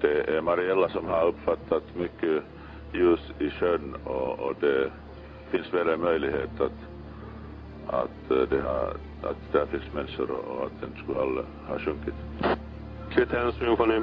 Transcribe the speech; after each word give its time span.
Det 0.00 0.36
är 0.36 0.40
Mariella 0.40 0.88
som 0.88 1.06
har 1.06 1.26
uppfattat 1.26 1.82
mycket 1.94 2.42
ljus 2.92 3.20
i 3.38 3.50
sjön 3.50 3.96
och, 4.04 4.38
och 4.38 4.54
det 4.60 4.90
finns 5.50 5.74
väl 5.74 5.88
en 5.88 6.00
möjlighet 6.00 6.60
att, 6.60 6.72
att, 7.86 8.30
eh, 8.30 8.42
det 8.50 8.60
har, 8.60 8.96
att 9.22 9.52
där 9.52 9.66
finns 9.66 9.92
människor 9.94 10.30
och 10.30 10.66
att 10.66 10.80
den 10.80 10.90
skulle 11.02 11.18
ha, 11.18 11.42
ha 11.66 11.78
sjunkit. 11.78 12.14
Kvitterens 13.10 13.54
symfoni. 13.54 14.02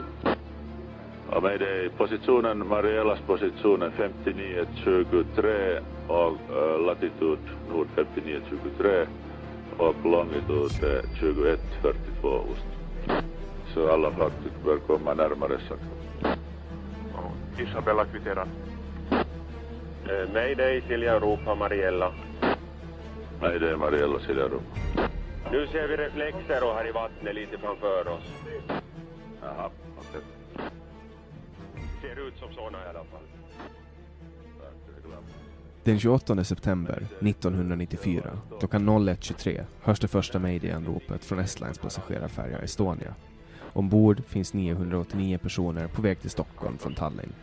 Ja, 1.31 1.39
Mayday, 1.41 1.89
positionen, 1.89 2.67
Mariellas 2.67 3.19
position 3.19 3.81
är 3.81 3.89
5923 3.89 5.79
och 6.07 6.31
uh, 6.31 6.85
latitud 6.85 7.39
nord 7.69 7.87
5923 7.95 9.05
och 9.77 9.95
longitud 10.05 10.71
är 10.83 11.01
2142 11.01 12.27
ost. 12.27 12.67
Så 13.77 13.91
alla 13.91 14.11
fartyg 14.11 14.51
bör 14.65 14.77
komma 14.77 15.13
närmare 15.13 15.59
sagt. 15.69 15.81
Isabella 17.59 18.05
kvitterar. 18.05 18.47
Eh, 20.09 20.33
Mayday, 20.33 20.81
Silja 20.87 21.15
Europa, 21.15 21.55
Mariella. 21.55 22.13
Mayday, 23.41 23.75
Mariella 23.75 24.19
Siljarum. 24.19 24.61
Nu 25.51 25.67
ser 25.67 25.87
vi 25.87 25.97
reflexer 25.97 26.63
och 26.63 26.75
här 26.75 26.89
i 26.89 26.91
vattnet 26.91 27.35
lite 27.35 27.57
framför 27.57 28.07
oss. 28.07 28.23
Jaha, 29.41 29.69
okej. 29.97 30.21
Ser 32.01 32.27
ut 32.27 32.37
som 32.37 32.53
såna 32.53 32.77
i 32.85 32.89
alla 32.89 33.03
fall. 33.03 33.21
Den 35.83 35.99
28 35.99 36.43
september 36.43 37.07
1994 37.19 38.39
klockan 38.59 38.89
01.23 38.89 39.65
hörs 39.81 39.99
det 39.99 40.07
första 40.07 40.39
mayday-anropet 40.39 41.25
från 41.25 41.39
Estlines 41.39 41.77
passagerarfärja 41.77 42.59
Estonia. 42.59 43.15
Ombord 43.77 44.23
finns 44.27 44.53
989 44.53 45.37
personer 45.37 45.87
på 45.87 46.01
väg 46.01 46.21
till 46.21 46.29
Stockholm 46.29 46.77
från 46.77 46.93
Tallinn. 46.93 47.33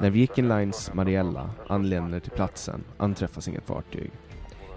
När 0.00 0.10
Viking 0.10 0.48
Lines 0.48 0.94
Mariella 0.94 1.50
anländer 1.68 2.20
till 2.20 2.30
platsen 2.30 2.84
anträffas 2.96 3.48
inget 3.48 3.66
fartyg. 3.66 4.10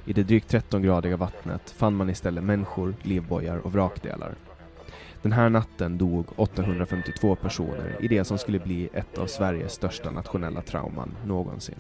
I 0.06 0.14
det 0.14 0.24
drygt 0.24 0.54
13-gradiga 0.54 1.18
vattnet 1.18 1.70
fann 1.70 1.96
man 1.96 2.10
istället 2.10 2.44
människor, 2.44 2.96
livbojar 3.02 3.58
och 3.58 3.74
vrakdelar. 3.74 4.36
Den 5.22 5.32
här 5.32 5.50
natten 5.50 5.98
dog 5.98 6.26
852 6.36 7.36
personer 7.36 7.98
i 8.00 8.08
det 8.08 8.24
som 8.24 8.38
skulle 8.38 8.60
bli 8.60 8.90
ett 8.94 9.18
av 9.18 9.28
Sveriges 9.28 9.74
största 9.74 10.12
nationella 10.12 10.62
trauman 10.62 11.16
någonsin. 11.26 11.80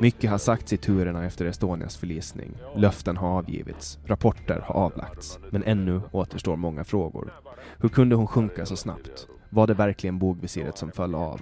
Mycket 0.00 0.30
har 0.30 0.38
sagts 0.38 0.72
i 0.72 0.76
turerna 0.76 1.24
efter 1.24 1.46
Estonias 1.46 1.96
förlisning. 1.96 2.54
Löften 2.76 3.16
har 3.16 3.28
avgivits, 3.28 3.98
rapporter 4.06 4.60
har 4.66 4.74
avlagts, 4.74 5.38
men 5.50 5.62
ännu 5.62 6.00
återstår 6.12 6.56
många 6.56 6.84
frågor. 6.84 7.32
Hur 7.78 7.88
kunde 7.88 8.16
hon 8.16 8.26
sjunka 8.26 8.66
så 8.66 8.76
snabbt? 8.76 9.28
Var 9.50 9.66
det 9.66 9.74
verkligen 9.74 10.18
bogvisiret 10.18 10.78
som 10.78 10.92
föll 10.92 11.14
av? 11.14 11.40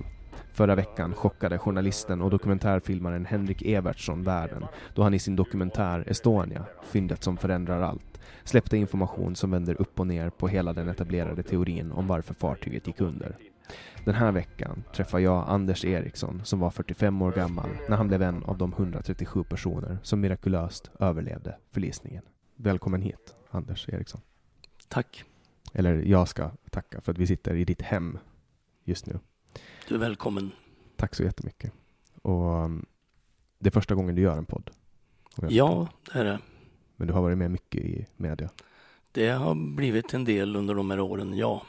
Förra 0.52 0.74
veckan 0.74 1.14
chockade 1.14 1.58
journalisten 1.58 2.22
och 2.22 2.30
dokumentärfilmaren 2.30 3.26
Henrik 3.26 3.62
Evertsson 3.62 4.22
världen 4.22 4.64
då 4.94 5.02
han 5.02 5.14
i 5.14 5.18
sin 5.18 5.36
dokumentär 5.36 6.04
Estonia, 6.06 6.64
fyndet 6.82 7.22
som 7.22 7.36
förändrar 7.36 7.80
allt, 7.82 8.20
släppte 8.44 8.76
information 8.76 9.36
som 9.36 9.50
vänder 9.50 9.80
upp 9.80 10.00
och 10.00 10.06
ner 10.06 10.30
på 10.30 10.48
hela 10.48 10.72
den 10.72 10.88
etablerade 10.88 11.42
teorin 11.42 11.92
om 11.92 12.06
varför 12.06 12.34
fartyget 12.34 12.86
gick 12.86 13.00
under. 13.00 13.36
Den 14.04 14.14
här 14.14 14.32
veckan 14.32 14.84
träffar 14.94 15.18
jag 15.18 15.44
Anders 15.48 15.84
Eriksson 15.84 16.40
som 16.44 16.60
var 16.60 16.70
45 16.70 17.22
år 17.22 17.32
gammal 17.32 17.70
när 17.88 17.96
han 17.96 18.08
blev 18.08 18.22
en 18.22 18.44
av 18.44 18.58
de 18.58 18.72
137 18.72 19.44
personer 19.44 19.98
som 20.02 20.20
mirakulöst 20.20 20.90
överlevde 21.00 21.56
förlisningen. 21.70 22.22
Välkommen 22.56 23.02
hit, 23.02 23.34
Anders 23.50 23.88
Eriksson. 23.88 24.20
Tack. 24.88 25.24
Eller 25.72 25.94
jag 25.94 26.28
ska 26.28 26.50
tacka 26.70 27.00
för 27.00 27.12
att 27.12 27.18
vi 27.18 27.26
sitter 27.26 27.54
i 27.54 27.64
ditt 27.64 27.82
hem 27.82 28.18
just 28.84 29.06
nu. 29.06 29.18
Du 29.88 29.94
är 29.94 29.98
välkommen. 29.98 30.50
Tack 30.96 31.14
så 31.14 31.22
jättemycket. 31.22 31.72
Och 32.22 32.64
um, 32.64 32.86
det 33.58 33.68
är 33.68 33.70
första 33.70 33.94
gången 33.94 34.14
du 34.14 34.22
gör 34.22 34.38
en 34.38 34.46
podd. 34.46 34.70
Ja, 35.48 35.88
det 36.12 36.18
är 36.18 36.24
det. 36.24 36.38
Men 36.96 37.06
du 37.08 37.14
har 37.14 37.22
varit 37.22 37.38
med 37.38 37.50
mycket 37.50 37.84
i 37.84 38.06
media. 38.16 38.50
Det 39.12 39.28
har 39.28 39.74
blivit 39.76 40.14
en 40.14 40.24
del 40.24 40.56
under 40.56 40.74
de 40.74 40.90
här 40.90 41.00
åren, 41.00 41.36
ja. 41.36 41.62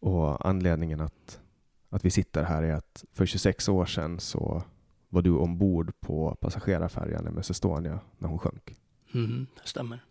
Och 0.00 0.46
anledningen 0.46 1.00
att, 1.00 1.40
att 1.88 2.04
vi 2.04 2.10
sitter 2.10 2.42
här 2.42 2.62
är 2.62 2.74
att 2.74 3.04
för 3.12 3.26
26 3.26 3.68
år 3.68 3.86
sedan 3.86 4.20
så 4.20 4.62
var 5.08 5.22
du 5.22 5.30
ombord 5.30 6.00
på 6.00 6.34
passagerarfärjan 6.34 7.26
MS 7.26 7.50
Estonia 7.50 8.00
när 8.18 8.28
hon 8.28 8.38
sjönk. 8.38 8.74
Mm, 9.14 9.46
det 9.62 9.68
stämmer. 9.68 10.04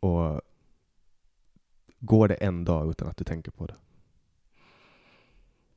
Och 0.00 0.40
går 2.04 2.28
det 2.28 2.34
en 2.34 2.64
dag 2.64 2.90
utan 2.90 3.08
att 3.08 3.16
du 3.16 3.24
tänker 3.24 3.50
på 3.50 3.66
det? 3.66 3.74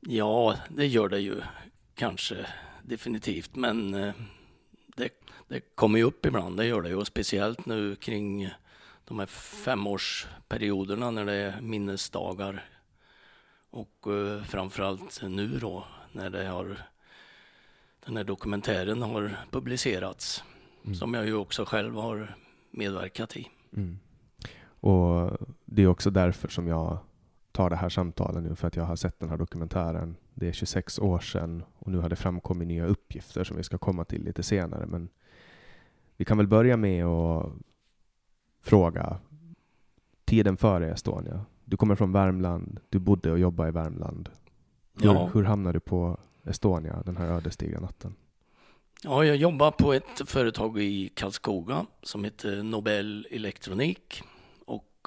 Ja, 0.00 0.56
det 0.68 0.86
gör 0.86 1.08
det 1.08 1.20
ju 1.20 1.40
kanske 1.94 2.46
definitivt, 2.82 3.56
men 3.56 3.94
eh, 3.94 4.14
det, 4.96 5.08
det 5.48 5.60
kommer 5.74 5.98
ju 5.98 6.04
upp 6.04 6.26
ibland, 6.26 6.56
det 6.56 6.66
gör 6.66 6.82
det 6.82 6.88
ju, 6.88 6.94
och 6.94 7.06
speciellt 7.06 7.66
nu 7.66 7.96
kring 7.96 8.50
de 9.04 9.18
här 9.18 9.26
femårsperioderna 9.26 11.10
när 11.10 11.24
det 11.24 11.32
är 11.32 11.60
minnesdagar 11.60 12.64
och 13.70 14.06
uh, 14.06 14.42
framförallt 14.42 15.22
nu 15.22 15.58
då 15.58 15.86
när 16.12 16.30
det 16.30 16.44
har 16.44 16.82
den 18.04 18.16
här 18.16 18.24
dokumentären 18.24 19.02
har 19.02 19.38
publicerats 19.50 20.44
mm. 20.84 20.94
som 20.94 21.14
jag 21.14 21.26
ju 21.26 21.34
också 21.34 21.64
själv 21.64 21.94
har 21.94 22.36
medverkat 22.70 23.36
i. 23.36 23.48
Mm. 23.76 23.98
Och 24.80 25.30
det 25.64 25.82
är 25.82 25.86
också 25.86 26.10
därför 26.10 26.48
som 26.48 26.66
jag 26.68 26.98
tar 27.52 27.70
det 27.70 27.76
här 27.76 27.88
samtalet 27.88 28.42
nu 28.42 28.54
för 28.54 28.68
att 28.68 28.76
jag 28.76 28.84
har 28.84 28.96
sett 28.96 29.20
den 29.20 29.28
här 29.30 29.36
dokumentären. 29.36 30.16
Det 30.34 30.48
är 30.48 30.52
26 30.52 30.98
år 30.98 31.18
sedan 31.18 31.62
och 31.78 31.92
nu 31.92 31.98
har 31.98 32.08
det 32.08 32.16
framkommit 32.16 32.68
nya 32.68 32.86
uppgifter 32.86 33.44
som 33.44 33.56
vi 33.56 33.62
ska 33.62 33.78
komma 33.78 34.04
till 34.04 34.24
lite 34.24 34.42
senare. 34.42 34.86
Men 34.86 35.08
vi 36.16 36.24
kan 36.24 36.36
väl 36.36 36.46
börja 36.48 36.76
med 36.76 37.04
att 37.06 37.52
fråga 38.62 39.18
tiden 40.24 40.56
före 40.56 40.90
Estonia. 40.92 41.44
Du 41.64 41.76
kommer 41.76 41.94
från 41.94 42.12
Värmland, 42.12 42.80
du 42.88 42.98
bodde 42.98 43.32
och 43.32 43.38
jobbade 43.38 43.68
i 43.68 43.72
Värmland. 43.72 44.28
Hur, 45.00 45.06
Ja. 45.14 45.30
hur 45.34 45.44
hamnade 45.44 45.76
du 45.76 45.80
på 45.80 46.18
Estonia 46.44 47.02
den 47.06 47.16
här 47.16 47.26
ödesdigra 47.26 47.80
natten? 47.80 48.14
Ja, 49.02 49.24
jag 49.24 49.36
jobbar 49.36 49.70
på 49.70 49.92
ett 49.92 50.22
företag 50.26 50.78
i 50.78 51.08
Karlskoga 51.14 51.86
som 52.02 52.24
heter 52.24 52.62
Nobel 52.62 53.26
Elektronik 53.30 54.22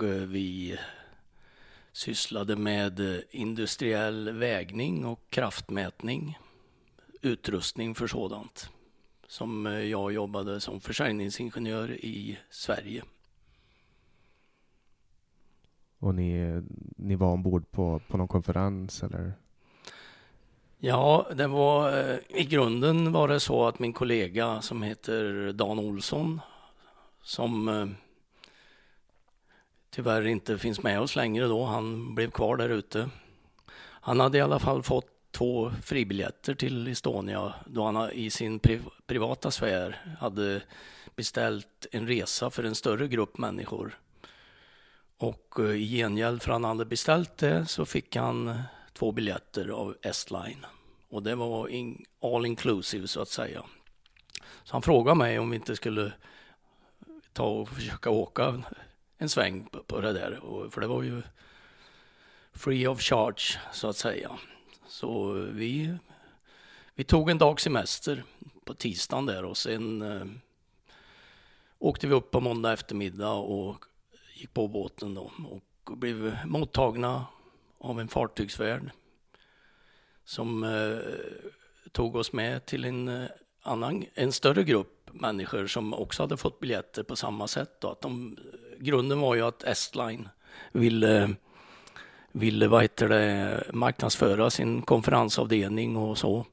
vi 0.07 0.77
sysslade 1.91 2.55
med 2.55 2.99
eh, 2.99 3.21
industriell 3.31 4.31
vägning 4.31 5.05
och 5.05 5.29
kraftmätning, 5.29 6.37
utrustning 7.21 7.95
för 7.95 8.07
sådant 8.07 8.69
som 9.27 9.67
eh, 9.67 9.73
jag 9.73 10.11
jobbade 10.11 10.59
som 10.59 10.81
försäljningsingenjör 10.81 11.91
i 11.91 12.39
Sverige. 12.49 13.03
Och 15.99 16.15
ni, 16.15 16.61
ni 16.97 17.15
var 17.15 17.27
ombord 17.27 17.71
på, 17.71 18.01
på 18.07 18.17
någon 18.17 18.27
konferens 18.27 19.03
eller? 19.03 19.33
Ja, 20.77 21.27
det 21.35 21.47
var 21.47 21.91
i 22.29 22.43
grunden 22.43 23.11
var 23.11 23.27
det 23.27 23.39
så 23.39 23.67
att 23.67 23.79
min 23.79 23.93
kollega 23.93 24.61
som 24.61 24.83
heter 24.83 25.53
Dan 25.53 25.79
Olsson 25.79 26.41
som 27.21 27.69
tyvärr 29.89 30.27
inte 30.27 30.57
finns 30.57 30.83
med 30.83 30.99
oss 31.01 31.15
längre 31.15 31.45
då. 31.45 31.65
Han 31.65 32.15
blev 32.15 32.31
kvar 32.31 32.57
där 32.57 32.69
ute. 32.69 33.09
Han 34.01 34.19
hade 34.19 34.37
i 34.37 34.41
alla 34.41 34.59
fall 34.59 34.83
fått 34.83 35.31
två 35.31 35.71
fribiljetter 35.83 36.55
till 36.55 36.87
Estonia 36.87 37.53
då 37.65 37.85
han 37.85 38.11
i 38.11 38.29
sin 38.29 38.59
priv 38.59 38.83
privata 39.07 39.51
sfär 39.51 40.15
hade 40.19 40.61
beställt 41.15 41.87
en 41.91 42.07
resa 42.07 42.49
för 42.49 42.63
en 42.63 42.75
större 42.75 43.07
grupp 43.07 43.37
människor. 43.37 43.99
Och 45.17 45.59
eh, 45.59 45.65
i 45.65 45.97
gengäld 45.97 46.41
för 46.41 46.51
att 46.51 46.55
han 46.55 46.63
hade 46.63 46.85
beställt 46.85 47.37
det 47.37 47.65
så 47.65 47.85
fick 47.85 48.15
han 48.15 48.61
två 48.93 49.11
biljetter 49.11 49.67
av 49.69 49.95
Estline. 50.01 50.65
Och 51.09 51.23
det 51.23 51.35
var 51.35 51.67
in, 51.67 52.05
all 52.21 52.45
inclusive 52.45 53.07
så 53.07 53.21
att 53.21 53.29
säga. 53.29 53.63
Så 54.63 54.75
han 54.75 54.81
frågade 54.81 55.17
mig 55.17 55.39
om 55.39 55.49
vi 55.49 55.55
inte 55.55 55.75
skulle 55.75 56.13
ta 57.33 57.45
och 57.45 57.69
försöka 57.69 58.09
åka 58.09 58.63
en 59.21 59.29
sväng 59.29 59.65
på, 59.65 59.83
på 59.83 60.01
det 60.01 60.13
där. 60.13 60.39
Och, 60.39 60.73
för 60.73 60.81
det 60.81 60.87
var 60.87 61.03
ju 61.03 61.21
free 62.53 62.87
of 62.87 63.01
charge 63.01 63.59
så 63.73 63.87
att 63.87 63.97
säga. 63.97 64.31
Så 64.87 65.31
vi, 65.33 65.97
vi 66.95 67.03
tog 67.03 67.29
en 67.29 67.37
dag 67.37 67.61
semester 67.61 68.23
på 68.65 68.73
tisdagen 68.73 69.25
där 69.25 69.45
och 69.45 69.57
sen 69.57 70.01
eh, 70.01 70.25
åkte 71.79 72.07
vi 72.07 72.13
upp 72.13 72.31
på 72.31 72.39
måndag 72.39 72.73
eftermiddag 72.73 73.33
och 73.33 73.85
gick 74.35 74.53
på 74.53 74.67
båten 74.67 75.13
då 75.13 75.31
och 75.49 75.97
blev 75.97 76.37
mottagna 76.45 77.25
av 77.77 77.99
en 77.99 78.07
fartygsvärd 78.07 78.91
som 80.25 80.63
eh, 80.63 80.97
tog 81.91 82.15
oss 82.15 82.33
med 82.33 82.65
till 82.65 82.85
en 82.85 83.07
eh, 83.07 83.29
annan, 83.61 84.05
en 84.13 84.31
större 84.31 84.63
grupp 84.63 85.09
människor 85.13 85.67
som 85.67 85.93
också 85.93 86.23
hade 86.23 86.37
fått 86.37 86.59
biljetter 86.59 87.03
på 87.03 87.15
samma 87.15 87.47
sätt. 87.47 87.81
Då, 87.81 87.89
att 87.89 88.01
de 88.01 88.37
grunden 88.79 89.19
var 89.19 89.35
ju 89.35 89.41
att 89.41 89.63
Estline 89.63 90.29
ville, 90.71 91.35
ville 92.31 92.67
vad 92.67 92.81
heter 92.81 93.09
det, 93.09 93.63
marknadsföra 93.73 94.49
sin 94.49 94.81
konferensavdelning 94.81 95.97
och 95.97 96.17
så. 96.17 96.45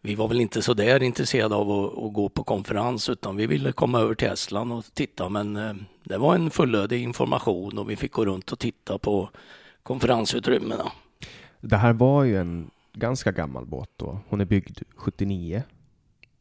Vi 0.00 0.14
var 0.14 0.28
väl 0.28 0.40
inte 0.40 0.62
så 0.62 0.74
där 0.74 1.02
intresserade 1.02 1.54
av 1.54 1.70
att, 1.70 1.98
att, 1.98 2.12
gå 2.12 2.28
på 2.28 2.44
konferens 2.44 3.08
utan 3.08 3.36
vi 3.36 3.46
ville 3.46 3.72
komma 3.72 4.00
över 4.00 4.14
till 4.14 4.28
Estland 4.28 4.72
och 4.72 4.84
titta 4.94 5.28
men 5.28 5.56
eh, 5.56 5.74
det 6.04 6.18
var 6.18 6.34
en 6.34 6.50
fullödig 6.50 7.02
information 7.02 7.78
och 7.78 7.90
vi 7.90 7.96
fick 7.96 8.12
gå 8.12 8.24
runt 8.24 8.52
och 8.52 8.58
titta 8.58 8.98
på 8.98 9.30
konferensutrymmena. 9.82 10.92
Det 11.60 11.76
här 11.76 11.92
var 11.92 12.24
ju 12.24 12.36
en 12.36 12.70
ganska 12.92 13.32
gammal 13.32 13.66
båt 13.66 13.90
då. 13.96 14.18
Hon 14.28 14.40
är 14.40 14.44
byggd 14.44 14.78
79. 14.96 15.62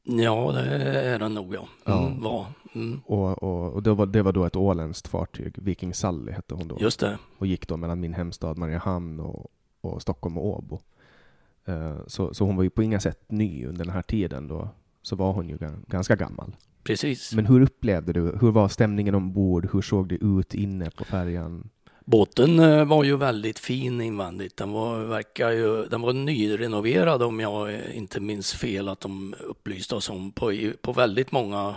Ja, 0.04 0.52
det 0.52 0.62
är 0.86 1.20
den 1.20 1.34
nog 1.34 1.56
ja. 1.56 1.68
Mm, 1.94 2.04
ja. 2.04 2.30
Var. 2.30 2.46
Mm. 2.76 3.02
Och, 3.06 3.44
och, 3.44 3.74
och 3.74 3.84
det, 3.84 3.94
var, 3.94 4.06
det 4.06 4.22
var 4.22 4.32
då 4.32 4.46
ett 4.46 4.56
åländskt 4.56 5.08
fartyg, 5.08 5.54
Viking 5.58 5.94
Sally 5.94 6.32
hette 6.32 6.56
hon 6.56 6.68
då. 6.68 6.78
Just 6.80 7.00
det. 7.00 7.18
Och 7.38 7.48
gick 7.48 7.68
då 7.68 7.78
mellan 7.78 8.00
min 8.00 8.14
hemstad 8.14 8.58
Mariehamn 8.58 9.20
och, 9.20 9.52
och 9.82 10.02
Stockholm 10.02 10.38
och 10.38 10.46
Åbo. 10.46 10.80
Uh, 11.70 11.98
så, 12.08 12.34
så 12.34 12.46
hon 12.46 12.56
var 12.56 12.64
ju 12.64 12.70
på 12.70 12.84
inga 12.84 13.00
sätt 13.00 13.32
ny 13.32 13.66
under 13.66 13.86
den 13.86 13.94
här 13.94 14.02
tiden 14.02 14.48
då. 14.48 14.70
Så 15.02 15.16
var 15.16 15.34
hon 15.34 15.50
ju 15.50 15.58
ganska 15.88 16.16
gammal. 16.16 16.56
Precis. 16.84 17.34
Men 17.34 17.46
hur 17.46 17.62
upplevde 17.62 18.14
du, 18.14 18.38
hur 18.42 18.52
var 18.52 18.68
stämningen 18.68 19.16
ombord? 19.16 19.70
Hur 19.74 19.82
såg 19.82 20.08
det 20.08 20.16
ut 20.16 20.54
inne 20.54 20.90
på 20.90 21.04
färjan? 21.04 21.70
Båten 22.06 22.60
eh, 22.60 22.86
var 22.86 23.04
ju 23.04 23.18
väldigt 23.18 23.60
fin 23.60 24.02
invändigt. 24.02 24.58
Den 24.58 24.72
var, 24.72 25.00
verkar 25.00 25.50
ju, 25.50 25.86
den 25.86 26.02
var 26.02 26.14
nyrenoverad 26.14 27.24
om 27.24 27.40
jag 27.40 27.80
inte 27.94 28.20
minns 28.20 28.54
fel 28.54 28.90
att 28.90 29.00
de 29.00 29.36
upplyste 29.40 29.96
oss 29.96 30.10
om 30.10 30.32
på, 30.32 30.72
på 30.82 30.94
väldigt 30.94 31.32
många 31.32 31.76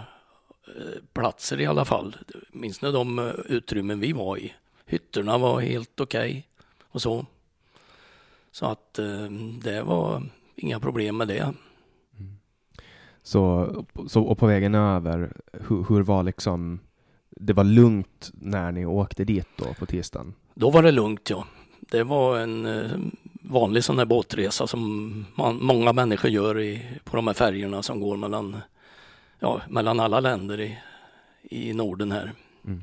platser 1.13 1.61
i 1.61 1.67
alla 1.67 1.85
fall. 1.85 2.17
Minns 2.53 2.83
ni 2.83 2.93
de 2.93 3.19
eh, 3.19 3.25
utrymmen 3.47 4.01
vi 4.01 4.13
var 4.13 4.39
i? 4.39 4.55
Hytterna 4.87 5.39
var 5.39 5.61
helt 5.61 6.01
okej 6.01 6.31
okay 6.31 6.43
och 6.83 7.03
så. 7.03 7.27
Så 8.51 8.67
att 8.67 8.99
eh, 8.99 9.31
det 9.63 9.83
var 9.83 10.23
inga 10.57 10.81
problem 10.81 11.17
med 11.17 11.29
det. 11.29 11.43
Mm. 12.19 12.37
Så, 13.23 13.75
så, 14.09 14.23
och 14.23 14.39
på 14.39 14.47
vägen 14.47 14.75
över, 14.75 15.33
hur, 15.53 15.87
hur, 15.89 16.03
var 16.03 16.23
liksom, 16.23 16.81
det 17.31 17.53
var 17.53 17.65
lugnt 17.65 18.31
när 18.35 18.73
ni 18.73 18.87
åkte 18.87 19.25
dit 19.25 19.49
då 19.57 19.75
på 19.75 19.87
tisdagen? 19.87 20.35
Då 20.55 20.71
var 20.71 20.83
det 20.83 20.91
lugnt 20.91 21.31
ja. 21.31 21.47
Det 21.81 22.03
var 22.03 22.39
en 22.39 22.67
vanlig 23.43 23.85
sån 23.85 23.99
här 23.99 24.05
båtresa 24.05 24.67
som 24.67 25.25
man, 25.35 25.59
många 25.63 25.93
människor 25.93 26.31
gör 26.31 26.61
i, 26.61 26.83
på 27.05 27.17
de 27.17 27.27
här 27.27 27.35
färjorna 27.35 27.83
som 27.83 28.01
går 28.01 28.17
mellan 28.17 28.57
ja, 29.39 29.61
mellan 29.69 30.01
alla 30.01 30.21
länder 30.21 30.61
i, 30.61 30.79
i 31.43 31.73
Norden 31.73 32.13
här. 32.13 32.33
Mm. 32.65 32.83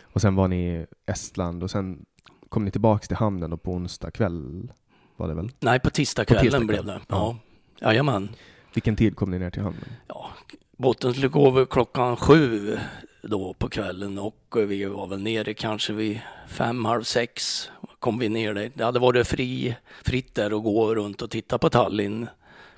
Och 0.00 0.20
sen 0.20 0.34
var 0.34 0.48
ni 0.48 0.56
i 0.56 0.86
Estland 1.06 1.62
och 1.62 1.70
sen 1.70 2.04
kom 2.48 2.64
ni 2.64 2.70
tillbaks 2.70 3.08
till 3.08 3.16
hamnen 3.16 3.50
då 3.50 3.56
på 3.56 3.72
onsdag 3.72 4.10
kväll? 4.10 4.72
Var 5.16 5.28
det 5.28 5.34
väl? 5.34 5.50
Nej, 5.60 5.80
på 5.80 5.90
tisdagskvällen 5.90 6.44
tisdag 6.44 6.64
blev 6.64 6.84
det. 6.84 7.00
Ja. 7.08 7.36
Ja. 7.78 7.88
Jajamän. 7.88 8.28
Vilken 8.74 8.96
tid 8.96 9.16
kom 9.16 9.30
ni 9.30 9.38
ner 9.38 9.50
till 9.50 9.62
hamnen? 9.62 9.88
Ja, 10.08 10.30
båten 10.76 11.12
skulle 11.12 11.28
gå 11.28 11.48
över 11.48 11.64
klockan 11.64 12.16
sju 12.16 12.78
då 13.22 13.54
på 13.54 13.68
kvällen 13.68 14.18
och 14.18 14.56
vi 14.56 14.84
var 14.84 15.06
väl 15.06 15.22
nere 15.22 15.54
kanske 15.54 15.92
vid 15.92 16.20
fem, 16.48 16.84
halv 16.84 17.02
sex 17.02 17.68
kom 17.98 18.18
vi 18.18 18.28
ner 18.28 18.54
där. 18.54 18.70
Det 18.74 18.84
hade 18.84 18.98
varit 18.98 19.26
fri, 19.26 19.76
fritt 20.04 20.34
där 20.34 20.56
att 20.56 20.62
gå 20.62 20.94
runt 20.94 21.22
och 21.22 21.30
titta 21.30 21.58
på 21.58 21.70
Tallinn 21.70 22.26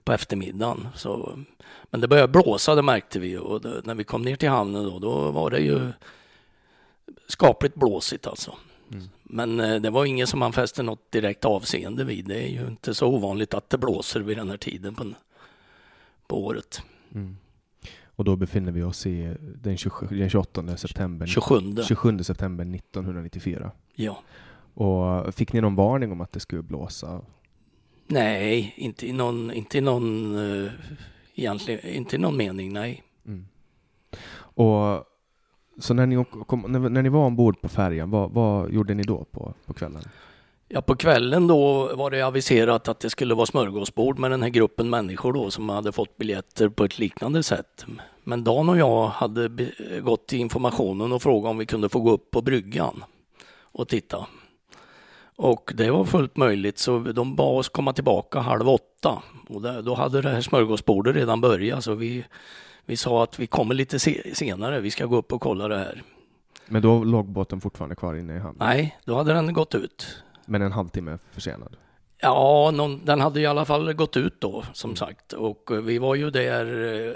på 0.04 0.12
eftermiddagen. 0.12 0.88
Så, 0.94 1.38
men 1.90 2.00
det 2.00 2.08
började 2.08 2.32
blåsa, 2.32 2.74
det 2.74 2.82
märkte 2.82 3.18
vi 3.18 3.36
och 3.36 3.60
det, 3.60 3.86
när 3.86 3.94
vi 3.94 4.04
kom 4.04 4.22
ner 4.22 4.36
till 4.36 4.48
hamnen 4.48 4.84
då, 4.84 4.98
då 4.98 5.30
var 5.30 5.50
det 5.50 5.58
ju 5.58 5.92
skapligt 7.26 7.74
blåsigt 7.74 8.26
alltså. 8.26 8.54
Mm. 8.92 9.08
Men 9.22 9.60
eh, 9.60 9.80
det 9.80 9.90
var 9.90 10.04
ingen 10.04 10.26
som 10.26 10.38
man 10.38 10.52
fäste 10.52 10.82
något 10.82 11.12
direkt 11.12 11.44
avseende 11.44 12.04
vid. 12.04 12.24
Det 12.24 12.42
är 12.42 12.48
ju 12.48 12.66
inte 12.66 12.94
så 12.94 13.06
ovanligt 13.06 13.54
att 13.54 13.70
det 13.70 13.78
blåser 13.78 14.20
vid 14.20 14.36
den 14.36 14.50
här 14.50 14.56
tiden 14.56 14.94
på, 14.94 15.04
på 16.26 16.44
året. 16.44 16.82
Mm. 17.14 17.36
Och 18.06 18.24
då 18.24 18.36
befinner 18.36 18.72
vi 18.72 18.82
oss 18.82 19.06
i 19.06 19.36
den, 19.40 19.76
27, 19.76 20.06
den 20.10 20.30
28 20.30 20.76
september, 20.76 21.26
27. 21.26 21.54
27 21.88 22.24
september 22.24 22.64
1994. 22.64 23.70
Ja. 23.94 24.22
Och 24.74 25.34
fick 25.34 25.52
ni 25.52 25.60
någon 25.60 25.74
varning 25.74 26.12
om 26.12 26.20
att 26.20 26.32
det 26.32 26.40
skulle 26.40 26.62
blåsa? 26.62 27.20
Nej, 28.06 28.74
inte 28.76 29.06
i 29.06 29.12
någon, 29.12 29.52
inte 29.52 29.78
i 29.78 29.80
någon, 29.80 30.34
uh, 30.36 30.70
egentligen, 31.38 31.94
inte 31.94 32.16
i 32.16 32.18
någon 32.18 32.36
mening, 32.36 32.72
nej. 32.72 33.02
Mm. 33.26 33.46
Och 34.38 35.04
så 35.78 35.94
när 35.94 36.06
ni, 36.06 36.24
kom, 36.46 36.64
när, 36.68 36.78
när 36.78 37.02
ni 37.02 37.08
var 37.08 37.26
ombord 37.26 37.60
på 37.60 37.68
färjan, 37.68 38.10
vad, 38.10 38.30
vad 38.30 38.72
gjorde 38.72 38.94
ni 38.94 39.02
då 39.02 39.24
på, 39.24 39.54
på 39.66 39.74
kvällen? 39.74 40.02
Ja, 40.68 40.82
på 40.82 40.96
kvällen 40.96 41.46
då 41.46 41.94
var 41.96 42.10
det 42.10 42.22
aviserat 42.22 42.88
att 42.88 43.00
det 43.00 43.10
skulle 43.10 43.34
vara 43.34 43.46
smörgåsbord 43.46 44.18
med 44.18 44.30
den 44.30 44.42
här 44.42 44.48
gruppen 44.48 44.90
människor 44.90 45.32
då 45.32 45.50
som 45.50 45.68
hade 45.68 45.92
fått 45.92 46.16
biljetter 46.16 46.68
på 46.68 46.84
ett 46.84 46.98
liknande 46.98 47.42
sätt. 47.42 47.86
Men 48.24 48.44
Dan 48.44 48.68
och 48.68 48.78
jag 48.78 49.06
hade 49.06 49.68
gått 50.02 50.26
till 50.26 50.38
informationen 50.38 51.12
och 51.12 51.22
frågat 51.22 51.50
om 51.50 51.58
vi 51.58 51.66
kunde 51.66 51.88
få 51.88 52.00
gå 52.00 52.10
upp 52.10 52.30
på 52.30 52.42
bryggan 52.42 53.04
och 53.60 53.88
titta. 53.88 54.26
Och 55.36 55.72
det 55.74 55.90
var 55.90 56.04
fullt 56.04 56.36
möjligt 56.36 56.78
så 56.78 56.98
de 56.98 57.36
bad 57.36 57.58
oss 57.58 57.68
komma 57.68 57.92
tillbaka 57.92 58.40
halv 58.40 58.68
åtta. 58.68 59.22
Och 59.48 59.62
där, 59.62 59.82
då 59.82 59.94
hade 59.94 60.22
det 60.22 60.30
här 60.30 60.40
smörgåsbordet 60.40 61.16
redan 61.16 61.40
börjat 61.40 61.84
så 61.84 61.94
vi, 61.94 62.24
vi 62.86 62.96
sa 62.96 63.22
att 63.22 63.38
vi 63.38 63.46
kommer 63.46 63.74
lite 63.74 63.98
se 63.98 64.34
senare, 64.34 64.80
vi 64.80 64.90
ska 64.90 65.06
gå 65.06 65.16
upp 65.16 65.32
och 65.32 65.40
kolla 65.40 65.68
det 65.68 65.78
här. 65.78 66.02
Men 66.66 66.82
då 66.82 67.04
låg 67.04 67.28
båten 67.28 67.60
fortfarande 67.60 67.94
kvar 67.94 68.14
inne 68.14 68.36
i 68.36 68.38
hamnen? 68.38 68.56
Nej, 68.68 68.98
då 69.04 69.16
hade 69.16 69.32
den 69.32 69.52
gått 69.52 69.74
ut. 69.74 70.22
Men 70.46 70.62
en 70.62 70.72
halvtimme 70.72 71.18
försenad? 71.32 71.76
Ja, 72.20 72.70
någon, 72.74 73.04
den 73.04 73.20
hade 73.20 73.40
i 73.40 73.46
alla 73.46 73.64
fall 73.64 73.92
gått 73.92 74.16
ut 74.16 74.40
då 74.40 74.64
som 74.72 74.90
mm. 74.90 74.96
sagt 74.96 75.32
och 75.32 75.70
vi 75.82 75.98
var 75.98 76.14
ju 76.14 76.30
där, 76.30 76.66
eh, 76.66 77.12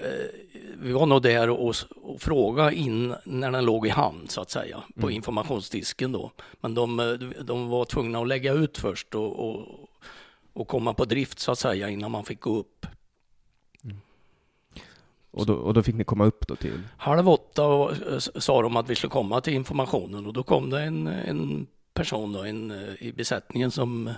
vi 0.83 0.93
var 0.93 1.07
nog 1.07 1.23
där 1.23 1.51
och, 1.51 1.75
och 2.03 2.21
frågade 2.21 2.75
in 2.75 3.15
när 3.25 3.51
den 3.51 3.65
låg 3.65 3.87
i 3.87 3.91
hamn 3.91 4.29
så 4.29 4.41
att 4.41 4.51
säga 4.51 4.83
på 4.95 5.07
mm. 5.07 5.17
informationsdisken 5.17 6.13
då. 6.13 6.33
Men 6.61 6.75
de, 6.75 7.19
de 7.45 7.69
var 7.69 7.85
tvungna 7.85 8.19
att 8.19 8.29
lägga 8.29 8.53
ut 8.53 8.79
först 8.79 9.15
och, 9.15 9.49
och, 9.49 9.67
och 10.53 10.69
komma 10.69 10.95
på 10.95 11.05
drift 11.05 11.39
så 11.39 11.53
att 11.53 11.59
säga 11.59 11.89
innan 11.89 12.11
man 12.11 12.25
fick 12.25 12.41
gå 12.41 12.57
upp. 12.57 12.87
Mm. 13.85 14.01
Och 15.31 15.47
då, 15.47 15.55
och 15.55 15.75
då 15.75 15.83
fick 15.83 15.95
ni 15.95 16.05
komma 16.05 16.25
upp 16.25 16.47
då 16.49 16.57
till? 16.57 16.81
Halv 16.97 17.29
åtta 17.29 17.67
och, 17.67 17.93
eh, 17.93 18.19
sa 18.19 18.63
de 18.63 18.77
att 18.77 18.91
vi 18.91 18.95
skulle 18.95 19.11
komma 19.11 19.41
till 19.41 19.55
informationen 19.55 20.27
och 20.27 20.33
då 20.33 20.43
kom 20.43 20.71
det 20.71 20.83
en, 20.83 21.07
en 21.07 21.67
person 21.95 22.33
då, 22.33 22.43
en, 22.43 22.71
eh, 22.71 23.03
i 23.03 23.13
besättningen 23.13 23.71
som 23.71 24.09
eh, 24.09 24.15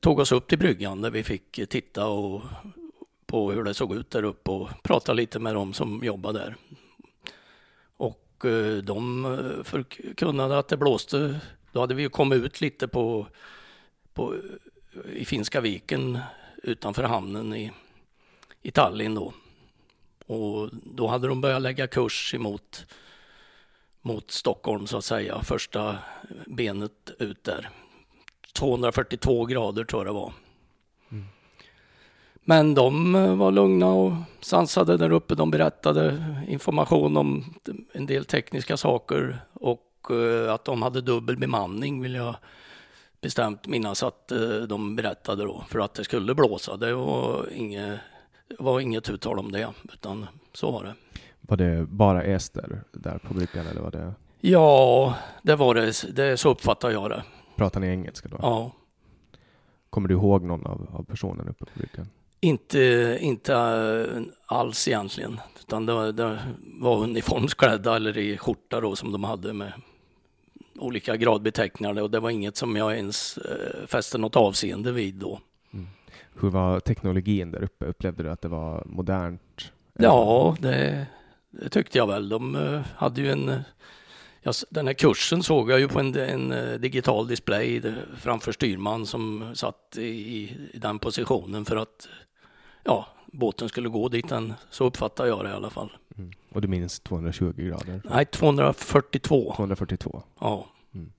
tog 0.00 0.18
oss 0.18 0.32
upp 0.32 0.48
till 0.48 0.58
bryggan 0.58 1.02
där 1.02 1.10
vi 1.10 1.22
fick 1.22 1.60
titta 1.68 2.06
och, 2.06 2.42
på 3.26 3.52
hur 3.52 3.64
det 3.64 3.74
såg 3.74 3.94
ut 3.94 4.10
där 4.10 4.22
uppe 4.22 4.50
och 4.50 4.68
prata 4.82 5.12
lite 5.12 5.38
med 5.38 5.54
dem 5.54 5.72
som 5.72 6.04
jobbar 6.04 6.32
där. 6.32 6.56
Och 7.96 8.26
de 8.82 9.62
förkunnade 9.64 10.58
att 10.58 10.68
det 10.68 10.76
blåste. 10.76 11.40
Då 11.72 11.80
hade 11.80 11.94
vi 11.94 12.02
ju 12.02 12.08
kommit 12.08 12.44
ut 12.44 12.60
lite 12.60 12.88
på, 12.88 13.26
på 14.14 14.34
i 15.12 15.24
Finska 15.24 15.60
viken 15.60 16.18
utanför 16.62 17.02
hamnen 17.02 17.54
i, 17.54 17.72
i 18.62 18.70
Tallinn 18.70 19.14
då. 19.14 19.32
Och 20.26 20.70
då 20.72 21.06
hade 21.06 21.28
de 21.28 21.40
börjat 21.40 21.62
lägga 21.62 21.86
kurs 21.86 22.34
emot 22.34 22.86
mot 24.02 24.30
Stockholm 24.30 24.86
så 24.86 24.96
att 24.96 25.04
säga, 25.04 25.42
första 25.42 25.98
benet 26.46 27.10
ut 27.18 27.44
där. 27.44 27.68
242 28.52 29.44
grader 29.44 29.84
tror 29.84 30.06
jag 30.06 30.14
det 30.14 30.20
var. 30.20 30.32
Mm. 31.10 31.24
Men 32.44 32.74
de 32.74 33.12
var 33.38 33.50
lugna 33.50 33.86
och 33.86 34.12
sansade 34.40 34.96
där 34.96 35.12
uppe. 35.12 35.34
De 35.34 35.50
berättade 35.50 36.24
information 36.48 37.16
om 37.16 37.54
en 37.92 38.06
del 38.06 38.24
tekniska 38.24 38.76
saker 38.76 39.40
och 39.52 40.10
eh, 40.10 40.54
att 40.54 40.64
de 40.64 40.82
hade 40.82 41.00
dubbel 41.00 41.36
bemanning 41.36 42.02
vill 42.02 42.14
jag 42.14 42.36
bestämt 43.20 43.66
minnas 43.66 44.02
att 44.02 44.32
eh, 44.32 44.38
de 44.68 44.96
berättade 44.96 45.44
då 45.44 45.64
för 45.68 45.78
att 45.78 45.94
det 45.94 46.04
skulle 46.04 46.34
blåsa. 46.34 46.76
Det 46.76 46.94
var 46.94 47.48
inget, 47.52 48.00
var 48.58 48.80
inget 48.80 49.10
uttal 49.10 49.38
om 49.38 49.52
det, 49.52 49.68
utan 49.92 50.26
så 50.52 50.70
var 50.70 50.84
det. 50.84 50.94
Var 51.40 51.56
det 51.56 51.86
bara 51.86 52.22
ester 52.22 52.82
där 52.92 53.18
på 53.18 53.34
bryggan 53.34 53.66
eller 53.66 53.80
var 53.80 53.90
det? 53.90 54.14
Ja, 54.40 55.14
det 55.42 55.56
var 55.56 55.74
det. 55.74 56.16
det 56.16 56.36
så 56.36 56.50
uppfattar 56.50 56.90
jag 56.90 57.10
det. 57.10 57.22
Pratar 57.56 57.80
ni 57.80 57.86
engelska 57.86 58.28
då? 58.28 58.36
Ja. 58.42 58.72
Kommer 59.90 60.08
du 60.08 60.14
ihåg 60.14 60.42
någon 60.42 60.66
av, 60.66 60.88
av 60.92 61.04
personerna 61.04 61.50
uppe 61.50 61.64
på 61.64 61.78
bryggan? 61.78 62.08
Inte, 62.40 63.18
inte 63.20 63.54
uh, 63.54 64.22
alls 64.46 64.88
egentligen, 64.88 65.40
utan 65.60 65.86
det, 65.86 66.12
det 66.12 66.38
var 66.80 67.02
uniformsklädda 67.02 67.96
eller 67.96 68.18
i 68.18 68.36
skjorta 68.36 68.80
då 68.80 68.96
som 68.96 69.12
de 69.12 69.24
hade 69.24 69.52
med 69.52 69.72
olika 70.80 71.16
gradbetecknare 71.16 72.02
och 72.02 72.10
det 72.10 72.20
var 72.20 72.30
inget 72.30 72.56
som 72.56 72.76
jag 72.76 72.96
ens 72.96 73.38
uh, 73.38 73.86
fäste 73.86 74.18
något 74.18 74.36
avseende 74.36 74.92
vid 74.92 75.14
då. 75.14 75.40
Mm. 75.72 75.86
Hur 76.40 76.50
var 76.50 76.80
teknologin 76.80 77.50
där 77.50 77.62
uppe? 77.62 77.84
Upplevde 77.84 78.22
du 78.22 78.30
att 78.30 78.42
det 78.42 78.48
var 78.48 78.82
modernt? 78.86 79.72
Ja, 79.98 80.56
det, 80.60 81.06
det 81.50 81.68
tyckte 81.68 81.98
jag 81.98 82.06
väl. 82.06 82.28
De 82.28 82.54
uh, 82.54 82.80
hade 82.96 83.20
ju 83.20 83.30
en 83.30 83.62
Ja, 84.42 84.52
den 84.70 84.86
här 84.86 84.94
kursen 84.94 85.42
såg 85.42 85.70
jag 85.70 85.80
ju 85.80 85.88
på 85.88 86.00
en, 86.00 86.16
en 86.16 86.52
eh, 86.52 86.78
digital 86.78 87.28
display 87.28 87.82
framför 88.18 88.52
styrman 88.52 89.06
som 89.06 89.50
satt 89.54 89.96
i, 89.96 90.02
i, 90.02 90.78
den 90.78 90.98
positionen 90.98 91.64
för 91.64 91.76
att 91.76 92.08
ja, 92.84 93.08
båten 93.26 93.68
skulle 93.68 93.88
gå 93.88 94.08
dit 94.08 94.28
den, 94.28 94.54
så 94.70 94.84
uppfattar 94.84 95.26
jag 95.26 95.44
det 95.44 95.50
i 95.50 95.52
alla 95.52 95.70
fall. 95.70 95.92
Och 96.52 96.60
du 96.60 96.68
minns 96.68 97.00
220 97.00 97.52
grader? 97.56 98.02
Nej, 98.04 98.26
242. 98.26 99.52
242? 99.56 100.22
Ja. 100.40 100.66
Mm. 100.94 101.12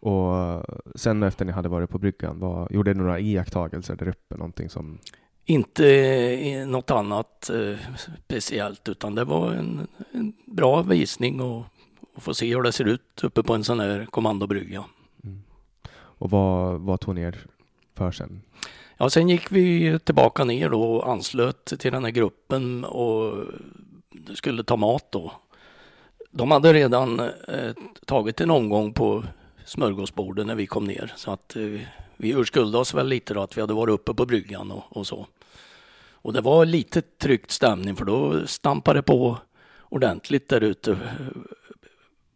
Och 0.00 0.64
sen 0.94 1.22
efter 1.22 1.44
ni 1.44 1.52
hade 1.52 1.68
varit 1.68 1.90
på 1.90 1.98
bryggan, 1.98 2.40
vad, 2.40 2.72
gjorde 2.72 2.94
ni 2.94 2.98
några 2.98 3.20
iakttagelser 3.20 3.96
där 3.96 4.08
uppe? 4.08 4.36
Någonting 4.36 4.68
som... 4.68 4.98
Inte 5.44 6.64
något 6.66 6.90
annat 6.90 7.50
eh, 7.50 7.78
speciellt, 8.24 8.88
utan 8.88 9.14
det 9.14 9.24
var 9.24 9.52
en, 9.52 9.86
en 10.12 10.32
bra 10.46 10.82
visning 10.82 11.40
och 11.40 11.64
och 12.18 12.24
få 12.24 12.34
se 12.34 12.54
hur 12.54 12.62
det 12.62 12.72
ser 12.72 12.84
ut 12.84 13.24
uppe 13.24 13.42
på 13.42 13.54
en 13.54 13.64
sån 13.64 13.80
här 13.80 14.06
kommandobrygga. 14.10 14.84
Mm. 15.24 15.42
Och 15.92 16.30
vad, 16.30 16.80
vad 16.80 17.00
tog 17.00 17.14
ni 17.14 17.20
er 17.20 17.38
för 17.94 18.10
sen? 18.10 18.42
Ja, 18.96 19.10
sen 19.10 19.28
gick 19.28 19.52
vi 19.52 19.98
tillbaka 19.98 20.44
ner 20.44 20.68
då 20.68 20.82
och 20.82 21.10
anslöt 21.10 21.64
till 21.64 21.92
den 21.92 22.04
här 22.04 22.10
gruppen 22.10 22.84
och 22.84 23.44
skulle 24.34 24.64
ta 24.64 24.76
mat 24.76 25.06
då. 25.10 25.32
De 26.30 26.50
hade 26.50 26.72
redan 26.72 27.20
eh, 27.20 27.72
tagit 28.06 28.40
en 28.40 28.50
omgång 28.50 28.92
på 28.92 29.24
smörgåsbordet 29.64 30.46
när 30.46 30.54
vi 30.54 30.66
kom 30.66 30.84
ner 30.84 31.12
så 31.16 31.30
att 31.30 31.56
eh, 31.56 31.80
vi 32.16 32.30
urskuldade 32.30 32.78
oss 32.78 32.94
väl 32.94 33.08
lite 33.08 33.34
då 33.34 33.42
att 33.42 33.56
vi 33.56 33.60
hade 33.60 33.74
varit 33.74 33.92
uppe 33.92 34.14
på 34.14 34.26
bryggan 34.26 34.70
och, 34.70 34.96
och 34.96 35.06
så. 35.06 35.26
Och 36.12 36.32
det 36.32 36.40
var 36.40 36.66
lite 36.66 37.02
tryckt 37.02 37.50
stämning 37.50 37.96
för 37.96 38.04
då 38.04 38.46
stampade 38.46 38.98
det 38.98 39.02
på 39.02 39.38
ordentligt 39.88 40.48
där 40.48 40.60
ute 40.60 40.98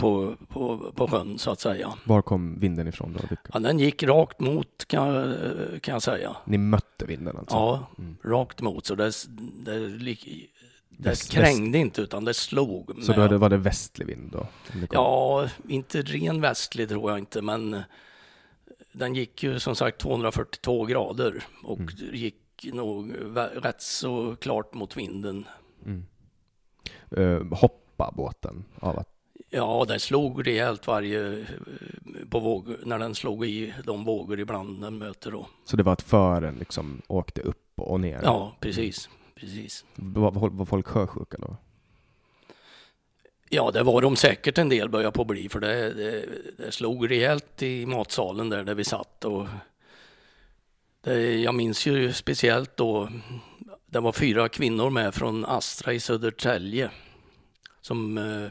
på, 0.02 0.36
på, 0.48 0.92
på 0.94 1.08
sjön 1.08 1.38
så 1.38 1.50
att 1.50 1.60
säga. 1.60 1.92
Var 2.04 2.22
kom 2.22 2.60
vinden 2.60 2.88
ifrån 2.88 3.12
då? 3.12 3.36
Ja, 3.52 3.58
den 3.58 3.78
gick 3.78 4.02
rakt 4.02 4.40
mot 4.40 4.84
kan, 4.86 5.34
kan 5.80 5.92
jag 5.92 6.02
säga. 6.02 6.36
Ni 6.44 6.58
mötte 6.58 7.06
vinden 7.06 7.36
alltså? 7.36 7.56
Ja, 7.56 7.86
mm. 7.98 8.16
rakt 8.24 8.60
mot. 8.60 8.86
Så 8.86 8.94
det, 8.94 9.12
det, 9.64 9.78
det, 11.02 11.30
krängde 11.30 11.78
inte 11.78 12.02
utan 12.02 12.24
det 12.24 12.34
slog. 12.34 13.04
Så 13.04 13.12
då 13.12 13.38
var 13.38 13.48
det 13.48 13.56
västlig 13.56 14.06
vind 14.06 14.30
då? 14.32 14.46
Ja, 14.90 15.48
inte 15.68 16.02
ren 16.02 16.40
västlig 16.40 16.88
tror 16.88 17.10
jag 17.10 17.18
inte 17.18 17.42
men 17.42 17.82
den 18.92 19.14
gick 19.14 19.42
ju 19.42 19.60
som 19.60 19.76
sagt 19.76 20.00
242 20.00 20.84
grader 20.84 21.44
och 21.62 21.78
mm. 21.78 21.94
gick 22.12 22.36
nog 22.72 23.14
rätt 23.54 23.82
så 23.82 24.36
klart 24.36 24.74
mot 24.74 24.96
vinden. 24.96 25.44
Mm. 25.86 26.06
Uh, 27.16 27.54
hoppa 27.54 28.12
båten 28.16 28.64
av 28.80 28.98
att 28.98 29.08
Ja, 29.54 29.84
den 29.88 30.00
slog 30.00 30.46
rejält 30.46 30.86
varje, 30.86 31.46
på 32.30 32.40
våg, 32.40 32.76
när 32.84 32.98
den 32.98 33.14
slog 33.14 33.46
i 33.46 33.74
de 33.84 34.04
vågor 34.04 34.40
ibland 34.40 34.80
den 34.80 34.98
möter 34.98 35.30
då. 35.30 35.46
Så 35.64 35.76
det 35.76 35.82
var 35.82 35.92
att 35.92 36.02
fören 36.02 36.54
liksom 36.54 37.02
åkte 37.06 37.40
upp 37.40 37.72
och 37.76 38.00
ner? 38.00 38.20
Ja, 38.22 38.56
precis. 38.60 39.08
Precis. 39.42 39.84
Var, 39.94 40.50
var 40.50 40.64
folk 40.64 40.86
sjösjuka 40.86 41.36
då? 41.38 41.56
Ja, 43.48 43.70
det 43.70 43.82
var 43.82 44.02
de 44.02 44.16
säkert 44.16 44.58
en 44.58 44.68
del 44.68 44.88
började 44.88 45.12
på 45.12 45.24
bli, 45.24 45.48
för 45.48 45.60
det, 45.60 45.94
det, 45.94 46.24
det 46.56 46.72
slog 46.72 47.10
rejält 47.10 47.62
i 47.62 47.86
matsalen 47.86 48.48
där, 48.48 48.64
där 48.64 48.74
vi 48.74 48.84
satt. 48.84 49.24
Och 49.24 49.46
det, 51.00 51.40
jag 51.40 51.54
minns 51.54 51.86
ju 51.86 52.12
speciellt 52.12 52.76
då, 52.76 53.08
det 53.86 54.00
var 54.00 54.12
fyra 54.12 54.48
kvinnor 54.48 54.90
med 54.90 55.14
från 55.14 55.44
Astra 55.44 55.92
i 55.92 56.00
Södertälje 56.00 56.90
som 57.80 58.18
eh, 58.18 58.48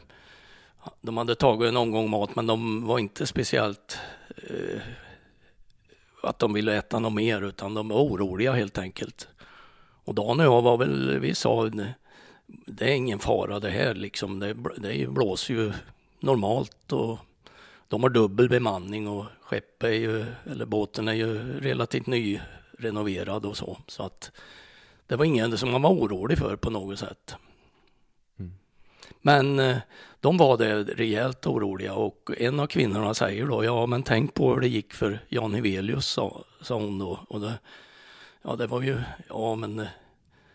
de 1.00 1.16
hade 1.16 1.34
tagit 1.34 1.68
en 1.68 1.76
omgång 1.76 2.10
mat 2.10 2.36
men 2.36 2.46
de 2.46 2.86
var 2.86 2.98
inte 2.98 3.26
speciellt 3.26 3.98
eh, 4.36 4.80
att 6.22 6.38
de 6.38 6.52
ville 6.52 6.76
äta 6.76 6.98
något 6.98 7.12
mer 7.12 7.42
utan 7.42 7.74
de 7.74 7.88
var 7.88 8.00
oroliga 8.00 8.52
helt 8.52 8.78
enkelt. 8.78 9.28
Och 10.04 10.14
Dan 10.14 10.40
och 10.40 10.46
jag 10.46 10.62
var 10.62 10.76
väl, 10.76 11.18
vi 11.18 11.34
sa 11.34 11.70
det 12.66 12.84
är 12.84 12.94
ingen 12.94 13.18
fara 13.18 13.60
det 13.60 13.70
här 13.70 13.94
liksom. 13.94 14.38
Det, 14.38 14.56
det 14.76 15.10
blåser 15.10 15.54
ju 15.54 15.72
normalt 16.20 16.92
och 16.92 17.18
de 17.88 18.02
har 18.02 18.10
dubbel 18.10 18.48
bemanning 18.48 19.08
och 19.08 19.24
skeppet 19.40 19.88
är 19.88 19.92
ju, 19.92 20.26
eller 20.50 20.64
båten 20.64 21.08
är 21.08 21.12
ju 21.12 21.60
relativt 21.60 22.06
nyrenoverad 22.06 23.46
och 23.46 23.56
så. 23.56 23.78
Så 23.86 24.02
att 24.02 24.30
det 25.06 25.16
var 25.16 25.24
ingen 25.24 25.58
som 25.58 25.70
man 25.70 25.82
var 25.82 25.90
orolig 25.90 26.38
för 26.38 26.56
på 26.56 26.70
något 26.70 26.98
sätt. 26.98 27.36
Men 29.20 29.58
eh, 29.58 29.76
de 30.20 30.36
var 30.36 30.56
det 30.56 30.82
rejält 30.82 31.46
oroliga 31.46 31.94
och 31.94 32.30
en 32.38 32.60
av 32.60 32.66
kvinnorna 32.66 33.14
säger 33.14 33.46
då, 33.46 33.64
ja 33.64 33.86
men 33.86 34.02
tänk 34.02 34.34
på 34.34 34.54
hur 34.54 34.60
det 34.60 34.68
gick 34.68 34.92
för 34.92 35.18
Jan 35.28 35.54
Hevelius, 35.54 36.06
sa, 36.06 36.44
sa 36.60 36.74
hon 36.74 36.98
då. 36.98 37.20
Och 37.28 37.40
det, 37.40 37.58
ja 38.42 38.56
det 38.56 38.66
var 38.66 38.82
ju, 38.82 38.98
ja 39.28 39.54
men 39.54 39.78
eh, 39.78 39.86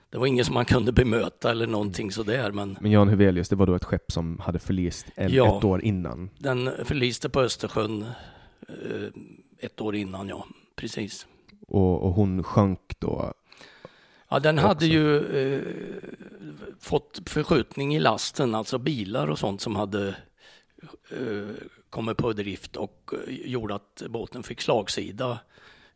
det 0.10 0.18
var 0.18 0.28
ingen 0.28 0.46
som 0.46 0.54
man 0.54 0.66
kunde 0.66 0.92
bemöta 0.92 1.52
eller 1.52 1.68
någonting 1.68 2.12
sådär. 2.12 2.52
Men, 2.52 2.78
men 2.82 2.92
Jan 2.92 3.10
Hevelius, 3.10 3.50
det 3.50 3.56
var 3.56 3.66
då 3.66 3.76
ett 3.76 3.84
skepp 3.84 4.12
som 4.12 4.40
hade 4.40 4.60
förlist 4.60 5.06
en, 5.16 5.34
ja, 5.34 5.58
ett 5.58 5.64
år 5.64 5.84
innan? 5.84 6.30
den 6.38 6.72
förliste 6.86 7.30
på 7.30 7.42
Östersjön 7.42 8.06
eh, 8.68 9.10
ett 9.60 9.82
år 9.82 9.96
innan, 9.96 10.28
ja. 10.30 10.48
Precis. 10.76 11.28
Och, 11.68 12.04
och 12.04 12.14
hon 12.14 12.44
sjönk 12.44 13.00
då 13.00 13.34
Ja, 14.30 14.40
den 14.40 14.58
hade 14.58 14.86
ju 14.86 15.18
eh, 15.18 15.62
fått 16.80 17.22
förskjutning 17.26 17.96
i 17.96 18.00
lasten, 18.00 18.56
alltså 18.56 18.78
bilar 18.78 19.28
och 19.28 19.40
sånt 19.40 19.62
som 19.62 19.76
hade 19.76 20.08
eh, 21.10 21.48
kommit 21.90 22.18
på 22.18 22.34
drift 22.34 22.76
och 22.76 23.14
eh, 23.28 23.34
gjorde 23.34 23.76
att 23.76 24.04
båten 24.10 24.44
fick 24.44 24.62
slagsida 24.62 25.40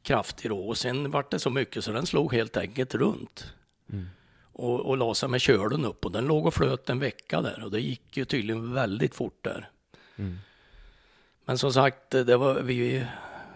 kraftig 0.03 0.51
då. 0.51 0.59
Och 0.59 0.77
sen 0.77 1.11
vart 1.11 1.31
det 1.31 1.39
så 1.39 1.49
mycket 1.49 1.83
så 1.83 1.91
den 1.91 2.05
slog 2.05 2.33
helt 2.33 2.57
enkelt 2.57 2.95
runt. 2.95 3.53
Mm. 3.93 4.09
Och, 4.53 4.79
och 4.79 4.97
la 4.97 5.13
sig 5.13 5.29
med 5.29 5.41
kölen 5.41 5.85
upp 5.85 6.05
och 6.05 6.11
den 6.11 6.25
låg 6.25 6.45
och 6.45 6.53
flöt 6.53 6.89
en 6.89 6.99
vecka 6.99 7.41
där 7.41 7.63
och 7.63 7.71
det 7.71 7.81
gick 7.81 8.17
ju 8.17 8.25
tydligen 8.25 8.73
väldigt 8.73 9.15
fort 9.15 9.39
där. 9.41 9.69
Mm. 10.15 10.37
Men 11.45 11.57
som 11.57 11.73
sagt, 11.73 12.09
det 12.09 12.37
var, 12.37 12.61
vi 12.61 13.05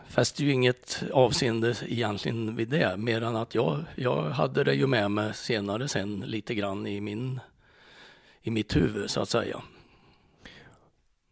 fäste 0.07 0.43
ju 0.43 0.51
inget 0.51 1.03
avseende 1.13 1.75
egentligen 1.87 2.55
vid 2.55 2.69
det, 2.69 2.97
mer 2.97 3.21
än 3.23 3.35
att 3.35 3.55
jag, 3.55 3.83
jag 3.95 4.23
hade 4.23 4.63
det 4.63 4.73
ju 4.73 4.87
med 4.87 5.11
mig 5.11 5.33
senare 5.33 5.87
sen 5.87 6.19
lite 6.19 6.55
grann 6.55 6.87
i, 6.87 7.01
min, 7.01 7.39
i 8.41 8.51
mitt 8.51 8.75
huvud 8.75 9.09
så 9.09 9.21
att 9.21 9.29
säga. 9.29 9.61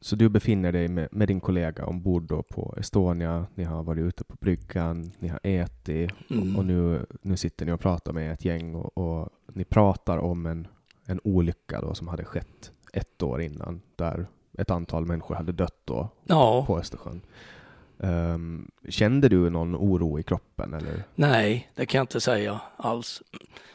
Så 0.04 0.16
du 0.16 0.30
befinner 0.30 0.72
dig 0.72 0.88
med, 0.88 1.08
med 1.12 1.28
din 1.28 1.40
kollega 1.40 1.86
ombord 1.86 2.24
då 2.24 2.44
på 2.44 2.76
Estonia, 2.80 3.46
ni 3.56 3.64
har 3.64 3.84
varit 3.84 4.02
ute 4.02 4.24
på 4.24 4.36
bryggan, 4.40 5.12
ni 5.20 5.28
har 5.28 5.40
ätit 5.44 6.12
Mm. 6.30 6.56
och 6.56 6.66
nu, 6.66 7.06
nu 7.22 7.38
sitter 7.38 7.66
ni 7.66 7.72
och 7.72 7.80
pratar 7.80 8.14
med 8.14 8.34
ett 8.34 8.46
gäng 8.46 8.76
och, 8.76 8.98
och 8.98 9.30
ni 9.54 9.64
pratar 9.64 10.18
om 10.18 10.46
en, 10.46 10.68
en 11.06 11.20
olycka 11.24 11.82
då 11.82 11.94
som 11.94 12.08
hade 12.08 12.26
skett 12.26 12.72
ett 12.94 13.24
år 13.24 13.42
innan 13.42 13.82
där 13.96 14.26
ett 14.58 14.72
antal 14.72 15.06
människor 15.06 15.36
hade 15.36 15.52
dött 15.52 15.82
då 15.86 16.10
Ja. 16.24 16.64
på 16.68 16.80
Östersjön. 16.80 17.22
Ehm, 18.00 18.72
kände 18.90 19.30
du 19.30 19.50
någon 19.50 19.76
oro 19.76 20.20
i 20.20 20.24
kroppen 20.24 20.74
eller? 20.74 21.04
Nej, 21.16 21.72
det 21.76 21.86
kan 21.86 21.98
jag 22.00 22.04
inte 22.04 22.22
säga 22.22 22.62
alls. 22.78 23.22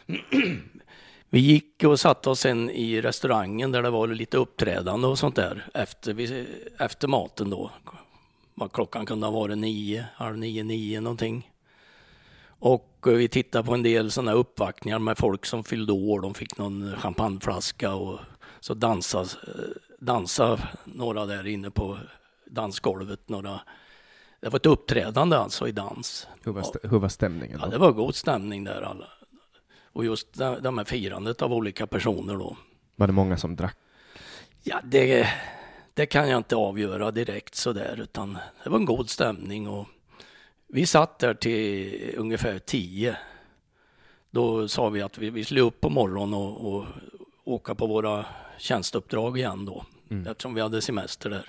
Vi 1.30 1.40
gick 1.40 1.85
och 1.85 2.00
satte 2.00 2.30
oss 2.30 2.40
sen 2.40 2.70
i 2.70 3.00
restaurangen 3.00 3.73
där 3.73 3.82
det 3.82 3.90
var 3.90 4.06
lite 4.08 4.37
uppträdande 4.37 5.06
och 5.06 5.18
sånt 5.18 5.37
där 5.37 5.66
efter, 5.75 6.12
vi, 6.14 6.47
efter 6.78 7.08
maten 7.08 7.50
då. 7.50 7.70
Vad 8.54 8.73
klockan 8.73 9.06
kunde 9.06 9.26
ha 9.26 9.32
varit 9.32 9.58
nio, 9.58 10.04
halv 10.14 10.38
nio, 10.38 10.62
nio 10.64 11.00
någonting. 11.00 11.50
Och 12.61 12.99
eh, 13.06 13.12
vi 13.12 13.28
tittade 13.28 13.64
på 13.64 13.75
en 13.75 13.82
del 13.82 14.11
sådana 14.11 14.32
uppvaktningar 14.32 14.99
med 14.99 15.18
folk 15.18 15.47
som 15.47 15.64
fyllde 15.64 15.92
år. 15.92 16.20
De 16.20 16.35
fick 16.35 16.58
någon 16.58 16.97
champagneflaska 16.97 17.94
och 17.94 18.18
så 18.61 18.75
dansade, 18.75 19.28
eh, 19.47 19.52
dansade 19.99 20.62
några 20.85 21.26
där 21.26 21.47
inne 21.47 21.70
på 21.70 21.99
dansgolvet. 22.44 23.28
Några. 23.28 23.61
Det 24.40 24.49
var 24.49 24.56
ett 24.56 24.66
uppträdande 24.66 25.37
alltså 25.37 25.68
i 25.68 25.73
dans. 25.73 26.26
Hur 26.44 26.52
var, 26.52 26.62
stä- 26.62 26.88
hur 26.90 26.99
var 26.99 27.08
stämningen? 27.08 27.58
Ja, 27.61 27.64
Då? 27.66 27.70
det 27.70 27.78
var 27.78 27.92
god 27.92 28.14
stämning 28.14 28.64
där 28.64 28.82
alla. 28.82 29.06
Och 29.99 30.05
just 30.05 30.35
det 30.35 30.61
de 30.61 30.78
här 30.78 30.85
firandet 30.85 31.43
av 31.43 31.52
olika 31.52 31.87
personer 31.87 32.35
då. 32.35 32.57
Var 32.97 33.07
det 33.07 33.12
många 33.12 33.37
som 33.37 33.57
drack? 33.57 33.76
Ja, 34.62 34.81
det, 34.85 35.28
det 35.95 36.07
kan 36.07 36.28
jag 36.28 36.38
inte 36.38 36.57
avgöra 36.57 37.11
direkt 37.11 37.55
sådär, 37.55 38.00
utan 38.02 38.38
det 38.64 38.71
var 38.71 38.78
en 38.78 38.85
god 38.85 39.11
stämning 39.11 39.69
och 39.69 39.87
vi 40.69 40.87
satt 40.87 41.19
där 41.19 41.35
till 41.35 42.14
ungefär 42.17 42.59
tio. 42.59 43.17
Då 44.31 44.69
sa 44.69 44.88
vi 44.88 45.02
att 45.02 45.19
vi, 45.19 45.31
vi 45.31 45.45
skulle 45.45 45.61
upp 45.61 45.81
på 45.81 45.90
morgonen 45.90 46.35
och, 46.35 46.75
och 46.75 46.87
åka 47.45 47.75
på 47.75 47.87
våra 47.87 48.26
tjänsteuppdrag 48.59 49.38
igen 49.38 49.64
då, 49.64 49.85
eftersom 50.26 50.54
vi 50.54 50.60
hade 50.60 50.82
semester 50.82 51.30
där. 51.30 51.44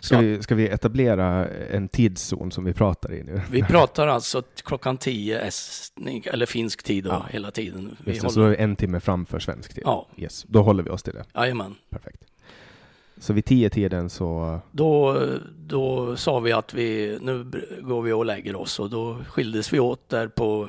Ska 0.00 0.18
vi, 0.18 0.42
ska 0.42 0.54
vi 0.54 0.68
etablera 0.68 1.48
en 1.48 1.88
tidszon 1.88 2.50
som 2.52 2.64
vi 2.64 2.72
pratar 2.72 3.12
i 3.12 3.22
nu? 3.22 3.40
vi 3.50 3.62
pratar 3.62 4.08
alltså 4.08 4.42
klockan 4.64 4.96
tio 4.98 5.40
estning, 5.40 6.24
eller 6.26 6.46
finsk 6.46 6.82
tid 6.82 7.04
då, 7.04 7.10
Ja. 7.10 7.26
hela 7.30 7.50
tiden. 7.50 7.96
Vi 8.04 8.10
Just 8.12 8.22
det, 8.22 8.30
så 8.30 8.40
håller, 8.40 8.52
då 8.56 8.56
är 8.60 8.64
en 8.64 8.76
timme 8.76 9.00
framför 9.00 9.38
svensk 9.38 9.74
tid? 9.74 9.82
Ja. 9.86 10.08
Yes, 10.16 10.44
då 10.48 10.62
håller 10.62 10.82
vi 10.82 10.90
oss 10.90 11.02
till 11.02 11.14
det. 11.14 11.24
jajamän. 11.34 11.74
Perfekt. 11.90 12.22
Så 13.18 13.32
vid 13.32 13.44
tio 13.44 13.70
tiden 13.70 14.10
så... 14.10 14.60
Då, 14.70 15.20
då 15.66 16.16
sa 16.16 16.40
vi 16.40 16.52
att 16.52 16.74
vi, 16.74 17.18
nu 17.22 17.44
går 17.82 18.02
vi 18.02 18.12
och 18.12 18.24
lägger 18.26 18.56
oss 18.56 18.80
och 18.80 18.90
då 18.90 19.18
skildes 19.28 19.72
vi 19.72 19.80
åt 19.80 20.08
där 20.08 20.28
på 20.28 20.68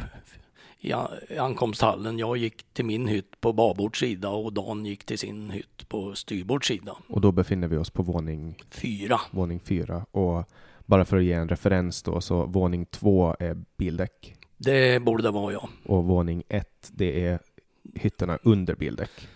i 0.84 1.38
ankomsthallen. 1.38 2.20
Jag 2.20 2.38
gick 2.38 2.74
till 2.74 2.86
min 2.86 3.08
hytt 3.08 3.42
på 3.42 3.54
babord 3.54 4.00
sida 4.00 4.30
och 4.30 4.54
Dan 4.54 4.86
gick 4.86 5.06
till 5.06 5.20
sin 5.20 5.50
hytt 5.50 5.90
på 5.90 6.16
styrbord 6.16 6.68
sida. 6.68 6.96
Och 7.08 7.22
då 7.22 7.32
befinner 7.32 7.68
vi 7.68 7.78
oss 7.78 7.90
på 7.90 8.04
våning, 8.04 8.56
Fyra. 8.70 9.20
våning 9.32 9.60
fyra. 9.60 10.06
Och 10.12 10.50
bara 10.86 11.06
för 11.06 11.18
att 11.18 11.24
ge 11.24 11.34
en 11.34 11.50
referens 11.50 12.04
då, 12.04 12.22
så 12.22 12.46
våning 12.46 12.86
två 12.86 13.36
är 13.40 13.64
bildäck. 13.78 14.36
Det 14.58 15.02
borde 15.04 15.24
det 15.24 15.32
vara 15.32 15.54
ja. 15.54 15.70
Och 15.86 16.04
våning 16.04 16.44
ett, 16.50 16.90
det 16.92 17.26
är 17.26 17.40
hytterna 17.96 18.40
under 18.44 18.76
bildäck. 18.76 19.28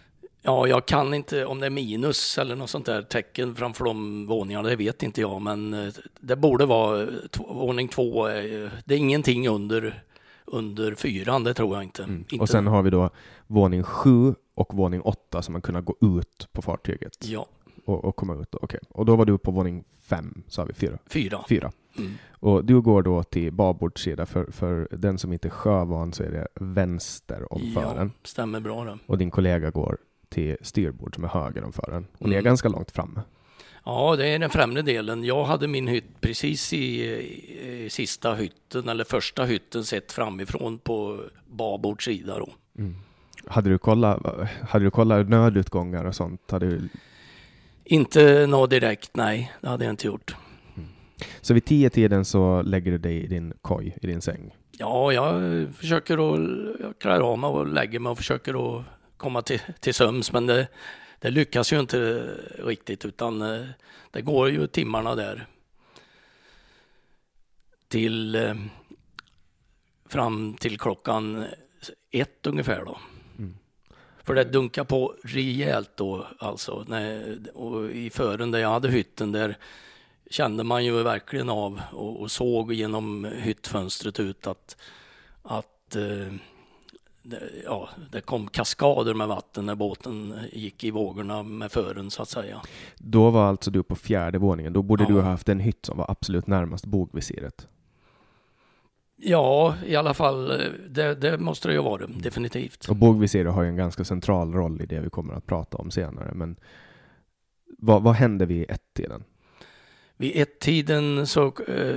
Ja, 0.41 0.67
jag 0.67 0.85
kan 0.85 1.13
inte 1.13 1.45
om 1.45 1.59
det 1.59 1.65
är 1.65 1.69
minus 1.69 2.37
eller 2.37 2.55
något 2.55 2.69
sånt 2.69 2.85
där 2.85 3.01
tecken 3.01 3.55
framför 3.55 3.85
de 3.85 4.27
våningarna, 4.27 4.69
det 4.69 4.75
vet 4.75 5.03
inte 5.03 5.21
jag, 5.21 5.41
men 5.41 5.73
eh, 5.73 5.93
det 6.19 6.35
borde 6.35 6.65
vara 6.65 7.01
eh, 7.01 7.07
våning 7.37 7.87
två. 7.87 8.27
Det 8.27 8.93
är 8.93 8.97
ingenting 8.97 9.47
under, 9.47 10.03
under 10.47 10.95
fyran, 10.95 11.43
det 11.43 11.53
tror 11.53 11.75
jag 11.75 11.83
inte. 11.83 12.01
inte. 12.03 12.35
Mm. 12.35 12.41
Och 12.41 12.49
sen 12.49 12.67
har 12.67 12.81
vi 12.83 12.89
då 12.89 13.09
våning 13.47 13.83
sju 13.83 14.35
och 14.55 14.73
våning 14.73 15.01
åtta 15.01 15.41
som 15.41 15.51
man 15.53 15.61
kunna 15.61 15.81
gå 15.81 15.95
ut 16.01 16.47
på 16.51 16.61
fartyget 16.61 17.17
Ja, 17.21 17.47
och, 17.85 18.05
och 18.05 18.15
komma 18.15 18.35
ut. 18.35 18.55
Okej. 18.55 18.79
Och 18.89 19.05
då 19.05 19.15
var 19.15 19.25
du 19.25 19.37
på 19.37 19.51
våning 19.51 19.83
fem, 20.01 20.43
sa 20.47 20.63
vi, 20.63 20.73
fyra. 20.73 20.97
fyra. 21.09 21.45
Fyra. 21.49 21.71
Mm. 21.97 22.11
Och 22.31 22.65
du 22.65 22.81
går 22.81 23.01
då 23.03 23.23
till 23.23 23.53
babordssida, 23.53 24.25
för, 24.25 24.51
för 24.51 24.87
den 24.91 25.17
som 25.17 25.33
inte 25.33 25.47
är 25.47 25.49
sjövan 25.49 26.13
så 26.13 26.23
är 26.23 26.31
det 26.31 26.47
vänster 26.55 27.53
om 27.53 27.61
Ja, 27.63 27.81
fören. 27.81 28.11
stämmer 28.23 28.59
bra 28.59 28.83
det. 28.83 28.97
Och 29.05 29.17
din 29.17 29.31
kollega 29.31 29.69
går 29.71 29.97
till 30.29 30.57
styrbord 30.61 31.15
som 31.15 31.23
är 31.23 31.27
höger 31.27 31.63
om 31.63 31.73
fören. 31.73 32.07
Och 32.19 32.29
ni 32.29 32.35
är 32.35 32.39
Mm. 32.39 32.43
ganska 32.45 32.69
långt 32.69 32.91
framme. 32.91 33.21
Ja, 33.87 34.15
det 34.15 34.27
är 34.27 34.39
den 34.39 34.49
främre 34.49 34.81
delen. 34.81 35.23
Jag 35.23 35.45
hade 35.45 35.67
min 35.67 35.87
hytt 35.87 36.21
precis 36.21 36.73
i, 36.73 37.05
i, 37.05 37.89
sista 37.89 38.33
hytten, 38.35 38.89
eller 38.89 39.03
första 39.03 39.45
hytten 39.45 39.83
sett 39.83 40.11
framifrån 40.11 40.79
på 40.79 41.19
babord 41.47 42.05
sida 42.05 42.39
då. 42.39 42.49
Hade 43.47 43.69
du 43.69 43.77
kollat, 43.77 44.21
hade 44.69 44.85
du 44.85 44.91
kollat 44.91 45.29
nödutgångar 45.29 46.05
och 46.05 46.15
sånt? 46.15 46.51
Hade 46.51 46.65
du, 46.65 46.89
Inte 47.83 48.47
något 48.47 48.69
direkt, 48.69 49.15
nej, 49.15 49.51
det 49.61 49.67
hade 49.67 49.85
jag 49.85 49.91
inte 49.91 50.07
gjort. 50.07 50.35
så 51.41 51.53
vid 51.53 51.65
tio 51.65 51.89
tiden 51.89 52.25
så 52.25 52.61
lägger 52.61 52.91
du 52.91 52.97
dig 52.97 53.23
i 53.23 53.27
din 53.27 53.53
koj, 53.61 53.97
i 54.01 54.07
din 54.07 54.21
säng. 54.21 54.55
Ja, 54.71 55.13
jag 55.13 55.33
försöker 55.75 56.33
att, 56.33 56.39
jag 56.79 56.99
klär 56.99 57.19
av 57.19 57.39
mig 57.39 57.47
och 57.47 57.67
lägger 57.67 57.99
mig 57.99 58.09
och 58.09 58.17
försöker 58.17 58.79
att 58.79 58.83
komma 59.17 59.41
till, 59.41 59.61
till 59.79 59.93
söms, 59.93 60.31
men 60.31 60.47
det, 60.47 60.67
det 61.19 61.29
lyckas 61.29 61.73
ju 61.73 61.79
inte 61.79 62.23
riktigt, 62.59 63.05
utan 63.05 63.41
eh, 63.41 63.65
det 64.11 64.21
går 64.21 64.49
ju 64.49 64.67
timmarna 64.67 65.15
där 65.15 65.47
till 67.87 68.35
eh, 68.35 68.55
fram 70.05 70.53
till 70.53 70.79
klockan 70.79 71.45
ett 72.11 72.47
ungefär 72.47 72.85
då. 72.85 72.97
För 74.27 74.35
det 74.35 74.43
dunkar 74.43 74.83
på 74.83 75.15
rejält 75.23 75.91
då 75.95 76.27
alltså. 76.39 76.85
Och 77.53 77.91
I 77.91 78.09
fören 78.09 78.51
där 78.51 78.59
jag 78.59 78.69
hade 78.69 78.89
hytten 78.89 79.31
där 79.31 79.57
kände 80.29 80.63
man 80.63 80.85
ju 80.85 81.03
verkligen 81.03 81.49
av 81.49 81.81
och, 81.91 82.31
såg 82.31 82.73
genom 82.73 83.25
hyttfönstret 83.25 84.19
ut 84.19 84.47
att, 84.47 84.77
att 85.43 85.95
eh, 85.95 86.33
ja, 87.65 87.89
det 88.11 88.21
kom 88.21 88.47
kaskader 88.47 89.13
med 89.13 89.27
vatten 89.27 89.65
när 89.65 89.75
båten 89.75 90.33
gick 90.51 90.83
i 90.83 90.91
vågorna 90.91 91.43
med 91.43 91.71
fören 91.71 92.11
så 92.11 92.21
att 92.21 92.29
säga. 92.29 92.61
Då 92.97 93.29
var 93.29 93.45
alltså 93.45 93.71
du 93.71 93.83
på 93.83 93.95
fjärde 93.95 94.37
våningen. 94.37 94.73
Då 94.73 94.81
borde 94.81 95.03
Ja. 95.03 95.07
du 95.09 95.13
ha 95.15 95.21
haft 95.29 95.49
en 95.49 95.59
hytt 95.59 95.85
som 95.85 95.97
var 95.97 96.11
absolut 96.11 96.47
närmast 96.47 96.85
bogvisiret. 96.85 97.67
Ja, 99.19 99.75
i 99.85 99.95
alla 99.95 100.13
fall, 100.13 100.47
det, 100.89 101.15
det 101.15 101.37
måste 101.37 101.67
det 101.67 101.73
ju 101.73 101.81
vara, 101.81 102.07
definitivt. 102.07 102.85
Och 102.89 102.95
bogvisiret 102.95 103.53
har 103.53 103.63
ju 103.63 103.69
en 103.69 103.75
ganska 103.77 104.03
central 104.03 104.53
roll 104.53 104.81
i 104.81 104.85
det 104.85 104.99
vi 104.99 105.09
kommer 105.09 105.33
att 105.33 105.45
prata 105.45 105.77
om 105.77 105.91
senare. 105.91 106.31
Men 106.33 106.55
vad, 107.77 108.03
vad 108.03 108.15
hände 108.15 108.45
vid 108.45 108.71
ett-tiden? 108.71 109.23
Vid 110.17 110.31
ett-tiden 110.35 111.27
så 111.27 111.45
eh, 111.67 111.95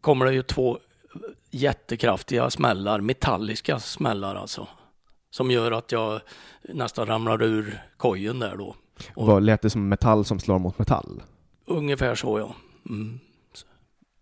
kommer 0.00 0.26
det 0.26 0.32
ju 0.32 0.42
två 0.42 0.78
jättekraftiga 1.50 2.50
smällar, 2.50 3.00
metalliska 3.00 3.78
smällar 3.78 4.34
alltså. 4.34 4.68
Som 5.30 5.50
gör 5.50 5.72
att 5.72 5.92
jag 5.92 6.20
nästan 6.62 7.06
ramlar 7.06 7.42
ur 7.42 7.82
kojen 7.96 8.38
där 8.38 8.56
då. 8.56 8.74
Och 9.14 9.26
Vad 9.26 9.42
lät 9.42 9.62
det 9.62 9.70
som 9.70 9.88
metall 9.88 10.24
som 10.24 10.40
slår 10.40 10.58
mot 10.58 10.78
metall? 10.78 11.22
ungefär 11.68 12.14
så 12.14 12.38
ja. 12.38 12.54
Mm. 12.88 13.20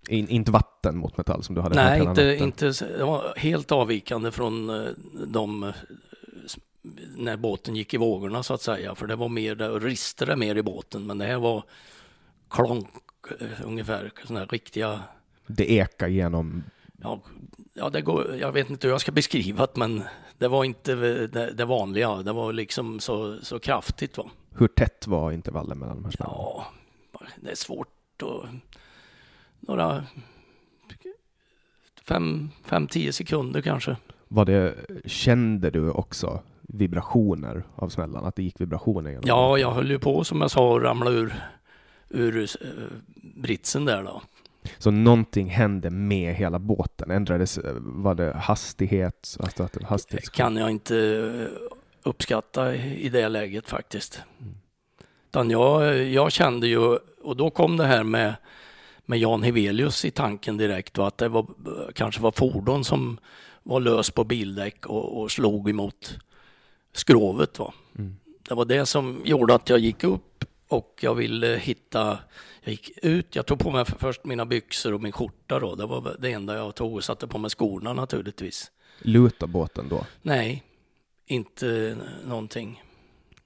In, 0.09 0.29
inte 0.29 0.51
vatten 0.51 0.97
mot 0.97 1.17
metall 1.17 1.43
som 1.43 1.55
du 1.55 1.61
hade 1.61 1.75
Nej, 1.75 2.03
inte, 2.03 2.37
inte, 2.37 2.73
det 2.99 3.05
var 3.05 3.35
helt 3.37 3.73
avvikande 3.73 4.31
från 4.31 4.71
eh, 4.71 4.91
de 5.27 5.73
när 7.17 7.37
båten 7.37 7.77
gick 7.77 7.95
i 7.95 7.97
vågorna 7.97 8.43
så 8.43 8.55
att 8.55 8.63
säga. 8.63 8.95
För 8.95 9.07
det 9.07 9.17
var 9.17 9.29
mer, 9.29 9.55
det 9.55 9.69
ristade 9.69 10.37
mer 10.37 10.57
i 10.57 10.63
båten. 10.63 11.07
Men 11.07 11.19
det 11.19 11.25
här 11.25 11.39
var 11.39 11.65
klonk 12.51 12.89
eh, 13.41 13.47
ungefär, 13.65 14.11
sådana 14.23 14.41
här 14.41 14.47
riktiga 14.47 15.01
Det 15.47 15.73
ekar 15.73 16.09
genom... 16.09 16.65
Ja, 17.07 17.21
ja 17.75 17.91
det 17.91 18.01
går, 18.01 18.37
jag 18.37 18.53
vet 18.53 18.71
inte 18.71 18.87
hur 18.87 18.93
jag 18.95 19.01
ska 19.01 19.13
beskriva 19.13 19.67
det, 19.67 19.77
men 19.77 20.03
det 20.39 20.49
var 20.49 20.65
inte 20.65 20.95
det, 21.27 21.53
det 21.53 21.65
vanliga. 21.65 22.17
Det 22.17 22.33
var 22.33 22.53
liksom 22.53 23.01
så, 23.01 23.39
så 23.43 23.59
kraftigt. 23.59 24.19
Va? 24.19 24.25
Hur 24.59 24.69
tätt 24.69 25.07
var 25.07 25.33
intervallen 25.33 25.79
mellan 25.79 25.97
de 25.97 26.05
här 26.05 26.13
smällarna? 26.13 26.39
Ja, 26.39 26.67
det 27.37 27.51
är 27.51 27.55
svårt 27.55 28.23
att... 28.23 28.51
Några... 29.61 30.05
Fem, 32.03 32.51
fem, 32.65 32.87
tio 32.87 33.13
sekunder 33.13 33.61
kanske. 33.61 33.97
Var 34.29 34.45
det, 34.45 34.75
kände 35.05 35.71
du 35.71 35.91
också 35.91 36.41
vibrationer 36.61 37.65
av 37.75 37.89
smällarna? 37.89 38.29
Att 38.29 38.37
det 38.37 38.43
gick 38.43 38.61
vibrationer 38.61 39.11
genom 39.11 39.25
Ja, 39.27 39.59
jag 39.59 39.71
höll 39.71 39.91
ju 39.91 39.99
på 39.99 40.25
som 40.25 40.41
jag 40.41 40.51
sa 40.51 40.77
att 40.77 40.83
ramla 40.83 41.11
ur, 41.11 41.35
ur 42.09 42.39
eh, 42.43 42.69
britsen 43.35 43.85
där 43.85 44.03
då. 44.03 44.23
Så 44.79 44.91
någonting 44.91 45.49
hände 45.49 45.91
med 45.91 46.35
hela 46.35 46.59
båten? 46.59 47.11
Ändrades, 47.11 47.59
var 47.79 48.15
det 48.15 48.33
hastighet? 48.33 49.37
Alltså 49.41 49.69
hastighets... 49.83 50.29
kan 50.29 50.57
jag 50.57 50.71
inte 50.71 50.99
eh, 50.99 51.69
uppskatta 52.03 52.75
i 52.75 53.09
det 53.09 53.29
läget 53.29 53.69
faktiskt. 53.69 54.23
Utan 55.31 55.51
jag, 55.51 56.05
jag 56.05 56.33
kände 56.33 56.67
ju, 56.67 56.99
och 57.23 57.37
då 57.37 57.51
kom 57.51 57.77
det 57.77 57.85
här 57.85 58.03
med, 58.03 58.35
med 59.05 59.19
Jan 59.19 59.43
Hevelius 59.43 60.05
i 60.05 60.11
tanken 60.11 60.57
direkt, 60.57 60.99
va? 60.99 61.07
att 61.07 61.19
det 61.19 61.29
var, 61.29 61.47
kanske 61.95 62.23
var 62.23 62.33
fordon 62.33 62.85
som 62.85 63.19
var 63.63 63.81
lös 63.81 64.11
på 64.11 64.25
bildäck 64.25 64.87
och, 64.87 65.21
och 65.21 65.31
slog 65.31 65.71
emot 65.71 66.19
skrovet. 66.93 67.59
Va? 67.59 67.73
Mm. 67.99 68.17
Det 68.49 68.55
var 68.55 68.65
det 68.65 68.87
som 68.87 69.21
gjorde 69.25 69.55
att 69.55 69.69
jag 69.69 69.79
gick 69.79 70.05
upp 70.05 70.45
och 70.69 70.99
jag 71.01 71.15
ville 71.15 71.57
hitta, 71.57 72.19
jag 72.67 72.73
gick 72.73 72.91
ut, 73.03 73.37
jag 73.37 73.47
tog 73.47 73.59
på 73.59 73.71
mig 73.71 73.85
först 73.85 74.25
mina 74.25 74.47
byxor 74.47 74.95
och 74.95 75.03
min 75.03 75.13
skjorta 75.13 75.61
då, 75.61 75.75
det 75.75 75.87
var 75.87 76.17
det 76.19 76.33
enda 76.33 76.57
jag 76.57 76.75
tog 76.75 76.95
och 76.95 77.05
satte 77.05 77.27
på 77.27 77.39
mig 77.39 77.51
skorna 77.51 77.93
naturligtvis. 77.93 78.71
Lutar 78.99 79.47
båten 79.47 79.89
då? 79.89 80.07
Nej, 80.23 80.63
inte 81.27 81.97
någonting. 82.25 82.83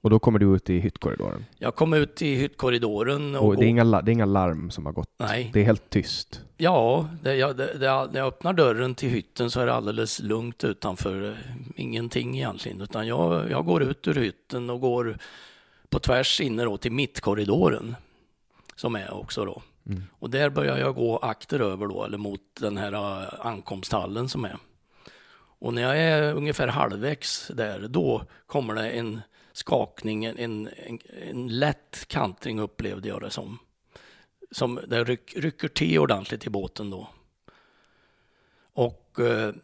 Och 0.01 0.11
då 0.11 0.19
kommer 0.19 0.39
du 0.39 0.57
ut 0.57 0.71
i 0.71 0.79
hyttkorridoren? 0.79 1.45
Jag 1.59 1.75
kom 1.75 1.93
ut 1.93 2.23
i 2.23 2.35
hyttkorridoren. 2.35 3.37
Och, 3.37 3.47
och 3.47 3.57
det, 3.57 3.65
är 3.65 3.69
inga, 3.69 3.85
det 3.85 4.11
är 4.11 4.13
inga 4.13 4.25
larm 4.25 4.71
som 4.71 4.87
har 4.87 4.93
gått? 4.93 5.11
Nej. 5.19 5.51
Det 5.53 5.61
är 5.61 5.65
helt 5.65 5.91
tyst? 5.91 6.41
Ja, 6.57 7.09
det, 7.23 7.37
jag, 7.37 7.57
det, 7.57 7.79
det, 7.79 8.09
när 8.13 8.19
jag 8.19 8.27
öppnar 8.27 8.53
dörren 8.53 8.95
till 8.95 9.09
hytten 9.09 9.51
så 9.51 9.61
är 9.61 9.67
det 9.67 9.75
alldeles 9.75 10.21
lugnt 10.21 10.65
utanför. 10.65 11.39
Ingenting 11.77 12.37
egentligen, 12.37 12.81
utan 12.81 13.07
jag, 13.07 13.51
jag 13.51 13.65
går 13.65 13.83
ut 13.83 14.09
ur 14.09 14.15
hytten 14.15 14.71
och 14.71 14.81
går 14.81 15.19
på 15.89 15.99
tvärs 15.99 16.41
inne 16.41 16.65
då 16.65 16.77
till 16.77 16.93
mittkorridoren 16.93 17.97
som 18.81 18.97
är 18.97 19.15
också 19.15 19.45
då. 19.45 19.63
Mm. 19.87 20.03
Och 20.19 20.31
där 20.31 20.51
börjar 20.51 20.79
jag 20.79 20.95
gå 20.95 21.19
akteröver 21.19 21.87
då, 21.87 22.05
eller 22.05 22.19
mot 22.19 22.41
den 22.61 22.77
här 22.77 22.95
uh, 22.95 23.29
ankomsthallen 23.47 24.29
som 24.29 24.45
är. 24.45 24.57
Och 25.59 25.75
när 25.75 25.83
jag 25.83 25.99
är 25.99 26.35
ungefär 26.35 26.69
halvvägs 26.69 27.51
där, 27.55 27.89
då 27.89 28.25
kommer 28.47 28.75
det 28.75 28.91
en 28.91 29.21
skakning, 29.53 30.25
en, 30.25 30.39
en, 30.39 30.69
en 31.31 31.49
lätt 31.49 32.09
kantring 32.09 32.61
upplevde 32.61 33.09
jag 33.09 33.21
det 33.21 33.31
som. 33.31 33.59
Som 34.51 34.81
det 34.87 35.05
ryck, 35.05 35.35
rycker 35.37 35.69
till 35.69 35.99
ordentligt 35.99 36.47
i 36.47 36.51
båten 36.51 36.91
då. 36.91 37.09
Och 38.73 39.21
eh, 39.21 39.55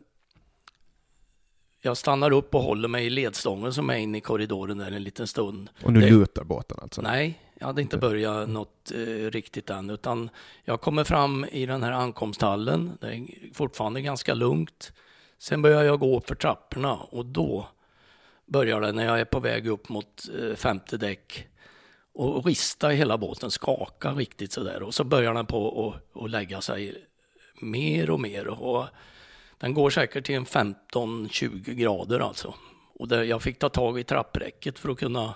jag 1.83 1.97
stannar 1.97 2.31
upp 2.31 2.55
och 2.55 2.63
håller 2.63 2.89
mig 2.89 3.07
i 3.07 3.11
ledstången 3.11 3.73
som 3.73 3.91
är 3.91 3.97
inne 3.97 4.19
i 4.19 4.21
korridoren 4.21 4.79
där 4.79 4.93
en 4.93 5.03
liten 5.03 5.27
stund. 5.27 5.71
Och 5.83 5.93
nu 5.93 6.01
det, 6.01 6.11
lutar 6.11 6.45
båten 6.45 6.79
alltså? 6.83 7.03
Nej, 7.03 7.46
jag 7.59 7.67
hade 7.67 7.83
inte 7.83 7.99
börjat 7.99 8.49
något 8.49 8.93
eh, 8.95 9.31
riktigt 9.31 9.71
än, 9.71 9.91
utan 9.91 10.31
jag 10.65 10.81
kommer 10.81 11.05
fram 11.05 11.45
i 11.45 11.67
den 11.67 11.83
här 11.83 11.93
ankomsthallen. 11.93 12.99
Det 13.01 13.07
är 13.07 13.55
fortfarande 13.55 14.01
ganska 14.01 14.35
lugnt. 14.35 14.93
Sen 15.39 15.63
börjar 15.63 15.83
jag 15.83 16.01
gå 16.01 16.17
upp 16.19 16.29
för 16.29 16.35
trapporna 16.35 16.95
och 16.95 17.27
då 17.27 17.69
börjar 18.47 18.81
det 18.81 18.93
när 18.93 19.05
jag 19.05 19.21
är 19.21 19.25
på 19.25 19.41
väg 19.41 19.67
upp 19.67 19.89
mot 19.89 20.23
eh, 20.41 20.55
femte 20.57 20.97
däck 20.97 21.49
och 22.15 22.47
rista 22.47 22.93
i 22.93 22.97
hela 22.97 23.19
båten, 23.19 23.51
skaka 23.51 24.13
riktigt 24.13 24.53
sådär. 24.53 24.83
Och 24.83 24.95
så 24.95 25.05
börjar 25.05 25.35
den 25.35 25.47
på 25.47 25.95
att, 26.15 26.31
lägga 26.31 26.61
sig 26.61 27.05
mer 27.61 28.11
och 28.11 28.21
mer. 28.21 28.49
Och 28.49 28.85
den 29.59 29.75
går 29.75 29.91
säkert 29.91 30.27
till 30.27 30.35
en 30.35 30.45
15-20 30.45 31.75
grader 31.75 32.21
alltså. 32.21 32.55
Och 32.95 33.09
det, 33.09 33.25
jag 33.25 33.43
fick 33.43 33.59
ta 33.59 33.69
tag 33.69 33.99
i 33.99 34.05
trappräcket 34.05 34.79
för 34.79 34.89
att 34.89 34.99
kunna 34.99 35.35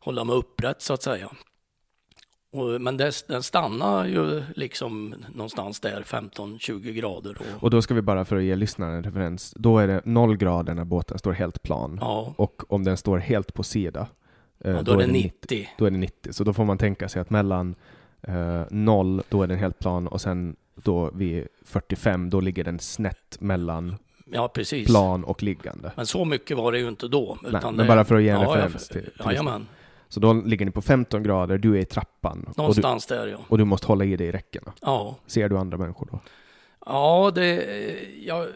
hålla 0.00 0.24
mig 0.24 0.36
upprätt 0.36 0.82
så 0.82 0.94
att 0.94 1.02
säga. 1.02 1.30
Och, 2.52 2.80
men 2.80 2.96
det, 2.96 3.28
den 3.28 3.42
stannar 3.42 4.06
ju 4.06 4.42
liksom 4.56 5.14
någonstans 5.34 5.80
där 5.80 6.02
15-20 6.02 6.92
grader. 6.92 7.36
Och, 7.40 7.62
och, 7.62 7.70
då 7.70 7.82
ska 7.82 7.94
vi 7.94 8.02
bara 8.02 8.24
för 8.24 8.36
att 8.36 8.42
ge 8.42 8.56
lyssnaren 8.56 8.94
en 8.94 9.02
referens, 9.02 9.54
då 9.56 9.78
är 9.78 9.86
det 9.88 10.00
noll 10.04 10.36
grader 10.36 10.74
när 10.74 10.84
båten 10.84 11.18
står 11.18 11.32
helt 11.32 11.62
plan. 11.62 11.98
Ja. 12.00 12.34
Och 12.36 12.72
om 12.72 12.84
den 12.84 12.96
står 12.96 13.18
helt 13.18 13.54
på 13.54 13.62
sida, 13.62 14.06
eh, 14.64 14.70
ja, 14.70 14.76
då, 14.76 14.82
då, 14.82 14.92
är 14.92 15.06
det 15.06 15.12
90. 15.12 15.30
90. 15.42 15.68
Då 15.78 15.84
är 15.84 15.90
det 15.90 15.96
90. 15.96 16.32
Så 16.32 16.44
då 16.44 16.52
får 16.52 16.64
man 16.64 16.78
tänka 16.78 17.08
sig 17.08 17.22
att 17.22 17.30
mellan 17.30 17.74
eh, 18.22 18.62
noll, 18.70 19.22
då 19.28 19.42
är 19.42 19.46
den 19.46 19.58
helt 19.58 19.78
plan 19.78 20.08
och 20.08 20.20
sen 20.20 20.56
då 20.74 21.10
vid 21.10 21.46
45, 21.64 22.30
då 22.30 22.40
ligger 22.40 22.64
den 22.64 22.78
snett 22.78 23.36
mellan 23.40 23.96
ja, 24.32 24.52
plan 24.86 25.24
och 25.24 25.42
liggande. 25.42 25.92
Men 25.96 26.06
så 26.06 26.24
mycket 26.24 26.56
var 26.56 26.72
det 26.72 26.78
ju 26.78 26.88
inte 26.88 27.08
då. 27.08 27.38
Nej, 27.42 27.62
men 27.72 27.86
bara 27.86 28.04
för 28.04 28.14
att 28.14 28.22
ge 28.22 28.28
en 28.28 28.40
ja, 28.40 28.48
referens 28.48 28.88
till, 28.88 29.02
till 29.02 29.12
Jajamän. 29.24 29.66
Så 30.08 30.20
då 30.20 30.32
ligger 30.32 30.66
ni 30.66 30.72
på 30.72 30.82
15 30.82 31.22
grader, 31.22 31.58
du 31.58 31.76
är 31.76 31.80
i 31.80 31.84
trappan. 31.84 32.52
Någonstans 32.56 33.06
och 33.06 33.16
du, 33.16 33.20
där 33.20 33.26
ja. 33.26 33.38
Och 33.48 33.58
du 33.58 33.64
måste 33.64 33.86
hålla 33.86 34.04
i 34.04 34.16
dig 34.16 34.26
i 34.26 34.32
räckena. 34.32 34.72
Ja. 34.80 35.16
Ser 35.26 35.48
du 35.48 35.58
andra 35.58 35.78
människor 35.78 36.08
då? 36.12 36.20
Ja, 36.86 37.32
det, 37.34 37.64
jag, 38.22 38.46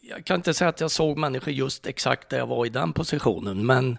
jag 0.00 0.24
kan 0.24 0.36
inte 0.36 0.54
säga 0.54 0.68
att 0.68 0.80
jag 0.80 0.90
såg 0.90 1.18
människor 1.18 1.52
just 1.52 1.86
exakt 1.86 2.28
där 2.28 2.38
jag 2.38 2.46
var 2.46 2.66
i 2.66 2.68
den 2.68 2.92
positionen, 2.92 3.66
men 3.66 3.98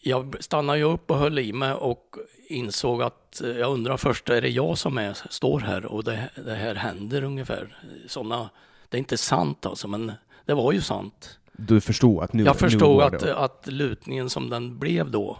jag 0.00 0.36
stannade 0.40 0.78
ju 0.78 0.84
upp 0.84 1.10
och 1.10 1.18
höll 1.18 1.38
i 1.38 1.52
mig 1.52 1.72
och 1.72 2.16
insåg 2.48 3.02
att 3.02 3.42
jag 3.58 3.72
undrar 3.72 3.96
först, 3.96 4.28
är 4.28 4.40
det 4.40 4.48
jag 4.48 4.78
som 4.78 4.98
är, 4.98 5.18
står 5.30 5.60
här 5.60 5.84
och 5.86 6.04
det, 6.04 6.30
det 6.44 6.54
här 6.54 6.74
händer 6.74 7.22
ungefär? 7.22 7.76
Såna, 8.06 8.50
det 8.88 8.96
är 8.96 8.98
inte 8.98 9.18
sant 9.18 9.66
alltså, 9.66 9.88
men 9.88 10.12
det 10.46 10.54
var 10.54 10.72
ju 10.72 10.80
sant. 10.80 11.38
Du 11.52 11.80
förstod 11.80 12.22
att 12.22 12.32
nu 12.32 12.44
Jag 12.44 12.56
förstod 12.56 12.96
nu 12.96 13.02
att, 13.02 13.22
att 13.22 13.66
lutningen 13.66 14.30
som 14.30 14.50
den 14.50 14.78
blev 14.78 15.10
då, 15.10 15.38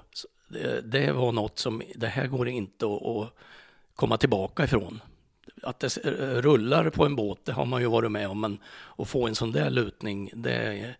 det, 0.53 0.81
det, 0.81 1.13
var 1.13 1.33
något 1.33 1.59
som, 1.59 1.83
det 1.95 2.07
här 2.07 2.27
går 2.27 2.49
inte 2.49 2.87
att, 2.87 3.07
att 3.07 3.35
komma 3.95 4.17
tillbaka 4.17 4.65
ifrån. 4.65 5.01
Att 5.63 5.81
det 5.81 5.97
rullar 6.41 6.91
på 6.91 7.07
en 7.07 7.17
båt, 7.17 7.39
det 7.45 7.53
har 7.53 7.67
man 7.67 7.81
ju 7.81 7.87
varit 7.87 8.11
med 8.13 8.29
om, 8.29 8.41
men 8.41 8.59
att 8.99 9.09
få 9.09 9.29
en 9.29 9.35
sån 9.35 9.53
där 9.53 9.71
lutning, 9.71 10.31
det 10.35 10.55
är... 10.55 10.97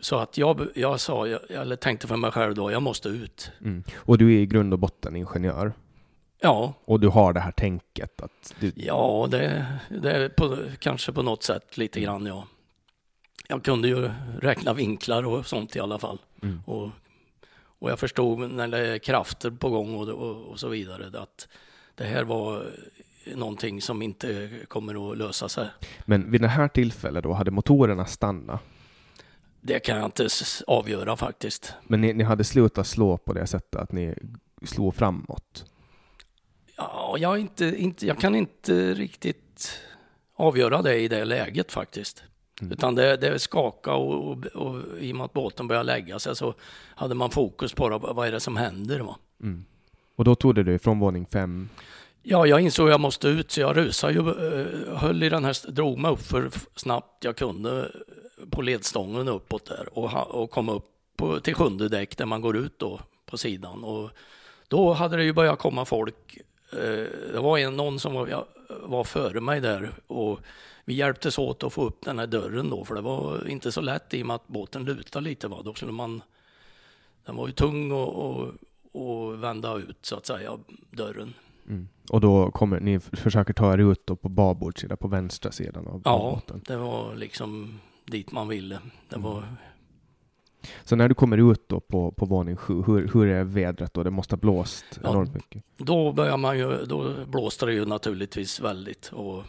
Så 0.00 0.16
att 0.16 0.38
jag, 0.38 0.68
jag 0.74 1.00
sa, 1.00 1.26
jag, 1.26 1.50
eller 1.50 1.76
tänkte 1.76 2.06
för 2.06 2.16
mig 2.16 2.30
själv 2.30 2.54
då, 2.54 2.72
jag 2.72 2.82
måste 2.82 3.08
ut. 3.08 3.50
Mm. 3.60 3.84
Och 3.96 4.18
du 4.18 4.34
är 4.34 4.38
i 4.38 4.46
grund 4.46 4.72
och 4.72 4.78
botten 4.78 5.16
ingenjör? 5.16 5.72
Ja. 6.40 6.74
Och 6.84 7.00
du 7.00 7.08
har 7.08 7.32
det 7.32 7.40
här 7.40 7.52
tänket 7.52 8.20
att 8.22 8.54
du... 8.60 8.72
Ja, 8.76 9.28
det, 9.30 9.66
det 9.88 10.12
är 10.12 10.28
på, 10.28 10.56
kanske 10.78 11.12
på 11.12 11.22
något 11.22 11.42
sätt 11.42 11.76
lite 11.76 12.00
grann, 12.00 12.26
ja. 12.26 12.46
Jag 13.48 13.64
kunde 13.64 13.88
ju 13.88 14.10
räkna 14.40 14.72
vinklar 14.72 15.26
och 15.26 15.46
sånt 15.46 15.76
i 15.76 15.80
alla 15.80 15.98
fall. 15.98 16.18
Mm. 16.42 16.62
Och 16.66 16.90
och 17.78 17.90
jag 17.90 17.98
förstod 17.98 18.50
när 18.50 18.68
det 18.68 18.78
är 18.78 18.98
krafter 18.98 19.50
på 19.50 19.70
gång 19.70 19.94
och, 19.94 20.08
och, 20.08 20.36
och, 20.36 20.60
så 20.60 20.68
vidare 20.68 21.20
att 21.20 21.48
det 21.94 22.04
här 22.04 22.24
var 22.24 22.66
någonting 23.34 23.82
som 23.82 24.02
inte 24.02 24.50
kommer 24.68 25.10
att 25.10 25.18
lösa 25.18 25.48
sig. 25.48 25.68
Men 26.04 26.30
vid 26.30 26.40
det 26.40 26.48
här 26.48 26.68
tillfället 26.68 27.22
då, 27.24 27.32
hade 27.32 27.50
motorerna 27.50 28.06
stannat? 28.06 28.60
Det 29.60 29.78
kan 29.78 29.96
jag 29.96 30.04
inte 30.04 30.28
avgöra 30.66 31.16
faktiskt. 31.16 31.72
Men 31.82 32.00
ni, 32.00 32.12
ni 32.12 32.24
hade 32.24 32.44
slutat 32.44 32.86
slå 32.86 33.18
på 33.18 33.32
det 33.32 33.46
sättet 33.46 33.80
att 33.80 33.92
ni 33.92 34.14
slog 34.62 34.94
framåt? 34.94 35.64
Ja, 36.76 37.16
jag, 37.18 37.38
inte, 37.38 37.64
inte, 37.64 38.06
jag 38.06 38.18
kan 38.18 38.34
inte 38.34 38.94
riktigt 38.94 39.80
avgöra 40.34 40.82
det 40.82 40.98
i 40.98 41.08
det 41.08 41.24
läget 41.24 41.72
faktiskt. 41.72 42.24
Mm. 42.60 42.72
Utan 42.72 42.94
det, 42.94 43.16
det 43.16 43.38
skakade 43.38 43.96
och, 43.96 44.30
och, 44.30 44.46
och, 44.46 44.98
i 44.98 45.12
och 45.12 45.16
med 45.16 45.24
att 45.24 45.32
båten 45.32 45.68
började 45.68 45.86
lägga 45.86 46.18
sig 46.18 46.36
så 46.36 46.54
hade 46.94 47.14
man 47.14 47.30
fokus 47.30 47.72
på 47.72 47.88
det, 47.88 47.98
vad 47.98 48.28
är 48.28 48.32
det 48.32 48.40
som 48.40 48.56
händer. 48.56 49.00
Va? 49.00 49.16
Mm. 49.42 49.64
Och 50.16 50.24
då 50.24 50.34
tog 50.34 50.54
du 50.54 50.78
från 50.78 50.98
våning 50.98 51.26
fem? 51.26 51.68
Ja, 52.22 52.46
jag 52.46 52.60
insåg 52.60 52.86
att 52.86 52.90
jag 52.90 53.00
måste 53.00 53.28
ut 53.28 53.50
så 53.50 53.60
jag 53.60 53.76
rusade 53.76 54.12
ju, 54.12 54.20
eh, 54.20 54.96
höll 54.96 55.22
i 55.22 55.28
den 55.28 55.44
här, 55.44 55.70
drog 55.70 55.98
mig 55.98 56.10
upp 56.10 56.22
för 56.22 56.50
snabbt 56.76 57.24
jag 57.24 57.36
kunde 57.36 57.90
på 58.50 58.62
ledstången 58.62 59.28
uppåt 59.28 59.66
där 59.66 59.98
och, 59.98 60.42
och 60.42 60.50
kom 60.50 60.68
upp 60.68 60.86
på, 61.16 61.40
till 61.40 61.54
sjunde 61.54 61.88
däck 61.88 62.16
där 62.16 62.26
man 62.26 62.40
går 62.40 62.56
ut 62.56 62.78
då 62.78 63.00
på 63.26 63.38
sidan. 63.38 63.84
Och 63.84 64.10
då 64.68 64.92
hade 64.92 65.16
det 65.16 65.24
ju 65.24 65.32
börjat 65.32 65.58
komma 65.58 65.84
folk. 65.84 66.38
Eh, 66.72 67.06
det 67.32 67.40
var 67.40 67.58
en, 67.58 67.76
någon 67.76 68.00
som 68.00 68.14
var, 68.14 68.44
var 68.82 69.04
före 69.04 69.40
mig 69.40 69.60
där 69.60 69.90
och 70.06 70.40
vi 70.84 70.94
hjälptes 70.94 71.38
åt 71.38 71.62
att 71.62 71.72
få 71.72 71.84
upp 71.84 72.04
den 72.04 72.18
här 72.18 72.26
dörren 72.26 72.70
då, 72.70 72.84
för 72.84 72.94
det 72.94 73.00
var 73.00 73.48
inte 73.48 73.72
så 73.72 73.80
lätt 73.80 74.14
i 74.14 74.22
och 74.22 74.26
med 74.26 74.36
att 74.36 74.48
båten 74.48 74.84
lutade 74.84 75.24
lite. 75.24 75.48
Va? 75.48 75.62
Då 75.64 75.74
skulle 75.74 75.92
man, 75.92 76.22
den 77.26 77.36
var 77.36 77.46
ju 77.46 77.52
tung 77.52 77.92
och, 77.92 78.08
och, 78.08 78.52
och 78.92 79.42
vända 79.42 79.76
ut 79.76 79.98
så 80.02 80.16
att 80.16 80.26
säga, 80.26 80.58
dörren. 80.90 81.34
Mm. 81.68 81.88
Och 82.10 82.20
då 82.20 82.50
kommer 82.50 82.80
ni 82.80 83.00
försöker 83.00 83.52
ta 83.52 83.72
er 83.72 83.78
ut 83.78 84.06
då 84.06 84.16
på 84.16 84.28
babordssida, 84.28 84.96
på 84.96 85.08
vänstra 85.08 85.52
sidan 85.52 85.86
av 85.86 86.02
ja, 86.04 86.18
båten? 86.18 86.62
Ja, 86.66 86.74
det 86.74 86.80
var 86.80 87.14
liksom 87.14 87.80
dit 88.04 88.32
man 88.32 88.48
ville. 88.48 88.78
Det 89.08 89.18
var... 89.18 89.38
Mm. 89.38 89.54
Så 90.84 90.96
när 90.96 91.08
du 91.08 91.14
kommer 91.14 91.52
ut 91.52 91.68
då 91.68 91.80
på, 91.80 92.10
på 92.10 92.26
våning 92.26 92.56
sju, 92.56 92.82
hur, 92.86 93.10
hur 93.14 93.26
är 93.26 93.44
vädret 93.44 93.94
då? 93.94 94.02
Det 94.02 94.10
måste 94.10 94.34
ha 94.34 94.40
blåst 94.40 94.84
ja, 95.02 95.10
enormt 95.10 95.34
mycket? 95.34 95.64
Då 95.76 96.12
börjar 96.12 96.36
man 96.36 96.58
ju, 96.58 96.84
då 96.84 97.14
blåste 97.26 97.66
det 97.66 97.72
ju 97.72 97.86
naturligtvis 97.86 98.60
väldigt 98.60 99.10
och 99.12 99.44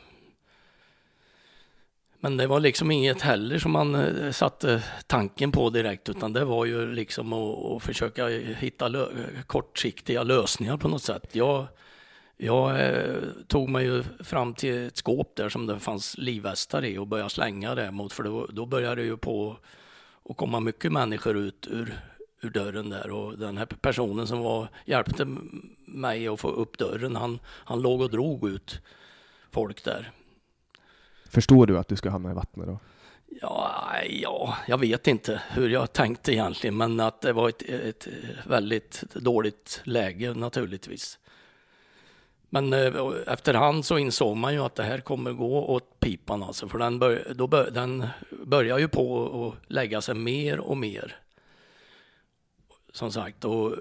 men 2.19 2.37
det 2.37 2.47
var 2.47 2.59
liksom 2.59 2.91
inget 2.91 3.21
heller 3.21 3.59
som 3.59 3.71
man 3.71 3.95
eh, 3.95 4.31
satte 4.31 4.83
tanken 5.07 5.51
på 5.51 5.69
direkt, 5.69 6.09
utan 6.09 6.33
det 6.33 6.45
var 6.45 6.65
ju 6.65 6.93
liksom 6.93 7.33
att, 7.33 7.65
att 7.65 7.83
försöka 7.83 8.27
hitta 8.27 8.87
lö 8.87 9.07
kortsiktiga 9.47 10.23
lösningar 10.23 10.77
på 10.77 10.87
något 10.87 11.03
sätt. 11.03 11.35
Jag, 11.35 11.67
Jag 12.37 12.81
eh, 12.81 13.15
tog 13.47 13.69
mig 13.69 13.85
ju 13.85 14.03
fram 14.23 14.53
till 14.53 14.87
ett 14.87 14.97
skåp 14.97 15.35
där 15.35 15.49
som 15.49 15.67
det 15.67 15.79
fanns 15.79 16.17
livvästar 16.17 16.85
i 16.85 16.97
och 16.97 17.07
började 17.07 17.29
slänga 17.29 17.75
det 17.75 17.91
mot, 17.91 18.13
för 18.13 18.23
då, 18.23 18.45
då 18.49 18.65
började 18.65 19.01
det 19.01 19.05
ju 19.05 19.17
på 19.17 19.57
att 20.29 20.37
komma 20.37 20.59
mycket 20.59 20.91
människor 20.91 21.37
ut 21.37 21.67
ur, 21.71 21.99
ur 22.41 22.49
dörren 22.49 22.89
där 22.89 23.11
och 23.11 23.37
den 23.37 23.57
här 23.57 23.65
personen 23.65 24.27
som 24.27 24.39
var, 24.39 24.67
hjälpte 24.85 25.25
mig 25.85 26.27
att 26.27 26.39
få 26.39 26.49
upp 26.49 26.77
dörren, 26.77 27.15
han, 27.15 27.39
han 27.45 27.81
låg 27.81 28.01
och 28.01 28.11
drog 28.11 28.49
ut 28.49 28.81
folk 29.51 29.83
där. 29.83 30.11
Förstår 31.35 31.67
du 31.67 31.77
att 31.77 31.87
du 31.87 31.95
ska 31.95 32.09
hamna 32.09 32.31
i 32.31 32.33
vattnet 32.33 32.67
då? 32.67 32.79
Ja, 33.41 33.71
ja, 34.09 34.57
jag 34.67 34.77
vet 34.77 35.07
inte 35.07 35.41
hur 35.49 35.69
jag 35.69 35.93
tänkte 35.93 36.33
egentligen, 36.33 36.77
men 36.77 36.99
att 36.99 37.21
det 37.21 37.33
var 37.33 37.49
ett, 37.49 37.61
ett 37.61 38.07
väldigt 38.47 39.03
dåligt 39.13 39.81
läge 39.83 40.33
naturligtvis. 40.33 41.19
Men 42.49 42.73
eh, 42.73 42.93
efterhand 43.27 43.85
så 43.85 43.97
insåg 43.97 44.37
man 44.37 44.53
ju 44.53 44.59
att 44.59 44.75
det 44.75 44.83
här 44.83 44.99
kommer 44.99 45.31
gå 45.31 45.65
åt 45.65 45.99
pipan 45.99 46.43
alltså, 46.43 46.67
för 46.67 46.77
den, 46.77 46.99
bör, 46.99 47.33
då 47.35 47.47
bör, 47.47 47.71
den 47.71 48.07
börjar 48.45 48.77
ju 48.77 48.87
på 48.87 49.25
att 49.47 49.71
lägga 49.71 50.01
sig 50.01 50.15
mer 50.15 50.59
och 50.59 50.77
mer. 50.77 51.15
Som 52.91 53.11
sagt, 53.11 53.45
och 53.45 53.75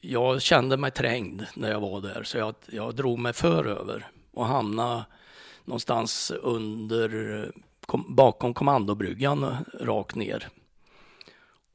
jag 0.00 0.42
kände 0.42 0.76
mig 0.76 0.90
trängd 0.90 1.46
när 1.54 1.70
jag 1.70 1.80
var 1.80 2.00
där, 2.00 2.22
så 2.22 2.38
jag, 2.38 2.54
jag 2.66 2.94
drog 2.94 3.18
mig 3.18 3.32
för 3.32 3.64
över 3.64 4.06
och 4.32 4.46
hamnade 4.46 5.04
någonstans 5.68 6.30
under, 6.30 7.52
kom, 7.86 8.04
bakom 8.08 8.54
kommandobryggan 8.54 9.44
eh, 9.44 9.58
rakt 9.80 10.14
ner. 10.14 10.48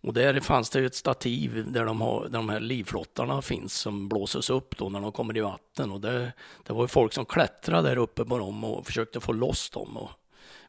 Och 0.01 0.13
där 0.13 0.39
fanns 0.39 0.69
det 0.69 0.85
ett 0.85 0.95
stativ 0.95 1.71
där 1.71 1.85
de, 1.85 2.01
har, 2.01 2.23
där 2.23 2.29
de 2.29 2.49
här 2.49 2.59
livflottarna 2.59 3.41
finns 3.41 3.73
som 3.73 4.09
blåses 4.09 4.49
upp 4.49 4.77
då 4.77 4.89
när 4.89 5.01
de 5.01 5.11
kommer 5.11 5.37
i 5.37 5.41
vatten. 5.41 5.91
Och 5.91 6.01
det, 6.01 6.33
det 6.63 6.73
var 6.73 6.83
ju 6.83 6.87
folk 6.87 7.13
som 7.13 7.25
klättrade 7.25 7.89
där 7.89 7.97
uppe 7.97 8.25
på 8.25 8.37
dem 8.37 8.63
och 8.63 8.85
försökte 8.85 9.19
få 9.19 9.33
loss 9.33 9.69
dem. 9.69 9.97
Och 9.97 10.09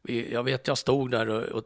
vi, 0.02 0.32
jag 0.32 0.42
vet 0.42 0.68
jag 0.68 0.78
stod 0.78 1.10
där 1.10 1.28
och, 1.28 1.42
och 1.42 1.64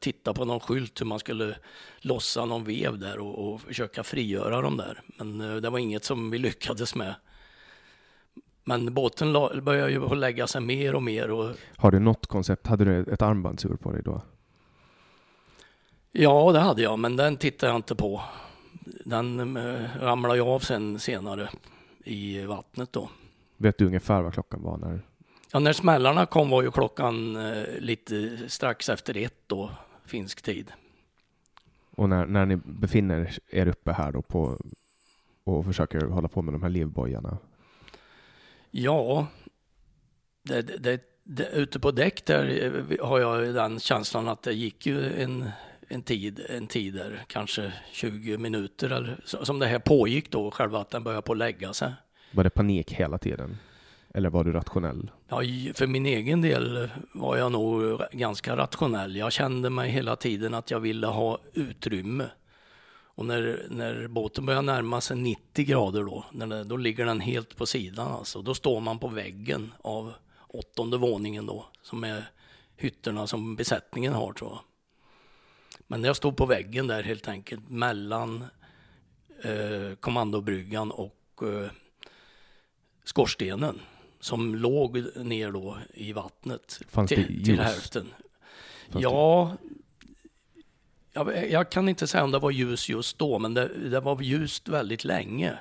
tittade 0.00 0.34
på 0.38 0.44
någon 0.44 0.60
skylt 0.60 1.00
hur 1.00 1.06
man 1.06 1.18
skulle 1.18 1.56
lossa 2.00 2.44
någon 2.44 2.64
vev 2.64 2.98
där 2.98 3.18
och, 3.18 3.52
och 3.52 3.60
försöka 3.60 4.04
frigöra 4.04 4.60
dem 4.60 4.76
där. 4.76 5.02
Men 5.06 5.40
eh, 5.40 5.56
det 5.56 5.70
var 5.70 5.78
inget 5.78 6.04
som 6.04 6.30
vi 6.30 6.38
lyckades 6.38 6.94
med. 6.94 7.14
Men 8.68 8.94
båten 8.94 9.32
började 9.62 9.92
ju 9.92 10.14
lägga 10.14 10.46
sig 10.46 10.60
mer 10.60 10.94
och 10.94 11.02
mer. 11.02 11.30
Och... 11.30 11.56
Har 11.76 11.90
du 11.90 11.98
något 11.98 12.26
koncept? 12.26 12.66
Hade 12.66 12.84
du 12.84 13.12
ett 13.12 13.22
armbandsur 13.22 13.76
på 13.76 13.92
dig 13.92 14.02
då? 14.02 14.22
Ja, 16.12 16.52
det 16.52 16.60
hade 16.60 16.82
jag, 16.82 16.98
men 16.98 17.16
den 17.16 17.36
tittade 17.36 17.72
jag 17.72 17.78
inte 17.78 17.94
på. 17.94 18.22
Den 19.04 19.56
äh, 19.56 19.84
ramlade 20.00 20.34
ju 20.34 20.42
av 20.42 20.60
sen 20.60 20.98
senare 20.98 21.48
i 22.04 22.44
vattnet 22.44 22.92
då. 22.92 23.10
Vet 23.56 23.78
du 23.78 23.86
ungefär 23.86 24.22
vad 24.22 24.32
klockan 24.32 24.62
var 24.62 24.76
när? 24.76 25.00
Ja, 25.52 25.58
när 25.58 25.72
smällarna 25.72 26.26
kom 26.26 26.50
var 26.50 26.62
ju 26.62 26.70
klockan 26.70 27.36
äh, 27.36 27.64
lite 27.78 28.38
strax 28.48 28.88
efter 28.88 29.16
ett 29.16 29.42
då, 29.46 29.70
finsk 30.04 30.42
tid. 30.42 30.72
Och 31.90 32.08
när, 32.08 32.26
när 32.26 32.46
ni 32.46 32.56
befinner 32.56 33.38
er 33.50 33.66
uppe 33.68 33.92
här 33.92 34.12
då 34.12 34.22
på 34.22 34.58
och 35.44 35.64
försöker 35.64 36.00
hålla 36.00 36.28
på 36.28 36.42
med 36.42 36.54
de 36.54 36.62
här 36.62 36.70
livbojarna? 36.70 37.38
Ja, 38.78 39.26
det, 40.42 40.62
det, 40.62 41.00
det, 41.24 41.48
ute 41.48 41.80
på 41.80 41.90
däck 41.90 42.26
där 42.26 42.74
eh, 42.90 43.06
har 43.06 43.20
jag 43.20 43.54
den 43.54 43.80
känslan 43.80 44.28
att 44.28 44.42
det 44.42 44.52
gick 44.52 44.86
ju 44.86 45.22
en 45.22 45.50
en 45.88 46.02
tid, 46.02 46.46
en 46.48 46.66
tid 46.66 46.94
där, 46.94 47.24
kanske 47.26 47.72
20 47.92 48.38
minuter 48.38 48.90
eller 48.90 49.20
som 49.24 49.58
det 49.58 49.66
här 49.66 49.78
pågick 49.78 50.30
då, 50.30 50.50
själva 50.50 50.80
att 50.80 50.90
den 50.90 51.04
började 51.04 51.22
på 51.22 51.32
att 51.32 51.38
lägga 51.38 51.72
sig. 51.72 51.92
Var 52.32 52.44
det 52.44 52.50
panik 52.50 52.92
hela 52.92 53.18
tiden? 53.18 53.58
Eller 54.14 54.30
var 54.30 54.44
du 54.44 54.52
rationell? 54.52 55.10
Ja, 55.28 55.42
för 55.74 55.86
min 55.86 56.06
egen 56.06 56.42
del 56.42 56.90
var 57.12 57.36
jag 57.36 57.52
nog 57.52 58.00
ganska 58.12 58.56
rationell. 58.56 59.16
Jag 59.16 59.32
kände 59.32 59.70
mig 59.70 59.90
hela 59.90 60.16
tiden 60.16 60.54
att 60.54 60.70
jag 60.70 60.80
ville 60.80 61.06
ha 61.06 61.38
utrymme. 61.52 62.24
Och 63.16 63.26
när, 63.26 63.66
när 63.70 64.08
båten 64.08 64.46
börjar 64.46 64.62
närma 64.62 65.00
sig 65.00 65.16
90 65.16 65.64
grader 65.64 66.04
då, 66.04 66.24
när 66.32 66.64
då 66.64 66.76
ligger 66.76 67.06
den 67.06 67.20
helt 67.20 67.56
på 67.56 67.66
sidan 67.66 68.12
alltså. 68.12 68.42
Då 68.42 68.54
står 68.54 68.80
man 68.80 68.98
på 68.98 69.08
väggen 69.08 69.72
av 69.82 70.12
åttonde 70.48 70.96
våningen 70.96 71.46
då, 71.46 71.66
som 71.82 72.04
är 72.04 72.30
hytterna 72.76 73.26
som 73.26 73.56
besättningen 73.56 74.12
har 74.12 74.32
tror 74.32 74.50
jag. 74.50 74.60
Men 75.86 76.04
jag 76.04 76.16
stod 76.16 76.36
på 76.36 76.46
väggen 76.46 76.86
där 76.86 77.02
helt 77.02 77.28
enkelt 77.28 77.68
mellan 77.68 78.44
eh, 79.42 79.94
kommandobryggan 80.00 80.90
och 80.90 81.42
eh, 81.42 81.70
skorstenen 83.04 83.80
som 84.20 84.54
låg 84.54 85.16
ner 85.16 85.52
då 85.52 85.78
i 85.94 86.12
vattnet 86.12 86.80
Fanns 86.88 87.08
till, 87.08 87.22
det 87.22 87.32
ljus? 87.32 87.44
till 87.44 87.60
hälften. 87.60 88.06
Fanns 88.90 89.02
ja, 89.02 89.56
jag, 91.16 91.50
jag, 91.50 91.70
kan 91.70 91.88
inte 91.88 92.06
säga 92.06 92.24
om 92.24 92.30
det 92.30 92.38
var 92.38 92.50
ljus 92.50 92.88
just 92.88 93.18
då, 93.18 93.38
men 93.38 93.54
det, 93.54 93.88
det 93.88 94.00
var 94.00 94.22
ljust 94.22 94.68
väldigt 94.68 95.04
länge. 95.04 95.58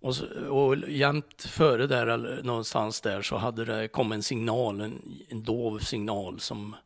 Och, 0.00 0.14
och 0.48 0.76
jämt 0.88 1.42
före 1.42 1.86
där, 1.86 2.06
eller 2.06 2.42
någonstans 2.42 3.00
där, 3.00 3.22
så 3.22 3.36
hade 3.36 3.64
det 3.64 3.88
kommit 3.88 4.16
en 4.16 4.22
signal, 4.22 4.80
en, 4.80 5.02
en 5.28 5.42
dov 5.42 5.78
signal 5.78 6.40
som 6.40 6.76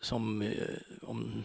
som 0.00 0.42
eh, 0.42 0.50
om, 1.02 1.44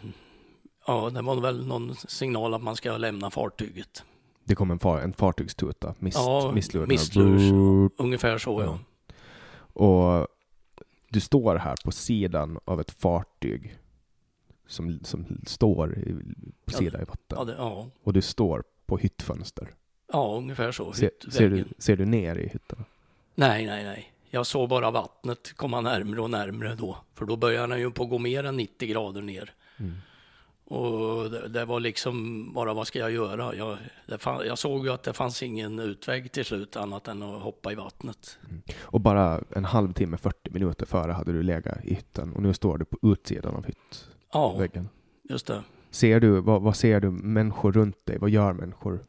ja, 0.87 1.09
det 1.09 1.21
var 1.21 1.41
väl 1.41 1.67
någon 1.67 1.95
signal 1.95 2.53
att 2.53 2.63
man 2.63 2.75
ska 2.75 2.97
lämna 2.97 3.31
fartyget. 3.31 4.03
Det 4.43 4.55
kom 4.55 4.71
en, 4.71 4.79
far, 4.79 4.99
en 4.99 5.13
fartygstuta, 5.13 5.93
mist, 5.99 6.17
ja, 6.17 6.51
mistlur. 6.51 6.85
mistlur 6.85 7.89
ungefär 7.97 8.37
så 8.37 8.61
ja. 8.61 8.65
ja. 8.65 8.79
Och 9.83 10.27
du 11.09 11.19
står 11.19 11.55
här 11.55 11.75
på 11.85 11.91
sidan 11.91 12.59
av 12.65 12.81
ett 12.81 12.91
fartyg 12.91 13.77
som, 14.67 14.99
som 15.03 15.25
står 15.45 15.97
på 16.65 16.71
sidan 16.71 17.01
i 17.01 17.05
vatten. 17.05 17.37
Ja, 17.37 17.43
det, 17.43 17.55
ja. 17.57 17.89
Och 18.03 18.13
du 18.13 18.21
står 18.21 18.63
på 18.85 18.97
hyttfönster. 18.97 19.69
Ja, 20.11 20.35
ungefär 20.37 20.71
så. 20.71 20.93
Se, 20.93 21.09
ser, 21.31 21.49
du, 21.49 21.65
ser 21.77 21.95
du 21.95 22.05
ner 22.05 22.35
i 22.35 22.47
hytten? 22.47 22.85
Nej, 23.35 23.65
nej, 23.65 23.83
nej. 23.83 24.11
Jag 24.29 24.45
såg 24.45 24.69
bara 24.69 24.91
vattnet 24.91 25.53
komma 25.53 25.81
närmre 25.81 26.21
och 26.21 26.29
närmre 26.29 26.75
då, 26.75 26.97
för 27.13 27.25
då 27.25 27.35
började 27.35 27.73
den 27.73 27.79
ju 27.79 27.91
på 27.91 28.03
att 28.03 28.09
gå 28.09 28.17
mer 28.17 28.43
än 28.43 28.57
90 28.57 28.89
grader 28.89 29.21
ner. 29.21 29.53
Mm. 29.77 29.95
Och 30.67 31.31
det, 31.31 31.47
det, 31.47 31.65
var 31.65 31.79
liksom 31.79 32.45
bara, 32.53 32.73
vad 32.73 32.87
ska 32.87 32.99
jag 32.99 33.11
göra? 33.11 33.55
Jag, 33.55 33.77
fann, 34.21 34.47
jag, 34.47 34.57
såg 34.57 34.85
ju 34.85 34.93
att 34.93 35.03
det 35.03 35.13
fanns 35.13 35.43
ingen 35.43 35.79
utväg 35.79 36.31
till 36.31 36.45
slut 36.45 36.75
annat 36.75 37.07
än 37.07 37.23
att 37.23 37.41
hoppa 37.41 37.71
i 37.71 37.75
vattnet. 37.75 38.39
Mm. 38.49 38.61
Och 38.81 39.01
bara 39.01 39.41
en 39.55 39.65
halvtimme, 39.65 40.17
40 40.17 40.49
minuter 40.51 40.85
före 40.85 41.11
hade 41.11 41.31
du 41.31 41.43
legat 41.43 41.85
i 41.85 41.93
hytten 41.93 42.33
och 42.33 42.41
nu 42.41 42.53
står 42.53 42.77
du 42.77 42.85
på 42.85 42.97
utsidan 43.01 43.55
av 43.55 43.65
hyttväggen. 43.65 44.14
Ja, 44.35 44.67
just 45.29 45.47
det. 45.47 45.63
Ser 45.91 46.19
du, 46.19 46.41
vad, 46.41 46.61
vad 46.61 46.75
ser 46.75 46.99
du 46.99 47.11
människor 47.11 47.71
runt 47.71 48.05
dig? 48.05 48.17
Vad 48.17 48.29
gör 48.29 48.53
människor? 48.53 48.99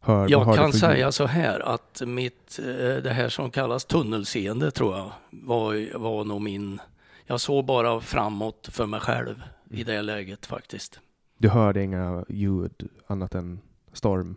Hör, 0.00 0.28
jag 0.28 0.56
kan 0.56 0.72
säga 0.72 1.12
så 1.12 1.26
här 1.26 1.60
att 1.60 2.02
mitt, 2.06 2.58
eh, 2.58 3.02
det 3.02 3.12
här 3.12 3.28
som 3.28 3.50
kallas 3.50 3.84
tunnelseende 3.84 4.70
tror 4.70 4.96
jag 4.96 5.10
var, 5.30 5.98
var 5.98 6.24
nog 6.24 6.40
min, 6.40 6.80
jag 7.26 7.40
såg 7.40 7.64
bara 7.64 8.00
framåt 8.00 8.68
för 8.72 8.86
mig 8.86 9.00
själv 9.00 9.42
i 9.70 9.82
mm. 9.82 9.86
det 9.86 10.02
läget 10.02 10.46
faktiskt. 10.46 11.00
Du 11.38 11.48
hörde 11.48 11.82
inga 11.82 12.24
ljud 12.28 12.88
annat 13.06 13.34
än 13.34 13.60
storm? 13.92 14.36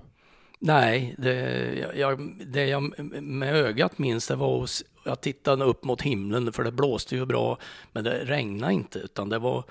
Nej, 0.59 1.15
det 1.17 1.33
jag, 1.95 2.35
det 2.47 2.65
jag 2.65 2.99
med 3.23 3.55
ögat 3.55 3.97
minns 3.97 4.27
det 4.27 4.35
var 4.35 4.63
att 4.63 4.83
jag 5.03 5.21
tittade 5.21 5.65
upp 5.65 5.83
mot 5.83 6.01
himlen 6.01 6.53
för 6.53 6.63
det 6.63 6.71
blåste 6.71 7.15
ju 7.15 7.25
bra 7.25 7.57
men 7.91 8.03
det 8.03 8.25
regnade 8.25 8.73
inte 8.73 8.99
utan 8.99 9.29
det 9.29 9.39
var 9.39 9.63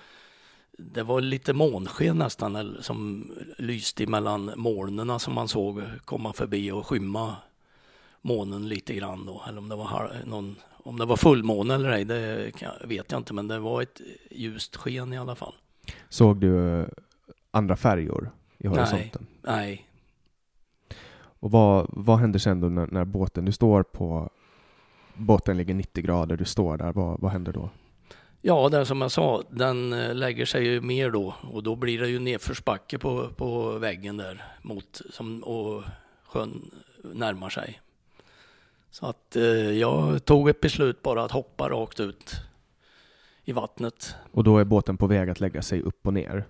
det 0.78 1.02
var 1.02 1.20
lite 1.20 1.52
månsken 1.52 2.18
nästan 2.18 2.76
som 2.80 3.30
lyste 3.58 4.06
mellan 4.06 4.52
molnen 4.56 5.20
som 5.20 5.34
man 5.34 5.48
såg 5.48 5.82
komma 6.04 6.32
förbi 6.32 6.70
och 6.70 6.86
skymma 6.86 7.36
månen 8.26 8.68
lite 8.68 8.94
grann 8.94 9.26
då. 9.26 9.42
Eller 9.48 9.58
om 9.58 9.68
det 9.68 9.76
var, 9.76 10.10
någon, 10.26 10.56
om 10.72 10.98
det 10.98 11.04
var 11.04 11.16
fullmåne 11.16 11.74
eller 11.74 11.90
ej, 11.90 12.04
det 12.04 12.52
vet 12.84 13.12
jag 13.12 13.20
inte, 13.20 13.34
men 13.34 13.48
det 13.48 13.58
var 13.58 13.82
ett 13.82 14.00
ljust 14.30 14.76
sken 14.76 15.12
i 15.12 15.18
alla 15.18 15.34
fall. 15.34 15.54
Såg 16.08 16.36
du 16.36 16.80
eh, 16.80 16.86
andra 17.50 17.76
färjor 17.76 18.30
i 18.58 18.66
horisonten? 18.66 19.26
Nej. 19.42 19.56
nej. 19.56 19.86
Och 21.46 21.52
vad, 21.52 21.86
vad 21.88 22.18
händer 22.18 22.38
sen 22.38 22.60
då 22.60 22.68
när, 22.68 22.86
när 22.86 23.04
båten, 23.04 23.44
du 23.44 23.52
står 23.52 23.82
på, 23.82 24.30
båten 25.14 25.56
ligger 25.56 25.74
90 25.74 26.04
grader, 26.04 26.36
du 26.36 26.44
står 26.44 26.76
där, 26.76 26.92
vad, 26.92 27.20
vad 27.20 27.30
händer 27.30 27.52
då? 27.52 27.70
Ja, 28.42 28.68
det 28.68 28.86
som 28.86 29.00
jag 29.00 29.10
sa, 29.10 29.42
den 29.50 29.92
eh, 29.92 30.14
lägger 30.14 30.46
sig 30.46 30.64
ju 30.64 30.80
mer 30.80 31.10
då 31.10 31.34
och 31.42 31.62
då 31.62 31.76
blir 31.76 32.00
det 32.00 32.08
ju 32.08 32.18
nedförsbacke 32.18 32.98
på, 32.98 33.28
på 33.36 33.78
väggen 33.78 34.16
där 34.16 34.44
mot 34.62 35.00
som, 35.10 35.44
och 35.44 35.82
sjön 36.24 36.70
närmar 37.14 37.48
sig. 37.48 37.80
Så 38.90 39.06
att 39.06 39.36
eh, 39.36 39.42
jag 39.70 40.24
tog 40.24 40.48
ett 40.48 40.60
beslut 40.60 41.02
bara 41.02 41.24
att 41.24 41.32
hoppa 41.32 41.68
rakt 41.68 42.00
ut 42.00 42.34
i 43.44 43.52
vattnet. 43.52 44.14
Och 44.32 44.44
då 44.44 44.58
är 44.58 44.64
båten 44.64 44.96
på 44.96 45.06
väg 45.06 45.30
att 45.30 45.40
lägga 45.40 45.62
sig 45.62 45.82
upp 45.82 46.06
och 46.06 46.14
ner? 46.14 46.44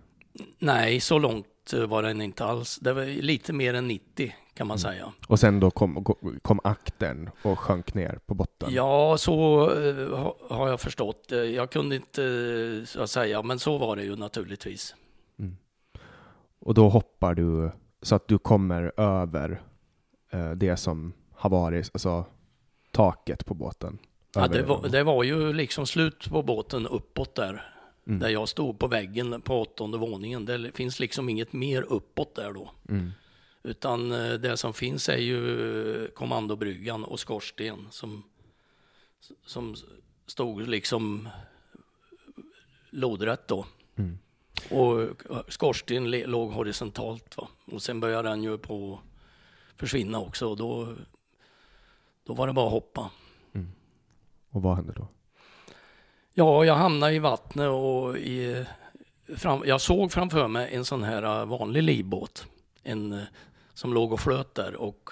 Nej, 0.59 1.01
så 1.01 1.19
långt 1.19 1.73
var 1.89 2.03
den 2.03 2.21
inte 2.23 2.45
alls. 2.45 2.77
Det 2.77 2.93
var 2.93 3.05
lite 3.05 3.53
mer 3.53 3.75
än 3.75 3.89
90 3.89 4.35
kan 4.57 4.67
man 4.67 4.79
säga. 4.79 5.13
Och 5.29 5.41
sen 5.41 5.61
då 5.61 5.71
kom, 5.71 6.05
kom 6.43 6.61
akten 6.65 7.31
och 7.43 7.59
sjönk 7.59 7.95
ner 7.95 8.19
på 8.27 8.35
botten? 8.35 8.69
Ja, 8.73 9.17
så 9.19 9.71
eh, 9.71 10.19
ha- 10.19 10.37
har 10.51 10.69
jag 10.69 10.81
förstått 10.81 11.29
det. 11.29 11.47
Jag 11.47 11.71
kunde 11.71 11.97
inte 11.97 12.25
eh, 12.25 12.85
så 12.85 13.07
säga, 13.07 13.43
men 13.43 13.59
så 13.59 13.79
var 13.79 13.97
det 13.97 14.03
ju 14.03 14.17
naturligtvis. 14.17 14.95
Och 16.59 16.75
då 16.75 16.89
hoppar 16.89 17.35
du 17.35 17.71
så 18.03 18.15
att 18.15 18.29
du 18.29 18.39
kommer 18.39 18.93
över 19.01 19.61
eh, 20.31 20.51
det 20.51 20.77
som 20.77 21.13
har 21.35 21.51
varit, 21.51 21.91
alltså 21.95 22.25
taket 22.91 23.47
på 23.47 23.55
båten? 23.55 23.99
Ja, 24.35 24.49
det, 24.49 24.63
var, 24.63 24.89
det 24.89 25.03
var 25.03 25.23
ju 25.25 25.53
liksom 25.53 25.87
slut 25.87 26.31
på 26.31 26.43
båten 26.43 26.87
uppåt 26.87 27.35
där. 27.35 27.73
Mm. 28.07 28.19
Där 28.21 28.29
jag 28.29 28.49
stod 28.49 28.79
på 28.79 28.87
väggen 28.87 29.41
på 29.41 29.61
åttonde 29.61 29.99
våningen. 29.99 30.45
Det 30.45 30.77
finns 30.77 31.01
liksom 31.01 31.29
inget 31.29 31.53
mer 31.53 31.83
uppåt 31.83 32.35
där 32.35 32.53
då. 32.53 32.71
Mm. 32.89 33.13
Utan 33.67 34.13
eh, 34.13 34.33
det 34.33 34.57
som 34.57 34.75
finns 34.75 35.09
är 35.09 35.17
ju 35.17 36.05
eh, 36.05 36.09
kommandobryggan 36.09 37.05
och 37.05 37.21
skorsten 37.21 37.87
som, 37.91 38.23
som 39.47 39.77
stod 40.27 40.69
liksom 40.69 41.29
lodrätt 42.91 43.49
då. 43.49 43.67
Mm. 43.97 44.19
Och 44.71 45.01
eh, 45.03 45.43
skorsten 45.49 46.11
låg 46.11 46.53
horisontalt 46.53 47.37
va. 47.37 47.49
Och 47.65 47.83
sen 47.83 48.01
började 48.01 48.29
den 48.29 48.43
ju 48.43 48.59
på 48.59 49.01
försvinna 49.77 50.21
också 50.21 50.49
och 50.51 50.57
då, 50.57 50.95
då 52.25 52.35
var 52.35 52.47
det 52.47 52.53
bara 52.53 52.67
att 52.67 52.73
hoppa. 52.73 53.11
Och 54.51 54.63
vad 54.63 54.77
hände 54.77 54.93
då? 54.93 55.09
Ja, 56.35 56.65
jag 56.65 56.75
hamnade 56.75 57.13
i 57.13 57.19
vattnet 57.19 57.69
och 57.69 58.17
i, 58.19 58.65
fram, 59.37 59.63
jag 59.67 59.81
såg 59.81 60.13
framför 60.13 60.49
mig 60.49 60.75
en 60.75 60.85
sån 60.85 61.03
här 61.03 61.45
vanlig 61.45 61.83
livbåt. 61.83 62.47
En 62.83 63.27
som 63.77 63.95
låg 63.95 64.13
och 64.13 64.21
flöt 64.21 64.55
där 64.55 64.75
och 64.75 65.11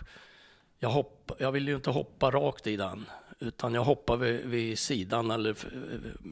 jag, 0.79 0.89
hopp, 0.89 1.33
jag 1.39 1.53
ville 1.53 1.71
ju 1.71 1.77
inte 1.77 1.91
hoppa 1.91 2.31
rakt 2.31 2.67
i 2.67 2.77
den 2.77 3.07
utan 3.39 3.75
jag 3.75 3.85
hoppade 3.85 4.33
vid, 4.33 4.47
vid 4.47 4.79
sidan 4.79 5.31
eller 5.31 5.57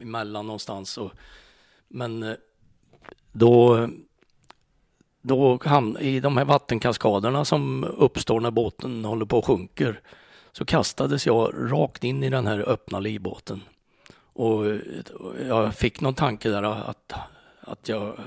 emellan 0.01 0.47
någonstans. 0.47 0.97
Och, 0.97 1.11
men 1.87 2.23
eh, 2.23 2.35
då, 3.31 3.87
då 5.21 5.59
hamn, 5.65 5.97
i 5.97 6.19
de 6.19 6.37
här 6.37 6.45
vattenkaskaderna 6.45 7.45
som 7.45 7.83
uppstår 7.83 8.39
när 8.39 8.51
båten 8.51 9.05
håller 9.05 9.25
på 9.25 9.37
och 9.37 9.45
sjunker 9.45 10.01
så 10.51 10.65
kastades 10.65 11.25
jag 11.25 11.53
rakt 11.71 12.03
in 12.03 12.23
i 12.23 12.29
den 12.29 12.47
här 12.47 12.59
öppna 12.59 12.99
livbåten. 12.99 13.61
Och 14.15 14.65
eh, 14.65 14.79
jag 15.47 15.75
fick 15.75 16.01
någon 16.01 16.13
tanke 16.13 16.49
där 16.49 16.63
att, 16.63 17.13
att 17.61 17.89
jag 17.89 18.19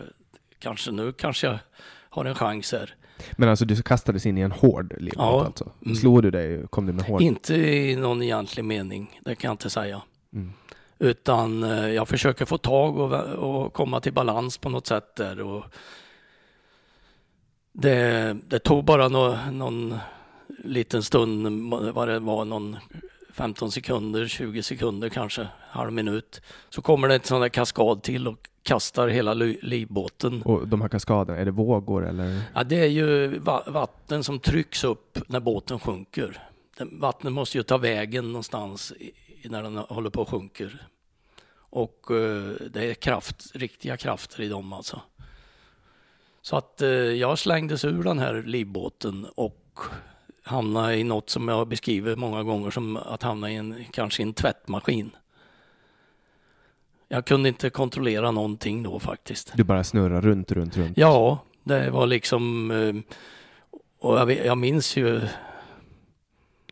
kanske 0.58 0.90
nu 0.90 1.12
kanske 1.12 1.46
jag 1.46 1.58
har 2.10 2.24
en 2.24 2.34
chans 2.34 2.72
här. 2.72 2.94
Men 3.32 3.48
alltså 3.48 3.64
du 3.64 3.82
kastades 3.82 4.26
in 4.26 4.38
i 4.38 4.40
en 4.40 4.52
hård 4.52 4.94
livbåt 4.98 5.18
Ja. 5.18 5.44
alltså? 5.44 5.72
Mm. 5.84 5.96
Slog 5.96 6.22
du 6.22 6.30
dig? 6.30 6.66
Kom 6.70 6.86
du 6.86 6.92
med 6.92 7.04
hård? 7.04 7.22
Inte 7.22 7.54
i 7.54 7.96
någon 7.96 8.22
egentlig 8.22 8.64
mening, 8.64 9.20
det 9.24 9.34
kan 9.34 9.48
jag 9.48 9.52
inte 9.54 9.70
säga. 9.70 10.02
Mm. 10.32 10.52
Utan 10.98 11.62
eh, 11.64 11.88
jag 11.88 12.08
försöker 12.08 12.44
få 12.44 12.58
tag 12.58 12.98
och, 12.98 13.12
och 13.14 13.72
komma 13.72 14.00
till 14.00 14.12
balans 14.12 14.58
på 14.58 14.68
något 14.68 14.86
sätt 14.86 15.16
där. 15.16 15.40
Och 15.40 15.64
det, 17.72 18.36
det 18.48 18.58
tog 18.58 18.84
bara 18.84 19.08
nå, 19.08 19.38
någon 19.52 19.98
liten 20.64 21.02
stund, 21.02 21.70
vad 21.94 22.08
det 22.08 22.18
var, 22.18 22.44
någon 22.44 22.76
15 23.32 23.72
sekunder, 23.72 24.26
20 24.26 24.62
sekunder 24.62 25.08
kanske, 25.08 25.48
halv 25.70 25.92
minut. 25.92 26.40
Så 26.68 26.82
kommer 26.82 27.08
det 27.08 27.14
en 27.14 27.20
sån 27.22 27.40
där 27.40 27.48
kaskad 27.48 28.02
till 28.02 28.28
och 28.28 28.48
kastar 28.66 29.08
hela 29.08 29.34
li- 29.34 29.58
livbåten. 29.62 30.42
Och 30.42 30.68
de 30.68 30.80
här 30.80 30.88
kaskaderna, 30.88 31.38
är 31.38 31.44
det 31.44 31.50
vågor 31.50 32.06
eller? 32.08 32.40
Ja, 32.54 32.64
det 32.64 32.76
är 32.80 32.86
ju 32.86 33.38
va- 33.38 33.64
vatten 33.66 34.24
som 34.24 34.38
trycks 34.38 34.84
upp 34.84 35.18
när 35.28 35.40
båten 35.40 35.78
sjunker. 35.80 36.42
Vattnet 36.78 37.32
måste 37.32 37.58
ju 37.58 37.62
ta 37.62 37.76
vägen 37.78 38.24
någonstans 38.32 38.92
när 39.44 39.62
den 39.62 39.76
håller 39.76 40.10
på 40.10 40.20
och 40.22 40.28
sjunker. 40.28 40.86
Och 41.58 42.10
eh, 42.10 42.42
det 42.70 42.90
är 42.90 42.94
kraft, 42.94 43.46
riktiga 43.54 43.96
krafter 43.96 44.40
i 44.42 44.48
dem 44.48 44.72
alltså. 44.72 45.00
Så 46.42 46.56
att 46.56 46.82
eh, 46.82 46.88
jag 46.90 47.38
slängdes 47.38 47.84
ur 47.84 48.02
den 48.02 48.18
här 48.18 48.42
livbåten 48.46 49.26
och 49.34 49.78
hamnade 50.42 50.96
i 50.96 51.04
något 51.04 51.30
som 51.30 51.48
jag 51.48 51.68
beskriver 51.68 52.16
många 52.16 52.42
gånger 52.42 52.70
som 52.70 52.96
att 52.96 53.22
hamna 53.22 53.50
i 53.50 53.54
en, 53.56 53.84
kanske 53.92 54.22
i 54.22 54.26
en 54.26 54.32
tvättmaskin. 54.32 55.10
Jag 57.08 57.24
kunde 57.24 57.48
inte 57.48 57.70
kontrollera 57.70 58.30
någonting 58.30 58.82
då 58.82 58.98
faktiskt. 59.00 59.52
Du 59.56 59.64
bara 59.64 59.84
snurrar 59.84 60.20
runt, 60.20 60.52
runt, 60.52 60.76
runt? 60.76 60.98
Ja, 60.98 61.38
det 61.64 61.90
var 61.90 62.06
liksom... 62.06 62.70
eh, 62.70 62.94
Och 63.98 64.32
jag, 64.32 64.58
minns 64.58 64.96
ju... 64.96 65.20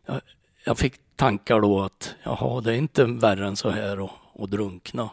Jag, 0.05 0.21
jag 0.65 0.77
fick 0.77 0.93
tankar 1.15 1.61
då 1.61 1.81
att 1.81 2.15
jaha, 2.23 2.61
det 2.61 2.71
är 2.73 2.77
inte 2.77 3.05
värre 3.05 3.47
än 3.47 3.55
så 3.55 3.69
här 3.69 4.05
att, 4.05 4.49
drunkna. 4.49 5.09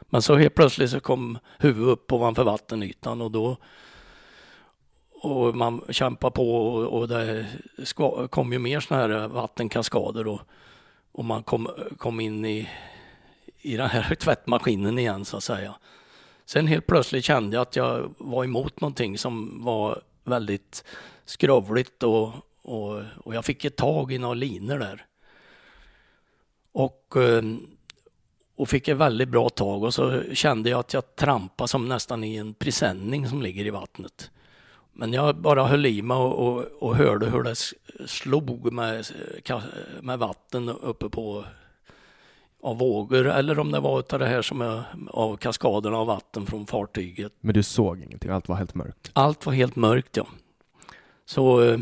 Men 0.00 0.22
så 0.22 0.36
helt 0.36 0.54
plötsligt 0.54 0.90
så 0.90 1.00
kom 1.00 1.38
huvudet 1.58 1.88
upp 1.92 2.12
ovanför 2.12 2.44
vattenytan 2.44 3.20
och 3.20 3.30
då... 3.30 3.56
Och 5.22 5.56
man 5.56 5.80
kämpar 5.90 6.30
på 6.30 6.56
och, 6.56 7.00
och 7.00 7.08
det 7.08 7.46
kom 8.30 8.52
ju 8.52 8.58
mer 8.58 8.80
sådana 8.80 9.18
här 9.18 9.28
vattenkaskader 9.28 10.26
och, 10.26 10.40
och 11.12 11.24
man 11.24 11.42
kom, 11.42 11.68
kom 11.98 12.20
in 12.20 12.44
i, 12.44 12.68
i 13.66 13.76
den 13.76 13.90
här 13.90 14.14
tvättmaskinen 14.14 14.98
igen 14.98 15.24
så 15.24 15.36
att 15.36 15.44
säga. 15.44 15.74
Sen 16.44 16.66
helt 16.66 16.86
plötsligt 16.86 17.24
kände 17.24 17.56
jag 17.56 17.62
att 17.62 17.76
jag 17.76 18.14
var 18.18 18.44
emot 18.44 18.80
någonting 18.80 19.18
som 19.18 19.64
var 19.64 20.02
väldigt 20.24 20.84
skrovligt 21.24 22.02
och, 22.02 22.32
och, 22.62 23.02
och 23.24 23.34
jag 23.34 23.44
fick 23.44 23.64
ett 23.64 23.76
tag 23.76 24.12
i 24.12 24.18
några 24.18 24.34
linor 24.34 24.78
där. 24.78 25.06
Och, 26.72 27.14
ehm, 27.16 27.66
och 28.56 28.68
fick 28.68 28.88
ett 28.88 28.96
väldigt 28.96 29.28
bra 29.28 29.48
tag 29.48 29.82
och 29.82 29.94
så 29.94 30.22
kände 30.32 30.70
jag 30.70 30.80
att 30.80 30.94
jag 30.94 31.16
trampade 31.16 31.68
som 31.68 31.88
nästan 31.88 32.24
i 32.24 32.36
en 32.36 32.54
presenning 32.54 33.28
som 33.28 33.42
ligger 33.42 33.66
i 33.66 33.70
vattnet. 33.70 34.30
Men 34.92 35.12
jag 35.12 35.36
bara 35.36 35.66
höll 35.66 35.86
i 35.86 36.02
mig 36.02 36.16
och, 36.16 36.48
och, 36.48 36.64
och 36.78 36.96
hörde 36.96 37.30
hur 37.30 37.42
det 37.42 37.56
slog 38.06 38.72
med, 38.72 39.06
med 40.00 40.18
vatten 40.18 40.68
uppe 40.68 41.08
på 41.08 41.44
av 42.66 42.78
vågor 42.78 43.26
eller 43.26 43.58
om 43.58 43.72
det 43.72 43.80
var 43.80 43.98
utav 43.98 44.18
det 44.18 44.26
här 44.26 44.42
som 44.42 44.60
är 44.60 44.82
av 45.10 45.36
kaskaderna 45.36 45.96
av 45.96 46.06
vatten 46.06 46.46
från 46.46 46.66
fartyget. 46.66 47.32
Men 47.40 47.54
du 47.54 47.62
såg 47.62 48.00
ingenting, 48.02 48.30
allt 48.30 48.48
var 48.48 48.56
helt 48.56 48.74
mörkt? 48.74 49.10
Allt 49.12 49.46
var 49.46 49.52
helt 49.52 49.76
mörkt 49.76 50.16
ja. 50.16 50.26
Så 51.24 51.62
eh, 51.62 51.78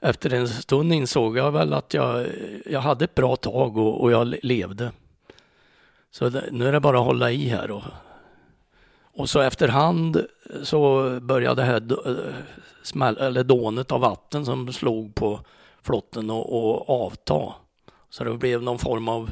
efter 0.00 0.32
en 0.34 0.48
stund 0.48 0.92
insåg 0.92 1.38
jag 1.38 1.52
väl 1.52 1.72
att 1.72 1.94
jag, 1.94 2.26
jag 2.66 2.80
hade 2.80 3.04
ett 3.04 3.14
bra 3.14 3.36
tag 3.36 3.76
och, 3.76 4.00
och 4.02 4.12
jag 4.12 4.26
le- 4.26 4.40
levde. 4.42 4.92
Så 6.10 6.28
det, 6.28 6.44
nu 6.52 6.68
är 6.68 6.72
det 6.72 6.80
bara 6.80 6.98
att 6.98 7.06
hålla 7.06 7.30
i 7.30 7.48
här. 7.48 7.70
Och, 7.70 7.82
och 9.14 9.30
så 9.30 9.40
efterhand 9.40 10.26
så 10.62 11.10
började 11.20 11.62
det 11.62 11.66
här 11.66 12.08
eh, 12.08 12.34
smäll, 12.82 13.16
eller 13.16 13.44
dånet 13.44 13.92
av 13.92 14.00
vatten 14.00 14.44
som 14.44 14.72
slog 14.72 15.14
på 15.14 15.40
flotten 15.82 16.30
och, 16.30 16.52
och 16.52 17.04
avta. 17.06 17.54
Så 18.10 18.24
det 18.24 18.36
blev 18.36 18.62
någon 18.62 18.78
form 18.78 19.08
av, 19.08 19.30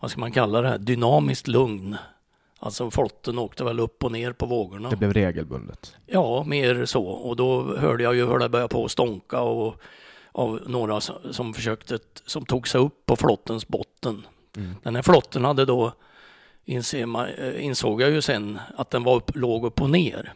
vad 0.00 0.10
ska 0.10 0.20
man 0.20 0.32
kalla 0.32 0.60
det, 0.60 0.68
här, 0.68 0.78
dynamiskt 0.78 1.48
lugn. 1.48 1.96
Alltså 2.58 2.90
flotten 2.90 3.38
åkte 3.38 3.64
väl 3.64 3.80
upp 3.80 4.04
och 4.04 4.12
ner 4.12 4.32
på 4.32 4.46
vågorna. 4.46 4.90
Det 4.90 4.96
blev 4.96 5.12
regelbundet? 5.12 5.96
Ja, 6.06 6.44
mer 6.44 6.84
så. 6.84 7.04
Och 7.04 7.36
då 7.36 7.76
hörde 7.76 8.02
jag 8.02 8.14
ju 8.14 8.26
hur 8.26 8.38
det 8.38 8.48
började 8.48 8.68
på 8.68 8.84
att 8.84 8.90
stånka 8.90 9.40
och 9.40 9.74
av 10.32 10.60
några 10.66 11.00
som 11.30 11.54
försökte, 11.54 11.98
som 12.26 12.44
tog 12.44 12.68
sig 12.68 12.80
upp 12.80 13.06
på 13.06 13.16
flottens 13.16 13.68
botten. 13.68 14.26
Mm. 14.56 14.74
Den 14.82 14.94
här 14.94 15.02
flotten 15.02 15.44
hade 15.44 15.64
då, 15.64 15.92
eh, 16.66 17.64
insåg 17.64 18.02
jag 18.02 18.10
ju 18.10 18.22
sen, 18.22 18.58
att 18.76 18.90
den 18.90 19.04
var 19.04 19.14
upp, 19.14 19.36
låg 19.36 19.64
upp 19.64 19.80
och 19.80 19.90
ner. 19.90 20.32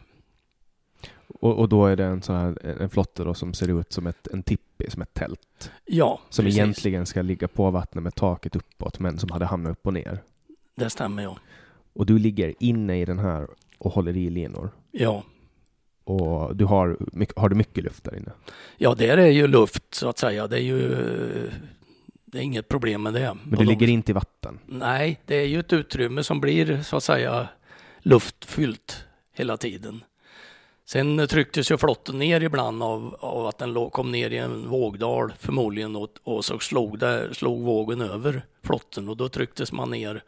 Och, 1.43 1.59
och 1.59 1.69
då 1.69 1.85
är 1.85 1.95
det 1.95 2.05
en 2.05 2.21
sån 2.21 2.35
här 2.35 2.65
en 2.81 2.89
flotte 2.89 3.23
då 3.23 3.33
som 3.33 3.53
ser 3.53 3.79
ut 3.79 3.93
som 3.93 4.07
ett, 4.07 4.27
en 4.27 4.43
tippi, 4.43 4.89
som 4.89 5.01
ett 5.01 5.13
tält? 5.13 5.71
Ja, 5.85 6.19
Som 6.29 6.45
precis. 6.45 6.59
egentligen 6.59 7.05
ska 7.05 7.21
ligga 7.21 7.47
på 7.47 7.71
vattnet 7.71 8.03
med 8.03 8.15
taket 8.15 8.55
uppåt, 8.55 8.99
men 8.99 9.19
som 9.19 9.31
hade 9.31 9.45
hamnat 9.45 9.71
upp 9.71 9.87
och 9.87 9.93
ner? 9.93 10.23
Det 10.75 10.89
stämmer 10.89 11.23
ja. 11.23 11.37
Och 11.93 12.05
du 12.05 12.19
ligger 12.19 12.53
inne 12.59 13.01
i 13.01 13.05
den 13.05 13.19
här 13.19 13.47
och 13.77 13.91
håller 13.91 14.17
i 14.17 14.29
linor? 14.29 14.69
Ja. 14.91 15.23
Och 16.03 16.55
du 16.55 16.65
har, 16.65 16.97
har 17.35 17.49
du 17.49 17.55
mycket 17.55 17.83
luft 17.83 18.03
där 18.03 18.15
inne? 18.15 18.31
Ja, 18.77 18.95
där 18.95 19.17
är 19.17 19.31
ju 19.31 19.47
luft 19.47 19.95
så 19.95 20.09
att 20.09 20.17
säga. 20.17 20.47
Det 20.47 20.57
är 20.57 20.63
ju 20.63 20.89
det 22.25 22.37
är 22.37 22.41
inget 22.41 22.67
problem 22.67 23.03
med 23.03 23.13
det. 23.13 23.37
Men 23.43 23.59
du 23.59 23.65
ligger 23.65 23.87
inte 23.87 24.11
i 24.11 24.13
vatten? 24.13 24.59
Nej, 24.65 25.21
det 25.25 25.35
är 25.35 25.45
ju 25.45 25.59
ett 25.59 25.73
utrymme 25.73 26.23
som 26.23 26.41
blir 26.41 26.81
så 26.81 26.97
att 26.97 27.03
säga 27.03 27.47
luftfyllt 27.99 29.05
hela 29.33 29.57
tiden. 29.57 30.03
Sen 30.85 31.27
trycktes 31.27 31.71
ju 31.71 31.77
flotten 31.77 32.19
ner 32.19 32.41
ibland 32.41 32.83
av, 32.83 33.15
av 33.19 33.47
att 33.47 33.57
den 33.57 33.89
kom 33.89 34.11
ner 34.11 34.29
i 34.29 34.37
en 34.37 34.69
vågdal 34.69 35.33
förmodligen 35.39 35.95
och, 35.95 36.09
och 36.23 36.45
så 36.45 36.59
slog, 36.59 36.99
det, 36.99 37.33
slog 37.33 37.61
vågen 37.61 38.01
över 38.01 38.45
flotten 38.63 39.09
och 39.09 39.17
då 39.17 39.29
trycktes 39.29 39.71
man 39.71 39.89
ner 39.89 40.23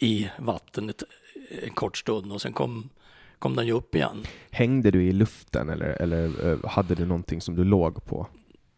i 0.00 0.30
vattnet 0.38 1.02
en 1.62 1.70
kort 1.70 1.98
stund 1.98 2.32
och 2.32 2.42
sen 2.42 2.52
kom, 2.52 2.88
kom 3.38 3.56
den 3.56 3.66
ju 3.66 3.72
upp 3.72 3.94
igen. 3.94 4.26
Hängde 4.50 4.90
du 4.90 5.04
i 5.04 5.12
luften 5.12 5.68
eller, 5.68 6.02
eller 6.02 6.50
eh, 6.50 6.70
hade 6.70 6.94
du 6.94 7.06
någonting 7.06 7.40
som 7.40 7.56
du 7.56 7.64
låg 7.64 8.04
på? 8.04 8.26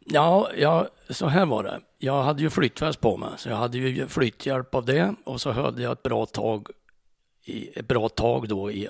Ja, 0.07 0.49
ja, 0.59 0.89
så 1.11 1.27
här 1.27 1.47
var 1.47 1.65
det. 1.65 1.81
Jag 1.99 2.23
hade 2.23 2.43
ju 2.43 2.51
flytväst 2.51 3.01
på 3.01 3.17
mig, 3.17 3.29
så 3.37 3.49
jag 3.49 3.57
hade 3.57 3.79
ju 3.79 4.07
flytthjälp 4.07 4.75
av 4.75 4.85
det 4.85 5.15
och 5.25 5.41
så 5.41 5.51
hade 5.51 5.83
jag 5.83 5.93
ett 5.93 6.03
bra 6.03 6.27
tag 6.27 6.69
i, 7.45 7.79
ett 7.79 7.89
bra 7.89 8.09
tag 8.09 8.49
då 8.49 8.71
i, 8.71 8.89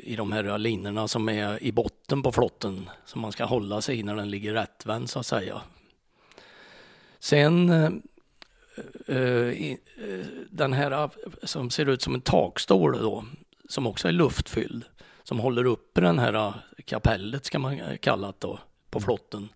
i 0.00 0.16
de 0.16 0.32
här 0.32 0.58
linorna 0.58 1.08
som 1.08 1.28
är 1.28 1.62
i 1.62 1.72
botten 1.72 2.22
på 2.22 2.32
flotten 2.32 2.90
som 3.04 3.20
man 3.20 3.32
ska 3.32 3.44
hålla 3.44 3.80
sig 3.80 3.98
i 3.98 4.02
när 4.02 4.16
den 4.16 4.30
ligger 4.30 4.52
rättvänd 4.52 5.10
så 5.10 5.18
att 5.18 5.26
säga. 5.26 5.62
Sen 7.18 7.70
eh, 7.70 7.90
eh, 9.06 9.48
eh, 9.48 10.26
den 10.50 10.72
här 10.72 11.10
som 11.42 11.70
ser 11.70 11.88
ut 11.88 12.02
som 12.02 12.14
en 12.14 12.20
takstol 12.20 12.98
då, 12.98 13.24
som 13.68 13.86
också 13.86 14.08
är 14.08 14.12
luftfylld, 14.12 14.84
som 15.22 15.38
håller 15.38 15.64
uppe 15.64 16.00
den 16.00 16.18
här 16.18 16.52
kapellet 16.84 17.44
ska 17.44 17.58
man 17.58 17.98
kalla 17.98 18.26
det 18.26 18.34
då, 18.38 18.58
på 18.90 19.00
flotten. 19.00 19.48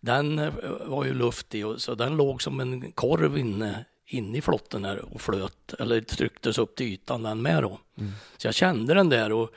Den 0.00 0.52
var 0.80 1.04
ju 1.04 1.14
luftig 1.14 1.66
och 1.66 1.80
så 1.82 1.94
den 1.94 2.16
låg 2.16 2.42
som 2.42 2.60
en 2.60 2.92
korv 2.92 3.38
inne, 3.38 3.84
inne 4.06 4.38
i 4.38 4.40
flotten 4.40 4.82
där 4.82 5.14
och 5.14 5.20
flöt, 5.20 5.74
eller 5.78 6.00
trycktes 6.00 6.58
upp 6.58 6.76
till 6.76 6.86
ytan 6.86 7.22
den 7.22 7.42
med 7.42 7.62
då. 7.62 7.80
Mm. 7.98 8.12
Så 8.36 8.46
jag 8.46 8.54
kände 8.54 8.94
den 8.94 9.08
där 9.08 9.32
och, 9.32 9.50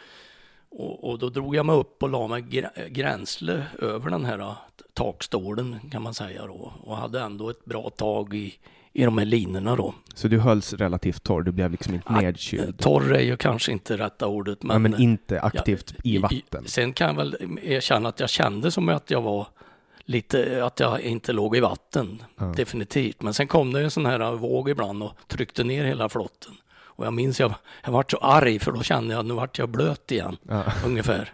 och, 0.70 1.10
och, 1.10 1.20
då 1.20 1.30
drog 1.30 1.56
jag 1.56 1.66
mig 1.66 1.76
upp 1.76 2.04
och 2.04 2.10
la 2.10 2.28
mig 2.28 2.42
gränsle 2.90 3.66
över 3.80 4.10
den 4.10 4.26
här 4.26 4.56
takstolen 4.94 5.80
kan 5.92 6.02
man 6.02 6.14
säga 6.14 6.48
då 6.48 6.74
och 6.84 6.98
hade 6.98 7.22
ändå 7.22 7.50
ett 7.50 7.66
bra 7.66 7.90
tag 7.90 8.34
i, 8.34 8.54
i 8.94 9.04
de 9.04 9.18
här 9.18 9.26
linorna 9.26 9.76
då. 9.76 9.94
Så 10.14 10.28
du 10.28 10.40
hölls 10.40 10.74
relativt 10.74 11.24
torr, 11.24 11.42
du 11.42 11.52
blev 11.52 11.72
liksom 11.72 11.94
inte 11.94 12.14
nedkyld? 12.14 12.80
Torr 12.80 13.14
är 13.14 13.22
ju 13.22 13.38
kanske 13.38 13.72
inte 13.72 13.98
rätta 13.98 14.28
ordet. 14.28 14.64
Men, 14.64 14.74
ja, 14.74 14.80
men 14.80 15.02
inte 15.02 15.42
aktivt 15.42 15.94
ja, 15.98 16.02
i 16.04 16.18
vatten? 16.18 16.66
I, 16.66 16.70
sen 16.70 16.94
kan 16.94 17.08
jag 17.08 17.16
väl 17.16 17.60
erkänna 17.64 18.10
att 18.10 18.20
jag 18.20 18.30
kände 18.30 18.72
som 18.72 18.90
att 18.90 19.12
jag 19.12 19.22
var 19.22 19.48
lite, 20.08 20.66
att 20.66 20.80
jag 20.80 21.02
inte 21.02 21.34
låg 21.34 21.58
i 21.58 21.60
vatten. 21.60 22.24
Ja. 22.38 22.46
Definitivt. 22.46 23.22
Men 23.22 23.34
sen 23.34 23.48
kom 23.48 23.74
det 23.74 23.84
en 23.84 23.92
sån 23.92 24.06
här 24.06 24.32
våg 24.32 24.70
ibland 24.70 25.04
och 25.04 25.12
tryckte 25.28 25.64
ner 25.64 25.86
hela 25.86 26.10
flotten. 26.10 26.54
Och 26.70 27.06
jag 27.06 27.14
minns 27.14 27.40
jag, 27.40 27.54
jag 27.84 27.92
vart 27.92 28.12
så 28.12 28.18
arg 28.18 28.60
för 28.60 28.72
då 28.72 28.84
kände 28.84 29.14
jag 29.14 29.20
att 29.20 29.26
nu 29.26 29.34
vart 29.34 29.58
jag 29.60 29.70
blöt 29.70 30.12
igen. 30.12 30.38
Ja. 30.44 30.64
Ungefär. 30.86 31.32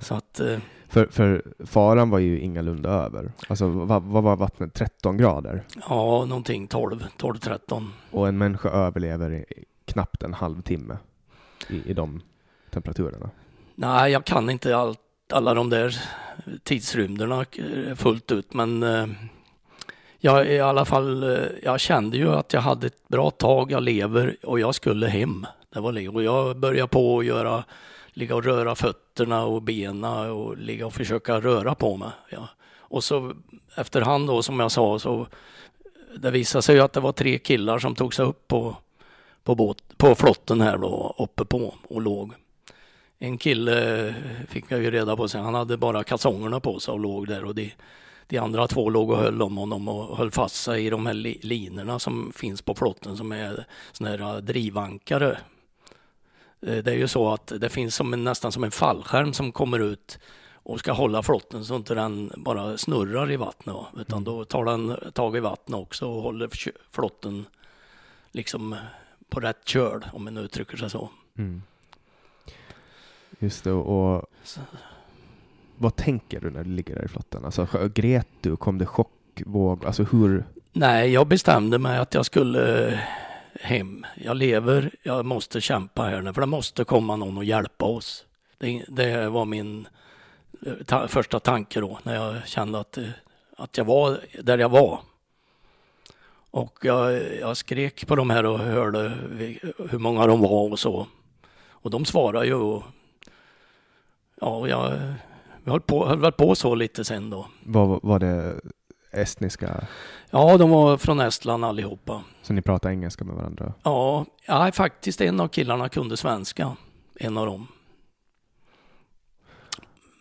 Så 0.00 0.14
att, 0.14 0.40
eh, 0.40 0.58
för, 0.88 1.06
för 1.06 1.42
faran 1.66 2.10
var 2.10 2.18
ju 2.18 2.40
ingalunda 2.40 2.90
över. 2.90 3.32
Alltså 3.48 3.68
vad, 3.68 4.02
vad 4.02 4.22
var 4.22 4.36
vattnet? 4.36 4.74
13 4.74 5.16
grader? 5.16 5.64
Ja, 5.88 6.24
någonting 6.24 6.66
12, 6.66 7.06
12-13. 7.18 7.88
Och 8.10 8.28
en 8.28 8.38
människa 8.38 8.68
överlever 8.68 9.32
i 9.32 9.44
knappt 9.84 10.22
en 10.22 10.34
halvtimme 10.34 10.96
i, 11.68 11.90
i 11.90 11.94
de 11.94 12.20
temperaturerna? 12.70 13.30
Nej, 13.74 14.12
jag 14.12 14.24
kan 14.24 14.50
inte 14.50 14.76
allt, 14.76 15.00
alla 15.32 15.54
de 15.54 15.70
där 15.70 15.96
tidsrymderna 16.62 17.44
fullt 17.96 18.32
ut, 18.32 18.54
men 18.54 18.82
eh, 18.82 19.06
jag 20.18 20.46
i 20.46 20.60
alla 20.60 20.84
fall, 20.84 21.22
eh, 21.22 21.46
jag 21.62 21.80
kände 21.80 22.16
ju 22.16 22.28
att 22.34 22.52
jag 22.52 22.60
hade 22.60 22.86
ett 22.86 23.08
bra 23.08 23.30
tag, 23.30 23.72
jag 23.72 23.82
lever 23.82 24.36
och 24.42 24.60
jag 24.60 24.74
skulle 24.74 25.06
hem. 25.06 25.46
Det 25.72 25.80
var 25.80 25.92
det. 25.92 26.08
Och 26.08 26.22
jag 26.22 26.56
började 26.56 26.88
på 26.88 27.18
att 27.18 27.24
göra 27.24 27.64
ligga 28.12 28.34
och 28.34 28.44
röra 28.44 28.74
fötterna 28.74 29.44
och 29.44 29.62
benen 29.62 30.30
och 30.30 30.56
ligga 30.56 30.86
och 30.86 30.94
försöka 30.94 31.40
röra 31.40 31.74
på 31.74 31.96
mig. 31.96 32.10
Ja. 32.30 32.48
Och 32.78 33.04
så 33.04 33.32
efterhand 33.76 34.26
då 34.26 34.42
som 34.42 34.60
jag 34.60 34.72
sa 34.72 34.98
så 34.98 35.26
det 36.16 36.30
visade 36.30 36.62
sig 36.62 36.74
ju 36.74 36.82
att 36.82 36.92
det 36.92 37.00
var 37.00 37.12
tre 37.12 37.38
killar 37.38 37.78
som 37.78 37.94
tog 37.94 38.14
sig 38.14 38.24
upp 38.24 38.48
på, 38.48 38.76
på, 39.44 39.54
båt, 39.54 39.76
på 39.96 40.14
flotten 40.14 40.60
här 40.60 40.78
då 40.78 41.14
uppe 41.18 41.44
på 41.44 41.74
och 41.88 42.00
låg. 42.00 42.34
En 43.22 43.38
kille 43.38 44.14
fick 44.48 44.64
jag 44.68 44.82
ju 44.82 44.90
reda 44.90 45.16
på 45.16 45.28
sig, 45.28 45.40
han 45.40 45.54
hade 45.54 45.76
bara 45.76 46.04
kalsongerna 46.04 46.60
på 46.60 46.80
sig 46.80 46.92
och 46.92 47.00
låg 47.00 47.28
där 47.28 47.44
och 47.44 47.54
de, 47.54 47.72
de 48.26 48.38
andra 48.38 48.68
två 48.68 48.90
låg 48.90 49.10
och 49.10 49.18
höll 49.18 49.42
om 49.42 49.56
honom 49.56 49.88
och 49.88 50.16
höll 50.16 50.30
fast 50.30 50.56
sig 50.56 50.86
i 50.86 50.90
de 50.90 51.06
här 51.06 51.14
linorna 51.46 51.98
som 51.98 52.32
finns 52.36 52.62
på 52.62 52.74
flotten 52.74 53.16
som 53.16 53.32
är 53.32 53.66
såna 53.92 54.10
här 54.10 54.40
drivankare 54.40 55.38
Eh, 56.62 56.76
det 56.76 56.90
är 56.90 56.96
ju 56.96 57.08
så 57.08 57.32
att 57.32 57.52
det 57.60 57.68
finns 57.68 57.94
som 57.94 58.12
en, 58.12 58.24
nästan 58.24 58.52
som 58.52 58.64
en 58.64 58.70
fallskärm 58.70 59.32
som 59.32 59.52
kommer 59.52 59.78
ut 59.78 60.18
och 60.52 60.78
ska 60.78 60.92
hålla 60.92 61.22
flotten 61.22 61.64
så 61.64 61.76
inte 61.76 61.94
den 61.94 62.32
bara 62.36 62.78
snurrar 62.78 63.32
i 63.32 63.36
vattnet. 63.36 63.76
Utan 63.98 64.18
mm. 64.18 64.24
då 64.24 64.44
tar 64.44 64.64
den 64.64 64.96
tag 65.12 65.36
i 65.36 65.40
vattnet 65.40 65.80
också 65.80 66.08
och 66.08 66.22
håller 66.22 66.50
flotten 66.90 67.46
liksom 68.30 68.76
på 69.28 69.40
rätt 69.40 69.68
köl 69.68 70.06
om 70.12 70.24
man 70.24 70.36
uttrycker 70.36 70.76
sig 70.76 70.90
så. 70.90 71.10
Mm. 71.38 71.62
Just 73.42 73.64
det, 73.64 73.72
och 73.72 74.26
så. 74.44 74.60
vad 75.78 75.96
tänker 75.96 76.40
du 76.40 76.50
när 76.50 76.64
du 76.64 76.70
ligger 76.70 76.94
där 76.94 77.04
i 77.04 77.08
flotten? 77.08 77.44
Alltså 77.44 77.66
grät 77.94 78.28
du? 78.40 78.56
Kom 78.56 78.78
det 78.78 78.86
chockvåg? 78.86 79.84
Alltså 79.84 80.02
hur? 80.02 80.44
Nej, 80.72 81.10
jag 81.10 81.26
bestämde 81.26 81.78
mig 81.78 81.98
att 81.98 82.14
jag 82.14 82.26
skulle 82.26 82.98
hem. 83.60 84.06
Jag 84.16 84.36
lever, 84.36 84.90
jag 85.02 85.26
måste 85.26 85.60
kämpa 85.60 86.02
här 86.02 86.22
nu, 86.22 86.32
för 86.32 86.40
det 86.40 86.46
måste 86.46 86.84
komma 86.84 87.16
någon 87.16 87.38
och 87.38 87.44
hjälpa 87.44 87.84
oss. 87.84 88.24
Det, 88.58 88.84
det 88.88 89.28
var 89.28 89.44
min 89.44 89.88
eh, 90.66 90.72
ta, 90.86 91.08
första 91.08 91.40
tanke 91.40 91.80
då, 91.80 91.98
när 92.02 92.14
jag 92.14 92.48
kände 92.48 92.80
att, 92.80 92.98
eh, 92.98 93.04
att 93.56 93.76
jag 93.76 93.84
var 93.84 94.20
där 94.42 94.58
jag 94.58 94.68
var. 94.68 95.00
Och 96.50 96.78
jag, 96.82 97.22
jag 97.40 97.56
skrek 97.56 98.06
på 98.06 98.16
de 98.16 98.30
här 98.30 98.46
och 98.46 98.58
hörde 98.58 99.12
hur 99.90 99.98
många 99.98 100.26
de 100.26 100.40
var 100.40 100.70
och 100.70 100.78
så. 100.78 101.06
Och 101.68 101.90
de 101.90 102.04
svarade 102.04 102.46
ju. 102.46 102.54
Och, 102.54 102.82
ja, 104.40 104.68
jag, 104.68 104.90
vi 105.64 105.70
höll, 105.70 105.80
på, 105.80 106.06
höll 106.06 106.18
väl 106.18 106.32
på 106.32 106.54
så 106.54 106.74
lite 106.74 107.04
sen 107.04 107.30
då. 107.30 107.46
Vad 107.64 108.00
var 108.02 108.18
det 108.18 108.60
estniska? 109.10 109.86
Ja, 110.30 110.56
de 110.56 110.70
var 110.70 110.96
från 110.96 111.20
Estland 111.20 111.64
allihopa. 111.64 112.22
Så 112.42 112.52
ni 112.52 112.62
pratade 112.62 112.94
engelska 112.94 113.24
med 113.24 113.36
varandra? 113.36 113.72
Ja, 113.82 114.26
ja, 114.46 114.72
faktiskt 114.72 115.20
en 115.20 115.40
av 115.40 115.48
killarna 115.48 115.88
kunde 115.88 116.16
svenska. 116.16 116.76
En 117.14 117.38
av 117.38 117.46
dem. 117.46 117.66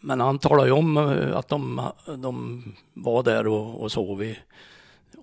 Men 0.01 0.19
han 0.19 0.39
talade 0.39 0.67
ju 0.67 0.73
om 0.73 0.97
eh, 0.97 1.37
att 1.37 1.47
de, 1.47 1.81
de 2.17 2.63
var 2.93 3.23
där 3.23 3.47
och, 3.47 3.81
och 3.81 3.91
sov 3.91 4.23
i. 4.23 4.39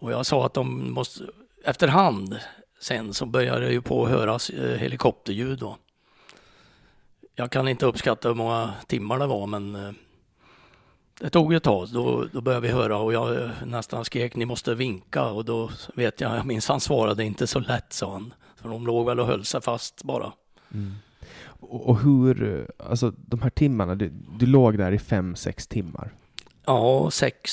Och 0.00 0.12
jag 0.12 0.26
sa 0.26 0.46
att 0.46 0.54
de 0.54 0.90
måste, 0.92 1.24
efterhand 1.64 2.38
sen 2.80 3.14
så 3.14 3.26
började 3.26 3.66
det 3.66 3.72
ju 3.72 3.82
på 3.82 4.04
att 4.04 4.10
höras 4.10 4.50
eh, 4.50 4.78
helikopterljud 4.78 5.58
då. 5.58 5.76
Jag 7.38 7.50
kan 7.50 7.68
inte 7.68 7.86
uppskatta 7.86 8.28
hur 8.28 8.34
många 8.34 8.74
timmar 8.86 9.18
det 9.18 9.26
var 9.26 9.46
men 9.46 9.74
eh, 9.74 9.92
det 11.20 11.30
tog 11.30 11.54
ett 11.54 11.62
tag, 11.62 11.88
då, 11.92 12.26
då 12.32 12.40
började 12.40 12.66
vi 12.66 12.72
höra 12.72 12.98
och 12.98 13.12
jag 13.12 13.50
nästan 13.66 14.04
skrek 14.04 14.36
ni 14.36 14.44
måste 14.44 14.74
vinka 14.74 15.24
och 15.24 15.44
då 15.44 15.70
vet 15.94 16.20
jag, 16.20 16.36
jag 16.36 16.46
minns 16.46 16.68
han 16.68 16.80
svarade 16.80 17.24
inte 17.24 17.46
så 17.46 17.58
lätt 17.58 17.92
sa 17.92 18.12
han. 18.12 18.34
För 18.56 18.68
de 18.68 18.86
låg 18.86 19.06
väl 19.06 19.20
och 19.20 19.26
höll 19.26 19.44
sig 19.44 19.60
fast 19.60 20.02
bara. 20.02 20.32
Mm. 20.74 20.94
Och, 21.46 21.88
och 21.88 22.00
hur, 22.00 22.66
alltså 22.78 23.12
de 23.16 23.42
här 23.42 23.50
timmarna, 23.50 23.94
du, 23.94 24.12
du 24.38 24.46
låg 24.46 24.78
där 24.78 24.92
i 24.92 24.98
fem, 24.98 25.36
sex 25.36 25.66
timmar? 25.66 26.12
Ja, 26.64 27.10
sex 27.10 27.50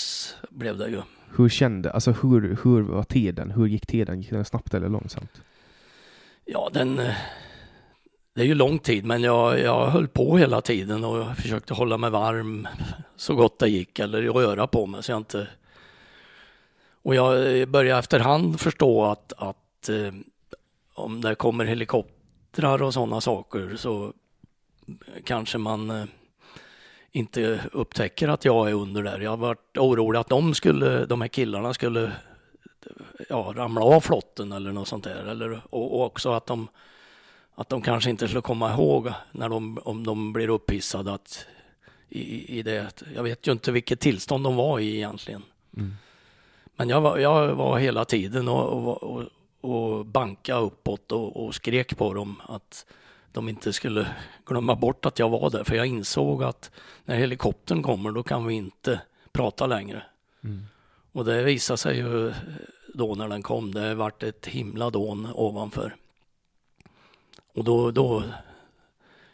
blev 0.49 0.77
det 0.77 0.87
ju. 0.87 1.01
Hur 1.35 1.49
kände, 1.49 1.91
alltså 1.91 2.11
hur, 2.11 2.57
hur 2.63 2.81
var 2.81 3.03
tiden? 3.03 3.51
Hur 3.51 3.67
gick 3.67 3.87
tiden? 3.87 4.21
Gick 4.21 4.29
den 4.29 4.45
snabbt 4.45 4.73
eller 4.73 4.89
långsamt? 4.89 5.41
Ja, 6.45 6.69
den, 6.73 7.01
det 8.33 8.41
är 8.41 8.45
ju 8.45 8.55
lång 8.55 8.79
tid, 8.79 9.05
men 9.05 9.23
jag, 9.23 9.59
jag 9.59 9.87
höll 9.87 10.07
på 10.07 10.37
hela 10.37 10.61
tiden 10.61 11.03
och 11.03 11.37
försökte 11.37 11.73
hålla 11.73 11.97
mig 11.97 12.09
varm 12.09 12.67
så 13.15 13.35
gott 13.35 13.59
det 13.59 13.69
gick 13.69 13.99
eller 13.99 14.21
röra 14.21 14.67
på 14.67 14.85
mig 14.85 15.03
så 15.03 15.11
jag 15.11 15.19
inte... 15.19 15.47
Och 17.05 17.15
jag 17.15 17.67
började 17.69 17.99
efterhand 17.99 18.59
förstå 18.59 19.05
att, 19.05 19.33
att 19.37 19.89
eh, 19.89 20.13
om 20.93 21.21
det 21.21 21.35
kommer 21.35 21.65
helikoptrar 21.65 22.81
och 22.81 22.93
sådana 22.93 23.21
saker 23.21 23.75
så 23.75 24.13
kanske 25.23 25.57
man 25.57 25.89
eh, 25.89 26.05
inte 27.11 27.59
upptäcker 27.71 28.27
att 28.27 28.45
jag 28.45 28.69
är 28.69 28.73
under 28.73 29.03
där. 29.03 29.19
Jag 29.19 29.29
har 29.29 29.37
varit 29.37 29.77
orolig 29.77 30.19
att 30.19 30.29
de, 30.29 30.53
skulle, 30.53 31.05
de 31.05 31.21
här 31.21 31.27
killarna 31.27 31.73
skulle 31.73 32.11
ja, 33.29 33.53
ramla 33.55 33.81
av 33.81 34.01
flotten 34.01 34.51
eller 34.51 34.71
något 34.71 34.87
sånt 34.87 35.03
där. 35.03 35.25
Eller, 35.25 35.61
och, 35.69 35.95
och 35.95 36.05
också 36.05 36.31
att 36.31 36.45
de 36.45 36.67
att 37.55 37.69
de 37.69 37.81
kanske 37.81 38.09
inte 38.09 38.27
skulle 38.27 38.41
komma 38.41 38.73
ihåg 38.73 39.11
när 39.31 39.49
de, 39.49 39.77
om 39.77 40.05
de 40.05 40.33
blir 40.33 40.49
upphissade 40.49 41.13
att 41.13 41.45
i, 42.09 42.59
i 42.59 42.63
det. 42.63 43.03
Jag 43.15 43.23
vet 43.23 43.47
ju 43.47 43.51
inte 43.51 43.71
vilket 43.71 43.99
tillstånd 43.99 44.43
de 44.43 44.55
var 44.55 44.79
i 44.79 44.95
egentligen. 44.95 45.43
Mm. 45.77 45.93
Men 46.75 46.89
jag 46.89 47.01
var, 47.01 47.17
jag 47.17 47.55
var 47.55 47.77
hela 47.77 48.05
tiden 48.05 48.47
och, 48.47 49.03
och, 49.03 49.23
och 49.61 50.05
banka 50.05 50.57
uppåt 50.57 51.11
och, 51.11 51.45
och 51.45 51.55
skrek 51.55 51.97
på 51.97 52.13
dem 52.13 52.41
att 52.45 52.85
de 53.31 53.49
inte 53.49 53.73
skulle 53.73 54.07
glömma 54.45 54.75
bort 54.75 55.05
att 55.05 55.19
jag 55.19 55.29
var 55.29 55.49
där. 55.49 55.63
För 55.63 55.75
jag 55.75 55.85
insåg 55.85 56.43
att 56.43 56.71
när 57.05 57.15
helikoptern 57.15 57.83
kommer 57.83 58.11
då 58.11 58.23
kan 58.23 58.45
vi 58.45 58.53
inte 58.53 59.01
prata 59.31 59.67
längre. 59.67 60.03
Mm. 60.43 60.65
Och 61.11 61.25
det 61.25 61.43
visade 61.43 61.77
sig 61.77 61.97
ju 61.97 62.33
då 62.93 63.15
när 63.15 63.27
den 63.27 63.41
kom. 63.41 63.73
Det 63.73 63.95
vart 63.95 64.23
ett 64.23 64.45
himla 64.45 64.89
dån 64.89 65.27
ovanför. 65.33 65.95
Och 67.53 67.63
då, 67.63 67.91
då 67.91 68.23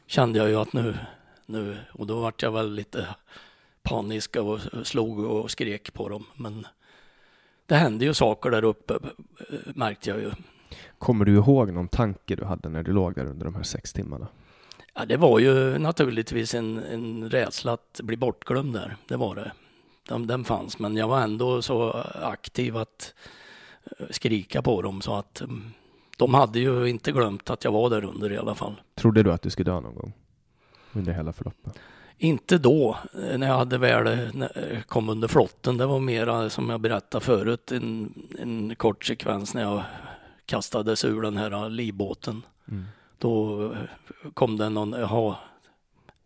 kände 0.07 0.39
jag 0.39 0.49
ju 0.49 0.55
att 0.55 0.73
nu, 0.73 0.97
nu, 1.45 1.77
och 1.93 2.07
då 2.07 2.19
vart 2.19 2.41
jag 2.41 2.51
väl 2.51 2.73
lite 2.73 3.07
paniska 3.83 4.41
och 4.41 4.59
slog 4.83 5.19
och 5.19 5.51
skrek 5.51 5.93
på 5.93 6.09
dem. 6.09 6.25
Men 6.35 6.67
det 7.65 7.75
hände 7.75 8.05
ju 8.05 8.13
saker 8.13 8.51
där 8.51 8.63
uppe 8.63 8.99
märkte 9.65 10.09
jag 10.09 10.19
ju. 10.19 10.31
Kommer 10.97 11.25
du 11.25 11.35
ihåg 11.35 11.73
någon 11.73 11.87
tanke 11.87 12.35
du 12.35 12.45
hade 12.45 12.69
när 12.69 12.83
du 12.83 12.93
låg 12.93 13.15
där 13.15 13.25
under 13.25 13.45
de 13.45 13.55
här 13.55 13.63
sex 13.63 13.93
timmarna? 13.93 14.27
Ja, 14.93 15.05
det 15.05 15.17
var 15.17 15.39
ju 15.39 15.77
naturligtvis 15.77 16.55
en, 16.55 16.77
en 16.77 17.29
rädsla 17.29 17.73
att 17.73 17.99
bli 18.03 18.17
bortglömd 18.17 18.73
där. 18.73 18.97
Det 19.07 19.17
var 19.17 19.35
det. 19.35 19.51
Den, 20.07 20.27
den 20.27 20.43
fanns, 20.43 20.79
men 20.79 20.97
jag 20.97 21.07
var 21.07 21.21
ändå 21.21 21.61
så 21.61 21.91
aktiv 22.21 22.77
att 22.77 23.13
eh, 23.97 24.05
skrika 24.09 24.61
på 24.61 24.81
dem 24.81 25.01
så 25.01 25.13
att 25.15 25.41
mm, 25.41 25.73
de 26.19 26.33
hade 26.33 26.59
ju 26.59 26.89
inte 26.89 27.11
glömt 27.11 27.49
att 27.49 27.63
jag 27.63 27.71
var 27.71 27.89
där 27.89 28.03
under 28.03 28.31
i 28.31 28.37
alla 28.37 28.55
fall. 28.55 28.81
Trodde 28.95 29.23
du 29.23 29.31
att 29.31 29.41
du 29.41 29.49
skulle 29.49 29.71
dö 29.71 29.79
någon 29.79 29.95
gång? 29.95 30.13
Under 30.93 31.13
hela 31.13 31.33
förloppet? 31.33 31.79
Inte 32.17 32.57
då, 32.57 32.97
eh, 33.13 33.37
när 33.37 33.47
jag 33.47 33.57
hade 33.57 33.77
väl 33.77 34.07
eh, 34.41 34.81
kom 34.81 35.09
under 35.09 35.27
flotten. 35.27 35.77
Det 35.77 35.85
var 35.85 35.99
mera, 35.99 36.49
som 36.49 36.69
jag 36.69 36.81
berättade 36.81 37.25
förut, 37.25 37.71
en, 37.71 38.13
en 38.39 38.75
kort 38.75 39.05
sekvens 39.05 39.53
när 39.53 39.61
jag 39.61 39.83
kastades 40.45 41.05
ur 41.05 41.21
den 41.21 41.37
här 41.37 41.69
livbåten. 41.69 42.41
Mm. 42.67 42.85
Då 43.17 43.73
kom 44.33 44.57
det 44.57 44.69
någon, 44.69 44.91
jaha, 44.91 45.35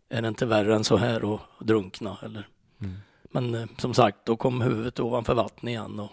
är 0.08 0.22
det 0.22 0.28
inte 0.28 0.46
värre 0.46 0.74
än 0.74 0.84
så 0.84 0.96
här 0.96 1.34
att 1.34 1.40
drunkna 1.60 2.16
eller? 2.22 2.48
Mm. 2.80 2.96
Men 3.22 3.54
eh, 3.54 3.66
som 3.78 3.94
sagt, 3.94 4.18
då 4.24 4.36
kom 4.36 4.60
huvudet 4.60 5.00
ovanför 5.00 5.34
vattnet 5.34 5.70
igen 5.70 6.00
och 6.00 6.10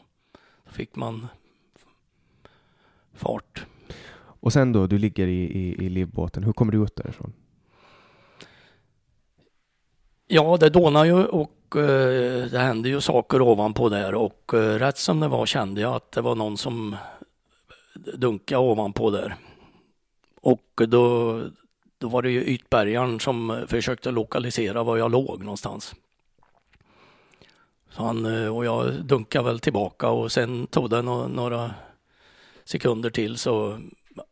då 0.65 0.71
fick 0.71 0.95
man 0.95 1.27
fart. 3.13 3.65
Och 4.41 4.53
sen 4.53 4.71
då, 4.71 4.87
du 4.87 4.97
ligger 4.97 5.27
i, 5.27 5.43
i, 5.43 5.85
i 5.85 5.89
livbåten, 5.89 6.43
hur 6.43 6.53
kommer 6.53 6.71
du 6.71 6.83
ut 6.83 6.95
därifrån? 6.95 7.33
Ja, 10.27 10.57
det 10.57 10.69
dånar 10.69 11.05
ju 11.05 11.25
och 11.25 11.75
eh, 11.75 12.45
det 12.51 12.59
hände 12.59 12.89
ju 12.89 13.01
saker 13.01 13.41
ovanpå 13.41 13.89
där 13.89 14.15
och 14.15 14.53
eh, 14.53 14.79
rätt 14.79 14.97
som 14.97 15.19
det 15.19 15.27
var 15.27 15.45
kände 15.45 15.81
jag 15.81 15.95
att 15.95 16.11
det 16.11 16.21
var 16.21 16.35
någon 16.35 16.57
som 16.57 16.95
dunkade 18.13 18.61
ovanpå 18.61 19.09
där. 19.09 19.35
Och 20.41 20.81
då, 20.87 21.39
då 21.97 22.09
var 22.09 22.21
det 22.21 22.31
ju 22.31 22.43
ytbärgaren 22.43 23.19
som 23.19 23.65
försökte 23.67 24.11
lokalisera 24.11 24.83
var 24.83 24.97
jag 24.97 25.11
låg 25.11 25.43
någonstans. 25.43 25.95
Så 27.89 28.03
han, 28.03 28.25
eh, 28.25 28.55
och 28.55 28.65
jag 28.65 29.05
dunkade 29.05 29.45
väl 29.45 29.59
tillbaka 29.59 30.09
och 30.09 30.31
sen 30.31 30.67
tog 30.67 30.89
det 30.89 31.01
några 31.01 31.73
sekunder 32.63 33.09
till 33.09 33.37
så 33.37 33.79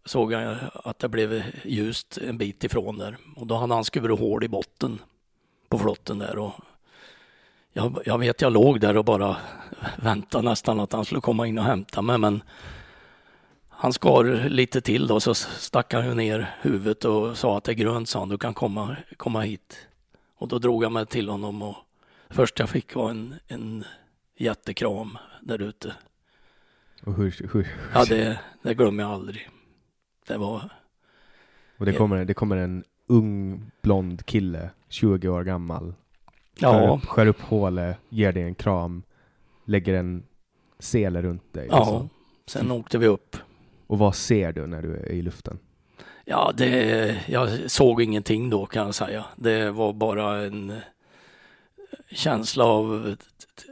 såg 0.05 0.31
jag 0.31 0.57
att 0.73 0.99
det 0.99 1.09
blev 1.09 1.43
ljust 1.63 2.17
en 2.17 2.37
bit 2.37 2.63
ifrån 2.63 2.97
där. 2.97 3.17
Och 3.35 3.47
då 3.47 3.55
hade 3.55 3.73
han 3.73 3.83
skurit 3.83 4.19
hål 4.19 4.43
i 4.43 4.47
botten 4.47 4.99
på 5.69 5.79
flotten 5.79 6.19
där. 6.19 6.37
Och 6.37 6.53
jag, 7.73 7.99
jag 8.05 8.17
vet 8.17 8.41
jag 8.41 8.53
låg 8.53 8.79
där 8.79 8.97
och 8.97 9.05
bara 9.05 9.37
väntade 9.97 10.49
nästan 10.49 10.79
att 10.79 10.91
han 10.91 11.05
skulle 11.05 11.21
komma 11.21 11.47
in 11.47 11.57
och 11.57 11.63
hämta 11.63 12.01
mig 12.01 12.17
men 12.17 12.41
han 13.69 13.93
skar 13.93 14.49
lite 14.49 14.81
till 14.81 15.07
då 15.07 15.19
så 15.19 15.33
stack 15.33 15.93
han 15.93 16.17
ner 16.17 16.55
huvudet 16.61 17.05
och 17.05 17.37
sa 17.37 17.57
att 17.57 17.63
det 17.63 17.71
är 17.71 17.73
grönt 17.73 18.09
sa 18.09 18.19
han, 18.19 18.29
du 18.29 18.37
kan 18.37 18.53
komma, 18.53 18.95
komma 19.17 19.41
hit. 19.41 19.87
Och 20.35 20.47
då 20.47 20.59
drog 20.59 20.83
jag 20.83 20.91
mig 20.91 21.05
till 21.05 21.29
honom 21.29 21.61
och 21.61 21.75
först 22.29 22.59
jag 22.59 22.69
fick 22.69 22.95
var 22.95 23.09
en, 23.09 23.35
en 23.47 23.83
jättekram 24.37 25.17
där 25.41 25.61
ute. 25.61 25.95
Och 27.03 27.15
hur, 27.15 27.49
hur, 27.53 27.67
Ja, 27.93 28.05
det, 28.05 28.39
det 28.61 28.73
glömmer 28.73 29.03
jag 29.03 29.11
aldrig. 29.11 29.49
Det 30.29 30.37
var... 30.37 30.69
Och 31.77 31.85
det 31.85 31.93
kommer, 31.93 32.25
det 32.25 32.33
kommer 32.33 32.57
en 32.57 32.83
ung 33.07 33.61
blond 33.81 34.25
kille, 34.25 34.69
20 34.89 35.29
år 35.29 35.43
gammal. 35.43 35.93
Ja. 36.59 36.71
Skär 36.71 36.93
upp, 36.93 37.05
skär 37.05 37.25
upp 37.25 37.41
hålet, 37.41 37.97
ger 38.09 38.31
dig 38.31 38.43
en 38.43 38.55
kram, 38.55 39.03
lägger 39.65 39.93
en 39.93 40.23
sele 40.79 41.21
runt 41.21 41.53
dig. 41.53 41.67
Ja, 41.69 41.77
alltså. 41.77 42.09
sen 42.45 42.71
åkte 42.71 42.97
vi 42.97 43.07
upp. 43.07 43.37
Och 43.87 43.97
vad 43.97 44.15
ser 44.15 44.51
du 44.51 44.67
när 44.67 44.81
du 44.81 44.95
är 44.95 45.11
i 45.11 45.21
luften? 45.21 45.59
Ja, 46.25 46.51
det, 46.57 47.17
jag 47.27 47.71
såg 47.71 48.01
ingenting 48.01 48.49
då 48.49 48.65
kan 48.65 48.85
jag 48.85 48.95
säga. 48.95 49.25
Det 49.35 49.71
var 49.71 49.93
bara 49.93 50.45
en 50.45 50.81
känsla 52.11 52.65
av, 52.65 53.15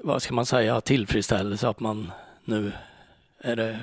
vad 0.03 0.21
ska 0.21 0.33
man 0.33 0.45
säga, 0.45 0.81
tillfredsställelse 0.81 1.69
att 1.69 1.79
man 1.79 2.11
nu 2.45 2.71
är 3.39 3.55
det 3.55 3.79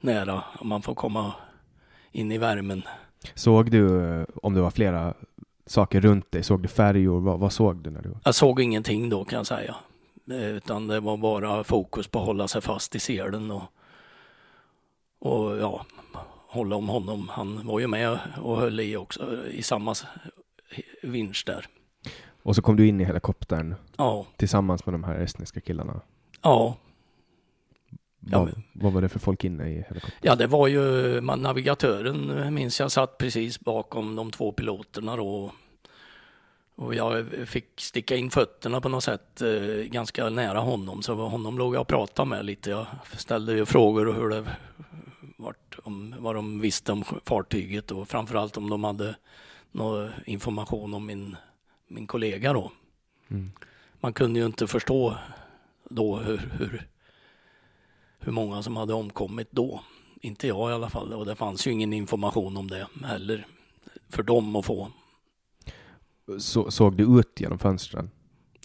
nära 0.00 0.42
och 0.58 0.66
man 0.66 0.82
får 0.82 0.94
komma 0.94 1.32
in 2.12 2.32
i 2.32 2.38
värmen. 2.38 2.82
Såg 3.34 3.70
du, 3.70 4.04
eh, 4.04 4.26
om 4.42 4.54
det 4.54 4.60
var 4.60 4.70
flera 4.70 5.14
saker 5.66 6.00
runt 6.00 6.32
dig, 6.32 6.42
såg 6.42 6.62
du 6.62 6.68
färjor? 6.68 7.20
Vad, 7.20 7.38
vad 7.38 7.52
såg 7.52 7.82
du 7.82 7.90
när 7.90 8.02
du? 8.02 8.14
Jag 8.24 8.34
såg 8.34 8.60
ingenting 8.60 9.08
då 9.08 9.24
kan 9.24 9.36
jag 9.36 9.46
säga. 9.46 9.76
Utan 10.26 10.86
det 10.86 11.00
var 11.00 11.16
bara 11.16 11.64
fokus 11.64 12.08
på 12.08 12.18
att 12.20 12.26
hålla 12.26 12.48
sig 12.48 12.62
fast 12.62 12.94
i 12.94 12.98
selen 12.98 13.50
och, 13.50 13.62
och 15.18 15.56
ja, 15.56 15.86
hålla 16.48 16.76
om 16.76 16.88
honom. 16.88 17.28
Han 17.28 17.66
var 17.66 17.80
ju 17.80 17.86
med 17.86 18.18
och 18.42 18.56
höll 18.56 18.80
i 18.80 18.96
också 18.96 19.46
i 19.46 19.62
samma 19.62 19.94
vinsch 21.02 21.42
där. 21.46 21.66
Och 22.42 22.56
så 22.56 22.62
kom 22.62 22.76
du 22.76 22.86
in 22.86 23.00
i 23.00 23.04
helikoptern 23.04 23.74
ja. 23.96 24.26
tillsammans 24.36 24.86
med 24.86 24.94
de 24.94 25.04
här 25.04 25.14
estniska 25.14 25.60
killarna? 25.60 26.00
Ja. 26.42 26.76
Vad, 28.30 28.48
ja, 28.48 28.62
vad 28.72 28.92
var 28.92 29.02
det 29.02 29.08
för 29.08 29.18
folk 29.18 29.44
inne 29.44 29.68
i 29.68 29.74
helikoptern? 29.74 30.20
Ja, 30.22 30.34
det 30.34 30.46
var 30.46 30.68
ju 30.68 31.20
man, 31.20 31.42
navigatören, 31.42 32.54
minns 32.54 32.80
jag, 32.80 32.92
satt 32.92 33.18
precis 33.18 33.60
bakom 33.60 34.16
de 34.16 34.30
två 34.30 34.52
piloterna 34.52 35.16
då. 35.16 35.52
Och 36.74 36.94
jag 36.94 37.26
fick 37.46 37.80
sticka 37.80 38.16
in 38.16 38.30
fötterna 38.30 38.80
på 38.80 38.88
något 38.88 39.04
sätt 39.04 39.42
eh, 39.42 39.84
ganska 39.84 40.30
nära 40.30 40.58
honom, 40.58 41.02
så 41.02 41.14
honom 41.14 41.58
låg 41.58 41.74
jag 41.74 41.80
och 41.80 41.88
pratade 41.88 42.28
med 42.28 42.44
lite. 42.44 42.70
Jag 42.70 42.86
ställde 43.16 43.52
ju 43.52 43.66
frågor 43.66 44.08
och 44.08 44.14
hur 44.14 44.28
det 44.28 44.44
vart, 45.36 45.78
om 45.82 46.14
vad 46.18 46.34
de 46.34 46.60
visste 46.60 46.92
om 46.92 47.04
fartyget 47.24 47.90
och 47.90 48.08
framförallt 48.08 48.56
om 48.56 48.70
de 48.70 48.84
hade 48.84 49.14
någon 49.72 50.10
information 50.26 50.94
om 50.94 51.06
min, 51.06 51.36
min 51.88 52.06
kollega 52.06 52.52
då. 52.52 52.72
Mm. 53.28 53.50
Man 54.00 54.12
kunde 54.12 54.40
ju 54.40 54.46
inte 54.46 54.66
förstå 54.66 55.16
då 55.90 56.16
hur, 56.16 56.50
hur 56.58 56.86
hur 58.18 58.32
många 58.32 58.62
som 58.62 58.76
hade 58.76 58.94
omkommit 58.94 59.48
då. 59.50 59.80
Inte 60.20 60.46
jag 60.46 60.70
i 60.70 60.74
alla 60.74 60.90
fall 60.90 61.12
och 61.12 61.26
det 61.26 61.34
fanns 61.34 61.66
ju 61.66 61.70
ingen 61.70 61.92
information 61.92 62.56
om 62.56 62.70
det 62.70 62.86
heller 63.04 63.46
för 64.08 64.22
dem 64.22 64.56
att 64.56 64.64
få. 64.64 64.88
Så, 66.38 66.70
såg 66.70 66.96
du 66.96 67.18
ut 67.18 67.40
genom 67.40 67.58
fönstren? 67.58 68.10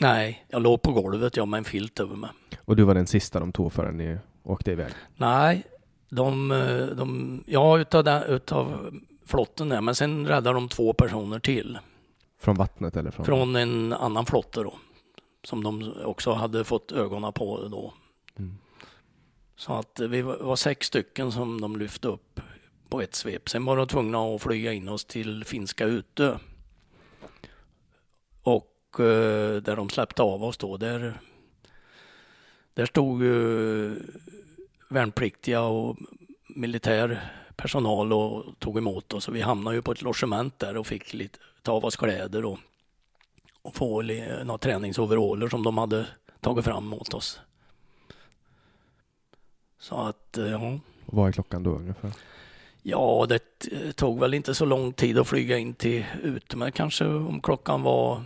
Nej, 0.01 0.45
jag 0.49 0.61
låg 0.61 0.81
på 0.81 0.91
golvet 0.91 1.37
jag 1.37 1.47
med 1.47 1.57
en 1.57 1.63
filt 1.63 1.99
över 1.99 2.15
mig. 2.15 2.29
Och 2.59 2.75
du 2.75 2.83
var 2.83 2.93
den 2.93 3.07
sista 3.07 3.39
de 3.39 3.51
tog 3.51 3.73
förrän 3.73 3.97
ni 3.97 4.17
åkte 4.43 4.71
iväg? 4.71 4.93
Nej, 5.15 5.63
de, 6.09 6.49
de 6.97 7.43
ja 7.47 7.79
utav, 7.79 8.03
den, 8.03 8.23
utav 8.23 8.91
flotten 9.25 9.69
där, 9.69 9.81
men 9.81 9.95
sen 9.95 10.27
räddade 10.27 10.55
de 10.55 10.69
två 10.69 10.93
personer 10.93 11.39
till. 11.39 11.79
Från 12.39 12.55
vattnet 12.55 12.95
eller? 12.95 13.11
Från, 13.11 13.25
från 13.25 13.55
en 13.55 13.93
annan 13.93 14.25
flotte 14.25 14.63
då. 14.63 14.73
Som 15.43 15.63
de 15.63 15.93
också 16.05 16.33
hade 16.33 16.63
fått 16.63 16.91
ögonen 16.91 17.33
på 17.33 17.67
då. 17.67 17.93
Mm. 18.39 18.57
Så 19.55 19.73
att 19.73 19.99
vi 19.99 20.21
var 20.21 20.55
sex 20.55 20.87
stycken 20.87 21.31
som 21.31 21.61
de 21.61 21.75
lyfte 21.75 22.07
upp 22.07 22.39
på 22.89 23.01
ett 23.01 23.15
svep. 23.15 23.49
Sen 23.49 23.65
var 23.65 23.77
de 23.77 23.87
tvungna 23.87 24.35
att 24.35 24.41
flyga 24.41 24.73
in 24.73 24.89
oss 24.89 25.05
till 25.05 25.43
finska 25.45 25.85
Utö. 25.85 26.37
Och 28.43 28.99
eh, 28.99 29.61
där 29.61 29.75
de 29.75 29.89
släppte 29.89 30.21
av 30.21 30.43
oss 30.43 30.57
då, 30.57 30.77
där, 30.77 31.19
där 32.73 32.85
stod 32.85 33.21
uh, 33.21 33.93
värnpliktiga 34.89 35.61
och 35.61 35.97
militär 36.47 37.31
personal 37.55 38.13
och 38.13 38.59
tog 38.59 38.77
emot 38.77 39.13
oss. 39.13 39.27
Och 39.27 39.35
vi 39.35 39.41
hamnade 39.41 39.75
ju 39.75 39.81
på 39.81 39.91
ett 39.91 40.01
logement 40.01 40.59
där 40.59 40.77
och 40.77 40.87
fick 40.87 41.13
lite, 41.13 41.39
ta 41.61 41.71
av 41.71 41.85
oss 41.85 41.95
kläder 41.95 42.45
och, 42.45 42.59
och 43.61 43.75
få 43.75 44.01
några 44.01 44.57
träningsoveraller 44.57 45.47
som 45.47 45.63
de 45.63 45.77
hade 45.77 46.07
tagit 46.39 46.65
fram 46.65 46.93
åt 46.93 47.13
oss. 47.13 47.39
Så 49.83 49.95
att, 49.95 50.37
eh, 50.37 50.47
ja. 50.47 50.79
Vad 51.05 51.27
är 51.27 51.31
klockan 51.31 51.63
då 51.63 51.69
ungefär? 51.69 52.11
Ja, 52.81 53.25
det 53.29 53.39
tog 53.95 54.19
väl 54.19 54.33
inte 54.33 54.55
så 54.55 54.65
lång 54.65 54.93
tid 54.93 55.17
att 55.17 55.27
flyga 55.27 55.57
in 55.57 55.73
till 55.73 56.05
ute, 56.23 56.57
men 56.57 56.71
kanske 56.71 57.05
om 57.05 57.41
klockan 57.41 57.81
var 57.81 58.23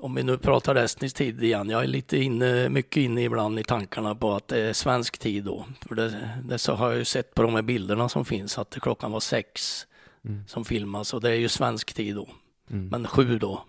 om 0.00 0.14
vi 0.14 0.22
nu 0.22 0.38
pratar 0.38 0.74
estnisk 0.74 1.16
tid 1.16 1.42
igen, 1.42 1.70
jag 1.70 1.82
är 1.82 1.86
lite 1.86 2.18
inne, 2.18 2.68
mycket 2.68 2.96
inne 2.96 3.22
ibland 3.22 3.58
i 3.58 3.64
tankarna 3.64 4.14
på 4.14 4.32
att 4.32 4.48
det 4.48 4.60
är 4.60 4.72
svensk 4.72 5.18
tid 5.18 5.44
då. 5.44 5.66
För 5.80 5.94
det, 5.94 6.28
det 6.44 6.58
så 6.58 6.74
har 6.74 6.88
jag 6.88 6.98
ju 6.98 7.04
sett 7.04 7.34
på 7.34 7.42
de 7.42 7.54
här 7.54 7.62
bilderna 7.62 8.08
som 8.08 8.24
finns 8.24 8.58
att 8.58 8.78
klockan 8.80 9.12
var 9.12 9.20
sex 9.20 9.86
mm. 10.24 10.44
som 10.46 10.64
filmas 10.64 11.14
och 11.14 11.20
det 11.20 11.30
är 11.30 11.34
ju 11.34 11.48
svensk 11.48 11.94
tid 11.94 12.16
då. 12.16 12.28
Mm. 12.70 12.88
Men 12.88 13.06
sju 13.06 13.38
då. 13.38 13.64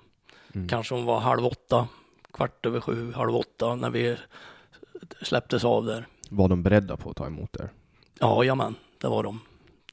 Mm. 0.55 0.67
Kanske 0.67 0.95
hon 0.95 1.05
var 1.05 1.19
halv 1.19 1.45
åtta, 1.45 1.87
kvart 2.31 2.65
över 2.65 2.79
sju, 2.79 3.13
halv 3.13 3.35
åtta 3.35 3.75
när 3.75 3.89
vi 3.89 4.17
släpptes 5.21 5.65
av 5.65 5.85
där. 5.85 6.07
Var 6.29 6.49
de 6.49 6.63
beredda 6.63 6.97
på 6.97 7.09
att 7.09 7.15
ta 7.15 7.27
emot 7.27 7.55
er? 7.55 7.69
Ja, 8.19 8.43
jamen, 8.43 8.75
det 9.01 9.07
var 9.07 9.23
de. 9.23 9.39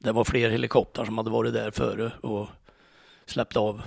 Det 0.01 0.11
var 0.11 0.23
fler 0.23 0.49
helikoptrar 0.49 1.05
som 1.05 1.17
hade 1.17 1.29
varit 1.29 1.53
där 1.53 1.71
före 1.71 2.11
och 2.21 2.47
släppt 3.25 3.57
av 3.57 3.81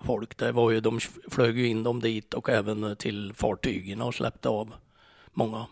folk. 0.00 0.38
Det 0.38 0.52
var 0.52 0.70
ju, 0.70 0.80
de 0.80 1.00
flög 1.30 1.58
ju 1.58 1.66
in 1.66 1.82
dem 1.82 2.00
dit 2.00 2.34
och 2.34 2.48
även 2.48 2.96
till 2.96 3.32
fartygen 3.34 4.02
och 4.02 4.14
släppte 4.14 4.48
av 4.48 4.74
många. 5.32 5.66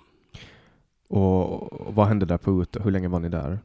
Och 1.08 1.94
vad 1.94 2.06
hände 2.06 2.26
där 2.26 2.38
på 2.38 2.62
Utö? 2.62 2.80
Hur 2.82 2.90
länge 2.90 3.08
var 3.08 3.20
ni 3.20 3.28
där? 3.28 3.58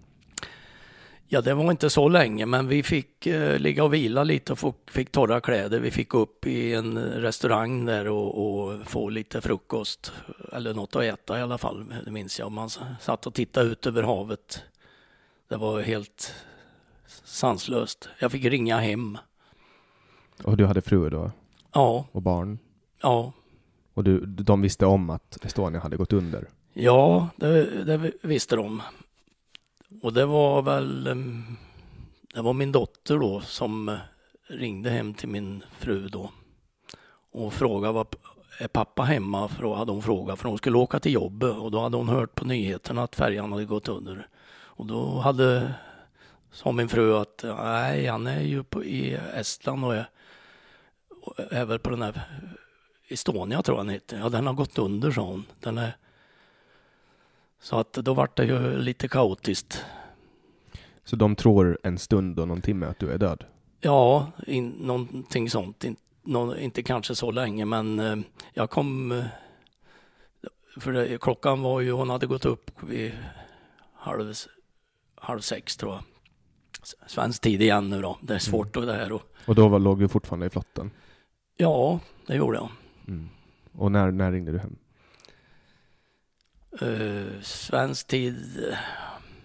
Ja, 1.34 1.42
det 1.42 1.54
var 1.54 1.72
inte 1.72 1.90
så 1.90 2.10
länge, 2.10 2.46
men 2.46 2.68
vi 2.68 2.84
fick 2.84 3.28
eh, 3.28 3.60
ligga 3.60 3.84
och 3.84 3.94
vila 3.94 4.24
lite 4.24 4.54
och 4.54 4.76
fick 4.92 5.12
torra 5.12 5.42
kläder. 5.42 5.80
Vi 5.80 5.92
fick 5.92 6.14
upp 6.14 6.48
i 6.48 6.74
en 6.74 6.98
restaurang 6.98 7.86
där 7.86 8.08
och, 8.08 8.64
och, 8.64 8.88
få 8.88 9.10
lite 9.10 9.42
frukost 9.42 10.14
eller 10.54 10.74
något 10.74 10.96
att 10.96 11.04
äta 11.04 11.40
i 11.40 11.42
alla 11.42 11.58
fall, 11.58 11.94
det 12.06 12.12
minns 12.12 12.40
jag. 12.40 12.52
Man 12.52 12.70
satt 13.00 13.28
och 13.28 13.34
tittade 13.34 13.70
ut 13.70 13.88
över 13.88 14.04
havet. 14.04 14.64
Det 15.50 15.58
var 15.58 15.82
helt 15.82 16.34
sanslöst. 17.24 18.10
Jag 18.20 18.32
fick 18.32 18.46
ringa 18.46 18.80
hem. 18.80 19.18
Och 20.44 20.58
du 20.58 20.66
hade 20.66 20.82
fru 20.82 21.10
då? 21.10 21.32
Ja. 21.74 22.06
Och 22.12 22.22
barn? 22.22 22.60
Ja. 23.02 23.34
Och 23.94 24.04
du, 24.04 24.26
de 24.26 24.62
visste 24.62 24.86
om 24.86 25.10
att 25.10 25.46
Estonia 25.46 25.80
hade 25.80 25.98
gått 25.98 26.14
under? 26.14 26.48
Ja, 26.74 27.30
det, 27.36 27.84
det 27.84 28.12
visste 28.22 28.56
de. 28.56 28.82
Och 30.02 30.14
det 30.14 30.26
var 30.26 30.62
väl, 30.62 31.04
det 32.34 32.42
var 32.42 32.54
min 32.54 32.72
dotter 32.72 33.18
då 33.18 33.42
som 33.42 33.98
ringde 34.48 34.90
hem 34.90 35.14
till 35.14 35.30
min 35.30 35.64
fru 35.80 36.08
då 36.08 36.32
och 37.32 37.54
frågade 37.54 37.94
var 37.94 38.08
är 38.60 38.68
pappa 38.68 39.04
hemma? 39.04 39.48
hade 39.76 39.92
hon 39.92 40.02
frågat 40.02 40.40
för 40.40 40.50
hon 40.50 40.58
skulle 40.58 40.78
åka 40.78 41.00
till 41.00 41.14
jobbet 41.14 41.58
och 41.58 41.72
då 41.72 41.80
hade 41.80 41.98
hon 41.98 42.10
hört 42.10 42.36
på 42.36 42.46
nyheterna 42.46 43.04
att 43.04 43.16
färjan 43.16 43.52
hade 43.52 43.66
gått 43.66 43.88
under. 43.88 44.28
Och 44.54 44.86
då 44.86 45.20
hade, 45.20 45.74
sa 46.52 46.72
min 46.72 46.90
fru 46.90 47.16
att 47.16 47.44
nej, 47.44 48.06
han 48.06 48.28
är 48.28 48.42
ju 48.42 48.64
på, 48.64 48.84
i 48.84 49.14
Estland 49.14 49.86
och 49.86 49.96
är, 49.96 50.10
är 51.38 51.66
väl 51.66 51.80
på 51.80 51.90
den 51.90 52.02
här 52.02 52.22
Estonia 53.08 53.62
tror 53.62 53.78
jag 53.78 53.86
den 53.86 53.94
heter. 53.94 54.20
Ja, 54.20 54.30
den 54.30 54.48
har 54.48 54.54
gått 54.54 54.78
under 54.78 55.12
sa 55.12 55.22
hon. 55.22 55.46
Den 55.60 55.78
är 55.78 55.98
så 57.62 57.80
att 57.80 57.94
då 57.94 58.14
vart 58.14 58.38
det 58.38 58.46
ju 58.46 58.78
lite 58.78 59.08
kaotiskt. 59.08 59.86
Så 61.04 61.16
de 61.16 61.36
tror 61.36 61.80
en 61.84 61.98
stund 61.98 62.40
och 62.40 62.48
någon 62.48 62.62
timme 62.62 62.86
att 62.86 63.00
du 63.00 63.12
är 63.12 63.18
död? 63.18 63.44
Ja, 63.80 64.32
in, 64.48 64.70
någonting 64.70 65.50
sånt. 65.50 65.84
In, 65.84 65.96
no, 66.24 66.58
inte 66.58 66.84
kanske 66.84 67.16
så 67.16 67.32
länge, 67.32 67.66
men 67.66 68.00
eh, 68.00 68.18
jag 68.54 68.70
kom... 68.70 69.12
Eh, 69.12 69.26
för 70.78 70.92
det, 70.92 71.22
klockan 71.22 71.62
var 71.62 71.82
ju, 71.82 71.92
hon 71.92 72.10
hade 72.10 72.28
gått 72.28 72.46
upp 72.46 72.72
vid 72.84 73.12
halv, 73.94 74.34
halv 75.16 75.40
sex 75.40 75.78
tror 75.78 75.92
jag. 75.92 76.04
Svensk 77.08 77.42
tid 77.42 77.62
igen 77.62 77.90
nu 77.90 78.02
då. 78.02 78.18
Det 78.22 78.34
är 78.34 78.40
svårt 78.40 78.76
mm. 78.76 78.88
det 78.88 78.94
här. 78.94 79.12
Och, 79.12 79.22
och 79.46 79.56
då 79.56 79.68
var, 79.68 79.80
låg 79.80 80.00
du 80.00 80.08
fortfarande 80.08 80.46
i 80.46 80.50
flotten? 80.50 80.92
Ja, 81.58 82.00
det 82.28 82.36
gjorde 82.36 82.58
jag. 82.58 82.70
Mm. 83.08 83.30
Och 83.72 83.92
när, 83.92 84.12
när 84.12 84.32
ringde 84.32 84.52
du 84.52 84.60
hem? 84.60 84.76
Uh, 86.82 87.42
svensk 87.42 88.08
tid 88.08 88.76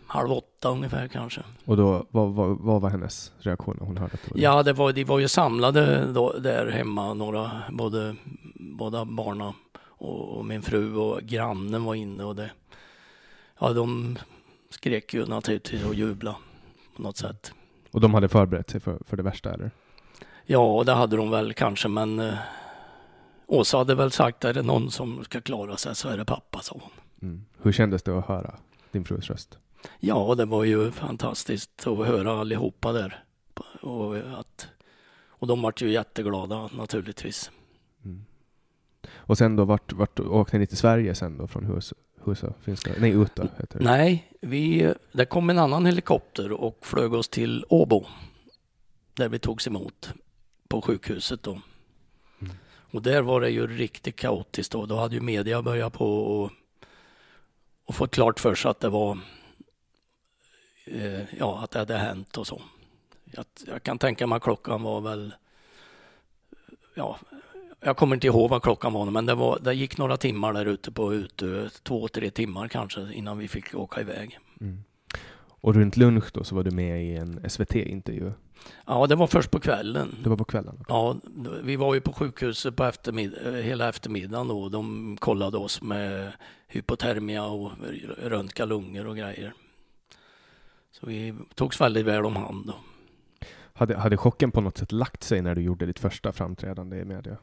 halv 0.07 0.33
åtta 0.33 0.69
ungefär 0.69 1.09
kanske. 1.09 1.41
Och 1.65 1.77
då, 1.77 2.07
vad, 2.11 2.33
vad, 2.33 2.59
vad 2.59 2.81
var 2.81 2.91
hennes 2.91 3.33
reaktion 3.39 3.77
när 3.81 3.87
hon 3.87 3.97
hörde 3.97 4.15
att 4.15 4.21
det 4.25 4.31
var 4.31 4.41
Ja, 4.41 4.63
det 4.63 4.73
var, 4.73 4.93
de 4.93 5.05
var 5.05 5.19
ju 5.19 5.29
samlade 5.29 6.13
då, 6.13 6.33
där 6.33 6.71
hemma, 6.71 7.15
några, 7.15 7.51
både, 7.71 8.17
båda 8.55 9.05
barnen 9.05 9.53
och, 9.79 10.39
och, 10.39 10.45
min 10.45 10.63
fru 10.63 10.97
och 10.97 11.21
grannen 11.23 11.85
var 11.85 11.95
inne 11.95 12.25
och 12.25 12.37
det, 12.37 12.51
ja 13.61 13.73
de 13.73 14.19
skrek 14.71 15.15
ju 15.15 15.27
naturligtvis 15.27 15.85
och 15.85 15.95
jublade 15.95 16.37
på 16.97 17.03
något 17.03 17.17
sätt. 17.17 17.53
Och 17.91 18.01
de 18.01 18.15
hade 18.15 18.29
förberett 18.29 18.71
sig 18.71 18.81
för, 18.81 18.99
för 19.07 19.17
det 19.17 19.23
värsta 19.23 19.55
eller? 19.55 19.71
Ja, 20.45 20.83
det 20.87 20.93
hade 20.93 21.17
de 21.17 21.31
väl 21.31 21.55
kanske, 21.55 21.89
men 21.89 22.21
eh, 22.21 22.35
Åsa 23.47 23.79
hade 23.79 23.95
väl 23.95 24.11
sagt, 24.11 24.45
är 24.45 24.55
det 24.55 24.63
någon 24.63 24.91
som 24.91 25.25
ska 25.25 25.41
klara 25.41 25.77
sig 25.77 25.95
så 25.95 26.09
är 26.09 26.17
det 26.17 26.25
pappa, 26.25 26.61
sa 26.63 26.77
hon. 26.81 26.91
Mm. 27.23 27.45
Hur 27.63 27.73
kändes 27.73 28.03
det 28.03 28.19
att 28.19 28.27
höra 28.27 28.55
din 28.93 29.05
frus 29.05 29.31
röst? 29.31 29.59
Ja, 30.01 30.35
det 30.35 30.45
var 30.45 30.65
ju 30.65 30.91
fantastiskt 30.91 31.87
att 31.87 32.07
höra 32.07 32.41
allihopa 32.41 32.93
där. 32.93 33.25
Och, 33.83 34.17
att, 34.17 34.69
och 35.29 35.47
de 35.47 35.63
vart 35.63 35.83
ju 35.83 35.91
jätteglada 35.91 36.71
naturligtvis. 36.77 37.51
Mm. 38.05 38.25
Och 39.15 39.39
sen 39.39 39.57
då, 39.57 39.65
vart, 39.65 39.93
vart 39.93 40.21
åkte 40.21 40.59
ni 40.59 40.67
till 40.67 40.77
Sverige 40.77 41.15
sen 41.15 41.39
då 41.39 41.47
från 41.47 41.65
Hus, 41.65 41.95
Husa? 42.25 42.53
Finns 42.61 42.83
det? 42.83 42.95
Nej, 43.01 43.11
Uta 43.11 43.49
heter 43.59 43.79
det. 43.79 43.85
Nej, 43.85 44.33
vi, 44.41 44.95
det 45.13 45.25
kom 45.25 45.51
en 45.51 45.59
annan 45.59 45.87
helikopter 45.87 46.53
och 46.53 46.79
flög 46.83 47.15
oss 47.15 47.29
till 47.29 47.65
Åbo. 47.69 48.05
Där 49.15 49.29
vi 49.29 49.39
togs 49.39 49.67
emot 49.67 50.13
på 50.69 50.83
sjukhuset 50.83 51.43
då. 51.43 51.61
Mm. 52.41 52.57
Och 52.91 53.03
där 53.03 53.23
var 53.23 53.41
det 53.41 53.51
ju 53.51 53.67
riktigt 53.67 54.17
kaotiskt 54.17 54.73
då. 54.73 54.87
Då 54.87 54.97
hade 54.97 55.15
ju 55.15 55.21
media 55.21 55.63
börjat 55.63 55.93
på 55.93 56.19
och 56.19 56.51
och 57.87 57.95
fått 57.95 58.11
klart 58.11 58.41
för 58.41 58.55
sig 58.55 58.71
att 58.71 58.81
det 58.81 58.89
var 58.89 59.19
eh, 60.87 61.35
ja, 61.39 61.61
att 61.63 61.71
det 61.71 61.79
hade 61.79 61.99
hänt 61.99 62.37
och 62.37 62.47
så. 62.47 62.63
Jag, 63.25 63.45
jag 63.67 63.83
kan 63.83 63.99
tänka 63.99 64.27
mig 64.27 64.37
att 64.37 64.43
klockan 64.43 64.83
var 64.83 65.01
väl 65.01 65.35
ja, 66.95 67.19
jag 67.81 67.97
kommer 67.97 68.17
inte 68.17 68.27
ihåg 68.27 68.51
vad 68.51 68.63
klockan 68.63 68.93
var, 68.93 69.11
men 69.11 69.27
det, 69.27 69.35
var, 69.35 69.59
det 69.63 69.75
gick 69.75 69.99
några 69.99 70.17
timmar 70.17 70.53
där 70.53 70.67
ute 70.67 70.93
på 70.93 71.15
Utö, 71.15 71.69
två, 71.83 72.09
tre 72.09 72.31
timmar 72.31 72.69
kanske 72.69 73.13
innan 73.13 73.39
vi 73.39 73.49
fick 73.49 73.75
åka 73.75 74.01
iväg. 74.01 74.39
Mm. 74.61 74.85
Och 75.49 75.75
runt 75.75 75.97
lunch 75.97 76.25
då 76.33 76.45
så 76.45 76.55
var 76.55 76.63
du 76.63 76.71
med 76.71 77.05
i 77.05 77.17
en 77.17 77.51
SVT-intervju? 77.51 78.33
Ja, 78.87 79.07
det 79.07 79.15
var 79.15 79.27
först 79.27 79.51
på 79.51 79.61
kvällen. 79.61 80.15
Det 80.23 80.29
var 80.29 80.37
på 80.37 80.45
kvällen? 80.45 80.85
Ja, 80.89 81.17
vi 81.63 81.77
var 81.77 81.95
ju 81.95 82.01
på 82.01 82.13
sjukhuset 82.13 82.77
på 82.77 82.85
eftermiddag, 82.85 83.51
hela 83.63 83.89
eftermiddagen 83.89 84.49
då. 84.49 84.69
De 84.69 85.17
kollade 85.21 85.59
oss 85.59 85.83
med 85.83 86.33
hypotermia 86.67 87.45
och 87.45 87.71
röntga 88.23 88.65
lungor 88.65 89.07
och 89.07 89.17
grejer. 89.17 89.53
Så 91.01 91.07
vi 91.07 91.35
togs 91.55 91.81
väldigt 91.81 92.07
väl 92.07 92.25
om 92.25 92.37
hand. 92.37 92.67
Då. 92.67 92.75
Hade, 93.73 93.97
hade 93.97 94.17
chocken 94.17 94.51
på 94.51 94.61
något 94.61 94.79
sätt 94.79 94.93
lagt 94.93 95.23
sig 95.23 95.43
när 95.43 95.55
du 95.55 95.63
gjorde 95.63 95.87
ditt 95.87 95.99
första 95.99 96.33
framträdande 96.33 96.97
i 96.97 97.05
media? 97.05 97.37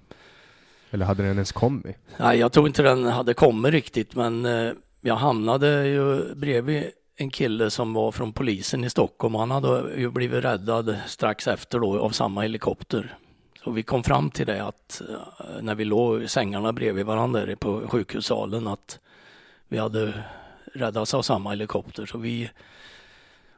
Eller 0.92 1.06
hade 1.06 1.24
den 1.24 1.34
ens 1.34 1.52
kommit? 1.52 1.98
Nej, 2.18 2.40
jag 2.40 2.52
tror 2.52 2.68
inte 2.68 2.84
den 2.84 3.04
hade 3.04 3.34
kommit 3.34 3.72
riktigt, 3.72 4.16
men 4.16 4.46
eh, 4.46 4.72
jag 5.02 5.16
hamnade 5.16 5.88
ju 5.88 6.36
bredvid 6.36 6.92
en 7.16 7.30
kille 7.30 7.70
som 7.70 7.94
var 7.94 8.12
från 8.12 8.34
polisen 8.34 8.84
i 8.84 8.90
Stockholm. 8.90 9.36
Han 9.36 9.52
hade 9.52 9.96
ju 9.98 10.12
blivit 10.12 10.44
räddad 10.44 10.98
strax 11.08 11.48
efter 11.48 11.80
då 11.80 12.00
av 12.00 12.10
samma 12.10 12.42
helikopter. 12.42 13.18
Så 13.64 13.72
vi 13.72 13.84
kom 13.84 14.04
fram 14.04 14.32
till 14.32 14.46
det 14.46 14.66
att 14.66 15.02
eh, 15.10 15.62
när 15.62 15.76
vi 15.76 15.86
låg 15.86 16.24
i 16.24 16.28
sängarna 16.28 16.74
bredvid 16.74 17.06
varandra 17.06 17.56
på 17.56 17.88
sjukhussalen 17.88 18.68
att 18.68 19.00
vi 19.68 19.78
hade 19.78 20.24
räddats 20.74 21.14
av 21.14 21.22
samma 21.22 21.50
helikopter. 21.50 22.06
Så 22.06 22.18
vi, 22.18 22.50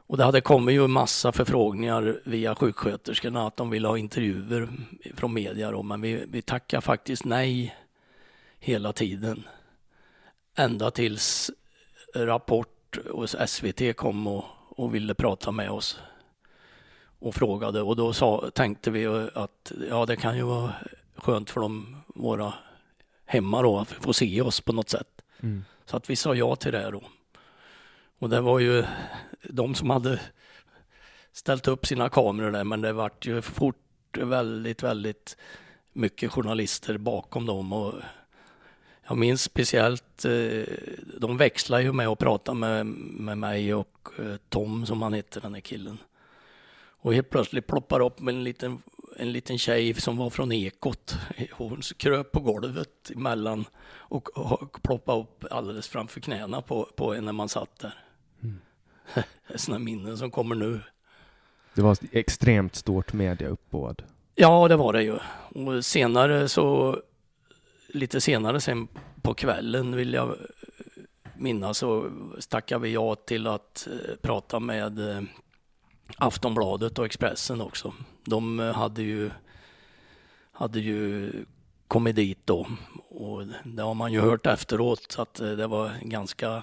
och 0.06 0.16
det 0.16 0.24
hade 0.24 0.40
kommit 0.40 0.74
ju 0.74 0.86
massa 0.86 1.32
förfrågningar 1.32 2.20
via 2.24 2.54
sjuksköterskorna 2.54 3.46
att 3.46 3.56
de 3.56 3.70
ville 3.70 3.88
ha 3.88 3.98
intervjuer 3.98 4.68
från 5.14 5.34
media 5.34 5.70
då, 5.70 5.82
men 5.82 6.00
vi, 6.00 6.24
vi 6.28 6.42
tackade 6.42 6.80
faktiskt 6.80 7.24
nej 7.24 7.76
hela 8.58 8.92
tiden. 8.92 9.42
Ända 10.56 10.90
tills 10.90 11.50
Rapport 12.14 12.75
och 12.98 13.30
SVT 13.48 13.96
kom 13.96 14.26
och, 14.26 14.44
och 14.68 14.94
ville 14.94 15.14
prata 15.14 15.50
med 15.50 15.70
oss 15.70 16.00
och 17.18 17.34
frågade 17.34 17.82
och 17.82 17.96
då 17.96 18.12
sa, 18.12 18.50
tänkte 18.54 18.90
vi 18.90 19.06
att 19.34 19.72
ja, 19.90 20.06
det 20.06 20.16
kan 20.16 20.36
ju 20.36 20.42
vara 20.42 20.72
skönt 21.16 21.50
för 21.50 21.60
dem, 21.60 21.96
våra 22.06 22.54
hemma 23.24 23.62
då, 23.62 23.78
att 23.78 23.88
få 23.88 24.12
se 24.12 24.40
oss 24.40 24.60
på 24.60 24.72
något 24.72 24.88
sätt. 24.88 25.22
Mm. 25.40 25.64
Så 25.84 25.96
att 25.96 26.10
vi 26.10 26.16
sa 26.16 26.34
ja 26.34 26.56
till 26.56 26.72
det 26.72 26.90
då. 26.90 27.02
Och 28.18 28.30
det 28.30 28.40
var 28.40 28.58
ju 28.58 28.84
de 29.42 29.74
som 29.74 29.90
hade 29.90 30.20
ställt 31.32 31.68
upp 31.68 31.86
sina 31.86 32.08
kameror 32.08 32.50
där, 32.50 32.64
men 32.64 32.80
det 32.80 32.92
vart 32.92 33.26
ju 33.26 33.42
fort 33.42 34.18
väldigt, 34.18 34.82
väldigt 34.82 35.36
mycket 35.92 36.32
journalister 36.32 36.98
bakom 36.98 37.46
dem 37.46 37.72
och 37.72 37.94
jag 39.08 39.18
minns 39.18 39.42
speciellt, 39.42 40.24
eh, 40.24 40.74
de 41.18 41.36
växlar 41.36 41.80
ju 41.80 41.92
med 41.92 42.08
att 42.08 42.18
prata 42.18 42.54
med, 42.54 42.86
med 42.86 43.38
mig 43.38 43.74
och 43.74 44.08
eh, 44.18 44.36
Tom 44.48 44.86
som 44.86 45.02
han 45.02 45.12
heter, 45.12 45.40
den 45.40 45.54
här 45.54 45.60
killen. 45.60 45.98
Och 46.98 47.14
helt 47.14 47.30
plötsligt 47.30 47.66
ploppar 47.66 48.00
upp 48.00 48.20
en 48.20 48.44
liten, 48.44 48.82
en 49.16 49.32
liten 49.32 49.58
tjej 49.58 49.94
som 49.94 50.16
var 50.16 50.30
från 50.30 50.52
Ekot. 50.52 51.16
Hon 51.52 51.80
kröp 51.96 52.32
på 52.32 52.40
golvet 52.40 53.10
emellan 53.14 53.64
och, 53.88 54.38
och 54.38 54.82
ploppade 54.82 55.20
upp 55.20 55.44
alldeles 55.50 55.88
framför 55.88 56.20
knäna 56.20 56.62
på, 56.62 56.88
på 56.96 57.14
en 57.14 57.24
när 57.24 57.32
man 57.32 57.48
satt 57.48 57.78
där. 57.78 58.04
Mm. 58.42 58.60
Sådana 59.54 59.84
minnen 59.84 60.18
som 60.18 60.30
kommer 60.30 60.54
nu. 60.54 60.80
Det 61.74 61.82
var 61.82 61.96
extremt 62.12 62.74
stort 62.74 63.12
mediauppbåd. 63.12 64.02
Ja, 64.34 64.68
det 64.68 64.76
var 64.76 64.92
det 64.92 65.02
ju. 65.02 65.18
Och 65.48 65.84
senare 65.84 66.48
så 66.48 66.98
lite 67.88 68.20
senare 68.20 68.60
sen 68.60 68.88
på 69.22 69.34
kvällen 69.34 69.96
vill 69.96 70.12
jag 70.12 70.36
minnas 71.36 71.78
så 71.78 72.10
stackade 72.38 72.82
vi 72.82 72.92
ja 72.92 73.14
till 73.14 73.46
att 73.46 73.88
eh, 73.90 74.16
prata 74.22 74.60
med 74.60 75.10
eh, 75.10 75.22
Aftonbladet 76.16 76.98
och 76.98 77.06
Expressen 77.06 77.60
också. 77.60 77.92
De 78.24 78.58
hade 78.58 79.02
ju 79.02 79.30
hade 80.52 80.80
ju 80.80 81.32
kommit 81.88 82.16
dit 82.16 82.38
då. 82.44 82.66
Och 83.08 83.42
det 83.64 83.82
har 83.82 83.94
man 83.94 84.12
ju 84.12 84.20
hört 84.20 84.46
efteråt 84.46 85.14
att 85.18 85.34
det 85.34 85.66
var 85.66 85.90
ganska 86.02 86.62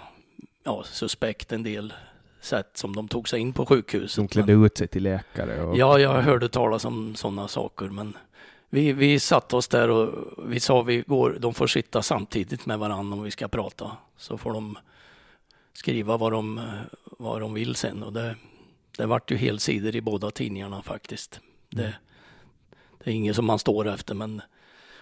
ja, 0.64 0.84
suspekt 0.84 1.52
en 1.52 1.64
del 1.64 1.94
sätt 2.42 2.78
som 2.78 2.96
de 2.96 3.08
tog 3.08 3.30
sig 3.30 3.40
in 3.40 3.54
på 3.54 3.66
sjukhuset. 3.66 4.16
De 4.16 4.28
klädde 4.28 4.56
men, 4.56 4.66
ut 4.66 4.78
sig 4.78 4.88
till 4.88 5.04
läkare? 5.04 5.64
Och... 5.64 5.78
Ja, 5.78 6.00
jag 6.00 6.22
hörde 6.22 6.50
talas 6.50 6.86
om 6.86 7.16
sådana 7.16 7.48
saker. 7.48 7.86
Men 7.86 8.18
vi, 8.74 8.94
vi 8.94 9.20
satte 9.20 9.56
oss 9.56 9.68
där 9.68 9.90
och 9.90 10.34
vi 10.50 10.60
sa 10.60 10.82
vi 10.82 11.02
går, 11.08 11.38
de 11.40 11.54
får 11.54 11.68
sitta 11.68 12.02
samtidigt 12.02 12.66
med 12.66 12.80
varandra 12.80 13.18
om 13.18 13.24
vi 13.24 13.32
ska 13.32 13.48
prata. 13.48 13.98
Så 14.18 14.38
får 14.38 14.54
de 14.54 14.78
skriva 15.74 16.18
vad 16.18 16.32
de, 16.32 16.62
vad 17.04 17.42
de 17.42 17.54
vill 17.54 17.76
sen. 17.76 18.04
Och 18.04 18.14
det, 18.14 18.36
det 18.98 19.06
vart 19.06 19.32
ju 19.32 19.36
helsidor 19.36 19.96
i 19.96 20.02
båda 20.02 20.32
tidningarna 20.32 20.82
faktiskt. 20.82 21.40
Det, 21.70 21.84
mm. 21.84 21.94
det 23.04 23.10
är 23.10 23.14
inget 23.14 23.36
som 23.36 23.46
man 23.46 23.60
står 23.60 23.88
efter 23.88 24.16
men 24.16 24.42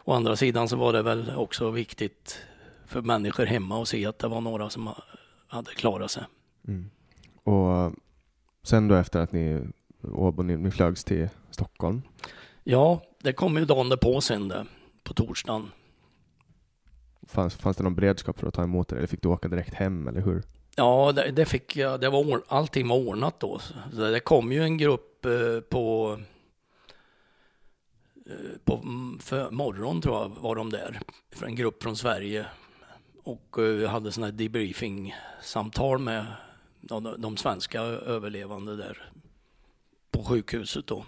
å 0.03 0.13
andra 0.13 0.35
sidan 0.35 0.69
så 0.69 0.75
var 0.75 0.93
det 0.93 1.01
väl 1.01 1.35
också 1.35 1.69
viktigt 1.69 2.37
för 2.85 3.01
människor 3.01 3.45
hemma 3.45 3.81
att 3.81 3.87
se 3.87 4.05
att 4.05 4.19
det 4.19 4.27
var 4.27 4.41
några 4.41 4.69
som 4.69 4.89
hade 5.47 5.71
klarat 5.71 6.11
sig. 6.11 6.23
Mm. 6.67 6.89
Och 7.43 7.93
sen 8.63 8.87
då 8.87 8.95
efter 8.95 9.19
att 9.19 9.31
ni, 9.31 9.61
Åbo, 10.03 10.43
ni, 10.43 10.57
ni 10.57 10.71
flögs 10.71 11.03
till 11.03 11.29
Stockholm? 11.51 12.01
Ja, 12.63 13.01
det 13.19 13.33
kom 13.33 13.57
ju 13.57 13.65
dagen 13.65 13.97
på 14.01 14.21
sen 14.21 14.47
det, 14.47 14.65
på 15.03 15.13
torsdagen. 15.13 15.71
Fanns, 17.27 17.55
fanns 17.55 17.77
det 17.77 17.83
någon 17.83 17.95
beredskap 17.95 18.39
för 18.39 18.47
att 18.47 18.53
ta 18.53 18.63
emot 18.63 18.91
er 18.91 18.95
eller 18.95 19.07
fick 19.07 19.21
du 19.21 19.29
åka 19.29 19.47
direkt 19.47 19.73
hem 19.73 20.07
eller 20.07 20.21
hur? 20.21 20.43
Ja, 20.75 21.11
det, 21.11 21.31
det 21.31 21.45
fick 21.45 21.75
jag. 21.75 22.01
Det 22.01 22.09
var, 22.09 22.41
allting 22.47 22.87
var 22.87 22.95
ordnat 22.95 23.39
då. 23.39 23.59
Så 23.93 24.11
det 24.11 24.19
kom 24.19 24.51
ju 24.51 24.63
en 24.63 24.77
grupp 24.77 25.25
eh, 25.25 25.59
på 25.69 26.17
eh, 28.25 28.57
på 28.63 28.81
för 29.19 29.51
morgon 29.51 30.01
tror 30.01 30.15
jag 30.15 30.29
var 30.29 30.55
de 30.55 30.69
där. 30.69 30.99
För 31.31 31.45
en 31.45 31.55
grupp 31.55 31.83
från 31.83 31.97
Sverige. 31.97 32.45
Och 33.23 33.55
vi 33.57 33.83
eh, 33.83 33.89
hade 33.89 34.11
sådana 34.11 34.31
här 34.31 34.37
debriefing-samtal 34.37 35.99
med 35.99 36.25
de, 36.81 37.15
de 37.17 37.37
svenska 37.37 37.81
överlevande 37.81 38.75
där 38.75 39.11
på 40.11 40.23
sjukhuset 40.23 40.87
då. 40.87 41.05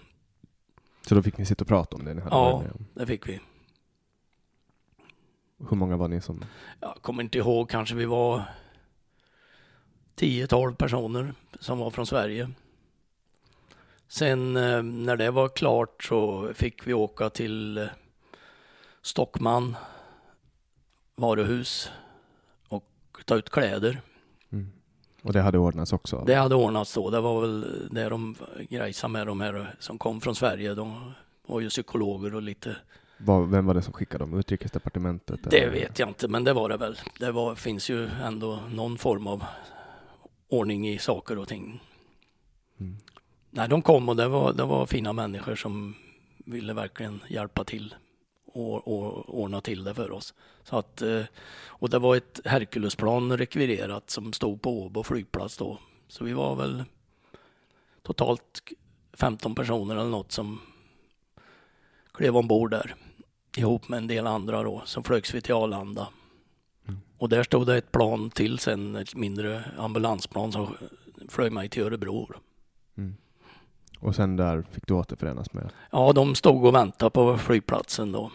Så 1.06 1.14
då 1.14 1.22
fick 1.22 1.38
ni 1.38 1.46
sitta 1.46 1.64
och 1.64 1.68
prata 1.68 1.96
om 1.96 2.04
det? 2.04 2.14
Ni 2.14 2.20
hade 2.20 2.36
ja, 2.36 2.64
det 2.94 3.06
fick 3.06 3.28
vi. 3.28 3.40
Hur 5.70 5.76
många 5.76 5.96
var 5.96 6.08
ni 6.08 6.20
som? 6.20 6.44
Jag 6.80 6.94
kommer 7.02 7.22
inte 7.22 7.38
ihåg, 7.38 7.70
kanske 7.70 7.94
vi 7.94 8.04
var 8.04 8.42
10-12 10.16 10.74
personer 10.74 11.34
som 11.60 11.78
var 11.78 11.90
från 11.90 12.06
Sverige. 12.06 12.50
Sen 14.08 14.56
eh, 14.56 14.82
när 14.82 15.16
det 15.16 15.30
var 15.30 15.48
klart 15.48 16.04
så 16.04 16.50
fick 16.54 16.86
vi 16.86 16.94
åka 16.94 17.30
till 17.30 17.78
eh, 17.78 17.86
Stockman 19.02 19.76
varuhus 21.14 21.90
och 22.68 22.88
ta 23.24 23.34
ut 23.34 23.50
kläder. 23.50 24.00
Och 25.24 25.32
det 25.32 25.40
hade 25.40 25.58
ordnats 25.58 25.92
också? 25.92 26.24
Det 26.26 26.34
hade 26.34 26.54
ordnats 26.54 26.94
då. 26.94 27.10
Det 27.10 27.20
var 27.20 27.40
väl 27.40 27.88
det 27.90 28.08
de 28.08 28.36
grejsade 28.68 29.12
med 29.12 29.26
de 29.26 29.40
här 29.40 29.74
som 29.78 29.98
kom 29.98 30.20
från 30.20 30.34
Sverige. 30.34 30.74
De 30.74 31.12
var 31.46 31.60
ju 31.60 31.68
psykologer 31.68 32.34
och 32.34 32.42
lite 32.42 32.76
vem 33.48 33.66
var 33.66 33.74
det 33.74 33.82
som 33.82 33.92
skickade 33.92 34.24
dem? 34.24 34.38
Utrikesdepartementet? 34.38 35.40
Det 35.50 35.58
eller? 35.58 35.72
vet 35.72 35.98
jag 35.98 36.08
inte, 36.08 36.28
men 36.28 36.44
det 36.44 36.52
var 36.52 36.68
det 36.68 36.76
väl. 36.76 36.98
Det 37.20 37.32
var, 37.32 37.54
finns 37.54 37.90
ju 37.90 38.08
ändå 38.08 38.58
någon 38.74 38.98
form 38.98 39.26
av 39.26 39.44
ordning 40.48 40.88
i 40.88 40.98
saker 40.98 41.38
och 41.38 41.48
ting. 41.48 41.82
Mm. 42.80 42.96
Nej, 43.50 43.68
de 43.68 43.82
kom 43.82 44.08
och 44.08 44.16
det 44.16 44.28
var, 44.28 44.52
det 44.52 44.64
var 44.64 44.86
fina 44.86 45.12
människor 45.12 45.54
som 45.54 45.94
ville 46.44 46.72
verkligen 46.72 47.20
hjälpa 47.28 47.64
till 47.64 47.94
och, 48.54 48.88
och 48.88 49.38
ordna 49.40 49.60
till 49.60 49.84
det 49.84 49.94
för 49.94 50.12
oss. 50.12 50.34
Så 50.64 50.78
att, 50.78 51.02
eh, 51.02 51.22
och 51.66 51.90
det 51.90 51.98
var 51.98 52.16
ett 52.16 52.40
Herculesplan 52.44 53.38
rekvirerat 53.38 54.10
som 54.10 54.32
stod 54.32 54.62
på 54.62 54.82
Åbo 54.82 55.02
flygplats 55.02 55.56
då. 55.56 55.78
Så 56.08 56.24
vi 56.24 56.32
var 56.32 56.56
väl 56.56 56.84
totalt 58.02 58.62
15 59.12 59.54
personer 59.54 59.94
eller 59.94 60.10
något 60.10 60.32
som 60.32 60.60
klev 62.12 62.36
ombord 62.36 62.70
där 62.70 62.94
ihop 63.56 63.88
med 63.88 63.96
en 63.96 64.06
del 64.06 64.26
andra 64.26 64.62
då. 64.62 64.82
Så 64.86 65.02
flögs 65.02 65.34
vi 65.34 65.40
till 65.40 65.54
Arlanda. 65.54 66.08
Mm. 66.88 67.00
Och 67.18 67.28
där 67.28 67.42
stod 67.42 67.66
det 67.66 67.76
ett 67.76 67.92
plan 67.92 68.30
till 68.30 68.58
sen, 68.58 68.96
ett 68.96 69.14
mindre 69.14 69.64
ambulansplan 69.78 70.52
som 70.52 70.76
flög 71.28 71.52
mig 71.52 71.68
till 71.68 71.82
Örebro. 71.82 72.28
Och 74.04 74.14
sen 74.14 74.36
där 74.36 74.64
fick 74.70 74.86
du 74.86 74.94
återförenas 74.94 75.52
med? 75.52 75.72
Ja, 75.90 76.12
de 76.12 76.34
stod 76.34 76.64
och 76.64 76.74
väntade 76.74 77.10
på 77.10 77.38
flygplatsen 77.38 78.12
då. 78.12 78.30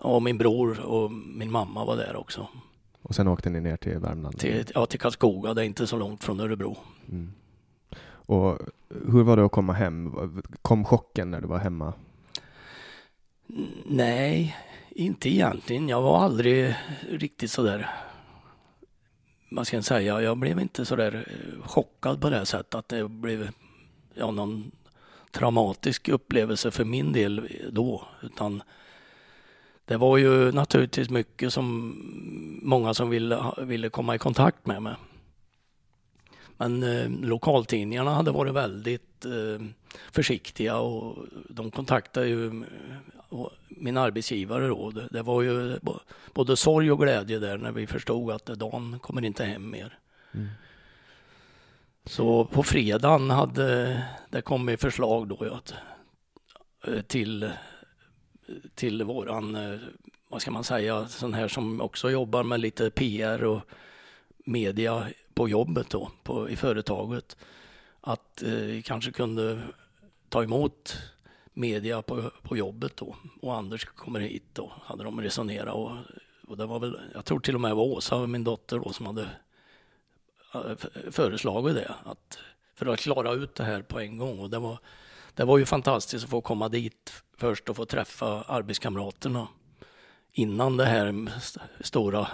Och 0.00 0.22
min 0.22 0.38
bror 0.38 0.80
och 0.80 1.12
min 1.12 1.50
mamma 1.50 1.84
var 1.84 1.96
där 1.96 2.16
också. 2.16 2.48
Och 3.02 3.14
sen 3.14 3.28
åkte 3.28 3.50
ni 3.50 3.60
ner 3.60 3.76
till 3.76 3.98
Värmland? 3.98 4.38
Till, 4.38 4.64
ja, 4.74 4.86
till 4.86 5.00
Karlskoga. 5.00 5.54
Det 5.54 5.62
är 5.62 5.64
inte 5.64 5.86
så 5.86 5.96
långt 5.96 6.24
från 6.24 6.40
Örebro. 6.40 6.76
Mm. 7.08 7.32
Och 8.04 8.58
hur 8.88 9.22
var 9.22 9.36
det 9.36 9.44
att 9.44 9.52
komma 9.52 9.72
hem? 9.72 10.14
Kom 10.62 10.84
chocken 10.84 11.30
när 11.30 11.40
du 11.40 11.46
var 11.46 11.58
hemma? 11.58 11.92
Nej, 13.86 14.56
inte 14.90 15.28
egentligen. 15.28 15.88
Jag 15.88 16.02
var 16.02 16.18
aldrig 16.18 16.74
riktigt 17.10 17.50
sådär, 17.50 17.90
vad 19.50 19.66
ska 19.66 19.76
jag 19.76 19.84
säga, 19.84 20.22
jag 20.22 20.36
blev 20.36 20.60
inte 20.60 20.84
sådär 20.84 21.28
chockad 21.64 22.20
på 22.20 22.30
det 22.30 22.46
sättet 22.46 22.74
att 22.74 22.88
det 22.88 23.08
blev 23.08 23.50
ja, 24.14 24.30
någon 24.30 24.70
traumatisk 25.30 26.08
upplevelse 26.08 26.70
för 26.70 26.84
min 26.84 27.12
del 27.12 27.48
då. 27.70 28.08
Utan 28.22 28.62
det 29.84 29.96
var 29.96 30.16
ju 30.16 30.52
naturligtvis 30.52 31.10
mycket 31.10 31.52
som 31.52 31.94
många 32.62 32.94
som 32.94 33.10
ville, 33.10 33.54
ville 33.58 33.88
komma 33.88 34.14
i 34.14 34.18
kontakt 34.18 34.66
med 34.66 34.82
mig. 34.82 34.94
Men 36.56 36.82
eh, 36.82 37.10
lokaltidningarna 37.28 38.14
hade 38.14 38.30
varit 38.30 38.54
väldigt 38.54 39.24
eh, 39.24 39.66
försiktiga 40.12 40.76
och 40.76 41.26
de 41.48 41.70
kontaktade 41.70 42.26
ju 42.26 42.64
min 43.68 43.96
arbetsgivare 43.96 44.66
då. 44.68 44.90
Det, 44.90 45.08
det, 45.10 45.22
var 45.22 45.42
ju 45.42 45.78
både 46.34 46.56
sorg 46.56 46.92
och 46.92 47.00
glädje 47.00 47.38
där 47.38 47.58
när 47.58 47.72
vi 47.72 47.86
förstod 47.86 48.30
att 48.30 48.46
Dan 48.46 48.98
kommer 48.98 49.24
inte 49.24 49.44
hem 49.44 49.70
mer. 49.70 49.98
Mm. 50.32 50.48
Så 52.04 52.44
på 52.44 52.62
fredagen 52.62 53.30
hade 53.30 54.02
det 54.30 54.42
kommit 54.42 54.80
förslag 54.80 55.28
då 55.28 55.54
att, 55.54 55.74
eh, 56.86 57.00
till, 57.02 57.50
till 58.74 59.02
våran, 59.02 59.56
eh, 59.56 59.80
vad 60.28 60.42
ska 60.42 60.50
man 60.50 60.64
säga, 60.64 61.08
sån 61.08 61.34
här 61.34 61.48
som 61.48 61.80
också 61.80 62.10
jobbar 62.10 62.42
med 62.42 62.60
lite 62.60 62.90
PR 62.90 63.44
och 63.44 63.60
media 64.44 65.06
på 65.34 65.48
jobbet 65.48 65.90
då, 65.90 66.10
på, 66.22 66.50
i 66.50 66.56
företaget. 66.56 67.36
Att 68.00 68.42
eh, 68.42 68.50
vi 68.50 68.82
kanske 68.82 69.12
kunde 69.12 69.60
ta 70.28 70.42
emot 70.42 70.96
media 71.52 72.02
på, 72.02 72.30
på 72.42 72.56
jobbet 72.56 72.96
då. 72.96 73.16
Och 73.40 73.56
Anders 73.56 73.84
kommer 73.84 74.20
hit 74.20 74.46
då, 74.52 74.72
hade 74.84 75.04
de 75.04 75.20
resonerat. 75.20 75.74
Och, 75.74 75.92
och 76.48 76.56
det 76.56 76.66
var 76.66 76.78
väl, 76.78 77.00
jag 77.14 77.24
tror 77.24 77.40
till 77.40 77.54
och 77.54 77.60
med 77.60 77.70
det 77.70 77.74
var 77.74 77.84
Åsa, 77.84 78.26
min 78.26 78.44
dotter 78.44 78.78
då, 78.78 78.92
som 78.92 79.06
hade 79.06 79.28
föreslagit 81.10 81.74
det. 81.74 81.94
Att, 82.04 82.38
för 82.74 82.86
att 82.86 83.00
klara 83.00 83.32
ut 83.32 83.54
det 83.54 83.64
här 83.64 83.82
på 83.82 84.00
en 84.00 84.18
gång. 84.18 84.38
Och 84.38 84.50
det 84.50 84.58
var, 84.58 84.78
det 85.34 85.44
var 85.44 85.58
ju 85.58 85.64
fantastiskt 85.66 86.24
att 86.24 86.30
få 86.30 86.40
komma 86.40 86.68
dit 86.68 87.12
först 87.36 87.68
och 87.68 87.76
få 87.76 87.84
träffa 87.84 88.42
arbetskamraterna 88.42 89.48
innan 90.32 90.76
det 90.76 90.84
här 90.84 91.32
stora, 91.80 92.28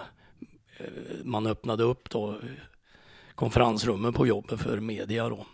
eh, 0.77 0.87
man 1.25 1.47
öppnade 1.47 1.85
upp 1.85 2.11
då 2.11 2.41
konferensrummen 3.35 4.13
på 4.13 4.27
jobbet 4.27 4.61
för 4.61 4.81
media 4.81 5.29
då. 5.29 5.47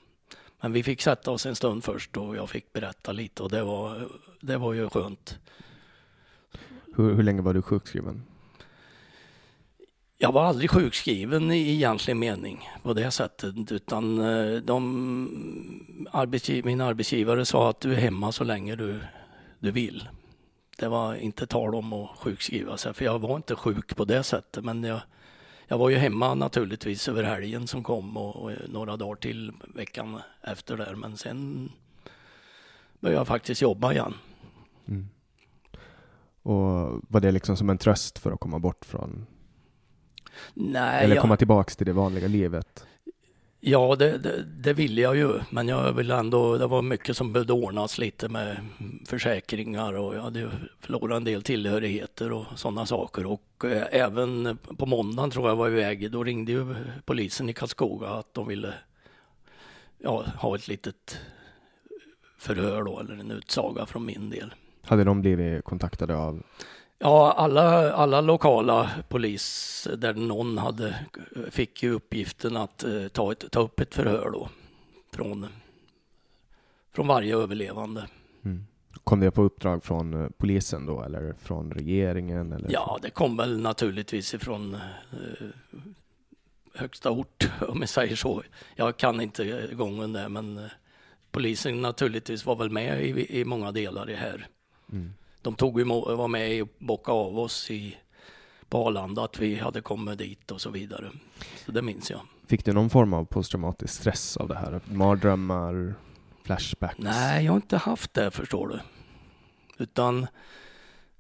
Men 0.61 0.73
vi 0.73 0.83
fick 0.83 1.03
sätta 1.03 1.31
oss 1.31 1.47
en 1.47 1.57
stund 1.57 1.85
först 1.85 2.17
och 2.17 2.37
jag 2.37 2.51
fick 2.51 2.73
berätta 2.73 3.13
lite 3.13 3.43
och 3.43 3.51
det 3.51 3.63
var, 3.63 4.09
det 4.41 4.57
var 4.57 4.73
ju 4.73 4.89
skönt. 4.89 5.39
Hur, 6.97 7.15
hur 7.15 7.23
länge 7.23 7.43
var 7.43 7.55
du 7.55 7.63
sjukskriven? 7.63 8.23
Jag 10.19 10.33
var 10.33 10.45
aldrig 10.45 10.71
sjukskriven 10.71 11.53
i 11.53 11.71
egentlig 11.71 12.17
mening 12.17 12.69
på 12.83 12.93
det 12.93 13.11
sättet 13.11 13.73
utan 13.73 14.19
eh, 14.19 14.61
de, 14.61 16.07
arbetsgiv, 16.11 16.65
min 16.65 16.81
arbetsgivare 16.81 17.45
sa 17.45 17.71
att 17.71 17.81
du 17.81 17.93
är 17.93 18.01
hemma 18.01 18.33
så 18.33 18.45
länge 18.45 18.77
du, 18.77 19.01
du 19.59 19.71
vill. 19.71 20.09
Det 20.79 20.89
var 20.89 21.15
inte 21.15 21.47
tal 21.47 21.75
om 21.75 21.93
att 21.93 22.19
sjukskriva 22.19 22.77
sig 22.77 22.95
för 22.95 23.05
jag 23.05 23.19
var 23.19 23.37
inte 23.37 23.57
sjuk 23.57 23.97
på 23.97 24.05
det 24.05 24.23
sättet 24.23 24.65
men 24.65 24.85
jag, 24.85 25.01
jag 25.67 25.79
var 25.79 25.91
ju 25.91 25.97
hemma 25.97 26.35
naturligtvis 26.35 27.09
över 27.09 27.23
helgen 27.23 27.67
som 27.67 27.83
kom 27.83 28.17
och, 28.17 28.37
och 28.37 28.53
några 28.69 28.97
dagar 28.97 29.17
till 29.17 29.53
veckan 29.75 30.21
efter 30.43 30.77
där 30.77 30.95
men 30.95 31.17
sen 31.17 31.73
började 33.01 33.21
jag 33.21 33.27
faktiskt 33.27 33.63
jobba 33.63 33.93
igen. 33.93 34.15
Mm. 34.89 35.09
Och 36.43 37.03
var 37.09 37.21
det 37.21 37.33
liksom 37.33 37.57
som 37.57 37.71
en 37.71 37.79
tröst 37.79 38.19
för 38.19 38.33
att 38.33 38.41
komma 38.41 38.59
bort 38.59 38.85
från 38.85 39.27
Nej, 40.55 41.05
Eller 41.05 41.17
komma 41.17 41.33
jag... 41.33 41.39
tillbaks 41.39 41.77
till 41.77 41.87
det 41.87 41.93
vanliga 41.93 42.29
livet? 42.29 42.87
Ja, 43.67 43.97
det, 43.99 44.19
det, 44.19 44.45
det 44.45 44.73
ville 44.73 45.01
jag 45.01 45.17
ju, 45.17 45.41
men 45.51 45.69
jag 45.69 45.93
vill 45.93 46.11
ändå, 46.11 46.59
det 46.59 46.67
var 46.67 46.83
mycket 46.83 47.17
som 47.17 47.33
behövde 47.33 47.53
ordnas 47.53 47.99
lite 47.99 48.29
med 48.29 48.57
försäkringar 49.07 49.93
och 49.93 50.15
jag 50.15 50.23
hade 50.23 50.51
förlorat 50.81 51.17
en 51.17 51.25
del 51.25 51.43
tillhörigheter 51.43 52.33
och 52.33 52.47
sådana 52.57 52.87
saker. 52.87 53.27
Och 53.27 53.65
eh, 53.65 53.87
även 53.91 54.59
på 54.77 54.87
måndagen 54.87 55.31
tror 55.31 55.49
jag 55.49 55.57
var 55.57 55.69
iväg, 55.69 56.11
då 56.11 56.25
ringde 56.25 56.53
ju 56.53 56.75
polisen 57.05 57.49
i 57.49 57.53
Karlskoga 57.53 58.09
att 58.09 58.35
de 58.35 58.49
ville 58.49 58.75
ja, 59.99 60.25
ha 60.39 60.55
ett 60.57 60.69
litet 60.69 61.19
förhör 62.39 62.83
då, 62.83 63.01
eller 63.01 63.15
en 63.15 63.31
utsaga 63.31 63.87
från 63.87 64.05
min 64.05 64.31
del. 64.31 64.55
Hade 64.83 65.05
de 65.05 65.21
blivit 65.21 65.65
kontaktade 65.65 66.17
av 66.17 66.43
Ja, 66.99 67.33
alla, 67.33 67.93
alla 67.93 68.21
lokala 68.21 68.91
polis 69.09 69.89
där 69.97 70.15
någon 70.15 70.59
hade, 70.59 71.07
fick 71.51 71.83
ju 71.83 71.91
uppgiften 71.91 72.57
att 72.57 72.85
eh, 72.85 73.09
ta, 73.09 73.33
ett, 73.33 73.51
ta 73.51 73.61
upp 73.61 73.81
ett 73.81 73.95
förhör 73.95 74.31
då 74.31 74.49
från, 75.13 75.47
från 76.93 77.07
varje 77.07 77.37
överlevande. 77.37 78.07
Mm. 78.45 78.67
Kom 79.05 79.21
det 79.21 79.31
på 79.31 79.43
uppdrag 79.43 79.85
från 79.85 80.23
eh, 80.23 80.29
polisen 80.37 80.87
då 80.87 81.03
eller 81.03 81.35
från 81.43 81.73
regeringen? 81.73 82.53
Eller? 82.53 82.73
Ja, 82.73 82.99
det 83.03 83.11
kom 83.11 83.37
väl 83.37 83.61
naturligtvis 83.61 84.35
ifrån 84.35 84.75
eh, 84.75 85.47
högsta 86.75 87.11
ort 87.11 87.51
om 87.69 87.81
jag 87.81 87.89
säger 87.89 88.17
så. 88.17 88.43
Jag 88.77 88.97
kan 88.97 89.21
inte 89.21 89.69
gången 89.73 90.13
där 90.13 90.29
men 90.29 90.69
polisen 91.31 91.83
naturligtvis 91.83 92.47
var 92.47 92.57
väl 92.57 92.71
med 92.71 93.05
i, 93.05 93.41
i 93.41 93.45
många 93.45 93.73
delar 93.73 94.11
i 94.11 94.13
det 94.13 94.19
här. 94.19 94.49
Mm 94.93 95.13
de 95.45 95.55
tog 95.55 95.79
ju, 95.79 95.85
var 95.85 96.29
med 96.29 96.63
och 96.63 96.69
bockade 96.79 97.19
av 97.19 97.39
oss 97.39 97.71
i, 97.71 97.97
på 98.69 98.87
Arlanda 98.87 99.25
att 99.25 99.39
vi 99.39 99.55
hade 99.55 99.81
kommit 99.81 100.19
dit 100.19 100.51
och 100.51 100.61
så 100.61 100.71
vidare. 100.71 101.11
Så 101.67 101.73
det 101.73 101.83
minns 101.83 102.11
jag. 102.11 102.21
Fick 102.47 102.65
du 102.65 102.73
någon 102.73 102.91
form 102.91 103.13
av 103.13 103.25
posttraumatisk 103.25 103.95
stress 103.95 104.37
av 104.37 104.49
det 104.49 104.55
här? 104.55 104.81
Mardrömmar, 104.85 105.95
flashbacks? 106.43 106.99
Nej, 106.99 107.45
jag 107.45 107.53
har 107.53 107.57
inte 107.57 107.77
haft 107.77 108.15
det 108.15 108.31
förstår 108.31 108.69
du. 108.69 108.81
Utan 109.85 110.27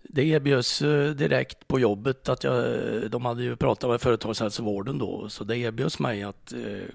det 0.03 0.25
erbjöds 0.25 0.83
eh, 0.83 1.11
direkt 1.11 1.69
på 1.69 1.81
jobbet 1.81 2.29
att 2.29 2.45
jag, 2.45 2.65
de 3.11 3.25
hade 3.25 3.43
ju 3.43 3.57
pratat 3.57 3.91
med 3.91 4.01
företagshälsovården 4.01 4.99
då, 4.99 5.29
så 5.29 5.45
det 5.45 5.57
erbjöds 5.57 5.99
mig 5.99 6.23
att 6.23 6.53
eh, 6.53 6.89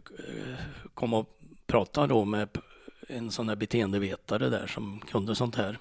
komma 0.94 1.18
och 1.18 1.40
prata 1.68 2.08
då 2.08 2.26
med 2.26 2.48
en 3.08 3.32
sån 3.32 3.50
här 3.50 3.56
beteendevetare 3.56 4.50
där 4.50 4.68
som 4.68 5.00
kunde 5.00 5.36
sånt 5.36 5.56
här. 5.56 5.78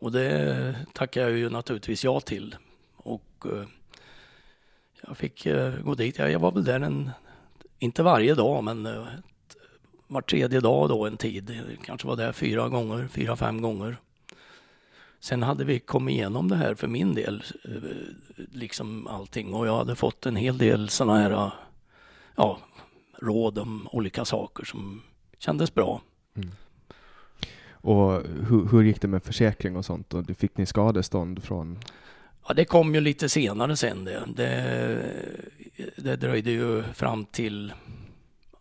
Och 0.00 0.12
det 0.12 0.76
tackar 0.92 1.20
jag 1.20 1.30
ju 1.30 1.50
naturligtvis 1.50 2.04
ja 2.04 2.20
till. 2.20 2.56
Och 2.96 3.44
eh, 3.44 3.64
jag 5.06 5.16
fick 5.16 5.46
eh, 5.46 5.74
gå 5.80 5.94
dit. 5.94 6.18
Jag 6.18 6.38
var 6.38 6.52
väl 6.52 6.64
där 6.64 6.80
en, 6.80 7.10
inte 7.78 8.02
varje 8.02 8.34
dag, 8.34 8.64
men 8.64 8.86
eh, 8.86 9.06
var 10.06 10.20
tredje 10.20 10.60
dag 10.60 10.88
då 10.88 11.06
en 11.06 11.16
tid. 11.16 11.60
Kanske 11.84 12.08
var 12.08 12.16
där 12.16 12.32
fyra 12.32 12.68
gånger, 12.68 13.08
fyra, 13.08 13.36
fem 13.36 13.62
gånger. 13.62 13.96
Sen 15.20 15.42
hade 15.42 15.64
vi 15.64 15.80
kommit 15.80 16.12
igenom 16.12 16.48
det 16.48 16.56
här 16.56 16.74
för 16.74 16.86
min 16.86 17.14
del, 17.14 17.42
liksom 18.52 19.06
allting. 19.06 19.54
Och 19.54 19.66
jag 19.66 19.76
hade 19.76 19.94
fått 19.96 20.26
en 20.26 20.36
hel 20.36 20.58
del 20.58 20.88
sådana 20.88 21.18
här 21.18 21.50
ja, 22.36 22.58
råd 23.18 23.58
om 23.58 23.88
olika 23.92 24.24
saker 24.24 24.64
som 24.64 25.02
kändes 25.38 25.74
bra. 25.74 26.02
Mm. 26.34 26.50
Och 27.80 28.22
hur, 28.48 28.68
hur 28.70 28.82
gick 28.82 29.00
det 29.00 29.08
med 29.08 29.22
försäkring 29.22 29.76
och 29.76 29.84
sånt? 29.84 30.14
Och 30.14 30.36
fick 30.36 30.56
ni 30.56 30.66
skadestånd 30.66 31.44
från? 31.44 31.78
Ja, 32.48 32.54
det 32.54 32.64
kom 32.64 32.94
ju 32.94 33.00
lite 33.00 33.28
senare 33.28 33.76
sen 33.76 34.04
det. 34.04 34.22
Det, 34.34 35.02
det 35.96 36.16
dröjde 36.16 36.50
ju 36.50 36.82
fram 36.82 37.24
till 37.24 37.72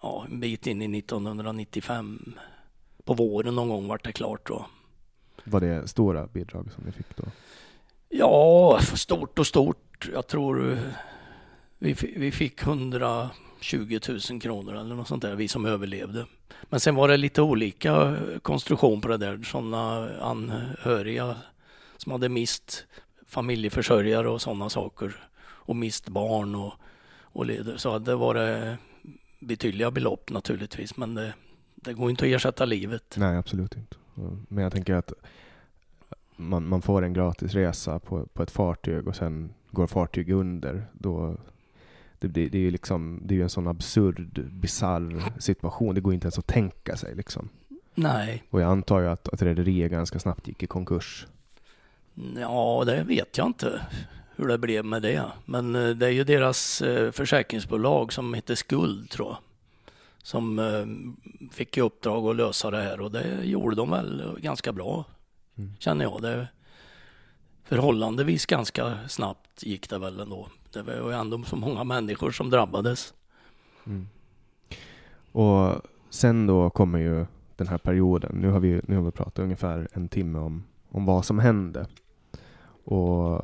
ja, 0.01 0.25
en 0.29 0.39
bit 0.39 0.67
in 0.67 0.81
i 0.81 0.99
1995. 0.99 2.33
På 3.03 3.13
våren 3.13 3.55
någon 3.55 3.69
gång 3.69 3.87
vart 3.87 4.03
det 4.03 4.11
klart 4.11 4.47
då. 4.47 4.65
Var 5.43 5.61
det 5.61 5.87
stora 5.87 6.27
bidrag 6.27 6.71
som 6.75 6.83
ni 6.83 6.91
fick 6.91 7.17
då? 7.17 7.23
Ja, 8.09 8.79
stort 8.95 9.39
och 9.39 9.47
stort. 9.47 10.09
Jag 10.13 10.27
tror 10.27 10.79
vi, 11.77 11.95
vi 12.17 12.31
fick 12.31 12.61
20 13.59 13.99
000 14.31 14.41
kronor 14.41 14.75
eller 14.75 14.95
något 14.95 15.07
sånt 15.07 15.21
där, 15.21 15.35
vi 15.35 15.47
som 15.47 15.65
överlevde. 15.65 16.25
Men 16.63 16.79
sen 16.79 16.95
var 16.95 17.07
det 17.07 17.17
lite 17.17 17.41
olika 17.41 18.17
konstruktion 18.41 19.01
på 19.01 19.07
det 19.07 19.17
där. 19.17 19.43
Sådana 19.43 20.09
anhöriga 20.21 21.35
som 21.97 22.11
hade 22.11 22.29
mist 22.29 22.85
familjeförsörjare 23.27 24.29
och 24.29 24.41
sådana 24.41 24.69
saker. 24.69 25.15
Och 25.41 25.75
mist 25.75 26.09
barn 26.09 26.55
och, 26.55 26.73
och 27.21 27.45
leder. 27.45 27.77
Så 27.77 27.99
det 27.99 28.15
var 28.15 28.33
det 28.33 28.77
betydliga 29.39 29.91
belopp 29.91 30.29
naturligtvis. 30.29 30.97
Men 30.97 31.15
det, 31.15 31.33
det 31.75 31.93
går 31.93 32.09
inte 32.09 32.25
att 32.25 32.31
ersätta 32.31 32.65
livet. 32.65 33.15
Nej, 33.17 33.37
absolut 33.37 33.75
inte. 33.75 33.95
Men 34.47 34.63
jag 34.63 34.71
tänker 34.73 34.93
att 34.93 35.13
man, 36.35 36.67
man 36.67 36.81
får 36.81 37.01
en 37.01 37.13
gratis 37.13 37.53
resa 37.53 37.99
på, 37.99 38.25
på 38.25 38.43
ett 38.43 38.51
fartyg 38.51 39.07
och 39.07 39.15
sen 39.15 39.53
går 39.71 39.87
fartyg 39.87 40.29
under. 40.29 40.85
Då, 40.93 41.37
det, 42.19 42.27
det, 42.27 42.49
det, 42.49 42.57
är 42.57 42.61
ju 42.61 42.71
liksom, 42.71 43.21
det 43.23 43.35
är 43.35 43.43
en 43.43 43.49
sån 43.49 43.67
absurd, 43.67 44.51
bisarr 44.51 45.39
situation. 45.39 45.95
Det 45.95 46.01
går 46.01 46.13
inte 46.13 46.25
ens 46.25 46.39
att 46.39 46.47
tänka 46.47 46.95
sig. 46.95 47.15
Liksom. 47.15 47.49
Nej. 47.95 48.43
Och 48.49 48.61
jag 48.61 48.71
antar 48.71 48.99
ju 48.99 49.07
att, 49.07 49.29
att 49.29 49.41
rederiet 49.41 49.91
ganska 49.91 50.19
snabbt 50.19 50.47
gick 50.47 50.63
i 50.63 50.67
konkurs. 50.67 51.27
Ja, 52.39 52.83
det 52.85 53.03
vet 53.03 53.37
jag 53.37 53.47
inte 53.47 53.81
hur 54.35 54.47
det 54.47 54.57
blev 54.57 54.85
med 54.85 55.01
det. 55.01 55.25
Men 55.45 55.75
eh, 55.75 55.89
det 55.89 56.05
är 56.05 56.11
ju 56.11 56.23
deras 56.23 56.81
eh, 56.81 57.11
försäkringsbolag 57.11 58.13
som 58.13 58.33
heter 58.33 58.55
Skuld, 58.55 59.09
tror 59.09 59.27
jag. 59.27 59.37
Som 60.23 60.59
eh, 60.59 60.85
fick 61.51 61.77
i 61.77 61.81
uppdrag 61.81 62.27
att 62.27 62.35
lösa 62.35 62.71
det 62.71 62.81
här 62.81 63.01
och 63.01 63.11
det 63.11 63.43
gjorde 63.43 63.75
de 63.75 63.91
väl 63.91 64.37
ganska 64.37 64.73
bra, 64.73 65.05
mm. 65.57 65.73
känner 65.79 66.05
jag. 66.05 66.21
Det 66.21 66.47
förhållandevis 67.63 68.45
ganska 68.45 68.97
snabbt 69.07 69.48
gick 69.63 69.89
det 69.89 69.99
väl 69.99 70.19
ändå. 70.19 70.47
Det 70.73 70.81
var 70.81 70.93
ju 70.93 71.11
ändå 71.11 71.43
så 71.43 71.55
många 71.55 71.83
människor 71.83 72.31
som 72.31 72.49
drabbades. 72.49 73.13
Mm. 73.85 74.07
Och 75.31 75.81
sen 76.09 76.47
då 76.47 76.69
kommer 76.69 76.99
ju 76.99 77.25
den 77.55 77.67
här 77.67 77.77
perioden. 77.77 78.35
Nu 78.35 78.49
har 78.49 78.59
vi, 78.59 78.81
nu 78.87 78.95
har 78.95 79.03
vi 79.03 79.11
pratat 79.11 79.39
ungefär 79.39 79.87
en 79.93 80.07
timme 80.07 80.39
om, 80.39 80.63
om 80.89 81.05
vad 81.05 81.25
som 81.25 81.39
hände. 81.39 81.87
Och 82.83 83.41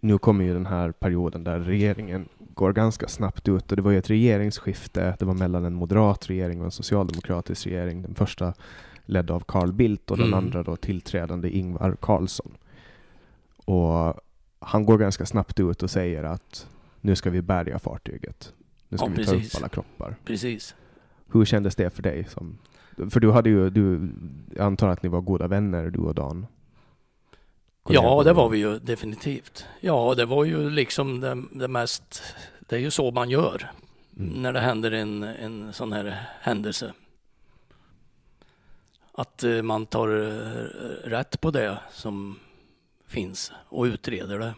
nu 0.00 0.18
kommer 0.18 0.44
ju 0.44 0.52
den 0.52 0.66
här 0.66 0.92
perioden 0.92 1.44
där 1.44 1.60
regeringen 1.60 2.28
går 2.38 2.72
ganska 2.72 3.08
snabbt 3.08 3.48
ut 3.48 3.70
och 3.70 3.76
det 3.76 3.82
var 3.82 3.90
ju 3.90 3.98
ett 3.98 4.10
regeringsskifte. 4.10 5.16
Det 5.18 5.24
var 5.24 5.34
mellan 5.34 5.64
en 5.64 5.74
moderat 5.74 6.30
regering 6.30 6.58
och 6.60 6.64
en 6.64 6.70
socialdemokratisk 6.70 7.66
regering. 7.66 8.02
Den 8.02 8.14
första 8.14 8.54
ledd 9.06 9.30
av 9.30 9.40
Carl 9.40 9.72
Bildt 9.72 10.10
och 10.10 10.16
den 10.16 10.26
mm. 10.26 10.38
andra 10.38 10.62
då 10.62 10.76
tillträdande 10.76 11.50
Ingvar 11.50 11.96
Carlsson. 12.00 12.56
Och 13.64 14.14
han 14.62 14.86
går 14.86 14.98
ganska 14.98 15.26
snabbt 15.26 15.60
ut 15.60 15.82
och 15.82 15.90
säger 15.90 16.24
att 16.24 16.68
nu 17.00 17.16
ska 17.16 17.30
vi 17.30 17.42
bärga 17.42 17.78
fartyget. 17.78 18.52
Nu 18.88 18.98
ska 18.98 19.06
ja, 19.06 19.12
vi 19.16 19.24
ta 19.24 19.34
upp 19.34 19.56
alla 19.56 19.68
kroppar. 19.68 20.16
Precis. 20.24 20.74
Hur 21.32 21.44
kändes 21.44 21.74
det 21.74 21.90
för 21.90 22.02
dig? 22.02 22.24
Som, 22.24 22.58
för 23.10 23.20
du 23.20 23.30
hade 23.30 23.50
ju, 23.50 23.70
du, 23.70 24.10
jag 24.56 24.66
antar 24.66 24.88
att 24.88 25.02
ni 25.02 25.08
var 25.08 25.20
goda 25.20 25.46
vänner 25.46 25.90
du 25.90 25.98
och 25.98 26.14
Dan? 26.14 26.46
Ja, 27.88 28.22
det 28.24 28.32
var 28.32 28.48
vi 28.48 28.58
ju 28.58 28.78
definitivt. 28.78 29.66
Ja, 29.80 30.14
det 30.14 30.24
var 30.24 30.44
ju 30.44 30.70
liksom 30.70 31.20
det, 31.20 31.42
det 31.52 31.68
mest, 31.68 32.22
det 32.60 32.76
är 32.76 32.80
ju 32.80 32.90
så 32.90 33.10
man 33.10 33.30
gör 33.30 33.70
mm. 34.16 34.42
när 34.42 34.52
det 34.52 34.60
händer 34.60 34.90
en, 34.90 35.22
en 35.22 35.72
sån 35.72 35.92
här 35.92 36.28
händelse. 36.40 36.92
Att 39.12 39.44
uh, 39.44 39.62
man 39.62 39.86
tar 39.86 40.08
uh, 40.08 40.30
rätt 41.04 41.40
på 41.40 41.50
det 41.50 41.78
som 41.90 42.38
finns 43.12 43.52
och 43.68 43.84
utreder 43.84 44.38
det. 44.38 44.54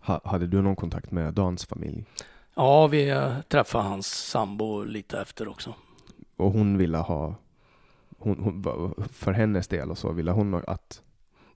Ha, 0.00 0.20
hade 0.24 0.46
du 0.46 0.62
någon 0.62 0.76
kontakt 0.76 1.10
med 1.10 1.34
Dans 1.34 1.66
familj? 1.66 2.04
Ja, 2.54 2.86
vi 2.86 3.30
träffade 3.48 3.84
hans 3.84 4.06
sambo 4.06 4.84
lite 4.84 5.20
efter 5.20 5.48
också. 5.48 5.74
Och 6.36 6.52
hon 6.52 6.78
ville 6.78 6.98
ha, 6.98 7.34
hon, 8.18 8.40
hon, 8.40 8.94
för 9.12 9.32
hennes 9.32 9.68
del 9.68 9.90
och 9.90 9.98
så, 9.98 10.12
ville 10.12 10.30
hon 10.30 10.54
att? 10.54 11.02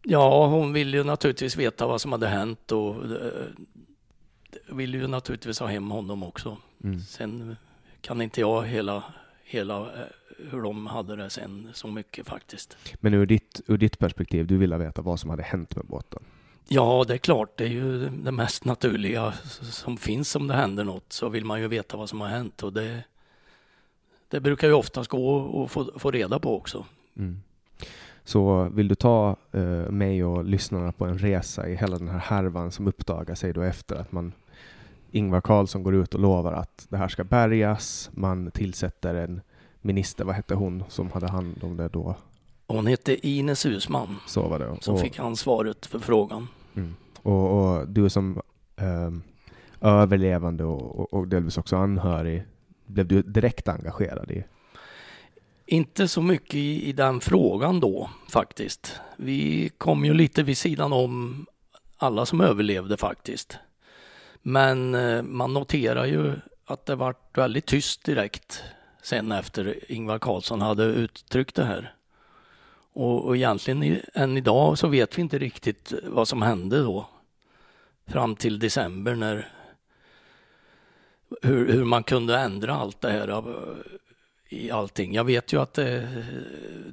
Ja, 0.03 0.47
hon 0.47 0.73
ville 0.73 0.97
ju 0.97 1.05
naturligtvis 1.05 1.57
veta 1.57 1.87
vad 1.87 2.01
som 2.01 2.13
hade 2.13 2.29
hänt 2.29 2.73
och 2.73 3.05
eh, 3.05 3.47
ville 4.69 4.99
ju 4.99 5.07
naturligtvis 5.07 5.61
ha 5.61 5.67
hem 5.67 5.91
honom 5.91 6.23
också. 6.23 6.57
Mm. 6.85 7.01
Sen 7.01 7.57
kan 8.01 8.23
inte 8.23 8.41
jag 8.41 8.63
hela, 8.63 9.05
hela 9.45 9.81
eh, 9.81 10.07
hur 10.51 10.63
de 10.63 10.87
hade 10.87 11.17
det 11.17 11.31
sen 11.31 11.71
så 11.73 11.89
mycket 11.89 12.27
faktiskt. 12.27 12.77
Men 13.01 13.15
ur 13.15 13.27
ditt, 13.27 13.61
ur 13.67 13.79
ditt 13.79 13.99
perspektiv, 13.99 14.47
du 14.47 14.57
ville 14.57 14.77
veta 14.77 15.03
vad 15.03 15.21
som 15.21 15.31
hade 15.31 15.43
hänt 15.43 15.77
med 15.77 15.87
båten? 15.87 16.23
Ja, 16.69 17.05
det 17.09 17.15
är 17.15 17.19
klart. 17.19 17.59
Det 17.59 17.65
är 17.65 17.69
ju 17.69 18.09
det 18.09 18.33
mest 18.33 18.65
naturliga 18.65 19.33
som 19.63 19.97
finns 19.97 20.37
om 20.37 20.47
det 20.47 20.55
händer 20.55 20.85
något. 20.85 21.13
Så 21.13 21.29
vill 21.29 21.45
man 21.45 21.61
ju 21.61 21.69
veta 21.69 21.97
vad 21.97 22.09
som 22.09 22.21
har 22.21 22.29
hänt. 22.29 22.63
Och 22.63 22.73
det, 22.73 23.03
det 24.29 24.41
brukar 24.41 24.69
ju 24.69 24.75
oftast 24.75 25.11
gå 25.11 25.65
att 25.65 25.71
få, 25.71 25.91
få 25.99 26.11
reda 26.11 26.39
på 26.39 26.57
också. 26.57 26.87
Mm. 27.17 27.43
Så 28.25 28.69
vill 28.73 28.89
du 28.89 28.95
ta 28.95 29.37
eh, 29.53 29.91
mig 29.91 30.25
och 30.25 30.45
lyssnarna 30.45 30.93
på 30.93 31.05
en 31.05 31.19
resa 31.19 31.69
i 31.69 31.75
hela 31.75 31.99
den 31.99 32.09
här 32.09 32.19
härvan 32.19 32.71
som 32.71 32.89
uppdagar 32.89 33.35
sig 33.35 33.53
då 33.53 33.63
efter 33.63 33.97
att 33.97 34.13
man 34.13 34.33
Ingvar 35.15 35.41
Carlsson 35.41 35.83
går 35.83 35.95
ut 35.95 36.15
och 36.15 36.21
lovar 36.21 36.53
att 36.53 36.87
det 36.89 36.97
här 36.97 37.09
ska 37.09 37.25
bärgas. 37.25 38.11
Man 38.13 38.51
tillsätter 38.51 39.15
en 39.15 39.41
minister, 39.81 40.25
vad 40.25 40.35
hette 40.35 40.55
hon 40.55 40.85
som 40.89 41.11
hade 41.11 41.29
hand 41.31 41.65
om 41.65 41.77
det 41.77 41.89
då? 41.89 42.17
Hon 42.67 42.87
hette 42.87 43.29
Ines 43.29 43.67
Husman. 43.67 44.17
Så 44.27 44.49
var 44.49 44.59
det. 44.59 44.77
Som 44.81 44.95
och, 44.95 45.01
fick 45.01 45.19
ansvaret 45.19 45.87
för 45.87 45.99
frågan. 45.99 46.49
Mm. 46.75 46.95
Och, 47.23 47.59
och, 47.59 47.89
du 47.89 48.11
som 48.11 48.43
eh, 48.77 49.11
överlevande 49.81 50.65
och, 50.65 50.99
och, 50.99 51.15
och 51.15 51.29
delvis 51.29 51.59
också 51.59 51.77
anhörig, 51.77 52.45
blev 52.87 53.07
du 53.07 53.23
direkt 53.23 53.69
engagerad 53.69 54.31
i? 54.31 54.45
Inte 55.67 56.09
så 56.09 56.23
mycket 56.23 56.55
i, 56.55 56.89
i 56.89 56.93
den 56.93 57.21
frågan 57.21 57.81
då 57.81 58.11
faktiskt. 58.29 59.01
Vi 59.17 59.71
kom 59.79 60.05
ju 60.05 60.15
lite 60.15 60.43
vid 60.43 60.59
sidan 60.59 60.93
om 60.93 61.47
alla 61.97 62.27
som 62.27 62.41
överlevde 62.41 62.97
faktiskt. 62.97 63.59
Men 64.47 64.95
eh, 64.95 65.23
man 65.23 65.53
noterar 65.55 66.05
ju 66.05 66.33
att 66.65 66.87
det 66.87 66.95
vart 66.95 67.39
väldigt 67.39 67.67
tyst 67.67 68.05
direkt 68.05 68.63
sen 69.03 69.33
efter 69.33 69.93
Ingvar 69.93 70.19
Carlsson 70.19 70.61
hade 70.61 70.85
uttryckt 70.85 71.55
det 71.55 71.65
här. 71.65 71.95
Och, 72.93 73.25
och 73.25 73.37
egentligen 73.37 74.01
än 74.15 74.37
idag 74.37 74.79
så 74.79 74.89
vet 74.89 75.19
vi 75.19 75.23
inte 75.23 75.39
riktigt 75.39 75.93
vad 76.03 76.29
som 76.29 76.43
hände 76.43 76.83
då. 76.83 77.07
Fram 78.07 78.37
till 78.37 78.59
december 78.59 79.15
när 79.15 79.49
hur, 81.43 81.73
hur 81.73 81.85
man 81.85 82.03
kunde 82.03 82.39
ändra 82.39 82.75
allt 82.75 83.01
det 83.01 83.11
här 83.11 83.45
i 84.49 84.71
allting. 84.71 85.15
Jag 85.15 85.25
vet 85.25 85.53
ju 85.53 85.61
att 85.61 85.75
det, 85.75 86.25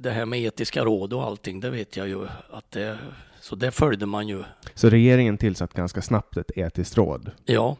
det 0.00 0.10
här 0.10 0.26
med 0.26 0.40
etiska 0.40 0.84
råd 0.84 1.12
och 1.12 1.24
allting, 1.24 1.60
det 1.60 1.70
vet 1.70 1.96
jag 1.96 2.08
ju 2.08 2.26
att 2.50 2.70
det, 2.70 2.98
så 3.42 3.56
det 3.56 3.70
följde 3.70 4.06
man 4.06 4.28
ju. 4.28 4.44
Så 4.74 4.88
regeringen 4.90 5.38
tillsatte 5.38 5.76
ganska 5.76 6.02
snabbt 6.02 6.36
ett 6.36 6.50
etiskt 6.56 6.96
råd? 6.96 7.30
Ja. 7.44 7.76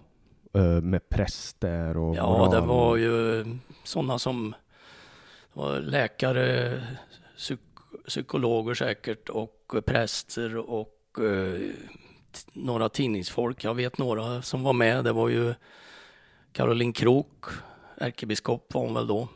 Med 0.83 1.09
präster 1.09 1.97
och 1.97 2.17
Ja, 2.17 2.27
moral. 2.39 2.51
det 2.51 2.61
var 2.61 2.97
ju 2.97 3.45
sådana 3.85 4.19
som 4.19 4.55
var 5.53 5.81
läkare, 5.81 6.81
psyk 7.37 7.61
psykologer 8.07 8.75
säkert 8.75 9.29
och 9.29 9.75
präster 9.87 10.57
och 10.57 10.99
eh, 11.19 11.61
några 12.53 12.89
tidningsfolk. 12.89 13.65
Jag 13.65 13.75
vet 13.75 13.99
några 13.99 14.43
som 14.43 14.63
var 14.63 14.73
med. 14.73 15.05
Det 15.05 15.13
var 15.13 15.29
ju 15.29 15.55
Caroline 16.53 16.93
Krok, 16.93 17.45
ärkebiskop 17.99 18.75
var 18.75 18.81
hon 18.83 18.95
väl 18.95 19.07
då. 19.07 19.29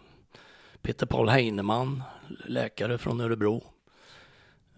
Peter 0.82 1.06
Paul 1.06 1.28
Heinemann, 1.28 2.02
läkare 2.46 2.98
från 2.98 3.20
Örebro. 3.20 3.64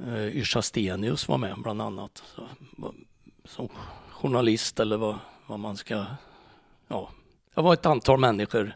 Eh, 0.07 0.37
Yrsa 0.37 0.63
Stenius 0.63 1.29
var 1.29 1.39
med 1.39 1.55
bland 1.63 1.83
annat. 1.83 2.23
Så, 2.35 2.43
som 3.45 3.69
journalist 4.11 4.81
eller 4.81 4.97
vad, 4.97 5.19
vad 5.47 5.61
man 5.61 5.77
ska... 5.77 6.05
Ja, 6.89 7.11
det 7.55 7.61
var 7.61 7.75
ett 7.75 7.87
antal 7.87 8.19
människor 8.19 8.75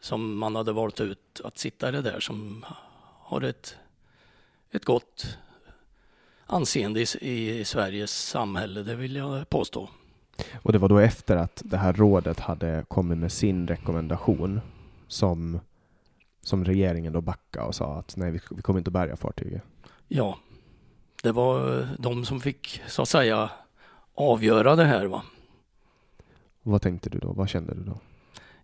som 0.00 0.38
man 0.38 0.56
hade 0.56 0.72
valt 0.72 1.00
ut 1.00 1.40
att 1.44 1.58
sitta 1.58 1.88
i 1.88 1.92
det 1.92 2.02
där 2.02 2.20
som 2.20 2.64
har 3.22 3.40
ett, 3.40 3.76
ett 4.70 4.84
gott 4.84 5.38
anseende 6.46 7.00
i, 7.00 7.58
i 7.60 7.64
Sveriges 7.64 8.28
samhälle, 8.28 8.82
det 8.82 8.94
vill 8.94 9.16
jag 9.16 9.48
påstå. 9.48 9.88
Och 10.62 10.72
det 10.72 10.78
var 10.78 10.88
då 10.88 10.98
efter 10.98 11.36
att 11.36 11.62
det 11.64 11.76
här 11.76 11.92
rådet 11.92 12.40
hade 12.40 12.84
kommit 12.88 13.18
med 13.18 13.32
sin 13.32 13.68
rekommendation 13.68 14.60
som, 15.08 15.60
som 16.42 16.64
regeringen 16.64 17.12
då 17.12 17.20
backade 17.20 17.66
och 17.66 17.74
sa 17.74 17.98
att 17.98 18.16
nej, 18.16 18.30
vi, 18.30 18.40
vi 18.50 18.62
kommer 18.62 18.80
inte 18.80 18.88
att 18.88 18.92
bärga 18.92 19.16
fartyget. 19.16 19.62
Ja, 20.08 20.38
det 21.22 21.32
var 21.32 21.88
de 21.98 22.24
som 22.24 22.40
fick 22.40 22.82
så 22.86 23.02
att 23.02 23.08
säga 23.08 23.50
avgöra 24.14 24.76
det 24.76 24.84
här. 24.84 25.06
Va? 25.06 25.22
Vad 26.62 26.82
tänkte 26.82 27.10
du 27.10 27.18
då? 27.18 27.32
Vad 27.32 27.48
kände 27.48 27.74
du 27.74 27.80
då? 27.80 28.00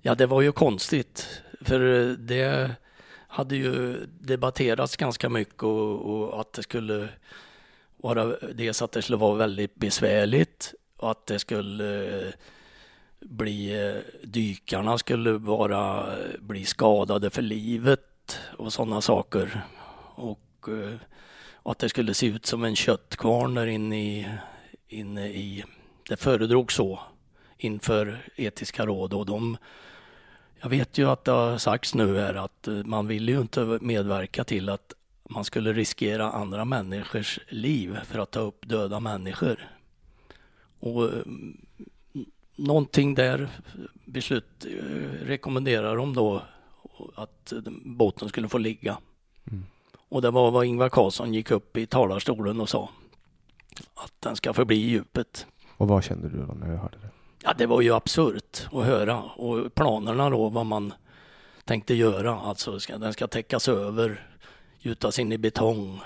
Ja, 0.02 0.14
det 0.14 0.26
var 0.26 0.42
ju 0.42 0.52
konstigt, 0.52 1.42
för 1.60 1.80
det 2.16 2.70
hade 3.28 3.56
ju 3.56 4.06
debatterats 4.06 4.96
ganska 4.96 5.28
mycket 5.28 5.62
och, 5.62 6.00
och 6.00 6.40
att 6.40 6.52
det 6.52 6.62
skulle 6.62 7.08
vara 7.96 8.36
dels 8.54 8.82
att 8.82 8.92
det 8.92 9.02
skulle 9.02 9.18
vara 9.18 9.34
väldigt 9.34 9.74
besvärligt 9.74 10.74
och 10.96 11.10
att 11.10 11.26
det 11.26 11.38
skulle 11.38 12.18
eh, 12.26 12.32
bli, 13.20 13.88
eh, 13.88 14.00
dykarna 14.22 14.98
skulle 14.98 15.32
vara, 15.32 16.06
bli 16.40 16.64
skadade 16.64 17.30
för 17.30 17.42
livet 17.42 18.40
och 18.58 18.72
sådana 18.72 19.00
saker. 19.00 19.64
Och, 20.14 20.68
eh, 20.68 20.94
och 21.64 21.72
att 21.72 21.78
det 21.78 21.88
skulle 21.88 22.14
se 22.14 22.26
ut 22.26 22.46
som 22.46 22.64
en 22.64 22.76
köttkvarn 22.76 23.54
där 23.54 23.66
inne 23.66 24.02
i, 24.02 24.28
inne 24.88 25.28
i, 25.28 25.64
det 26.08 26.16
föredrogs 26.16 26.74
så 26.74 27.00
inför 27.58 28.18
etiska 28.36 28.86
råd 28.86 29.14
och 29.14 29.26
de 29.26 29.56
jag 30.60 30.68
vet 30.68 30.98
ju 30.98 31.10
att 31.10 31.24
det 31.24 31.32
har 31.32 31.58
sagts 31.58 31.94
nu 31.94 32.18
här 32.18 32.34
att 32.34 32.68
eh, 32.68 32.74
man 32.74 33.06
vill 33.06 33.28
ju 33.28 33.40
inte 33.40 33.78
medverka 33.80 34.44
till 34.44 34.68
att 34.68 34.92
man 35.30 35.44
skulle 35.44 35.72
riskera 35.72 36.30
andra 36.30 36.64
människors 36.64 37.38
liv 37.48 37.98
för 38.04 38.18
att 38.18 38.30
ta 38.30 38.40
upp 38.40 38.68
döda 38.68 39.00
människor. 39.00 39.68
Och 40.80 41.04
mm, 41.12 41.66
någonting 42.56 43.14
där 43.14 43.48
beslut 44.04 44.66
eh, 44.66 45.26
rekommenderar 45.26 45.96
de 45.96 46.14
då 46.14 46.42
att 47.14 47.52
eh, 47.52 47.58
båten 47.84 48.28
skulle 48.28 48.48
få 48.48 48.58
ligga. 48.58 48.98
Mm. 49.50 49.64
Och 50.14 50.22
det 50.22 50.30
var 50.30 50.50
vad 50.50 50.64
Ingvar 50.64 50.88
Carlsson 50.88 51.34
gick 51.34 51.50
upp 51.50 51.76
i 51.76 51.86
talarstolen 51.86 52.60
och 52.60 52.68
sa. 52.68 52.88
Att 53.94 54.12
den 54.20 54.36
ska 54.36 54.52
förbli 54.52 54.76
i 54.76 54.88
djupet. 54.88 55.46
Och 55.76 55.88
vad 55.88 56.04
kände 56.04 56.28
du 56.28 56.46
då 56.46 56.54
när 56.54 56.68
du 56.68 56.76
hörde 56.76 56.98
det? 57.02 57.08
Ja, 57.42 57.54
det 57.58 57.66
var 57.66 57.80
ju 57.80 57.94
absurt 57.94 58.66
att 58.72 58.84
höra 58.84 59.22
och 59.22 59.74
planerna 59.74 60.30
då 60.30 60.48
vad 60.48 60.66
man 60.66 60.92
tänkte 61.64 61.94
göra. 61.94 62.40
Alltså 62.40 62.80
ska, 62.80 62.98
den 62.98 63.12
ska 63.12 63.26
täckas 63.26 63.68
över, 63.68 64.28
gjutas 64.78 65.18
in 65.18 65.32
i 65.32 65.38
betong. 65.38 66.00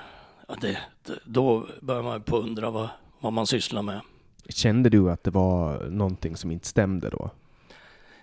Ja, 0.48 0.54
det, 0.60 0.78
då 1.24 1.66
börjar 1.80 2.02
man 2.02 2.22
på 2.22 2.36
undra 2.36 2.70
vad, 2.70 2.88
vad 3.20 3.32
man 3.32 3.46
sysslar 3.46 3.82
med. 3.82 4.00
Kände 4.48 4.88
du 4.88 5.10
att 5.10 5.24
det 5.24 5.30
var 5.30 5.84
någonting 5.90 6.36
som 6.36 6.50
inte 6.50 6.66
stämde 6.66 7.10
då? 7.10 7.30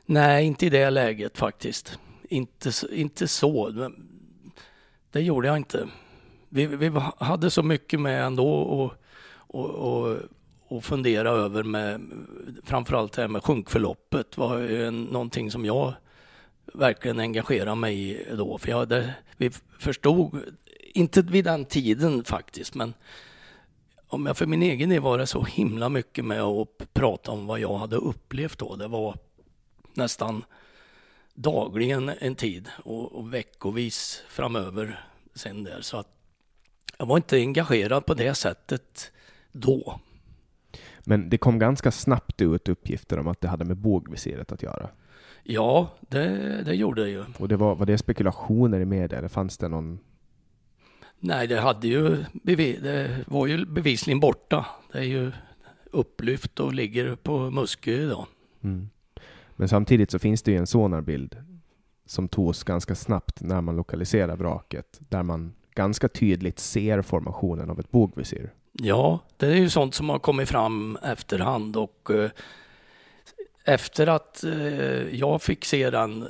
Nej, 0.06 0.46
inte 0.46 0.66
i 0.66 0.70
det 0.70 0.90
läget 0.90 1.38
faktiskt. 1.38 2.00
Inte, 2.30 2.72
inte 2.92 3.28
så. 3.28 3.90
Det 5.16 5.22
gjorde 5.22 5.48
jag 5.48 5.58
inte. 5.58 5.88
Vi, 6.50 6.66
vi 6.66 6.92
hade 7.18 7.52
så 7.52 7.64
mycket 7.64 8.00
med 8.00 8.26
ändå 8.26 8.54
och, 8.54 8.94
och, 9.48 9.70
och, 9.70 10.18
och 10.68 10.84
fundera 10.84 11.30
över 11.30 11.64
med 11.64 12.02
framförallt 12.64 13.14
det 13.14 13.22
här 13.22 13.30
med 13.30 13.44
sjunkförloppet 13.44 14.38
var 14.38 14.60
ju 14.60 14.92
någonting 14.92 15.52
som 15.52 15.66
jag 15.66 15.94
verkligen 16.74 17.20
engagerade 17.20 17.76
mig 17.76 18.12
i 18.12 18.36
då. 18.36 18.58
För 18.58 18.70
jag, 18.70 18.78
hade, 18.78 19.14
vi 19.38 19.50
förstod, 19.80 20.40
inte 20.94 21.22
vid 21.22 21.46
den 21.46 21.66
tiden 21.66 22.24
faktiskt, 22.24 22.76
men 22.76 22.94
om 24.08 24.26
jag 24.26 24.38
för 24.38 24.46
min 24.46 24.64
egen 24.64 24.90
del 24.90 25.02
var 25.02 25.18
det 25.18 25.28
så 25.28 25.44
himla 25.44 25.90
mycket 25.90 26.26
med 26.26 26.42
att 26.42 26.94
prata 26.94 27.32
om 27.32 27.48
vad 27.48 27.60
jag 27.60 27.78
hade 27.78 27.96
upplevt 27.96 28.60
då. 28.60 28.76
Det 28.76 28.88
var 28.88 29.18
nästan 29.94 30.44
dagligen 31.36 32.10
en 32.20 32.36
tid 32.36 32.70
och, 32.84 33.12
och 33.16 33.34
veckovis 33.34 34.24
framöver 34.28 35.00
sen 35.36 35.64
där. 35.64 35.82
Så 35.82 35.98
att 35.98 36.08
jag 36.98 37.06
var 37.06 37.18
inte 37.18 37.38
engagerad 37.38 38.06
på 38.06 38.14
det 38.14 38.36
sättet 38.36 39.12
då. 39.52 40.00
Men 41.00 41.30
det 41.30 41.38
kom 41.38 41.60
ganska 41.60 41.92
snabbt 41.92 42.42
ut 42.42 42.70
uppgifter 42.70 43.20
om 43.20 43.28
att 43.28 43.42
det 43.42 43.48
hade 43.48 43.66
med 43.66 43.78
bågvisiret 43.78 44.52
att 44.52 44.64
göra. 44.64 44.90
Ja, 45.44 45.94
det, 46.00 46.28
det 46.66 46.74
gjorde 46.74 47.04
det 47.04 47.10
ju. 47.10 47.26
Och 47.38 47.48
det 47.48 47.56
var, 47.56 47.76
var 47.76 47.86
det 47.86 47.98
spekulationer 47.98 48.80
i 48.80 48.86
media 48.86 49.18
eller 49.18 49.28
fanns 49.28 49.58
det 49.58 49.68
någon 49.68 50.00
Nej, 51.20 51.48
det 51.48 51.60
hade 51.60 51.88
ju 51.88 52.26
det 52.44 53.28
var 53.28 53.48
ju 53.48 53.66
bevisligen 53.66 54.20
borta. 54.20 54.66
Det 54.92 54.98
är 54.98 55.04
ju 55.04 55.32
upplyft 55.92 56.60
och 56.60 56.74
ligger 56.74 57.16
på 57.16 57.50
Muskö 57.50 57.92
idag. 57.92 58.26
Mm. 58.64 58.90
Men 59.56 59.70
samtidigt 59.70 60.12
så 60.12 60.20
finns 60.20 60.42
det 60.42 60.52
ju 60.52 60.58
en 60.58 60.68
sonarbild 60.68 61.38
som 62.06 62.28
togs 62.28 62.64
ganska 62.64 62.96
snabbt 62.96 63.42
när 63.42 63.62
man 63.62 63.76
lokaliserar 63.76 64.36
vraket, 64.36 65.00
där 65.10 65.24
man 65.24 65.54
ganska 65.74 66.08
tydligt 66.08 66.60
ser 66.60 67.02
formationen 67.02 67.70
av 67.70 67.80
ett 67.80 67.92
bogvisir. 67.92 68.54
Ja, 68.72 69.20
det 69.38 69.48
är 69.48 69.56
ju 69.56 69.70
sånt 69.70 69.96
som 69.96 70.10
har 70.10 70.20
kommit 70.20 70.50
fram 70.50 70.98
efterhand 71.04 71.78
och 71.78 72.12
eh, 72.12 72.30
efter 73.64 74.08
att 74.08 74.44
eh, 74.44 75.16
jag 75.16 75.42
fick 75.42 75.66
se 75.66 75.90
den 75.90 76.22
eh, 76.22 76.28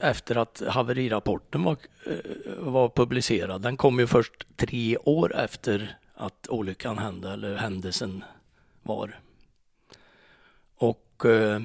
efter 0.00 0.36
att 0.36 0.62
haverirapporten 0.68 1.62
var, 1.62 1.76
eh, 2.06 2.52
var 2.58 2.88
publicerad. 2.88 3.62
Den 3.62 3.76
kom 3.76 3.98
ju 3.98 4.06
först 4.06 4.56
tre 4.56 4.96
år 4.96 5.36
efter 5.36 5.98
att 6.14 6.48
olyckan 6.48 6.98
hände, 6.98 7.32
eller 7.32 7.56
händelsen 7.56 8.24
var. 8.82 9.20
Och 10.76 11.24
eh, 11.24 11.60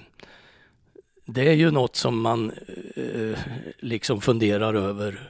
det 1.34 1.50
är 1.50 1.54
ju 1.54 1.72
något 1.72 1.96
som 1.96 2.22
man 2.22 2.52
eh, 2.96 3.40
liksom 3.80 4.22
funderar 4.22 4.74
över 4.74 5.30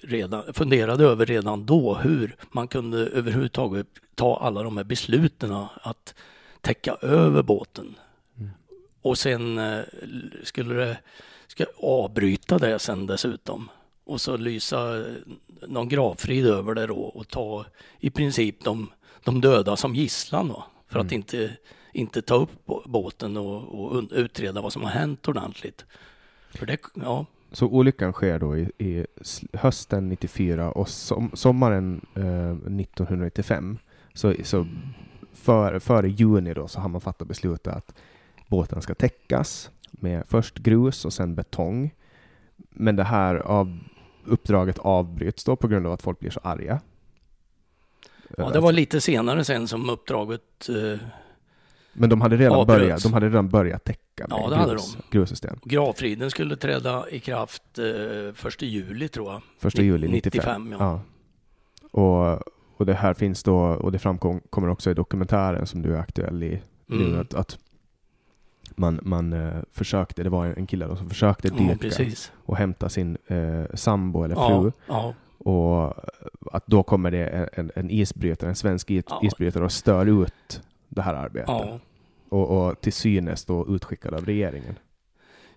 redan, 0.00 0.54
funderade 0.54 1.04
över 1.04 1.26
redan 1.26 1.66
då, 1.66 1.94
hur 1.94 2.36
man 2.50 2.68
kunde 2.68 2.98
överhuvudtaget 2.98 3.86
ta 4.14 4.36
alla 4.36 4.62
de 4.62 4.76
här 4.76 4.84
besluten 4.84 5.52
att 5.82 6.14
täcka 6.60 6.96
över 7.00 7.42
båten. 7.42 7.94
Och 9.02 9.18
sen 9.18 9.58
eh, 9.58 9.80
skulle 10.42 10.74
det 10.74 10.98
ska 11.46 11.64
avbryta 11.82 12.58
det 12.58 12.78
sen 12.78 13.06
dessutom. 13.06 13.68
Och 14.04 14.20
så 14.20 14.36
lysa 14.36 15.04
någon 15.66 15.88
gravfrid 15.88 16.46
över 16.46 16.74
det 16.74 16.86
då 16.86 16.96
och 16.96 17.28
ta 17.28 17.64
i 18.00 18.10
princip 18.10 18.64
de, 18.64 18.90
de 19.24 19.40
döda 19.40 19.76
som 19.76 19.94
gisslan 19.94 20.48
då, 20.48 20.64
för 20.88 20.96
Mm. 20.96 21.06
att 21.06 21.12
inte, 21.12 21.56
inte 21.96 22.22
ta 22.22 22.34
upp 22.34 22.50
bå- 22.66 22.82
båten 22.88 23.36
och, 23.36 23.84
och 23.94 24.02
utreda 24.12 24.60
vad 24.60 24.72
som 24.72 24.82
har 24.82 24.90
hänt 24.90 25.28
ordentligt. 25.28 25.84
För 26.50 26.66
det, 26.66 26.78
ja, 26.94 27.26
Så 27.52 27.66
olyckan 27.66 28.12
sker 28.12 28.38
då 28.38 28.56
i, 28.56 28.70
i 28.78 29.06
hösten 29.52 30.08
94 30.08 30.70
och 30.72 30.88
som, 30.88 31.30
sommaren 31.34 32.06
eh, 32.14 32.50
1995. 32.50 33.78
Så, 34.14 34.34
så 34.42 34.66
för, 35.32 35.78
före 35.78 36.08
juni 36.08 36.54
då 36.54 36.68
så 36.68 36.80
har 36.80 36.88
man 36.88 37.00
fattat 37.00 37.28
beslutet 37.28 37.76
att 37.76 37.94
båten 38.46 38.82
ska 38.82 38.94
täckas 38.94 39.70
med 39.90 40.24
först 40.28 40.58
grus 40.58 41.04
och 41.04 41.12
sen 41.12 41.34
betong. 41.34 41.94
Men 42.56 42.96
det 42.96 43.04
här 43.04 43.34
av, 43.34 43.78
uppdraget 44.24 44.78
avbryts 44.78 45.44
då 45.44 45.56
på 45.56 45.68
grund 45.68 45.86
av 45.86 45.92
att 45.92 46.02
folk 46.02 46.18
blir 46.20 46.30
så 46.30 46.40
arga. 46.42 46.80
ja, 48.36 48.50
det 48.50 48.60
var 48.60 48.72
lite 48.72 49.00
senare 49.00 49.44
sen 49.44 49.68
som 49.68 49.90
uppdraget 49.90 50.68
eh, 50.68 51.00
Men 51.98 52.10
de 52.10 52.20
hade 52.20 52.36
redan, 52.36 52.58
avbröts. 52.58 52.78
börjat, 52.80 53.02
de 53.02 53.12
hade 53.12 53.26
redan 53.28 53.48
börjat 53.48 53.84
täcka 53.84 54.26
med 54.28 54.30
Ja, 54.30 54.48
det 54.50 54.56
hade 54.56 54.72
grus, 54.72 54.96
de. 55.10 55.18
grussystem. 55.18 55.58
Gravfriden 55.64 56.30
skulle 56.30 56.56
träda 56.56 57.10
i 57.10 57.20
kraft 57.20 57.62
eh, 57.78 58.34
första 58.34 58.64
juli 58.64 59.08
tror 59.08 59.32
jag. 59.32 59.42
Första 59.58 59.82
juli 59.82 60.08
95. 60.08 60.62
95 60.64 60.72
ja. 60.80 61.00
Ja. 61.92 62.00
Och, 62.00 62.42
och 62.76 62.86
det 62.86 62.94
här 62.94 63.14
finns 63.14 63.42
då, 63.42 63.56
och 63.58 63.92
det 63.92 63.98
framkommer 63.98 64.68
också 64.68 64.90
i 64.90 64.94
dokumentären 64.94 65.66
som 65.66 65.82
du 65.82 65.94
är 65.94 65.98
aktuell 66.00 66.42
i 66.42 66.62
nu, 66.86 67.04
Mm. 67.06 67.20
att, 67.20 67.34
att 67.34 67.58
man, 68.76 69.00
man 69.02 69.32
eh, 69.32 69.62
försökte, 69.72 70.22
det 70.22 70.30
var 70.30 70.46
en 70.46 70.66
kille 70.66 70.86
då 70.86 70.96
som 70.96 71.08
försökte 71.08 71.48
Ja, 71.48 71.54
dyka 71.54 71.76
precis. 71.76 72.32
och 72.44 72.56
hämta 72.56 72.88
sin 72.88 73.18
eh, 73.26 73.64
sambo 73.74 74.24
eller 74.24 74.34
Ja, 74.34 74.62
fru. 74.62 74.72
ja. 74.88 75.14
Och 75.38 75.94
att 76.52 76.66
då 76.66 76.82
kommer 76.82 77.10
det 77.10 77.26
en, 77.52 77.70
en 77.74 77.90
isbrytare, 77.90 78.50
en 78.50 78.56
svensk 78.56 78.90
is, 78.90 79.04
Ja. 79.08 79.20
isbrytare 79.22 79.64
och 79.64 79.72
stör 79.72 80.22
ut 80.22 80.62
det 80.88 81.02
här 81.02 81.14
arbetet. 81.14 81.48
Ja. 81.48 81.78
Och, 82.28 82.68
och 82.68 82.80
till 82.80 82.92
synes 82.92 83.44
då 83.44 83.66
utskickad 83.68 84.14
av 84.14 84.24
regeringen. 84.24 84.78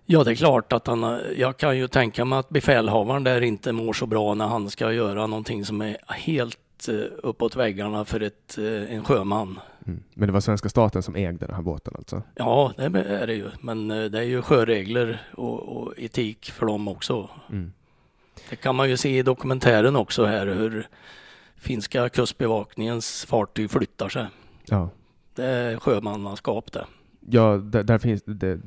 ja, 0.06 0.24
det 0.24 0.30
är 0.30 0.34
klart 0.34 0.72
att 0.72 0.86
han, 0.86 1.20
jag 1.36 1.56
kan 1.56 1.78
ju 1.78 1.88
tänka 1.88 2.24
mig 2.24 2.38
att 2.38 2.48
befälhavaren 2.48 3.24
där 3.24 3.40
inte 3.40 3.72
mår 3.72 3.92
så 3.92 4.06
bra 4.06 4.34
när 4.34 4.46
han 4.46 4.70
ska 4.70 4.92
göra 4.92 5.26
någonting 5.26 5.64
som 5.64 5.80
är 5.80 5.96
helt 6.08 6.88
eh, 6.88 6.94
uppåt 7.22 7.56
väggarna 7.56 8.04
för 8.04 8.20
ett, 8.20 8.58
eh, 8.58 8.94
en 8.94 9.04
sjöman. 9.04 9.60
Mm. 9.86 10.02
Men 10.14 10.26
det 10.26 10.32
var 10.32 10.40
svenska 10.40 10.68
staten 10.68 11.02
som 11.02 11.16
ägde 11.16 11.46
den 11.46 11.54
här 11.54 11.62
båten 11.62 11.94
alltså? 11.96 12.22
Ja, 12.34 12.72
det 12.76 12.84
är 12.84 13.26
det 13.26 13.34
ju. 13.34 13.50
Men 13.60 13.90
eh, 13.90 14.04
det 14.04 14.18
är 14.18 14.22
ju 14.22 14.42
sjöregler 14.42 15.22
och, 15.36 15.76
och 15.76 15.94
etik 15.98 16.50
för 16.50 16.66
dem 16.66 16.88
också. 16.88 17.28
Mm. 17.50 17.72
Det 18.50 18.56
kan 18.56 18.74
man 18.74 18.88
ju 18.88 18.96
se 18.96 19.18
i 19.18 19.22
dokumentären 19.22 19.96
också 19.96 20.24
här 20.24 20.46
hur 20.46 20.88
finska 21.56 22.08
kustbevakningens 22.08 23.24
fartyg 23.24 23.70
flyttar 23.70 24.08
sig. 24.08 24.26
Ja. 24.66 24.88
Det 25.34 25.44
är 25.44 25.76
sjömannaskap 25.76 26.72
det. 26.72 26.86
Ja, 27.30 27.56
där, 27.56 27.82
där 27.82 27.98
finns 27.98 28.22
det. 28.26 28.60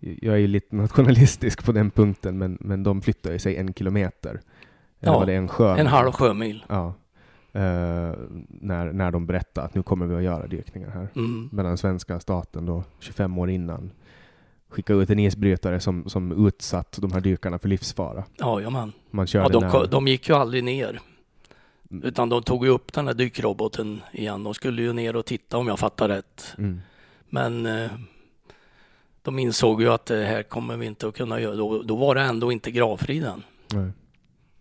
Jag 0.00 0.40
är 0.40 0.46
lite 0.48 0.76
nationalistisk 0.76 1.64
på 1.64 1.72
den 1.72 1.90
punkten, 1.90 2.38
men, 2.38 2.58
men 2.60 2.82
de 2.82 3.02
flyttar 3.02 3.32
ju 3.32 3.38
sig 3.38 3.56
en 3.56 3.74
kilometer. 3.74 4.40
Ja, 5.00 5.18
var 5.18 5.26
det 5.26 5.34
en 5.34 5.48
sjö? 5.48 5.76
En 5.76 5.86
halv 5.86 6.12
sjömil. 6.12 6.64
Ja. 6.68 6.94
Eh, 7.52 8.12
när, 8.48 8.92
när 8.92 9.10
de 9.10 9.26
berättar 9.26 9.64
att 9.64 9.74
nu 9.74 9.82
kommer 9.82 10.06
vi 10.06 10.14
att 10.16 10.22
göra 10.22 10.46
dykningar 10.46 10.90
här. 10.90 11.08
Mm. 11.16 11.48
Medan 11.52 11.76
svenska 11.78 12.20
staten 12.20 12.66
då, 12.66 12.84
25 13.00 13.38
år 13.38 13.50
innan, 13.50 13.90
skickade 14.68 15.02
ut 15.02 15.10
en 15.10 15.18
isbrytare 15.18 15.80
som, 15.80 16.08
som 16.08 16.46
utsatt 16.46 16.98
de 17.00 17.12
här 17.12 17.20
dykarna 17.20 17.58
för 17.58 17.68
livsfara. 17.68 18.24
Jajamän. 18.40 18.92
Man 19.10 19.26
körde 19.26 19.44
Ja, 19.44 19.60
de, 19.60 19.66
när- 19.66 19.86
de 19.86 20.08
gick 20.08 20.28
ju 20.28 20.34
aldrig 20.34 20.64
ner. 20.64 21.00
Utan 22.04 22.28
de 22.28 22.42
tog 22.42 22.64
ju 22.64 22.70
upp 22.70 22.92
den 22.92 23.06
här 23.06 23.14
dykroboten 23.14 24.02
igen. 24.12 24.44
De 24.44 24.54
skulle 24.54 24.82
ju 24.82 24.92
ner 24.92 25.16
och 25.16 25.26
titta 25.26 25.58
om 25.58 25.68
jag 25.68 25.78
fattar 25.78 26.08
rätt. 26.08 26.54
Mm. 26.58 26.80
Men 27.28 27.66
eh, 27.66 27.90
de 29.22 29.38
insåg 29.38 29.82
ju 29.82 29.92
att 29.92 30.06
det 30.06 30.24
här 30.24 30.42
kommer 30.42 30.76
vi 30.76 30.86
inte 30.86 31.08
att 31.08 31.14
kunna 31.14 31.40
göra. 31.40 31.54
Då, 31.54 31.82
då 31.82 31.96
var 31.96 32.14
det 32.14 32.20
ändå 32.20 32.52
inte 32.52 32.70
gravfriden. 32.70 33.42
Nej. 33.74 33.90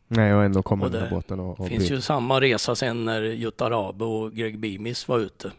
Nej, 0.07 0.33
och 0.33 0.43
ändå 0.43 0.63
kommer 0.63 0.89
den 0.89 1.01
här 1.01 1.09
båten 1.09 1.39
och, 1.39 1.59
och 1.59 1.67
finns 1.67 1.91
ju 1.91 2.01
samma 2.01 2.41
resa 2.41 2.75
sen 2.75 3.05
när 3.05 3.21
Jutta 3.21 3.69
Rabe 3.69 4.05
och 4.05 4.33
Greg 4.33 4.59
Beamis 4.59 5.07
var 5.07 5.19
ute. 5.19 5.51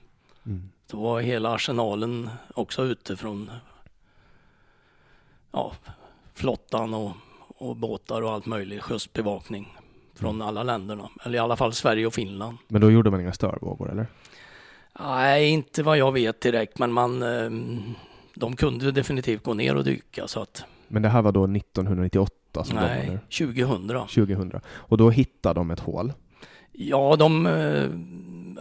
Mm. 0.47 0.71
Då 0.91 1.01
var 1.01 1.21
hela 1.21 1.55
arsenalen 1.55 2.31
också 2.55 2.85
ute 2.85 3.17
från 3.17 3.51
ja, 5.53 5.73
flottan 6.35 6.95
och, 6.95 7.13
och 7.39 7.77
båtar 7.77 8.23
och 8.23 8.33
allt 8.33 8.47
möjligt, 8.47 8.83
kustbevakning 8.83 9.77
från 10.17 10.43
alla 10.43 10.63
länderna. 10.63 11.09
Eller 11.25 11.37
i 11.37 11.39
alla 11.39 11.57
fall 11.57 11.73
Sverige 11.73 12.07
och 12.07 12.15
Finland. 12.15 12.59
Men 12.69 12.81
då 12.81 12.91
gjorde 12.91 13.11
man 13.11 13.21
inga 13.21 13.33
störvågor, 13.33 13.91
eller? 13.91 14.07
Nej, 15.01 15.49
inte 15.49 15.83
vad 15.83 15.99
jag 15.99 16.13
vet 16.13 16.41
direkt, 16.41 16.79
men 16.79 16.93
man, 16.93 17.23
eh, 17.23 17.51
de 18.35 18.57
kunde 18.57 18.93
definitivt 18.93 19.43
gå 19.43 19.55
ner 19.55 19.77
och 19.77 19.85
dyka. 19.85 20.29
Så 20.29 20.41
att, 20.43 20.65
Men 20.89 21.03
det 21.03 21.09
här 21.09 21.23
var 21.23 21.33
då 21.33 21.45
1998 21.45 22.65
som 22.65 22.77
nej, 22.77 23.21
där? 23.31 23.47
2000. 23.47 23.89
2000. 23.89 24.61
Och 24.67 24.97
då 24.99 25.11
hittade 25.11 25.61
de 25.61 25.71
ett 25.71 25.81
hål. 25.81 26.13
Ja, 26.73 27.17
de 27.17 27.47
eh, 27.47 27.89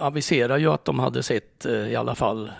aviserar 0.06 0.58
ju 0.58 0.72
att 0.72 0.86
de 0.86 1.00
hade 1.00 1.24
sett 1.24 1.66
eh, 1.66 1.74
i 1.74 1.96
alla 1.96 2.16
fall 2.16 2.52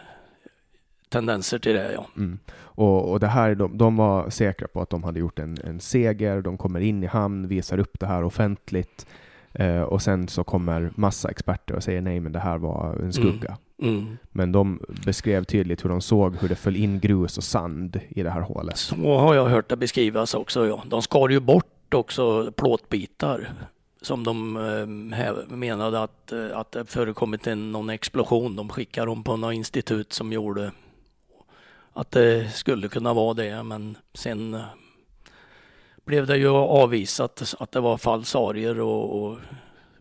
tendenser 1.10 1.60
till 1.60 1.74
det, 1.74 1.94
ja. 1.94 2.08
Mm. 2.18 2.40
Och, 2.58 3.12
och 3.12 3.20
det 3.20 3.28
här, 3.28 3.56
de, 3.56 3.78
de 3.78 3.98
var 3.98 4.30
säkra 4.30 4.68
på 4.68 4.82
att 4.82 4.90
de 4.90 5.04
hade 5.04 5.20
gjort 5.20 5.40
en, 5.40 5.58
en 5.64 5.80
seger, 5.80 6.42
de 6.42 6.58
kommer 6.58 6.80
in 6.80 7.04
i 7.04 7.08
hamn, 7.08 7.48
visar 7.48 7.80
upp 7.80 8.00
det 8.00 8.06
här 8.06 8.24
offentligt 8.24 9.06
eh, 9.54 9.82
och 9.82 10.02
sen 10.02 10.28
så 10.28 10.44
kommer 10.44 10.92
massa 10.96 11.30
experter 11.30 11.76
och 11.76 11.84
säger 11.84 12.02
nej 12.02 12.20
men 12.20 12.32
det 12.32 12.40
här 12.40 12.58
var 12.58 12.96
en 12.96 13.14
skugga. 13.14 13.58
Mm. 13.82 14.18
Men 14.32 14.52
de 14.52 14.82
beskrev 15.06 15.44
tydligt 15.44 15.84
hur 15.84 15.90
de 15.90 16.02
såg 16.02 16.36
hur 16.36 16.50
det 16.50 16.56
föll 16.56 16.76
in 16.76 17.00
grus 17.00 17.38
och 17.38 17.44
sand 17.44 18.00
i 18.10 18.24
det 18.24 18.30
här 18.30 18.42
hålet. 18.42 18.78
Så 18.78 19.18
har 19.18 19.36
jag 19.36 19.46
hört 19.46 19.70
det 19.70 19.78
beskrivas 19.78 20.34
också, 20.34 20.68
ja. 20.68 20.84
De 20.88 21.02
skar 21.02 21.30
ju 21.30 21.40
bort 21.40 21.94
också 21.94 22.52
plåtbitar 22.52 23.50
som 24.02 24.24
de 24.24 24.58
eh, 24.58 24.88
menade 25.56 26.04
att, 26.04 26.32
eh, 26.32 26.58
att 26.58 26.72
det 26.72 26.86
förekommit 26.86 27.48
en, 27.48 27.72
någon 27.72 27.90
explosion. 27.90 28.56
De 28.56 28.70
skickade 28.70 29.08
dem 29.08 29.24
på 29.24 29.38
något 29.38 29.54
institut 29.54 30.14
som 30.14 30.34
gjorde 30.34 30.72
att 31.96 32.12
det 32.12 32.50
skulle 32.54 32.88
kunna 32.88 33.14
vara 33.14 33.34
det, 33.34 33.64
men 33.64 33.98
sen 34.14 34.54
eh, 34.54 34.66
blev 36.06 36.28
det 36.28 36.38
ju 36.38 36.50
avvisat 36.50 37.54
att 37.60 37.72
det 37.72 37.80
var 37.80 37.98
falsarier 37.98 38.80
och, 38.80 39.24
och 39.24 39.38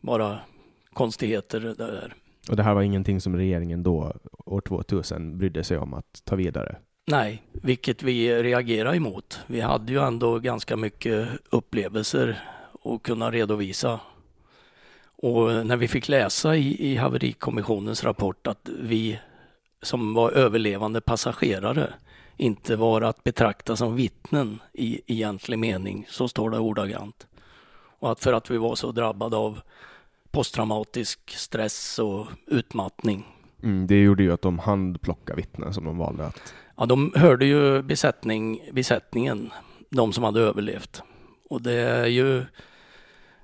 bara 0.01 0.39
konstigheter 0.93 1.61
där. 1.61 2.15
Och 2.51 2.57
det 2.57 2.63
här 2.63 2.75
var 2.75 2.83
ingenting 2.83 3.21
som 3.21 3.37
regeringen 3.37 3.83
då, 3.83 4.13
år 4.45 4.61
2000, 4.61 5.39
brydde 5.39 5.65
sig 5.65 5.79
om 5.79 5.95
att 5.95 6.23
ta 6.25 6.37
vidare. 6.37 6.77
Nej, 7.07 7.43
vilket 7.53 8.03
vi 8.03 8.43
reagerar 8.43 8.95
emot. 8.95 9.41
Vi 9.47 9.61
hade 9.61 9.93
ju 9.93 10.03
ändå 10.03 10.39
ganska 10.39 10.77
mycket 10.77 11.29
upplevelser 11.51 12.41
att 12.85 13.03
kunna 13.03 13.31
redovisa. 13.31 14.01
Och 15.17 15.67
när 15.67 15.77
vi 15.77 15.89
fick 15.89 16.09
läsa 16.09 16.57
i, 16.57 16.93
i 16.93 16.97
haverikommissionens 16.97 18.05
rapport 18.05 18.47
att 18.47 18.69
vi 18.81 19.19
som 19.85 20.15
var 20.15 20.31
överlevande 20.31 21.01
passagerare 21.01 21.95
inte 22.37 22.77
var 22.77 23.03
att 23.03 23.25
betrakta 23.25 23.77
som 23.77 23.97
vittnen 23.97 24.59
i 24.73 25.01
egentlig 25.07 25.59
mening, 25.59 26.07
så 26.09 26.29
står 26.29 26.51
det 26.51 26.59
ordagrant. 26.59 27.27
Och 27.99 28.13
att 28.13 28.21
för 28.21 28.33
att 28.33 28.51
vi 28.51 28.57
var 28.57 28.75
så 28.75 28.93
drabbade 28.93 29.37
av 29.37 29.61
posttraumatisk 30.31 31.31
stress 31.31 31.99
och 31.99 32.27
utmattning 32.47 33.27
Mm, 33.65 33.87
det 33.87 34.03
gjorde 34.03 34.23
ju 34.23 34.33
att 34.33 34.43
de 34.43 34.59
handplockade 34.59 35.37
vittnen 35.37 35.75
som 35.75 35.85
de 35.85 35.99
valde 35.99 36.27
att... 36.27 36.55
Ja, 36.77 36.87
de 36.87 37.13
hörde 37.17 37.47
ju 37.47 37.83
besättning, 37.83 38.61
besättningen, 38.73 39.51
de 39.91 40.13
som 40.13 40.25
hade 40.25 40.41
överlevt. 40.41 41.03
Och 41.51 41.63
det 41.63 41.73
är 41.73 42.07
ju 42.07 42.45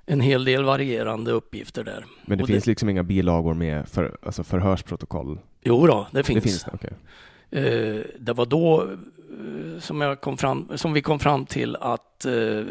en 0.05 0.21
hel 0.21 0.45
del 0.45 0.63
varierande 0.63 1.31
uppgifter 1.31 1.83
där. 1.83 2.05
Men 2.25 2.37
det 2.37 2.43
Och 2.43 2.47
finns 2.47 2.65
liksom 2.65 2.89
inga 2.89 3.03
bilagor 3.03 3.53
med 3.53 3.87
för, 3.87 4.17
alltså 4.21 4.43
förhörsprotokoll? 4.43 5.39
Jo 5.61 5.87
då, 5.87 6.07
det 6.11 6.23
finns. 6.23 6.43
Det 6.43 6.49
finns 6.49 6.65
det. 7.49 7.59
Eh, 7.59 8.05
det 8.19 8.33
var 8.33 8.45
då 8.45 8.81
eh, 8.81 9.79
som, 9.79 10.01
jag 10.01 10.21
kom 10.21 10.37
fram, 10.37 10.71
som 10.75 10.93
vi 10.93 11.01
kom 11.01 11.19
fram 11.19 11.45
till 11.45 11.75
att 11.75 12.25
eh, 12.25 12.63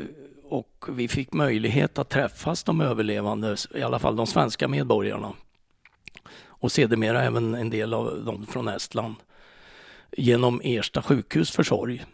och 0.51 0.85
vi 0.89 1.09
fick 1.09 1.33
möjlighet 1.33 1.99
att 1.99 2.09
träffas 2.09 2.62
de 2.62 2.81
överlevande, 2.81 3.57
i 3.75 3.83
alla 3.83 3.99
fall 3.99 4.17
de 4.17 4.27
svenska 4.27 4.69
medborgarna. 4.69 5.33
Och 6.45 6.73
sedermera 6.73 7.23
även 7.25 7.55
en 7.55 7.71
del 7.71 7.95
av 7.95 8.25
dem 8.25 8.47
från 8.47 8.69
Estland. 8.69 9.15
Genom 10.12 10.61
Ersta 10.65 11.03
sjukhus 11.03 11.51
försorg. 11.51 12.05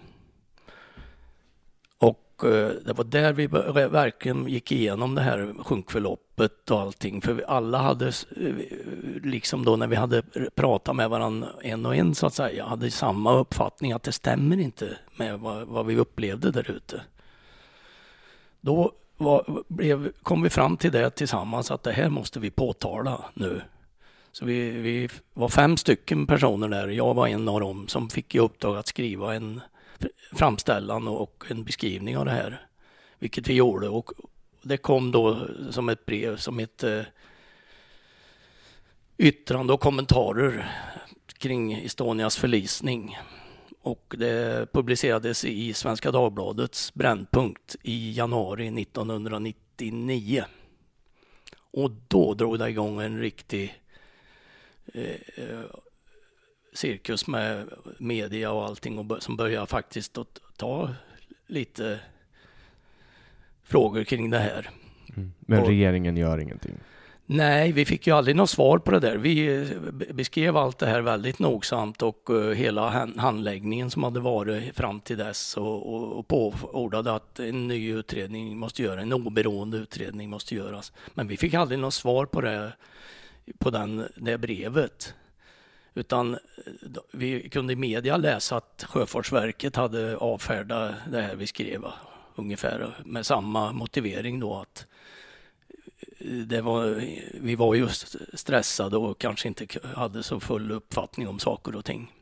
Och 2.36 2.48
eh, 2.48 2.70
det 2.84 2.92
var 2.92 3.04
där 3.04 3.32
vi 3.32 3.46
verkligen 3.86 4.48
gick 4.48 4.72
igenom 4.72 5.14
det 5.14 5.22
här 5.22 5.54
sjunkförloppet 5.64 6.70
och 6.70 6.80
allting. 6.80 7.20
För 7.20 7.44
alla 7.48 7.78
hade, 7.78 8.06
eh, 8.06 8.54
liksom 9.22 9.64
då 9.64 9.76
när 9.76 9.86
vi 9.86 9.96
hade 9.96 10.22
pratat 10.54 10.96
med 10.96 11.10
varandra 11.10 11.48
en 11.62 11.86
och 11.86 11.96
en 11.96 12.14
så 12.14 12.26
att 12.26 12.34
säga, 12.34 12.66
hade 12.66 12.90
samma 12.90 13.32
uppfattning 13.32 13.92
att 13.92 14.02
det 14.02 14.12
stämmer 14.12 14.58
inte 14.58 14.98
med 15.16 15.40
vad, 15.40 15.66
vad 15.66 15.86
vi 15.86 15.96
upplevde 15.96 16.50
där 16.50 16.70
ute. 16.70 17.02
Då 18.60 18.92
var, 19.16 19.62
blev, 19.68 20.12
kom 20.22 20.42
vi 20.42 20.50
fram 20.50 20.76
till 20.76 20.92
det 20.92 21.10
tillsammans 21.10 21.70
att 21.70 21.82
det 21.82 21.92
här 21.92 22.08
måste 22.08 22.40
vi 22.40 22.50
påtala 22.50 23.24
nu. 23.34 23.60
Så 24.32 24.44
vi, 24.44 24.70
vi 24.70 25.08
var 25.34 25.48
fem 25.48 25.76
stycken 25.76 26.26
personer 26.26 26.68
där, 26.68 26.88
jag 26.88 27.14
var 27.14 27.28
en 27.28 27.48
av 27.48 27.60
dem 27.60 27.88
som 27.88 28.08
fick 28.08 28.34
i 28.34 28.38
uppdrag 28.38 28.76
att 28.76 28.86
skriva 28.86 29.34
en 29.34 29.60
framställan 30.32 31.08
och 31.08 31.44
en 31.50 31.64
beskrivning 31.64 32.16
av 32.16 32.24
det 32.24 32.30
här. 32.30 32.66
Vilket 33.18 33.48
vi 33.48 33.54
gjorde 33.54 33.88
och 33.88 34.10
det 34.62 34.76
kom 34.76 35.10
då 35.10 35.48
som 35.70 35.88
ett 35.88 36.06
brev 36.06 36.36
som 36.36 36.58
ett 36.58 36.82
eh, 36.82 37.02
yttrande 39.18 39.72
och 39.72 39.80
kommentarer 39.80 40.72
kring 41.38 41.72
Estonias 41.72 42.36
förlisning. 42.36 43.18
Och 43.82 44.14
det 44.18 44.72
publicerades 44.72 45.44
i 45.44 45.72
Svenska 45.74 46.10
Dagbladets 46.10 46.94
Brännpunkt 46.94 47.76
i 47.82 48.12
januari 48.12 48.82
1999. 48.82 50.44
Och 51.70 51.90
då 52.08 52.34
drog 52.34 52.58
det 52.58 52.68
igång 52.68 53.00
en 53.00 53.20
riktig 53.20 53.82
eh, 54.94 55.10
eh 55.36 55.64
cirkus 56.76 57.26
med 57.26 57.68
media 57.98 58.52
och 58.52 58.64
allting 58.64 58.98
och 58.98 59.22
som 59.22 59.36
börjar 59.36 59.66
faktiskt 59.66 60.18
att 60.18 60.40
ta 60.56 60.90
lite 61.46 62.00
frågor 63.64 64.04
kring 64.04 64.30
det 64.30 64.38
här. 64.38 64.70
Mm. 65.16 65.32
Men 65.40 65.60
och, 65.60 65.68
regeringen 65.68 66.16
gör 66.16 66.38
ingenting? 66.38 66.78
Nej, 67.28 67.72
vi 67.72 67.84
fick 67.84 68.06
ju 68.06 68.12
aldrig 68.12 68.36
något 68.36 68.50
svar 68.50 68.78
på 68.78 68.90
det 68.90 69.00
där. 69.00 69.16
Vi 69.16 69.62
eh, 69.62 70.14
beskrev 70.14 70.56
allt 70.56 70.78
det 70.78 70.86
här 70.86 71.00
väldigt 71.00 71.38
nogsamt 71.38 72.02
och 72.02 72.30
uh, 72.30 72.52
hela 72.52 73.08
handläggningen 73.16 73.90
som 73.90 74.02
hade 74.02 74.20
varit 74.20 74.76
fram 74.76 75.00
till 75.00 75.16
dess 75.16 75.56
och, 75.56 75.94
och, 75.94 76.18
och 76.18 76.28
påordade 76.28 77.14
att 77.14 77.38
en 77.38 77.68
ny 77.68 77.92
utredning 77.92 78.56
måste 78.58 78.82
göras, 78.82 79.02
en 79.02 79.12
oberoende 79.12 79.76
utredning 79.76 80.30
måste 80.30 80.54
göras. 80.54 80.92
Men 81.14 81.28
vi 81.28 81.36
fick 81.36 81.54
aldrig 81.54 81.78
något 81.78 81.94
svar 81.94 82.26
på 82.26 82.40
det, 82.40 82.72
på 83.58 83.70
den, 83.70 84.08
det 84.16 84.38
brevet. 84.38 85.14
Utan 85.96 86.34
eh, 86.34 86.38
vi 87.10 87.48
kunde 87.48 87.72
i 87.72 87.76
media 87.76 88.16
läsa 88.16 88.56
att 88.56 88.84
Sjöfartsverket 88.88 89.76
hade 89.76 90.16
avfärdat 90.16 90.94
det 91.10 91.20
här 91.20 91.36
vi 91.36 91.46
skrev 91.46 91.84
ungefär 92.34 92.96
med 93.04 93.26
samma 93.26 93.72
motivering 93.72 94.40
då 94.40 94.56
att 94.56 94.86
eh, 96.18 96.32
det 96.32 96.60
var, 96.60 97.02
vi 97.40 97.54
var 97.54 97.74
just 97.74 98.16
stressade 98.34 98.96
och 98.96 99.18
kanske 99.18 99.48
inte 99.48 99.66
hade 99.94 100.22
så 100.22 100.40
full 100.40 100.72
uppfattning 100.72 101.28
om 101.28 101.38
saker 101.38 101.76
och 101.76 101.84
ting. 101.84 102.12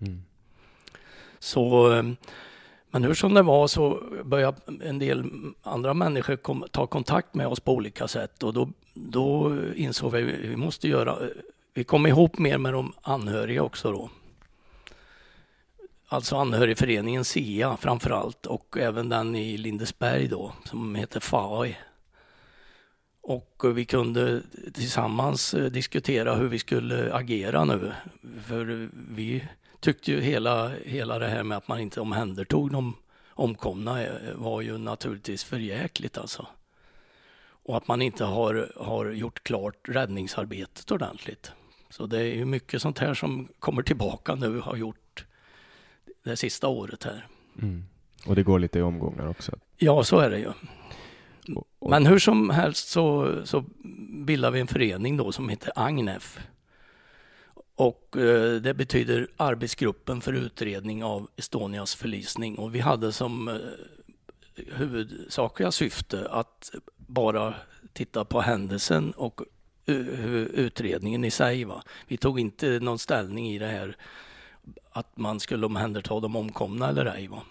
Mm. 0.00 0.22
Så, 1.38 1.92
eh, 1.92 2.02
men 2.90 3.04
hur 3.04 3.14
som 3.14 3.34
det 3.34 3.42
var 3.42 3.66
så 3.66 4.02
började 4.24 4.58
en 4.82 4.98
del 4.98 5.30
andra 5.62 5.94
människor 5.94 6.36
kom, 6.36 6.64
ta 6.70 6.86
kontakt 6.86 7.34
med 7.34 7.46
oss 7.46 7.60
på 7.60 7.72
olika 7.72 8.08
sätt 8.08 8.42
och 8.42 8.54
då, 8.54 8.68
då 8.94 9.56
insåg 9.74 10.12
vi 10.12 10.22
att 10.22 10.40
vi 10.40 10.56
måste 10.56 10.88
göra 10.88 11.18
vi 11.74 11.84
kom 11.84 12.06
ihop 12.06 12.38
mer 12.38 12.58
med 12.58 12.72
de 12.72 12.92
anhöriga 13.02 13.62
också 13.62 13.92
då. 13.92 14.10
Alltså 16.08 16.36
anhörigföreningen 16.36 17.24
SIA 17.24 17.76
framför 17.76 18.10
allt 18.10 18.46
och 18.46 18.76
även 18.78 19.08
den 19.08 19.36
i 19.36 19.56
Lindesberg 19.56 20.28
då 20.28 20.52
som 20.64 20.94
heter 20.94 21.20
FAI. 21.20 21.78
Och 23.20 23.62
vi 23.74 23.84
kunde 23.84 24.42
tillsammans 24.74 25.54
eh, 25.54 25.64
diskutera 25.64 26.34
hur 26.34 26.48
vi 26.48 26.58
skulle 26.58 27.14
agera 27.14 27.64
nu. 27.64 27.92
För 28.46 28.88
vi 28.92 29.48
tyckte 29.80 30.10
ju 30.10 30.20
hela, 30.20 30.68
hela 30.68 31.18
det 31.18 31.28
här 31.28 31.42
med 31.42 31.58
att 31.58 31.68
man 31.68 31.80
inte 31.80 32.00
omhändertog 32.00 32.72
de 32.72 32.96
omkomna 33.28 34.02
eh, 34.04 34.34
var 34.34 34.60
ju 34.60 34.78
naturligtvis 34.78 35.44
för 35.44 35.56
jäkligt 35.56 36.18
alltså. 36.18 36.46
Och 37.64 37.76
att 37.76 37.88
man 37.88 38.02
inte 38.02 38.24
har, 38.24 38.72
har 38.76 39.10
gjort 39.10 39.42
klart 39.44 39.88
räddningsarbetet 39.88 40.90
ordentligt. 40.90 41.52
Så 41.92 42.06
det 42.06 42.18
är 42.18 42.34
ju 42.34 42.44
mycket 42.44 42.82
sånt 42.82 42.98
här 42.98 43.14
som 43.14 43.48
kommer 43.58 43.82
tillbaka 43.82 44.34
nu 44.34 44.60
har 44.60 44.76
gjort 44.76 45.24
det 46.22 46.36
sista 46.36 46.68
året 46.68 47.04
här. 47.04 47.26
Mm. 47.62 47.84
Och 48.26 48.36
det 48.36 48.42
går 48.42 48.58
lite 48.58 48.78
i 48.78 48.82
omgångar 48.82 49.26
också? 49.28 49.58
Ja, 49.76 50.04
så 50.04 50.18
är 50.18 50.30
det 50.30 50.38
ju. 50.38 50.52
Men 51.90 52.06
hur 52.06 52.18
som 52.18 52.50
helst 52.50 52.88
så, 52.88 53.36
så 53.44 53.64
bildar 54.26 54.50
vi 54.50 54.60
en 54.60 54.66
förening 54.66 55.16
då 55.16 55.32
som 55.32 55.48
heter 55.48 55.72
AGNEF. 55.76 56.40
Och 57.74 58.16
eh, 58.16 58.60
det 58.60 58.74
betyder 58.74 59.28
Arbetsgruppen 59.36 60.20
för 60.20 60.32
utredning 60.32 61.04
av 61.04 61.28
Estonias 61.36 61.94
förlisning. 61.94 62.58
Och 62.58 62.74
vi 62.74 62.80
hade 62.80 63.12
som 63.12 63.48
eh, 63.48 63.56
huvudsakliga 64.76 65.72
syfte 65.72 66.28
att 66.30 66.70
bara 66.96 67.54
titta 67.92 68.24
på 68.24 68.40
händelsen 68.40 69.10
och 69.10 69.40
utredningen 69.86 71.24
i 71.24 71.30
sig. 71.30 71.64
Va? 71.64 71.82
Vi 72.06 72.16
tog 72.16 72.40
inte 72.40 72.80
någon 72.80 72.98
ställning 72.98 73.48
i 73.48 73.58
det 73.58 73.66
här 73.66 73.96
att 74.90 75.16
man 75.16 75.40
skulle 75.40 75.66
omhänderta 75.66 76.20
de 76.20 76.36
omkomna 76.36 76.88
eller 76.88 77.06
ej. 77.06 77.28
Va? 77.28 77.42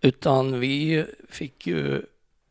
Utan 0.00 0.60
vi 0.60 1.06
fick 1.28 1.66
ju, 1.66 2.02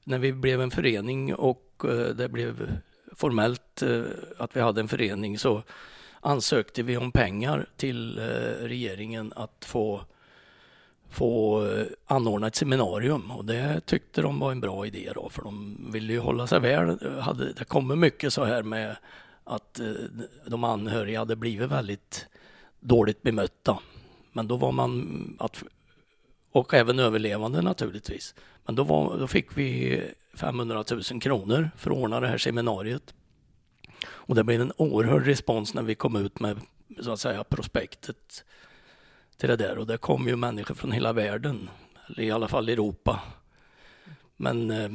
när 0.04 0.20
vi 0.20 0.34
blev 0.34 0.62
en 0.62 0.72
förening 0.72 1.36
och 1.36 1.82
eh, 1.84 2.16
det 2.16 2.30
blev 2.30 2.78
formellt 3.12 3.82
eh, 3.82 4.04
att 4.38 4.56
vi 4.56 4.62
hade 4.62 4.82
en 4.82 4.88
förening 4.88 5.40
så 5.40 5.64
ansökte 6.20 6.84
vi 6.84 6.98
om 6.98 7.12
pengar 7.12 7.66
till 7.78 8.20
eh, 8.20 8.24
regeringen 8.62 9.34
att 9.36 9.66
få 9.66 10.06
få 11.10 11.66
eh, 11.66 11.86
anordna 12.06 12.48
ett 12.48 12.56
seminarium 12.56 13.32
och 13.32 13.46
det 13.46 13.82
tyckte 13.86 14.22
de 14.22 14.40
var 14.40 14.52
en 14.52 14.62
bra 14.62 14.86
idé 14.86 15.12
då 15.16 15.30
för 15.30 15.42
de 15.42 15.78
ville 15.92 16.14
ju 16.14 16.20
hålla 16.20 16.48
sig 16.48 16.60
väl. 16.60 17.20
Hade, 17.20 17.54
det 17.54 17.64
kommer 17.64 17.96
mycket 17.96 18.34
så 18.34 18.46
här 18.46 18.64
med 18.64 18.96
att 19.44 19.80
eh, 19.80 19.92
de 20.46 20.64
anhöriga 20.64 21.20
hade 21.20 21.36
blivit 21.36 21.70
väldigt 21.70 22.28
dåligt 22.80 23.22
bemötta. 23.22 23.80
Men 24.32 24.48
då 24.48 24.58
var 24.58 24.72
man 24.72 25.36
att, 25.40 25.64
och 26.52 26.74
även 26.74 27.00
överlevande 27.00 27.62
naturligtvis. 27.62 28.36
Men 28.66 28.76
då, 28.76 28.84
var, 28.84 29.18
då 29.18 29.28
fick 29.28 29.58
vi 29.58 30.02
500 30.34 30.84
000 31.12 31.22
kronor 31.22 31.70
för 31.78 31.92
att 31.92 31.98
ordna 31.98 32.20
det 32.20 32.28
här 32.28 32.38
seminariet. 32.38 33.14
Och 34.08 34.36
det 34.36 34.44
blev 34.44 34.62
en 34.62 34.74
oerhörd 34.78 35.26
respons 35.26 35.74
när 35.74 35.84
vi 35.84 35.96
kom 35.96 36.16
ut 36.16 36.40
med 36.40 36.60
så 37.02 37.12
att 37.12 37.20
säga 37.20 37.44
prospektet 37.44 38.46
till 39.40 39.50
det 39.50 39.56
där 39.56 39.78
och 39.78 39.88
det 39.88 39.98
kom 39.98 40.28
ju 40.28 40.36
människor 40.36 40.76
från 40.76 40.92
hela 40.92 41.14
världen, 41.14 41.70
eller 42.08 42.24
i 42.24 42.32
alla 42.32 42.48
fall 42.48 42.70
Europa. 42.70 43.20
Men 44.36 44.72
eh, 44.72 44.90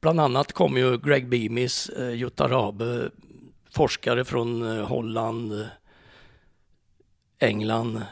bland 0.00 0.20
annat 0.20 0.52
kom 0.52 0.76
ju 0.76 0.98
Greg 0.98 1.28
Beamis, 1.28 1.88
eh, 1.88 2.10
Jutta 2.10 2.48
Rabe, 2.48 3.10
forskare 3.70 4.24
från 4.24 4.78
eh, 4.78 4.86
Holland, 4.86 5.68
England, 7.38 8.02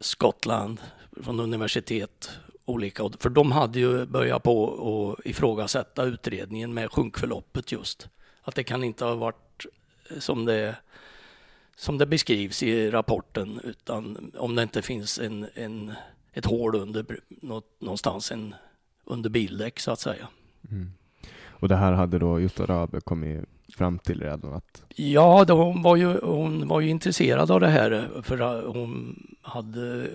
Skottland, 0.00 0.80
från 1.22 1.40
universitet 1.40 2.30
olika. 2.64 3.10
För 3.18 3.30
de 3.30 3.52
hade 3.52 3.78
ju 3.78 4.06
börjat 4.06 4.42
på 4.42 5.16
att 5.18 5.26
ifrågasätta 5.26 6.04
utredningen 6.04 6.74
med 6.74 6.92
sjunkförloppet 6.92 7.72
just. 7.72 8.08
Att 8.42 8.54
det 8.54 8.64
kan 8.64 8.84
inte 8.84 9.04
ha 9.04 9.14
varit 9.14 9.66
eh, 10.10 10.18
som 10.18 10.44
det 10.44 10.76
som 11.80 11.98
det 11.98 12.06
beskrivs 12.06 12.62
i 12.62 12.90
rapporten, 12.90 13.60
utan 13.64 14.32
om 14.38 14.54
det 14.54 14.62
inte 14.62 14.82
finns 14.82 15.18
en, 15.18 15.46
en, 15.54 15.92
ett 16.32 16.44
hål 16.44 16.74
under, 16.74 17.04
någonstans 17.78 18.32
en, 18.32 18.54
under 19.04 19.30
bildäck 19.30 19.80
så 19.80 19.90
att 19.90 20.00
säga. 20.00 20.28
Mm. 20.70 20.92
Och 21.48 21.68
det 21.68 21.76
här 21.76 21.92
hade 21.92 22.18
då 22.18 22.40
Jutta 22.40 22.66
Rabe 22.66 23.00
kommit 23.00 23.44
fram 23.76 23.98
till 23.98 24.20
redan? 24.20 24.52
Att... 24.52 24.82
Ja, 24.96 25.44
hon 25.48 25.82
var, 25.82 25.96
ju, 25.96 26.20
hon 26.20 26.68
var 26.68 26.80
ju 26.80 26.88
intresserad 26.88 27.50
av 27.50 27.60
det 27.60 27.68
här 27.68 28.08
för 28.22 28.66
hon 28.66 29.16
hade 29.42 30.08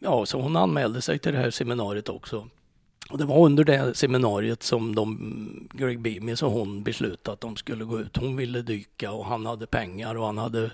Ja, 0.00 0.26
så 0.26 0.40
hon 0.40 0.56
anmälde 0.56 1.02
sig 1.02 1.18
till 1.18 1.32
det 1.32 1.38
här 1.38 1.50
seminariet 1.50 2.08
också. 2.08 2.48
Och 3.10 3.18
det 3.18 3.24
var 3.24 3.46
under 3.46 3.64
det 3.64 3.94
seminariet 3.94 4.62
som 4.62 4.94
de, 4.94 5.68
Greg 5.72 6.00
Beamis 6.00 6.42
och 6.42 6.50
hon 6.50 6.82
beslutade 6.82 7.32
att 7.32 7.40
de 7.40 7.56
skulle 7.56 7.84
gå 7.84 8.00
ut. 8.00 8.16
Hon 8.16 8.36
ville 8.36 8.62
dyka 8.62 9.12
och 9.12 9.26
han 9.26 9.46
hade 9.46 9.66
pengar 9.66 10.14
och 10.14 10.26
han 10.26 10.38
hade 10.38 10.70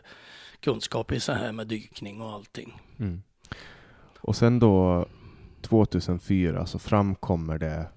kunskap 0.61 1.13
i 1.13 1.21
så 1.21 1.33
här 1.33 1.53
med 1.53 1.67
dykning 1.67 2.21
och 2.21 2.33
allting. 2.33 2.81
Mm. 2.99 3.23
Och 4.21 4.37
sen 4.37 4.59
då 4.59 5.07
2004 5.61 6.67
så 6.67 6.79
framkommer 6.79 7.59
det 7.59 7.89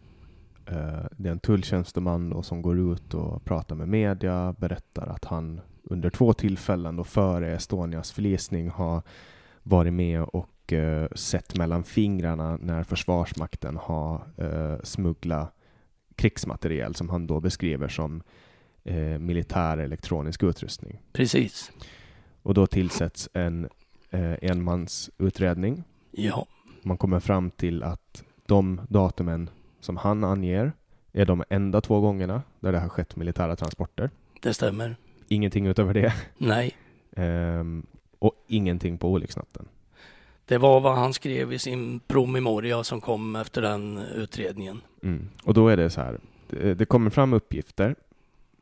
eh, 0.66 1.06
det 1.11 1.30
är 1.30 1.32
en 1.32 1.40
tulltjänsteman 1.40 2.30
då 2.30 2.44
som 2.44 2.61
går 2.61 2.80
ut 2.80 3.14
och 3.14 3.44
pratar 3.45 3.76
med 3.76 3.88
media, 3.88 4.56
berättar 4.57 5.07
att 5.07 5.26
han 5.26 5.61
under 5.84 6.10
två 6.10 6.34
tillfällen 6.34 6.95
då 6.95 7.03
före 7.03 7.56
Estonias 7.56 8.11
förlisning 8.11 8.70
har 8.70 9.02
varit 9.64 9.94
med 9.94 10.22
och 10.24 10.49
och 10.69 10.73
eh, 10.73 11.07
sett 11.15 11.57
mellan 11.57 11.83
fingrarna 11.83 12.57
när 12.61 12.83
Försvarsmakten 12.83 13.77
har 13.77 14.21
eh, 14.37 14.83
smugglat 14.83 15.53
krigsmateriel 16.15 16.95
som 16.95 17.09
han 17.09 17.27
då 17.27 17.39
beskriver 17.39 17.87
som 17.87 18.23
eh, 18.83 19.19
militär 19.19 19.77
elektronisk 19.77 20.43
utrustning. 20.43 20.99
Precis. 21.13 21.71
Och 22.43 22.53
då 22.53 22.67
tillsätts 22.67 23.29
en 23.33 23.69
eh, 24.09 24.35
enmansutredning. 24.41 25.83
Ja. 26.11 26.45
Man 26.83 26.97
kommer 26.97 27.19
fram 27.19 27.51
till 27.51 27.83
att 27.83 28.23
de 28.45 28.81
datumen 28.89 29.49
som 29.79 29.97
han 29.97 30.23
anger 30.23 30.71
är 31.13 31.25
de 31.25 31.43
enda 31.49 31.81
två 31.81 32.01
gångerna 32.01 32.41
där 32.59 32.71
det 32.71 32.79
har 32.79 32.89
skett 32.89 33.15
militära 33.15 33.55
transporter. 33.55 34.09
Det 34.41 34.53
stämmer. 34.53 34.95
Ingenting 35.27 35.67
utöver 35.67 35.93
det. 35.93 36.13
Nej. 36.37 36.75
Ehm, 37.15 37.85
och 38.19 38.33
ingenting 38.47 38.97
på 38.97 39.11
olycksnatten. 39.11 39.67
Det 40.49 40.57
var 40.57 40.80
vad 40.80 40.95
han 40.95 41.13
skrev 41.13 41.53
i 41.53 41.59
sin 41.59 41.99
promemoria 41.99 42.84
som 42.84 43.01
kom 43.01 43.35
efter 43.35 43.61
den 43.61 43.97
utredningen. 43.97 44.81
Mm. 45.03 45.30
Och 45.43 45.53
då 45.53 45.67
är 45.67 45.77
det 45.77 45.89
så 45.89 46.01
här, 46.01 46.19
det, 46.76 46.85
kommer 46.89 47.09
fram 47.09 47.34
uppgifter. 47.34 47.95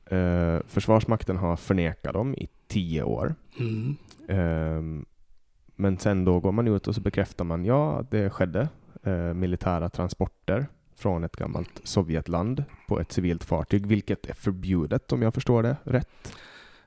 Eh, 0.05 0.59
Försvarsmakten 0.67 1.37
har 1.37 1.55
förnekat 1.55 2.13
dem 2.13 2.35
i 2.35 2.47
tio 2.67 3.03
år. 3.03 3.35
Mm. 3.59 3.95
Ehm, 4.27 5.05
men 5.75 5.97
sen 5.97 6.25
då 6.25 6.39
går 6.39 6.51
man 6.51 6.67
ut 6.67 6.87
och 6.87 6.95
så 6.95 7.01
bekräftar 7.01 7.45
man, 7.45 7.65
ja, 7.65 8.05
det 8.11 8.29
skedde 8.29 8.69
eh, 9.03 9.13
militära 9.13 9.89
transporter 9.89 10.67
från 10.95 11.23
ett 11.23 11.35
gammalt 11.35 11.81
Sovjetland 11.83 12.63
på 12.87 12.99
ett 12.99 13.11
civilt 13.11 13.43
fartyg, 13.43 13.85
vilket 13.85 14.25
är 14.25 14.33
förbjudet 14.33 15.11
om 15.11 15.21
jag 15.21 15.33
förstår 15.33 15.63
det 15.63 15.75
rätt. 15.83 16.33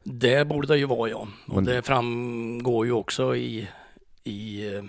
Det 0.05 0.49
borde 0.49 0.67
det 0.67 0.79
ju 0.79 0.87
vara 0.87 1.11
ja. 1.11 1.29
Och 1.47 1.55
Men- 1.55 1.65
det 1.65 1.83
framgår 1.83 2.87
ju 2.87 2.93
också 2.93 3.37
i, 3.37 3.69
i 4.25 4.75
eh, 4.77 4.83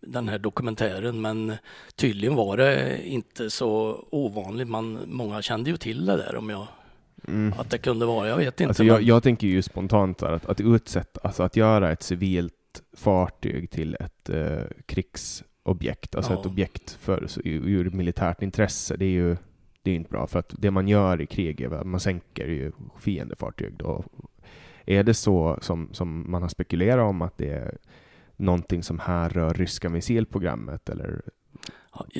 den 0.00 0.28
här 0.28 0.38
dokumentären. 0.38 1.20
Men 1.20 1.52
tydligen 1.96 2.34
var 2.34 2.56
det 2.56 3.02
inte 3.08 3.50
så 3.50 4.04
ovanligt. 4.10 4.68
Man, 4.68 4.98
många 5.06 5.42
kände 5.42 5.70
ju 5.70 5.76
till 5.76 6.06
det 6.06 6.16
där 6.16 6.36
om 6.36 6.50
jag, 6.50 6.66
Mm. 7.28 7.52
att 7.58 7.70
det 7.70 7.78
kunde 7.78 8.06
vara. 8.06 8.28
Jag 8.28 8.36
vet 8.36 8.60
inte. 8.60 8.68
Alltså 8.70 8.84
jag, 8.84 8.94
men- 8.96 9.06
jag 9.06 9.22
tänker 9.22 9.46
ju 9.46 9.62
spontant 9.62 10.18
där 10.18 10.32
att, 10.32 10.46
att 10.46 10.60
utsätta, 10.60 11.20
alltså 11.22 11.42
att 11.42 11.56
göra 11.56 11.92
ett 11.92 12.02
civilt 12.02 12.52
fartyg 12.96 13.70
till 13.70 13.96
ett 14.00 14.30
eh, 14.30 14.62
krigsobjekt, 14.86 16.14
alltså 16.14 16.32
Ja. 16.32 16.40
ett 16.40 16.46
objekt 16.46 16.90
för, 16.90 17.26
så, 17.26 17.40
ur, 17.44 17.68
ur 17.68 17.90
militärt 17.90 18.42
intresse, 18.42 18.96
det 18.96 19.04
är 19.04 19.10
ju 19.10 19.36
det 19.82 19.90
är 19.90 19.94
inte 19.94 20.10
bra. 20.10 20.26
För 20.26 20.38
att 20.38 20.54
det 20.58 20.70
man 20.70 20.88
gör 20.88 21.20
i 21.20 21.26
krig 21.26 21.60
är 21.60 21.70
att 21.74 21.86
man 21.86 22.00
sänker 22.00 22.46
ju 22.48 22.72
fiendefartyg. 23.00 23.74
Då. 23.76 24.04
Är 24.86 25.02
det 25.02 25.14
så 25.14 25.58
som, 25.60 25.88
som 25.92 26.30
man 26.30 26.42
har 26.42 26.48
spekulerat 26.48 27.04
om 27.08 27.22
att 27.22 27.38
det 27.38 27.50
är 27.50 27.78
någonting 28.42 28.82
som 28.82 28.98
här 28.98 29.28
rör 29.28 29.54
ryska 29.54 29.88
missilprogrammet 29.88 30.88
eller 30.88 31.20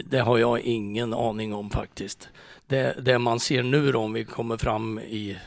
Det 0.04 0.18
har 0.18 0.38
jag 0.38 0.60
ingen 0.60 1.14
aning 1.14 1.54
om 1.54 1.70
faktiskt. 1.70 2.28
Det, 2.66 2.96
det 3.02 3.18
man 3.18 3.40
ser 3.40 3.62
nu 3.62 3.92
då, 3.92 3.98
om 3.98 4.12
vi 4.12 4.24
kommer 4.24 4.56
fram 4.56 4.98
i 4.98 5.38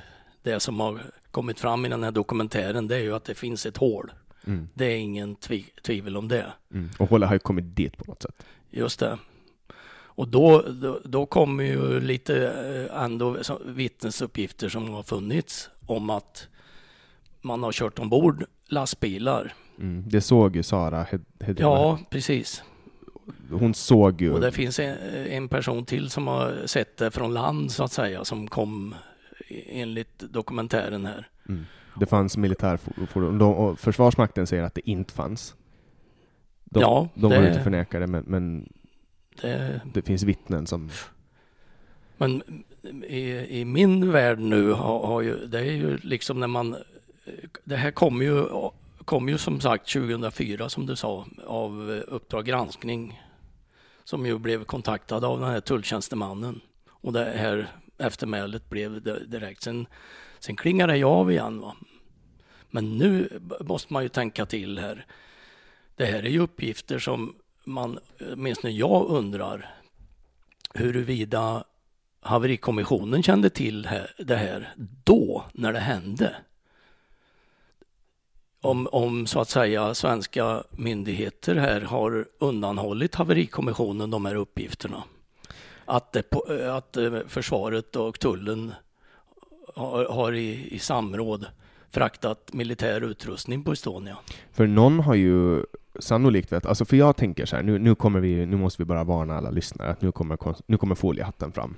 det 0.44 0.60
som 0.60 0.80
har 0.80 1.00
kommit 1.32 1.60
fram 1.60 1.86
i 1.86 1.90
den 1.90 2.04
här 2.04 2.12
dokumentären, 2.12 2.88
det 2.88 2.96
är 2.96 3.00
ju 3.00 3.16
att 3.16 3.26
det 3.26 3.36
finns 3.36 3.66
ett 3.66 3.78
hål. 3.78 4.12
Mm. 4.48 4.70
Det 4.74 4.86
är 4.86 4.98
ingen 4.98 5.36
tvi, 5.36 5.66
tvivel 5.86 6.18
om 6.18 6.28
det. 6.28 6.54
Mm. 6.74 6.90
Och 7.00 7.10
hålla 7.10 7.28
har 7.28 7.34
ju 7.34 7.40
kommit 7.40 7.76
dit 7.76 7.98
på 7.98 8.04
något 8.08 8.22
sätt. 8.22 8.46
Just 8.70 9.00
det. 9.00 9.18
Och 10.16 10.28
då, 10.28 10.62
då, 10.62 11.00
då 11.04 11.26
kommer 11.26 11.64
ju 11.64 12.00
lite 12.00 12.50
eh, 12.92 13.04
ändå 13.04 13.38
vittnesuppgifter 13.66 14.70
som 14.70 14.90
har 14.90 15.04
funnits 15.04 15.70
om 15.86 16.10
att 16.10 16.48
man 17.42 17.64
har 17.64 17.72
kört 17.72 18.00
ombord 18.00 18.46
lastbilar. 18.68 19.54
Mm. 19.80 20.04
Det 20.08 20.22
såg 20.22 20.56
ju 20.56 20.64
Sara 20.64 21.04
Hed- 21.04 21.26
Hedin. 21.40 21.64
Ja, 21.66 22.00
precis. 22.10 22.64
Hon 23.52 23.74
såg 23.74 24.22
ju... 24.22 24.34
Och 24.34 24.42
det 24.42 24.52
finns 24.52 24.80
en, 24.80 24.98
en 25.28 25.48
person 25.50 25.86
till 25.86 26.10
som 26.10 26.28
har 26.28 26.54
sett 26.66 26.98
det 26.98 27.12
från 27.12 27.34
land 27.34 27.72
så 27.72 27.84
att 27.84 27.92
säga, 27.92 28.26
som 28.26 28.48
kom 28.48 28.96
enligt 29.68 30.20
dokumentären 30.20 31.06
här. 31.06 31.28
Mm. 31.50 31.66
Det 32.00 32.06
fanns 32.06 32.38
militärfordon. 32.38 33.38
De, 33.38 33.54
och 33.54 33.80
Försvarsmakten 33.80 34.48
säger 34.48 34.64
att 34.64 34.76
det 34.76 34.90
inte 34.90 35.14
fanns. 35.14 35.56
De, 36.66 36.80
Ja, 36.80 37.08
de 37.16 37.30
det- 37.30 37.36
har 37.38 37.48
inte 37.48 37.60
förnekat 37.64 38.02
det, 38.02 38.08
men, 38.08 38.24
men 38.28 38.70
Det, 39.42 39.82
det 39.94 40.02
finns 40.02 40.24
vittnen 40.24 40.68
som... 40.68 40.90
Men 42.18 42.44
i, 43.08 43.22
i 43.60 43.66
min 43.66 44.12
värld 44.12 44.40
nu 44.40 44.72
har, 44.72 45.08
har 45.08 45.22
ju, 45.22 45.46
det 45.48 45.60
är 45.60 45.64
ju 45.72 45.98
liksom 45.98 46.40
när 46.40 46.48
man, 46.48 46.76
det 47.64 47.76
här 47.76 47.92
kom 47.92 48.22
ju, 48.22 48.46
kom 49.06 49.30
ju 49.30 49.38
som 49.38 49.62
sagt 49.62 49.94
2004 49.94 50.70
som 50.70 50.86
du 50.86 50.96
sa 50.96 51.26
av 51.46 51.94
eh, 51.94 52.14
Uppdrag 52.14 52.46
granskning 52.46 53.22
som 54.04 54.26
ju 54.26 54.38
blev 54.38 54.64
kontaktad 54.64 55.26
av 55.26 55.40
den 55.40 55.50
här 55.50 55.60
tulltjänstemannen 55.60 56.62
och 56.90 57.14
det 57.14 57.24
här 57.24 57.72
eftermälet 57.98 58.70
blev 58.70 59.02
direkt. 59.30 59.64
Sen, 59.64 59.88
sen 60.40 60.56
klingade 60.56 60.94
det 60.94 61.04
av 61.04 61.32
igen. 61.32 61.60
Va? 61.60 61.76
Men 62.72 62.98
nu 62.98 63.40
måste 63.60 63.94
man 63.94 64.04
ju 64.04 64.10
tänka 64.10 64.46
till 64.46 64.80
här. 64.80 65.06
Det 65.96 66.06
här 66.06 66.24
är 66.24 66.30
ju 66.30 66.40
uppgifter 66.40 67.00
som 67.00 67.36
man, 67.64 68.00
eh, 68.18 68.28
åtminstone 68.34 68.74
jag 68.74 69.06
undrar 69.10 69.76
huruvida 70.74 71.64
haverikommissionen 72.22 73.24
kände 73.24 73.50
till 73.50 73.90
det 74.18 74.36
här 74.36 74.74
då, 75.04 75.46
när 75.54 75.74
det 75.74 75.80
hände. 75.80 76.36
Om, 78.66 78.88
om 78.92 79.28
så 79.28 79.40
att 79.40 79.50
säga 79.50 79.94
svenska 79.94 80.64
myndigheter 80.72 81.56
här 81.56 81.82
har 81.82 82.26
undanhållit 82.40 83.16
haverikommissionen 83.16 84.12
de 84.12 84.26
här 84.26 84.36
uppgifterna. 84.36 85.04
Att, 85.86 86.16
eh, 86.16 86.22
det, 86.48 86.64
eh, 86.64 86.76
att 86.76 86.98
eh, 86.98 87.14
försvaret 87.28 87.96
och 87.96 88.20
tullen 88.20 88.74
har, 89.76 90.06
har 90.06 90.34
i, 90.34 90.68
i 90.72 90.80
samråd 90.80 91.46
fraktat 91.92 92.54
militär 92.54 93.02
utrustning 93.02 93.64
på 93.64 93.72
Estonia. 93.72 94.18
För 94.52 94.68
någon 94.68 95.00
har 95.00 95.16
ju 95.16 95.64
sannolikt 96.00 96.52
vet, 96.52 96.66
alltså 96.66 96.86
för 96.86 96.98
jag 96.98 97.16
tänker 97.16 97.46
så 97.46 97.56
här, 97.56 97.64
nu, 97.64 97.80
nu 97.80 97.96
kommer 97.96 98.20
vi, 98.20 98.46
nu 98.46 98.58
måste 98.58 98.82
vi 98.82 98.86
bara 98.86 99.04
varna 99.04 99.38
alla 99.38 99.52
lyssnare 99.52 99.90
att 99.90 100.02
nu 100.02 100.12
kommer, 100.12 100.38
nu 100.66 100.78
kommer 100.78 100.96
foliehatten 100.96 101.52
fram. 101.52 101.76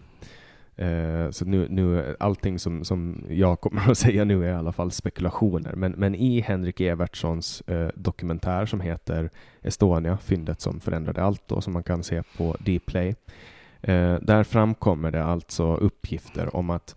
Eh, 0.77 1.31
så 1.31 1.45
nu, 1.45 1.67
nu, 1.69 2.15
allting 2.19 2.59
som, 2.59 2.85
som 2.85 3.25
jag 3.29 3.61
kommer 3.61 3.91
att 3.91 3.97
säga 3.97 4.23
nu 4.23 4.45
är 4.45 4.49
i 4.49 4.55
alla 4.55 4.71
fall 4.71 4.91
spekulationer. 4.91 5.73
Men, 5.75 5.91
men 5.91 6.15
i 6.15 6.41
Henrik 6.41 6.81
Evertssons 6.81 7.61
eh, 7.61 7.89
dokumentär 7.95 8.65
som 8.65 8.81
heter 8.81 9.29
Estonia, 9.61 10.17
fyndet 10.17 10.61
som 10.61 10.79
förändrade 10.79 11.23
allt 11.23 11.47
då, 11.47 11.61
som 11.61 11.73
man 11.73 11.83
kan 11.83 12.03
se 12.03 12.23
på 12.37 12.55
Dplay. 12.59 13.15
Eh, 13.81 14.15
där 14.21 14.43
framkommer 14.43 15.11
det 15.11 15.23
alltså 15.23 15.75
uppgifter 15.75 16.55
om 16.55 16.69
att 16.69 16.95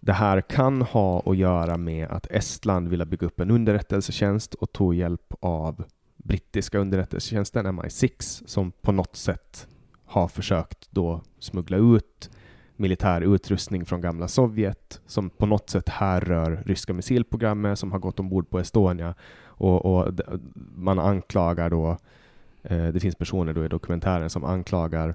det 0.00 0.12
här 0.12 0.40
kan 0.40 0.82
ha 0.82 1.22
att 1.26 1.36
göra 1.36 1.76
med 1.76 2.08
att 2.08 2.26
Estland 2.26 2.88
ville 2.88 3.06
bygga 3.06 3.26
upp 3.26 3.40
en 3.40 3.50
underrättelsetjänst 3.50 4.54
och 4.54 4.72
tog 4.72 4.94
hjälp 4.94 5.34
av 5.40 5.84
brittiska 6.16 6.78
underrättelsetjänsten 6.78 7.66
MI6 7.66 8.42
som 8.46 8.72
på 8.72 8.92
något 8.92 9.16
sätt 9.16 9.66
har 10.04 10.28
försökt 10.28 10.88
då 10.90 11.22
smuggla 11.38 11.76
ut 11.76 12.30
militär 12.82 13.20
utrustning 13.20 13.84
från 13.84 14.00
gamla 14.00 14.28
Sovjet 14.28 15.00
som 15.06 15.30
på 15.30 15.46
något 15.46 15.70
sätt 15.70 15.88
härrör 15.88 16.62
ryska 16.66 16.92
missilprogrammet 16.92 17.78
som 17.78 17.92
har 17.92 17.98
gått 17.98 18.20
ombord 18.20 18.50
på 18.50 18.58
Estonia 18.58 19.14
och, 19.44 19.84
och 19.84 20.14
man 20.74 20.98
anklagar 20.98 21.70
då 21.70 21.96
eh, 22.62 22.86
det 22.88 23.00
finns 23.00 23.16
personer 23.16 23.52
då 23.52 23.64
i 23.64 23.68
dokumentären 23.68 24.30
som 24.30 24.44
anklagar 24.44 25.14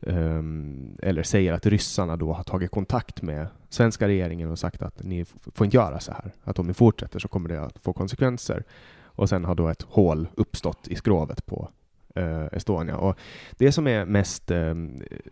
ehm, 0.00 0.96
eller 1.02 1.22
säger 1.22 1.52
att 1.52 1.66
ryssarna 1.66 2.16
då 2.16 2.32
har 2.32 2.44
tagit 2.44 2.70
kontakt 2.70 3.22
med 3.22 3.46
svenska 3.68 4.08
regeringen 4.08 4.50
och 4.50 4.58
sagt 4.58 4.82
att 4.82 5.02
ni 5.02 5.24
får 5.54 5.64
inte 5.64 5.76
göra 5.76 6.00
så 6.00 6.12
här. 6.12 6.32
Att 6.44 6.58
om 6.58 6.66
ni 6.66 6.74
fortsätter 6.74 7.18
så 7.18 7.28
kommer 7.28 7.48
det 7.48 7.60
att 7.60 7.78
få 7.78 7.92
konsekvenser. 7.92 8.64
Och 9.04 9.28
sen 9.28 9.44
har 9.44 9.54
då 9.54 9.68
ett 9.68 9.82
hål 9.82 10.28
uppstått 10.34 10.88
i 10.88 10.96
skrovet 10.96 11.46
på 11.46 11.68
eh, 12.14 12.46
Estonia. 12.52 12.96
Och 12.96 13.18
det 13.50 13.72
som 13.72 13.86
är 13.86 14.04
mest 14.04 14.50
eh, 14.50 14.74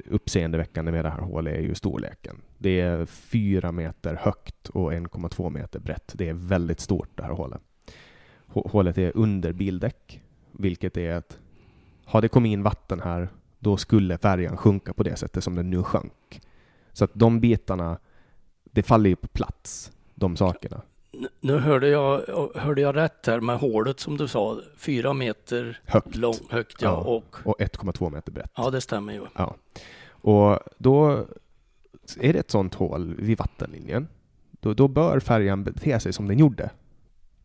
uppseendeväckande 0.07 0.93
med 0.93 1.05
det 1.05 1.11
här 1.11 1.20
hålet 1.20 1.55
är 1.55 1.61
ju 1.61 1.74
storleken. 1.74 2.36
Det 2.59 2.81
är 2.81 3.07
fyra 3.07 3.73
meter 3.73 4.15
högt 4.15 4.69
och 4.69 4.93
1,2 4.93 5.51
meter 5.51 5.81
brett. 5.81 6.12
Det 6.15 6.28
är 6.28 6.35
väldigt 6.35 6.81
stort 6.81 7.11
det 7.15 7.23
här 7.23 7.32
hålet. 7.32 7.61
Hålet 8.47 8.98
är 8.98 9.12
under 9.15 9.52
bildäck, 9.52 10.23
vilket 10.52 10.97
är 10.97 11.15
att 11.15 11.39
har 12.05 12.23
det 12.23 12.28
kommit 12.28 12.51
in 12.51 12.62
vatten 12.62 13.01
här, 13.01 13.28
då 13.59 13.77
skulle 13.77 14.19
färjan 14.19 14.57
sjunka 14.57 14.93
på 14.93 15.02
det 15.02 15.16
sättet 15.16 15.44
som 15.44 15.55
den 15.55 15.70
nu 15.70 15.82
sjönk. 15.82 16.40
Så 16.93 17.05
att 17.05 17.11
de 17.15 17.40
bitarna, 17.40 17.98
det 18.65 18.82
faller 18.82 19.11
ju 19.11 19.16
på 19.16 19.28
plats, 19.28 19.93
de 20.15 20.36
sakerna. 20.36 20.82
Nu 21.40 21.58
hörde 21.58 21.88
jag, 21.88 22.22
hörde 22.54 22.80
jag 22.80 22.96
rätt 22.96 23.26
här 23.26 23.40
med 23.40 23.58
hålet 23.58 24.00
som 24.00 24.16
du 24.16 24.28
sa, 24.28 24.60
fyra 24.76 25.12
meter 25.12 25.80
Högt. 25.84 26.16
lång, 26.16 26.34
högt 26.50 26.82
ja, 26.82 26.96
och 26.96 27.36
och 27.44 27.60
1,2 27.60 28.10
meter 28.10 28.32
brett. 28.32 28.50
ja 28.56 28.70
det 28.70 28.80
stämmer 28.80 29.12
ju. 29.12 29.22
Ja. 29.34 29.56
Och 30.08 30.58
då 30.78 31.26
är 32.20 32.32
det 32.32 32.38
ett 32.38 32.50
sånt 32.50 32.74
hål 32.74 33.14
vid 33.18 33.38
vattenlinjen, 33.38 34.08
då, 34.50 34.74
då 34.74 34.88
bör 34.88 35.20
färjan 35.20 35.64
bete 35.64 36.00
sig 36.00 36.12
som 36.12 36.28
den 36.28 36.38
gjorde 36.38 36.70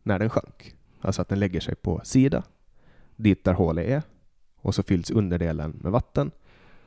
när 0.02 0.18
den 0.18 0.30
sjönk. 0.30 0.74
Alltså 1.00 1.22
att 1.22 1.28
den 1.28 1.38
lägger 1.38 1.60
sig 1.60 1.74
på 1.74 2.00
sida 2.04 2.42
dit 3.16 3.44
där 3.44 3.52
hålet 3.52 3.88
är 3.88 4.02
och 4.56 4.74
så 4.74 4.82
fylls 4.82 5.10
underdelen 5.10 5.70
med 5.70 5.92
vatten 5.92 6.30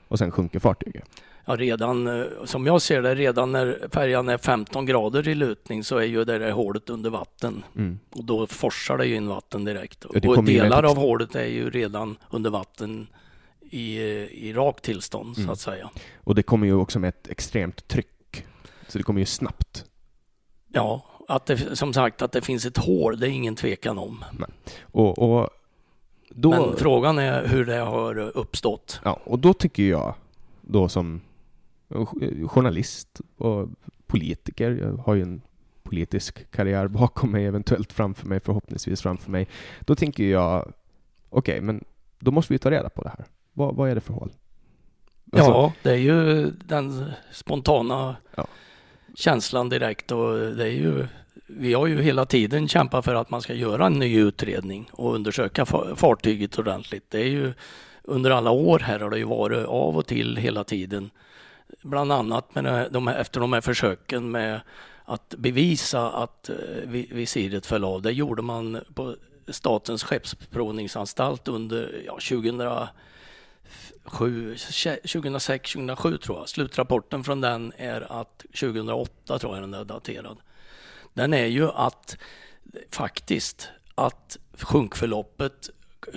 och 0.09 0.19
sen 0.19 0.31
sjunker 0.31 0.59
fartyget. 0.59 1.03
Ja, 1.45 1.55
redan 1.55 2.07
eh, 2.07 2.25
som 2.45 2.65
jag 2.65 2.81
ser 2.81 3.01
det, 3.01 3.15
redan 3.15 3.51
när 3.51 3.87
färjan 3.91 4.29
är 4.29 4.37
15 4.37 4.85
grader 4.85 5.27
i 5.27 5.35
lutning 5.35 5.83
så 5.83 5.97
är 5.97 6.03
ju 6.03 6.23
det 6.25 6.37
där 6.39 6.51
hålet 6.51 6.89
under 6.89 7.09
vatten. 7.09 7.63
Mm. 7.75 7.99
Och 8.09 8.23
då 8.23 8.47
forsar 8.47 8.97
det 8.97 9.05
ju 9.05 9.15
in 9.15 9.27
vatten 9.27 9.65
direkt. 9.65 10.05
Ja, 10.13 10.29
och 10.37 10.43
delar 10.43 10.83
av 10.83 10.97
hålet 10.97 11.35
är 11.35 11.45
ju 11.45 11.69
redan 11.69 12.17
under 12.29 12.49
vatten 12.49 13.07
i, 13.71 13.97
i 14.47 14.53
rakt 14.53 14.83
tillstånd 14.83 15.35
så 15.35 15.41
Mm. 15.41 15.51
att 15.53 15.59
säga. 15.59 15.89
Och 16.15 16.35
det 16.35 16.43
kommer 16.43 16.67
ju 16.67 16.73
också 16.73 16.99
med 16.99 17.07
ett 17.09 17.27
extremt 17.27 17.87
tryck. 17.87 18.45
Så 18.87 18.97
det 18.97 19.03
kommer 19.03 19.19
ju 19.19 19.25
snabbt. 19.25 19.85
Ja, 20.67 21.05
att 21.27 21.45
det, 21.45 21.75
som 21.75 21.93
sagt 21.93 22.21
att 22.21 22.31
det 22.31 22.41
finns 22.41 22.65
ett 22.65 22.77
hål, 22.77 23.19
det 23.19 23.27
är 23.27 23.31
ingen 23.31 23.55
tvekan 23.55 23.97
om. 23.97 24.25
Och, 24.81 25.19
och 25.19 25.49
då... 26.29 26.49
Men 26.49 26.75
frågan 26.77 27.19
är 27.19 27.47
hur 27.47 27.65
det 27.65 27.75
har 27.77 28.17
uppstått. 28.19 29.01
Ja, 29.03 29.19
och 29.23 29.39
då 29.39 29.53
tycker 29.53 29.83
jag, 29.83 30.13
då 30.61 30.89
som 30.89 31.21
journalist 32.47 33.21
och 33.37 33.67
politiker, 34.07 34.71
jag 34.71 34.97
har 34.97 35.15
ju 35.15 35.21
en 35.21 35.41
politisk 35.83 36.51
karriär 36.51 36.87
bakom 36.87 37.31
mig, 37.31 37.45
eventuellt 37.45 37.93
framför 37.93 38.27
mig, 38.27 38.39
förhoppningsvis 38.39 39.01
framför 39.01 39.31
mig. 39.31 39.47
Då 39.79 39.95
tänker 39.95 40.23
jag, 40.23 40.73
okej, 41.29 41.61
men 41.61 41.83
då 42.19 42.31
måste 42.31 42.53
vi 42.53 42.59
ta 42.59 42.71
reda 42.71 42.89
på 42.89 43.01
det 43.03 43.09
här. 43.09 43.25
Vad, 43.53 43.75
vad 43.75 43.89
är 43.89 43.95
det 43.95 44.01
för 44.01 44.13
hål? 44.13 44.31
Alltså, 45.31 45.51
ja, 45.51 45.73
det 45.83 45.91
är 45.91 45.95
ju 45.95 46.51
den 46.51 47.11
spontana 47.31 48.15
Ja. 48.35 48.47
känslan 49.15 49.69
direkt 49.69 50.11
och 50.11 50.33
det 50.33 50.63
är 50.63 50.71
ju 50.71 51.07
vi 51.51 51.73
har 51.73 51.87
ju 51.87 52.01
hela 52.01 52.25
tiden 52.25 52.67
kämpat 52.67 53.05
för 53.05 53.15
att 53.15 53.29
man 53.29 53.41
ska 53.41 53.53
göra 53.53 53.85
en 53.85 53.99
ny 53.99 54.19
utredning 54.19 54.89
och 54.91 55.15
undersöka 55.15 55.65
fartyget 55.95 56.59
ordentligt. 56.59 57.05
Det 57.09 57.19
är 57.19 57.29
ju 57.29 57.53
under 58.03 58.31
alla 58.31 58.51
år 58.51 58.79
här 58.79 58.99
har 58.99 59.09
det 59.09 59.17
ju 59.17 59.23
varit 59.23 59.67
av 59.67 59.97
och 59.97 60.07
till 60.07 60.37
hela 60.37 60.63
tiden. 60.63 61.09
Bland 61.81 62.11
annat 62.11 62.55
med 62.55 62.87
de 62.91 63.07
här, 63.07 63.15
efter 63.15 63.39
de 63.39 63.53
här 63.53 63.61
försöken 63.61 64.31
med 64.31 64.61
att 65.05 65.35
bevisa 65.37 66.09
att 66.09 66.49
eh, 66.49 66.55
visiret 66.89 67.65
föll 67.65 67.83
av. 67.83 68.01
Det 68.01 68.11
gjorde 68.11 68.41
man 68.41 68.79
på 68.93 69.15
Statens 69.47 70.03
skeppsprovningsanstalt 70.03 71.47
under 71.47 72.01
ja, 72.05 72.13
2007, 72.13 74.55
2006, 75.01 75.11
2007 75.11 76.17
tror 76.17 76.37
jag. 76.37 76.49
Slutrapporten 76.49 77.23
från 77.23 77.41
den 77.41 77.73
är 77.77 78.21
att 78.21 78.45
2008 78.59 79.39
tror 79.39 79.53
jag 79.53 79.63
den 79.63 79.73
är 79.73 79.85
daterad. 79.85 80.37
Den 81.19 81.33
är 81.33 81.45
ju 81.45 81.69
att 81.69 82.17
faktiskt 82.91 83.69
att 83.95 84.37
sjunkförloppet 84.53 85.69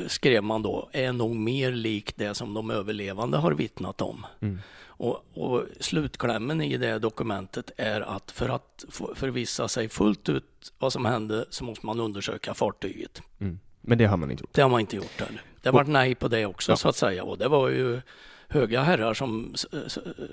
skrev 0.06 0.42
man 0.42 0.62
då 0.62 0.88
är 0.92 1.12
nog 1.12 1.36
mer 1.36 1.72
likt 1.72 2.16
det 2.16 2.34
som 2.34 2.54
de 2.54 2.70
överlevande 2.70 3.38
har 3.38 3.52
vittnat 3.52 4.00
om. 4.00 4.26
Mm. 4.40 4.58
Och, 4.84 5.24
och 5.34 5.64
slutklämmen 5.80 6.60
i 6.60 6.76
det 6.76 6.98
dokumentet 6.98 7.70
är 7.76 8.00
att 8.00 8.30
för 8.30 8.48
att 8.48 8.84
förvissa 9.14 9.68
sig 9.68 9.88
fullt 9.88 10.28
ut 10.28 10.72
vad 10.78 10.92
som 10.92 11.04
hände 11.04 11.44
så 11.50 11.64
måste 11.64 11.86
man 11.86 12.00
undersöka 12.00 12.54
fartyget. 12.54 13.22
Mm. 13.40 13.58
Men 13.80 13.98
det 13.98 14.04
har 14.04 14.16
man 14.16 14.30
inte 14.30 14.42
gjort. 14.42 14.54
Det 14.54 14.62
har 14.62 14.68
man 14.68 14.80
inte 14.80 14.96
gjort 14.96 15.20
heller. 15.20 15.42
Det 15.62 15.70
var 15.70 15.84
nej 15.84 16.14
på 16.14 16.28
det 16.28 16.46
också 16.46 16.72
Ja. 16.72 16.76
så 16.76 16.88
att 16.88 16.96
säga. 16.96 17.24
Och 17.24 17.38
det 17.38 17.48
var 17.48 17.68
ju 17.68 18.00
höga 18.48 18.82
herrar 18.82 19.14
som, 19.14 19.54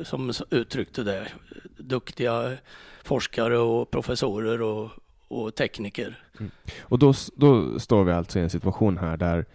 som 0.04 0.34
uttryckte 0.50 1.04
det. 1.04 1.28
Duktiga 1.78 2.58
forskare 3.04 3.58
och 3.58 3.92
professorer 3.92 4.62
och, 4.62 4.90
och 5.28 5.56
tekniker. 5.56 6.24
Mm. 6.40 6.52
Och 6.82 7.00
då, 7.00 7.14
då 7.36 7.80
står 7.80 8.04
vi 8.04 8.12
alltså 8.12 8.40
i 8.40 8.42
en 8.42 8.50
situation 8.50 8.98
här 8.98 9.18
där 9.18 9.46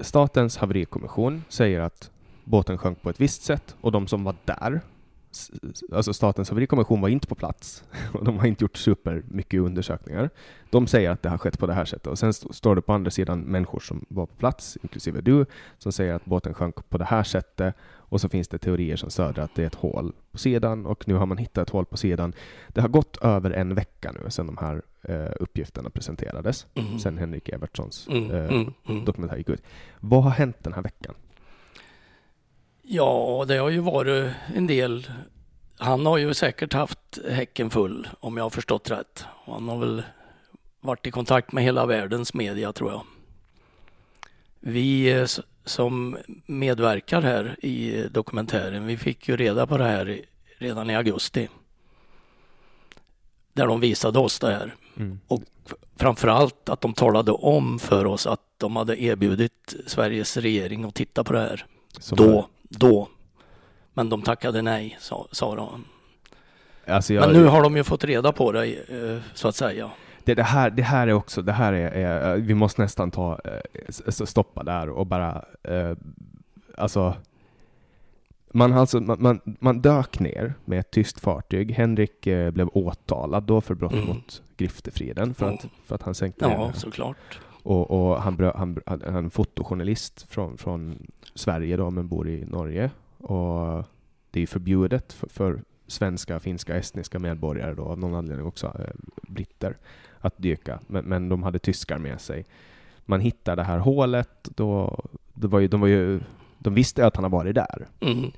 Statens 0.00 0.56
haverikommission 0.56 1.44
säger 1.48 1.80
att 1.80 2.10
båten 2.44 2.78
sjönk 2.78 3.02
på 3.02 3.10
ett 3.10 3.20
visst 3.20 3.42
sätt 3.42 3.76
och 3.80 3.92
de 3.92 4.06
som 4.06 4.24
var 4.24 4.34
där, 4.44 4.80
alltså 5.92 6.12
Statens 6.12 6.48
haverikommission 6.50 7.00
var 7.00 7.08
inte 7.08 7.26
på 7.26 7.34
plats 7.34 7.84
och 8.12 8.24
de 8.24 8.38
har 8.38 8.46
inte 8.46 8.64
gjort 8.64 8.76
super 8.76 9.22
mycket 9.28 9.60
undersökningar. 9.60 10.30
De 10.70 10.86
säger 10.86 11.10
att 11.10 11.22
det 11.22 11.28
har 11.28 11.38
skett 11.38 11.58
på 11.58 11.66
det 11.66 11.72
här 11.74 11.84
sättet 11.84 12.06
och 12.06 12.18
sen 12.18 12.30
st- 12.30 12.52
står 12.52 12.76
det 12.76 12.82
på 12.82 12.92
andra 12.92 13.10
sidan 13.10 13.40
människor 13.40 13.80
som 13.80 14.04
var 14.08 14.26
på 14.26 14.34
plats, 14.34 14.78
inklusive 14.82 15.20
du, 15.20 15.46
som 15.78 15.92
säger 15.92 16.14
att 16.14 16.24
båten 16.24 16.54
sjönk 16.54 16.88
på 16.88 16.98
det 16.98 17.04
här 17.04 17.22
sättet 17.22 17.74
och 18.10 18.20
så 18.20 18.28
finns 18.28 18.48
det 18.48 18.58
teorier 18.58 18.96
som 18.96 19.10
stöder 19.10 19.42
att 19.42 19.54
det 19.54 19.62
är 19.62 19.66
ett 19.66 19.74
hål 19.74 20.12
på 20.32 20.38
sidan 20.38 20.86
och 20.86 21.08
nu 21.08 21.14
har 21.14 21.26
man 21.26 21.38
hittat 21.38 21.62
ett 21.68 21.70
hål 21.70 21.84
på 21.86 21.96
sidan. 21.96 22.32
Det 22.68 22.80
har 22.80 22.88
gått 22.88 23.16
över 23.16 23.50
en 23.50 23.74
vecka 23.74 24.12
nu 24.12 24.30
sedan 24.30 24.46
de 24.46 24.56
här 24.58 24.82
eh, 25.02 25.32
uppgifterna 25.40 25.90
presenterades, 25.90 26.66
Mm. 26.74 26.98
sedan 26.98 27.18
Henrik 27.18 27.48
Evertssons 27.48 28.08
Mm, 28.08 28.30
eh, 28.30 28.44
mm, 28.44 28.72
mm. 28.88 29.04
dokumentär 29.04 29.36
gick 29.36 29.48
ut. 29.48 29.62
Vad 30.00 30.22
har 30.22 30.30
hänt 30.30 30.56
den 30.60 30.72
här 30.72 30.82
veckan? 30.82 31.14
Ja, 32.82 33.44
det 33.48 33.56
har 33.56 33.68
ju 33.70 33.78
varit 33.78 34.32
en 34.54 34.66
del. 34.66 35.10
Han 35.78 36.06
har 36.06 36.18
ju 36.18 36.34
säkert 36.34 36.72
haft 36.72 37.18
häcken 37.30 37.70
full 37.70 38.08
om 38.20 38.36
jag 38.36 38.44
har 38.44 38.50
förstått 38.50 38.90
rätt. 38.90 39.24
Han 39.46 39.68
har 39.68 39.78
väl 39.78 40.02
varit 40.80 41.06
i 41.06 41.10
kontakt 41.10 41.52
med 41.52 41.64
hela 41.64 41.86
världens 41.86 42.34
media 42.34 42.72
tror 42.72 42.90
jag. 42.90 43.02
Vi 44.60 45.12
eh, 45.20 45.26
som 45.70 46.16
medverkar 46.46 47.22
här 47.22 47.56
i 47.64 48.04
dokumentären, 48.10 48.86
vi 48.86 48.96
fick 48.96 49.28
ju 49.28 49.36
reda 49.36 49.66
på 49.66 49.78
det 49.78 49.84
här 49.84 50.20
redan 50.58 50.90
i 50.90 50.96
augusti. 50.96 51.48
Där 53.52 53.66
de 53.66 53.80
visade 53.80 54.18
oss 54.18 54.38
det 54.38 54.50
här. 54.50 54.74
Mm. 54.96 55.20
Och 55.26 55.42
framförallt 55.96 56.68
att 56.68 56.80
de 56.80 56.94
talade 56.94 57.32
om 57.32 57.78
för 57.78 58.06
oss 58.06 58.26
att 58.26 58.40
de 58.56 58.76
hade 58.76 59.02
erbjudit 59.02 59.74
Sveriges 59.86 60.36
regering 60.36 60.84
att 60.84 60.94
titta 60.94 61.24
på 61.24 61.32
det 61.32 61.40
här. 61.40 61.66
Som 61.98 62.16
då, 62.16 62.48
då. 62.62 63.08
Men 63.94 64.08
de 64.08 64.22
tackade 64.22 64.62
nej, 64.62 64.96
sa, 65.00 65.28
sa 65.32 65.54
de. 65.54 65.84
Alltså 66.86 67.14
jag, 67.14 67.26
Men 67.26 67.42
nu 67.42 67.48
har 67.48 67.62
de 67.62 67.76
ju 67.76 67.84
fått 67.84 68.04
reda 68.04 68.32
på 68.32 68.52
det, 68.52 68.66
eh, 68.66 69.18
så 69.34 69.48
att 69.48 69.56
säga. 69.56 69.90
Det, 70.30 70.34
det, 70.34 70.42
här, 70.42 70.70
det 70.70 70.82
här 70.82 71.06
är 71.06 71.12
också, 71.12 71.42
det 71.42 71.52
här 71.52 71.72
är, 71.72 71.90
är 71.90 72.36
vi 72.36 72.54
måste 72.54 72.82
nästan 72.82 73.10
ta, 73.10 73.38
eh, 73.44 74.10
stoppa 74.10 74.62
där 74.62 74.88
och 74.88 75.06
bara, 75.06 75.44
eh, 75.62 75.92
alltså, 76.76 77.14
man, 78.52 78.72
alltså 78.72 79.00
man, 79.00 79.16
man, 79.22 79.40
man 79.44 79.80
dök 79.80 80.18
ner 80.20 80.54
med 80.64 80.80
ett 80.80 80.90
tyst 80.90 81.20
fartyg. 81.20 81.70
Henrik 81.72 82.26
eh, 82.26 82.50
blev 82.50 82.68
åtalad 82.72 83.42
då 83.42 83.60
för 83.60 83.74
brott 83.74 83.92
Mm. 83.92 84.06
mot 84.06 84.42
griftefriden 84.56 85.34
för, 85.34 85.46
Ja. 85.46 85.52
att, 85.54 85.66
för 85.86 85.94
att 85.94 86.02
han 86.02 86.14
sänkte 86.14 86.46
ner 86.48 86.54
Ja, 86.54 86.64
den. 86.64 86.72
såklart. 86.72 87.40
Och, 87.62 87.90
och 87.90 88.22
han, 88.22 88.36
brö, 88.36 88.52
han, 88.56 88.80
han 88.86 89.02
han 89.06 89.24
är 89.26 89.30
fotojournalist 89.30 90.26
från, 90.28 90.56
från 90.58 91.06
Sverige 91.34 91.76
då, 91.76 91.90
men 91.90 92.08
bor 92.08 92.28
i 92.28 92.44
Norge. 92.44 92.90
Och 93.18 93.84
det 94.30 94.38
är 94.38 94.40
ju 94.40 94.46
förbjudet 94.46 95.12
för, 95.12 95.28
för 95.28 95.60
svenska, 95.86 96.40
finska, 96.40 96.76
estniska 96.76 97.18
medborgare 97.18 97.74
då, 97.74 97.82
av 97.84 97.98
någon 97.98 98.14
anledning 98.14 98.46
också 98.46 98.66
eh, 98.66 98.94
britter, 99.28 99.76
att 100.20 100.34
dyka. 100.36 100.80
Men, 100.86 101.04
men 101.04 101.28
de 101.28 101.42
hade 101.42 101.58
tyskar 101.58 101.98
med 101.98 102.20
sig. 102.20 102.46
Man 103.04 103.20
hittar 103.20 103.56
det 103.56 103.62
här 103.62 103.78
hålet, 103.78 104.48
då, 104.56 105.00
det 105.34 105.46
var 105.46 105.60
ju, 105.60 105.68
de, 105.68 105.80
var 105.80 105.88
ju, 105.88 106.20
de 106.58 106.74
visste 106.74 107.06
att 107.06 107.16
han 107.16 107.24
har 107.24 107.30
varit 107.30 107.54
där. 107.54 107.88
Mm. 108.00 108.30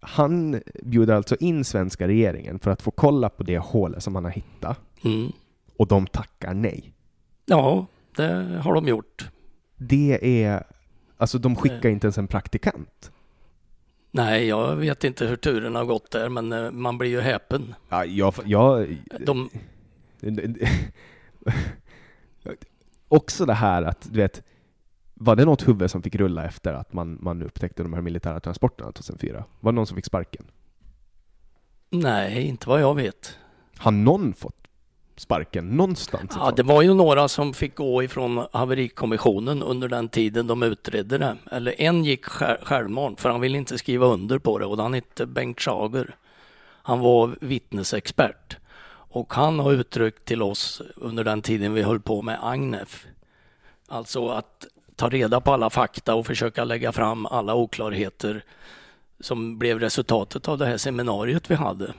Han 0.00 0.60
bjuder 0.82 1.14
alltså 1.14 1.36
in 1.40 1.64
svenska 1.64 2.08
regeringen 2.08 2.58
för 2.58 2.70
att 2.70 2.82
få 2.82 2.90
kolla 2.90 3.28
på 3.28 3.42
det 3.42 3.58
hålet 3.58 4.02
som 4.02 4.14
han 4.14 4.24
har 4.24 4.32
hittat. 4.32 4.80
Mm. 5.04 5.32
Och 5.76 5.86
de 5.86 6.06
tackar 6.06 6.54
nej. 6.54 6.92
Ja, 7.46 7.86
det 8.16 8.60
har 8.64 8.74
de 8.74 8.88
gjort. 8.88 9.28
det 9.76 10.44
är... 10.44 10.64
Alltså 11.16 11.38
de 11.38 11.56
skickar 11.56 11.88
inte 11.88 12.06
ens 12.06 12.18
en 12.18 12.28
praktikant. 12.28 13.10
Nej, 14.10 14.46
jag 14.46 14.76
vet 14.76 15.04
inte 15.04 15.26
hur 15.26 15.36
turen 15.36 15.74
har 15.74 15.84
gått 15.84 16.10
där, 16.10 16.28
men 16.28 16.52
eh, 16.52 16.70
man 16.70 16.98
blir 16.98 17.10
ju 17.10 17.20
häpen. 17.20 17.74
Ja, 17.88 18.04
jag... 18.04 18.34
jag 18.44 18.96
De, 19.20 19.50
också 23.08 23.46
det 23.46 23.54
här 23.54 23.82
att, 23.82 24.08
du 24.12 24.20
vet, 24.20 24.42
var 25.14 25.36
det 25.36 25.44
något 25.44 25.68
huvud 25.68 25.90
som 25.90 26.02
fick 26.02 26.14
rulla 26.14 26.44
efter 26.44 26.74
att 26.74 26.92
man, 26.92 27.18
man 27.20 27.42
upptäckte 27.42 27.82
de 27.82 27.92
här 27.92 28.00
militära 28.00 28.40
transporterna 28.40 28.92
2004? 28.92 29.44
Var 29.60 29.72
det 29.72 29.76
någon 29.76 29.86
som 29.86 29.94
fick 29.96 30.04
sparken? 30.04 30.44
nej, 31.90 32.42
inte 32.46 32.68
vad 32.68 32.80
jag 32.80 32.94
vet. 32.94 33.38
Har 33.76 33.90
någon 33.92 34.34
fått 34.34 34.56
sparken 35.16 35.68
någonstans? 35.68 36.32
Ja, 36.34 36.50
det 36.56 36.62
var 36.62 36.82
ju 36.82 36.94
några 36.94 37.28
som 37.28 37.54
fick 37.54 37.74
gå 37.74 38.02
ifrån 38.02 38.46
haverikommissionen 38.52 39.62
under 39.62 39.88
den 39.88 40.08
tiden 40.08 40.46
de 40.46 40.62
utredde 40.62 41.18
det. 41.18 41.36
Eller 41.50 41.80
en 41.80 42.04
gick 42.04 42.24
sj- 42.26 42.64
självmant 42.64 43.20
för 43.20 43.28
han 43.30 43.40
ville 43.40 43.58
inte 43.58 43.78
skriva 43.78 44.06
under 44.06 44.38
på 44.38 44.58
det 44.58 44.66
och 44.66 44.82
han 44.82 44.94
hette 44.94 45.26
Bengt 45.26 45.60
Schager. 45.60 46.16
Han 46.82 47.00
var 47.00 47.36
vittnesexpert. 47.40 48.56
Och 49.14 49.34
han 49.34 49.58
har 49.58 49.72
uttryckt 49.72 50.24
till 50.24 50.42
oss 50.42 50.82
under 50.96 51.24
den 51.24 51.42
tiden 51.42 51.74
vi 51.74 51.82
höll 51.82 52.00
på 52.00 52.22
med 52.22 52.38
Agnef. 52.42 53.06
Alltså 53.88 54.28
att 54.28 54.66
ta 54.96 55.08
reda 55.08 55.40
på 55.40 55.52
alla 55.52 55.70
fakta 55.70 56.14
och 56.14 56.26
försöka 56.26 56.64
lägga 56.64 56.92
fram 56.92 57.26
alla 57.26 57.54
oklarheter 57.54 58.44
som 59.20 59.58
blev 59.58 59.80
resultatet 59.80 60.48
av 60.48 60.58
det 60.58 60.66
här 60.66 60.76
seminariet 60.76 61.50
vi 61.50 61.54
hade 61.54 61.94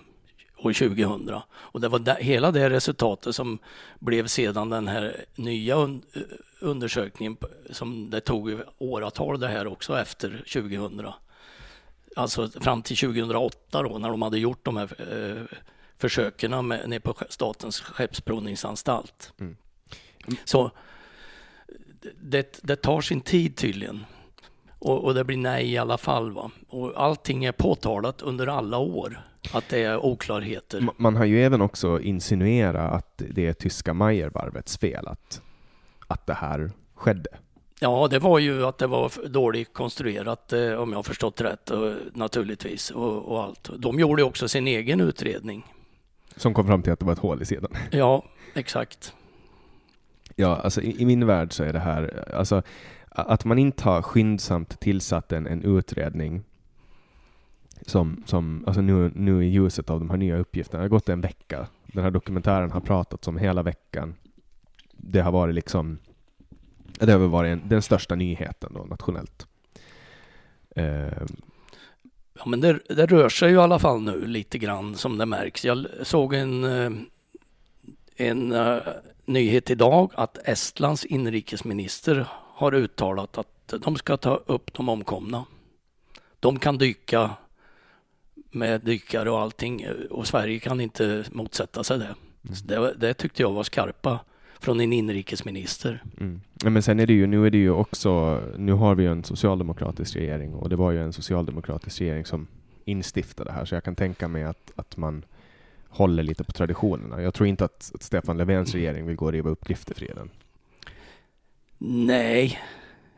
år 0.58 0.74
2000. 0.74 1.32
Och 1.48 1.82
det 1.82 1.88
var 1.88 2.00
där, 2.00 2.16
hela 2.16 2.52
det 2.52 2.70
resultatet 2.70 3.36
som 3.36 3.60
blev 4.00 4.28
sedan 4.28 4.70
den 4.70 4.88
här 4.88 5.26
nya 5.36 5.76
un, 5.76 6.02
eh, 6.14 6.22
undersökningen 6.60 7.38
som 7.70 8.10
det 8.10 8.22
tog 8.22 8.60
åratal 8.78 9.40
det 9.40 9.48
här 9.48 9.68
också 9.68 10.00
efter 10.00 10.44
2000. 10.54 11.06
Alltså 12.16 12.50
fram 12.50 12.82
till 12.82 12.98
2008 12.98 13.84
då 13.84 13.98
när 13.98 14.10
de 14.10 14.22
hade 14.22 14.40
gjort 14.40 14.66
de 14.66 14.78
här 14.78 14.90
eh, 15.14 15.58
försöken 15.98 16.68
med, 16.68 16.90
nere 16.90 17.00
på 17.00 17.16
Statens 17.30 17.82
skeppsprovningsanstalt. 17.82 19.34
Mm. 19.40 19.56
Så 20.46 20.72
det, 22.22 22.60
det, 22.62 22.76
tar 22.76 23.02
sin 23.02 23.22
tid 23.22 23.56
tydligen. 23.56 24.06
Och, 24.80 25.04
och, 25.04 25.14
det 25.14 25.24
blir 25.24 25.38
nej 25.38 25.72
i 25.72 25.78
alla 25.78 25.98
fall. 25.98 26.32
Va? 26.32 26.52
Och 26.68 27.04
allting 27.04 27.46
är 27.46 27.52
påtalat 27.52 28.22
under 28.22 28.48
alla 28.48 28.78
år, 28.78 29.22
att 29.54 29.70
det 29.70 29.84
är 29.84 30.06
oklarheter. 30.06 30.88
Man 30.98 31.16
har 31.16 31.26
ju 31.26 31.44
även 31.44 31.62
också 31.62 32.00
insinuerat 32.00 32.94
att 32.94 33.22
det 33.30 33.48
är 33.48 33.54
tyska 33.54 33.94
Mayervarvets 33.94 34.78
fel 34.78 35.08
att, 35.08 35.42
att 36.08 36.28
det 36.28 36.34
här 36.34 36.72
skedde. 36.96 37.30
Ja, 37.80 38.08
det 38.08 38.20
var 38.20 38.40
ju 38.40 38.66
att 38.66 38.78
det 38.78 38.88
var 38.88 39.28
dåligt 39.28 39.74
konstruerat 39.74 40.54
eh, 40.54 40.74
om 40.74 40.92
jag 40.92 40.98
har 40.98 41.04
förstått 41.04 41.42
rätt 41.42 41.72
naturligtvis 42.14 42.92
och, 42.92 43.32
och, 43.32 43.44
allt. 43.44 43.70
De 43.78 44.00
gjorde 44.00 44.24
också 44.24 44.48
sin 44.48 44.68
egen 44.68 45.02
utredning. 45.02 45.66
Som 46.38 46.54
kom 46.54 46.68
fram 46.68 46.82
till 46.82 46.94
att 46.94 47.00
det 47.00 47.06
var 47.06 47.14
ett 47.14 47.20
hål 47.20 47.42
i 47.42 47.46
sedan? 47.46 47.72
Ja, 47.92 48.24
exakt. 48.54 49.14
Ja, 50.36 50.56
alltså 50.56 50.82
i, 50.82 51.02
i, 51.02 51.06
min 51.06 51.28
värld 51.28 51.54
så 51.54 51.64
är 51.64 51.74
det 51.74 51.80
här, 51.80 52.32
alltså 52.34 52.62
att 53.10 53.46
man 53.46 53.60
inte 53.60 53.84
har 53.84 54.02
skyndsamt 54.02 54.80
tillsatt 54.80 55.32
en, 55.32 55.48
en 55.48 55.64
utredning 55.64 56.44
som, 57.82 58.24
som 58.26 58.64
alltså 58.68 58.82
nu, 58.82 59.12
nu 59.16 59.46
i 59.46 59.48
ljuset 59.48 59.90
av 59.90 60.00
de 60.00 60.10
här 60.10 60.18
nya 60.18 60.38
uppgifterna, 60.38 60.80
det 60.80 60.84
har 60.84 60.90
gått 60.90 61.10
en 61.10 61.22
vecka. 61.22 61.68
Den 61.86 62.04
här 62.04 62.12
dokumentären 62.12 62.72
har 62.72 62.82
pratats 62.82 63.28
om 63.28 63.38
hela 63.38 63.64
veckan. 63.64 64.16
Det 64.92 65.20
har 65.20 65.32
varit 65.32 65.56
liksom, 65.56 65.98
det 67.00 67.12
har 67.12 67.20
varit 67.20 67.52
en, 67.52 67.62
den 67.70 67.82
största 67.82 68.16
nyheten 68.16 68.74
då 68.74 68.86
nationellt. 68.86 69.48
Eh, 70.76 71.24
Ja, 72.40 72.46
men 72.46 72.62
det, 72.62 72.80
det, 72.88 73.06
rör 73.06 73.30
sig 73.30 73.50
ju 73.50 73.56
i 73.56 73.60
alla 73.60 73.80
fall 73.80 74.02
nu 74.02 74.26
lite 74.26 74.58
grann 74.58 74.96
som 74.96 75.18
det 75.18 75.26
märks. 75.26 75.66
Jag 75.66 75.88
såg 76.02 76.34
en, 76.34 76.64
eh, 76.64 76.92
en 78.16 78.52
uh, 78.52 78.82
nyhet 79.26 79.70
idag 79.70 80.12
att 80.16 80.38
Estlands 80.44 81.06
inrikesminister 81.06 82.28
har 82.32 82.74
uttalat 82.74 83.38
att 83.38 83.74
de 83.82 83.96
ska 83.96 84.18
ta 84.18 84.36
upp 84.36 84.74
de 84.74 84.90
omkomna. 84.90 85.46
De 86.40 86.60
kan 86.60 86.78
dyka 86.78 87.32
med 88.52 88.82
dykare 88.82 89.30
och 89.32 89.40
allting 89.40 89.88
och 90.10 90.28
Sverige 90.28 90.60
kan 90.60 90.82
inte 90.82 91.26
motsätta 91.32 91.84
sig 91.84 92.00
det. 92.00 92.06
Mm. 92.06 92.56
Det, 92.66 92.94
det, 92.94 93.14
tyckte 93.14 93.42
jag 93.42 93.52
var 93.52 93.64
skarpa 93.64 94.20
från 94.60 94.80
en 94.80 94.94
inrikesminister. 94.94 96.04
Mm. 96.20 96.42
Men 96.64 96.84
sen 96.84 97.00
är 97.00 97.08
det 97.08 97.14
ju, 97.14 97.28
nu 97.28 97.46
är 97.46 97.50
det 97.50 97.58
ju 97.58 97.72
också, 97.72 98.42
nu 98.58 98.72
har 98.74 98.96
vi 98.96 99.04
ju 99.04 99.12
en 99.12 99.24
socialdemokratisk 99.24 100.16
regering 100.16 100.54
och 100.54 100.70
det 100.70 100.76
var 100.76 100.92
ju 100.92 101.04
en 101.04 101.14
socialdemokratisk 101.14 102.02
regering 102.02 102.26
som 102.26 102.48
instiftade 102.86 103.50
det 103.50 103.54
här, 103.54 103.66
så 103.66 103.76
jag 103.76 103.84
kan 103.84 103.96
tänka 103.96 104.28
mig 104.28 104.44
att, 104.44 104.72
att 104.76 104.98
man 104.98 105.26
håller 105.90 106.24
lite 106.24 106.44
på 106.44 106.52
traditionerna. 106.52 107.22
Jag 107.22 107.34
tror 107.34 107.48
inte 107.48 107.66
att, 107.66 107.92
att 107.94 108.04
Stefan 108.04 108.38
Löfvens 108.38 108.74
regering 108.74 109.06
vill 109.06 109.16
gå 109.16 109.26
och 109.26 109.32
riva 109.32 109.50
upp 109.50 109.66
griftefriden. 109.66 110.30
Nej, 111.78 112.60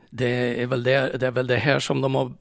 det 0.10 0.62
är, 0.62 0.68
väl 0.68 0.84
det, 0.84 1.18
det 1.18 1.28
är 1.28 1.32
väl 1.32 1.48
det 1.48 1.56
här 1.56 1.80
som 1.80 2.02
de 2.02 2.16
har 2.16 2.32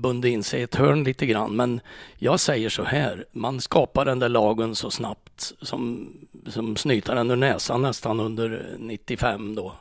bundit 0.00 0.32
in 0.32 0.42
sig 0.42 0.60
i 0.60 0.62
ett 0.62 0.74
hörn 0.74 1.04
lite 1.04 1.26
grann. 1.26 1.56
Men 1.56 1.80
jag 2.18 2.40
säger 2.40 2.68
så 2.68 2.84
här, 2.84 3.24
man 3.32 3.60
skapar 3.60 4.04
den 4.04 4.18
där 4.18 4.28
lagen 4.28 4.74
så 4.74 4.90
snabbt 4.90 5.52
som, 5.60 6.12
som 6.46 6.76
snytaren 6.76 7.30
ur 7.30 7.36
näsan 7.36 7.82
nästan 7.82 8.20
under 8.20 8.76
95 8.78 9.54
då. 9.54 9.72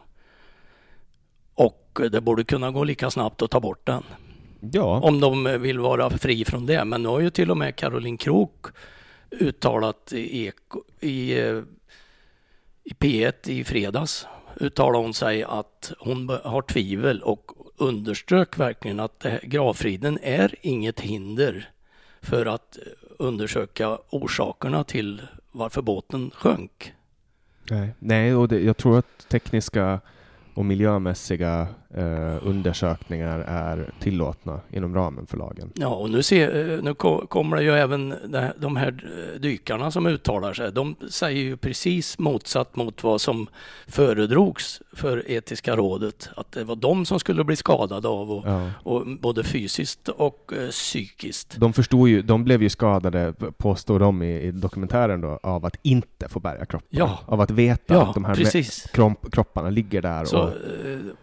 Och 2.00 2.12
det 2.12 2.22
borde 2.22 2.44
kunna 2.44 2.72
gå 2.72 2.84
lika 2.84 3.12
snabbt 3.12 3.42
att 3.42 3.52
ta 3.52 3.60
bort 3.60 3.86
den. 3.86 4.04
Ja. 4.72 5.00
Om 5.04 5.20
de 5.20 5.62
vill 5.62 5.80
vara 5.80 6.10
fri 6.10 6.46
från 6.46 6.66
det. 6.66 6.86
Men 6.86 7.04
nu 7.04 7.10
har 7.10 7.20
ju 7.20 7.30
till 7.30 7.52
och 7.52 7.58
med 7.58 7.76
Caroline 7.76 8.18
Krook 8.18 8.66
uttalat 9.32 10.14
i, 10.14 10.52
i, 11.00 11.34
i 12.84 12.94
P1 13.00 13.50
i 13.50 13.64
fredags 13.64 14.28
uttalade 14.60 15.04
hon 15.04 15.14
sig 15.14 15.44
att 15.44 15.92
hon 16.00 16.30
har 16.44 16.62
tvivel 16.62 17.22
och 17.22 17.52
underströk 17.78 18.60
verkligen 18.60 19.00
att 19.00 19.26
gravfriden 19.44 20.20
är 20.22 20.56
inget 20.62 21.00
hinder 21.00 21.70
för 22.22 22.46
att 22.46 22.78
undersöka 23.20 23.98
orsakerna 24.10 24.84
till 24.84 25.22
varför 25.52 25.82
båten 25.82 26.32
sjönk. 26.34 26.94
Nej, 27.70 27.90
Nej 28.00 28.36
och 28.36 28.48
det, 28.48 28.60
jag 28.60 28.78
tror 28.78 29.00
att 29.00 29.30
tekniska 29.30 30.00
och 30.54 30.66
miljömässiga 30.66 31.68
eh, 31.94 32.48
undersökningar 32.48 33.40
är 33.40 33.92
tillåtna 34.00 34.60
inom 34.72 34.96
ramen 34.96 35.28
för 35.28 35.38
lagen. 35.38 35.72
Ja, 35.76 35.88
och 35.88 36.10
nu, 36.10 36.24
ser, 36.24 36.74
eh, 36.74 36.84
nu 36.84 36.94
kommer 37.28 37.58
det 37.58 37.64
ju 37.64 37.72
även 37.72 38.14
de 38.58 38.76
här 38.76 39.06
eh, 39.34 39.40
dykarna 39.40 39.92
som 39.92 40.06
uttalar 40.06 40.54
sig. 40.54 40.72
De 40.72 40.96
säger 41.10 41.42
ju 41.42 41.58
precis 41.58 42.20
motsatt 42.20 42.76
mot 42.76 43.04
vad 43.04 43.22
som 43.22 43.48
föredrogs 43.88 44.82
för 44.94 45.32
etiska 45.32 45.76
rådet. 45.76 46.30
Att 46.36 46.52
det 46.52 46.64
var 46.64 46.76
de 46.76 47.06
som 47.06 47.20
skulle 47.20 47.44
bli 47.44 47.56
skadade 47.56 48.08
av, 48.08 48.32
och, 48.32 48.48
ja. 48.48 48.70
och 48.84 49.08
både 49.22 49.44
fysiskt 49.44 50.10
och 50.10 50.52
uh, 50.58 50.70
psykiskt. 50.70 51.56
De 51.58 51.74
förstod 51.74 52.10
ju, 52.10 52.22
de 52.22 52.44
blev 52.44 52.64
ju 52.64 52.70
skadade, 52.70 53.34
påstår 53.58 54.00
de 54.00 54.22
i, 54.22 54.42
i 54.42 54.52
dokumentären 54.52 55.22
då, 55.22 55.40
av 55.44 55.66
att 55.66 55.76
inte 55.82 56.30
få 56.30 56.40
bärga 56.40 56.66
kroppar. 56.66 56.88
Ja. 56.90 57.20
Av 57.26 57.42
att 57.42 57.52
veta 57.52 57.94
ja, 57.94 58.08
att 58.08 58.14
de 58.14 58.26
här 58.26 58.92
kropp, 58.94 59.32
kropparna 59.32 59.70
ligger 59.70 60.02
där. 60.02 60.26
Så, 60.26 60.42
och, 60.42 60.52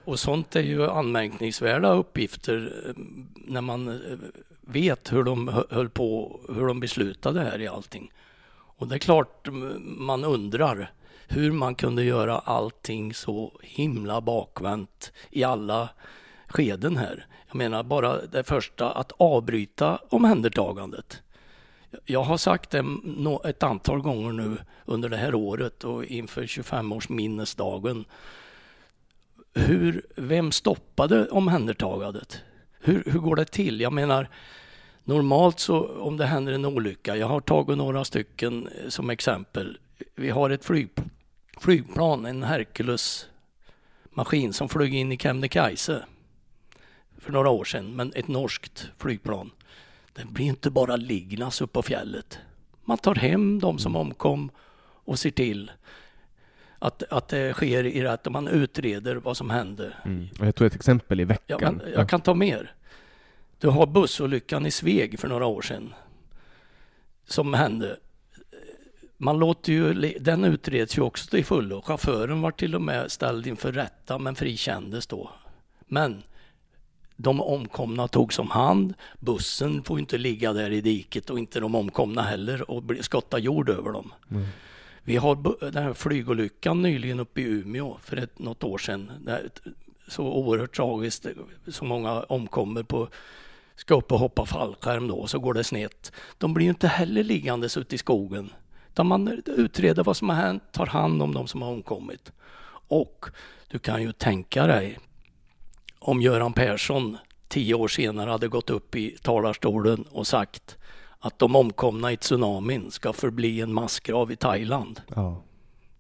och 0.05 0.19
sånt 0.19 0.54
är 0.57 0.63
ju 0.63 0.87
anmärkningsvärda 0.87 1.93
uppgifter 1.93 2.85
eh, 2.87 2.93
när 3.35 3.61
man 3.61 3.89
eh, 3.89 4.19
vet 4.61 5.13
hur 5.13 5.25
de 5.25 5.65
höll 5.71 5.89
på, 5.89 6.41
hur 6.49 6.67
de 6.67 6.81
beslutade 6.81 7.41
här 7.41 7.61
i 7.61 7.67
allting. 7.67 8.13
Och 8.77 8.89
det 8.89 8.95
är 8.95 8.99
klart 8.99 9.49
man 9.83 10.25
undrar 10.25 10.93
hur 11.29 11.53
man 11.53 11.75
kunde 11.75 12.05
göra 12.05 12.39
allting 12.39 13.15
så 13.15 13.53
himla 13.63 14.21
bakvänt 14.21 15.13
i 15.31 15.45
alla 15.45 15.89
skeden 16.49 16.97
här. 16.97 17.27
Jag 17.49 17.57
menar 17.57 17.83
bara 17.83 18.27
det 18.27 18.45
första, 18.45 18.91
att 18.91 19.13
avbryta 19.17 19.99
omhändertagandet. 20.09 21.23
Jag 22.05 22.23
har 22.23 22.37
sagt 22.37 22.71
det 22.71 22.85
ett 23.45 23.63
antal 23.63 24.01
gånger 24.01 24.33
nu 24.33 24.57
under 24.85 25.09
det 25.09 25.17
här 25.17 25.35
året 25.35 25.85
och 25.85 26.05
inför 26.05 26.43
25-årsminnesdagen 26.43 28.05
hur, 29.55 30.07
vem 30.17 30.53
stoppade 30.53 31.29
omhändertagandet? 31.29 32.43
Hur, 32.81 33.03
hur 33.07 33.19
går 33.19 33.37
det 33.37 33.45
till? 33.45 33.81
Jag 33.81 33.93
menar, 33.93 34.29
normalt 35.05 35.61
så 35.61 36.01
om 36.01 36.17
det 36.17 36.27
händer 36.27 36.53
en 36.53 36.65
olycka, 36.65 37.17
jag 37.17 37.27
har 37.27 37.41
tagit 37.41 37.79
några 37.79 38.05
stycken 38.05 38.69
eh, 38.69 38.89
som 38.89 39.11
exempel. 39.11 39.79
Vi 40.15 40.31
har 40.31 40.51
ett 40.51 40.65
flyg, 40.65 40.89
flygplan, 41.61 42.27
en 42.27 42.43
Hercules 42.43 43.29
maskin 44.11 44.53
som 44.53 44.69
flög 44.69 44.95
in 44.95 45.13
i 45.13 45.19
Kebnekaise 45.19 46.05
för 47.19 47.33
några 47.33 47.51
år 47.51 47.65
sedan, 47.65 47.97
men 47.97 48.13
ett 48.15 48.29
norskt 48.29 48.91
flygplan. 48.99 49.51
Den 50.13 50.33
blir 50.33 50.47
inte 50.47 50.71
bara 50.71 50.97
liggandes 50.97 51.61
upp 51.61 51.73
på 51.73 51.83
fjället. 51.83 52.39
Man 52.85 52.99
tar 52.99 53.15
hem 53.15 53.61
de 53.61 53.79
som 53.79 53.97
omkom 53.97 54.51
och 55.05 55.19
ser 55.19 55.31
till 55.31 55.71
att, 56.85 57.03
att 57.11 57.29
det 57.29 57.53
sker 57.53 57.85
i 57.85 58.03
rätt, 58.03 58.33
man 58.33 58.49
utreder 58.49 59.17
vad 59.17 59.37
som 59.37 59.51
hände. 59.51 59.93
Mm. 60.05 60.29
Jag 60.41 60.55
tog 60.55 60.67
ett 60.67 60.75
exempel 60.75 61.21
i 61.21 61.25
veckan. 61.25 61.59
Ja, 61.61 61.71
men, 61.71 61.93
jag 61.93 62.09
kan 62.09 62.21
ta 62.21 62.35
mer. 62.35 62.75
Du 63.59 63.69
har 63.69 63.87
bussolyckan 63.87 64.67
i 64.67 64.71
Sveg 64.71 65.19
för 65.19 65.29
några 65.29 65.47
år 65.47 65.63
sedan 65.63 65.95
som 67.27 67.55
hände. 67.55 67.97
Man 69.17 69.39
låter 69.39 69.73
ju, 69.73 69.95
den 70.21 70.45
utreds 70.45 70.99
ju 70.99 71.03
också 71.03 71.31
till 71.31 71.45
fullo. 71.45 71.83
Chauffören 71.83 72.41
var 72.41 72.51
till 72.51 72.75
och 72.75 72.83
med 72.83 73.13
ställd 73.13 73.47
inför 73.47 73.73
rätta 73.73 74.19
men 74.19 74.35
frikändes 74.35 75.07
då. 75.07 75.31
Men 75.87 76.23
de 77.17 77.41
omkomna 77.41 78.09
togs 78.09 78.39
om 78.39 78.51
hand. 78.51 78.95
Bussen 79.19 79.83
får 79.83 79.99
inte 79.99 80.19
ligga 80.19 80.53
där 80.53 80.71
i 80.71 80.81
diket 80.81 81.31
och 81.31 81.39
inte 81.39 81.61
de 81.61 81.75
omkomna 81.75 82.23
heller 82.23 82.71
och 82.71 82.83
skotta 83.01 83.39
jord 83.39 83.69
över 83.69 83.93
dem. 83.93 84.13
Mm. 84.31 84.47
Vi 85.05 85.17
har 85.17 85.71
den 85.71 85.83
här 85.83 85.93
flygolyckan 85.93 86.83
nyligen 86.83 87.21
uppe 87.21 87.41
i 87.41 87.45
Umeå 87.45 87.99
för 88.03 88.17
ett, 88.17 88.39
något 88.39 88.65
år 88.65 88.79
sedan. 88.79 89.13
så 90.09 90.25
oerhört 90.25 90.77
tragiskt, 90.77 91.27
så 91.69 91.85
många 91.85 92.23
omkommer 92.23 92.83
på 92.83 93.09
ska 93.77 93.95
upp 93.95 94.13
och 94.13 94.19
hoppa 94.19 94.47
fallskärm 94.47 95.09
då, 95.09 95.27
så 95.27 95.39
går 95.39 95.55
det 95.55 95.65
snett. 95.65 96.13
De 96.39 96.55
blir 96.55 96.65
ju 96.65 96.71
inte 96.71 96.89
heller 96.89 97.25
liggandes 97.25 97.77
ute 97.77 97.95
i 97.95 97.99
skogen. 97.99 98.53
Utan 98.89 99.07
man 99.07 99.43
utreder 99.47 100.05
vad 100.05 100.17
som 100.17 100.29
har 100.29 100.37
hänt, 100.37 100.63
tar 100.73 100.87
hand 100.87 101.23
om 101.23 101.35
de 101.35 101.47
som 101.47 101.63
har 101.63 101.71
omkommit. 101.71 102.33
Och 102.89 103.27
du 103.69 103.79
kan 103.79 104.03
ju 104.03 104.13
tänka 104.13 104.67
dig 104.67 104.99
om 105.99 106.21
Göran 106.21 106.53
Persson 106.53 107.19
tio 107.49 107.75
år 107.75 107.89
senare 107.89 108.31
hade 108.31 108.49
gått 108.49 108.71
upp 108.71 108.97
i 108.97 109.17
talarstolen 109.23 110.05
och 110.11 110.27
sagt 110.27 110.77
att 111.25 111.39
de 111.39 111.57
omkomna 111.57 112.13
i 112.13 112.17
tsunamin 112.17 112.91
ska 112.91 113.13
förbli 113.13 113.61
en 113.61 113.73
massgrav 113.73 114.33
i 114.33 114.37
Thailand. 114.37 115.01
Ja. 115.15 115.43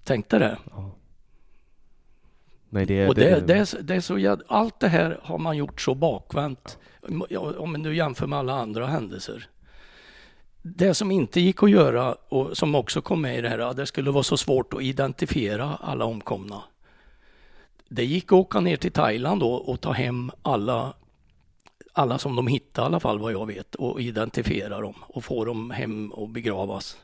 Tänk 0.05 0.29
dig 0.29 0.41
det. 0.41 0.59
Ja. 0.71 0.91
Nej, 2.69 2.87
det, 2.87 3.09
och 3.09 3.15
det, 3.15 3.47
det, 3.47 3.55
är, 3.55 3.83
det 3.83 3.95
är 3.95 4.01
så 4.01 4.37
allt 4.49 4.81
det 4.81 4.89
här 4.89 5.21
har 5.23 5.39
man 5.39 5.57
gjort 5.57 5.81
så 5.81 5.95
bakvänt. 5.95 6.79
Om 7.59 7.73
man 7.73 7.83
nu 7.83 7.97
jämför 7.97 8.27
med 8.27 8.39
alla 8.39 8.53
andra 8.53 8.87
händelser. 8.87 9.49
Det 10.63 10.95
som 10.95 11.11
inte 11.11 11.41
gick 11.41 11.63
att 11.63 11.71
göra 11.71 12.17
och 12.29 12.57
som 12.57 12.75
också 12.75 13.03
kom 13.03 13.21
med 13.21 13.39
i 13.39 13.41
det 13.41 13.49
här, 13.49 13.59
att 13.59 13.77
det 13.77 13.87
skulle 13.87 14.11
vara 14.11 14.23
så 14.23 14.37
svårt 14.37 14.75
att 14.75 14.83
identifiera 14.83 15.79
alla 15.81 16.05
omkomna. 16.05 16.63
Det 17.89 18.05
gick 18.05 18.25
att 18.25 18.33
åka 18.33 18.61
ner 18.61 18.77
till 18.77 18.93
Thailand 18.93 19.41
då 19.41 19.53
och 19.55 19.81
ta 19.81 19.93
hem 19.93 20.31
alla, 20.43 20.95
alla 21.95 22.19
som 22.19 22.37
de 22.37 22.47
hittade 22.47 22.85
i 22.85 22.87
alla 22.87 23.01
fall 23.01 23.19
vad 23.19 23.33
jag 23.33 23.47
vet 23.47 23.75
och 23.75 24.01
identifiera 24.01 24.81
dem 24.81 24.95
och 25.01 25.25
få 25.25 25.45
dem 25.45 25.71
hem 25.71 26.13
och 26.13 26.29
begravas. 26.29 26.97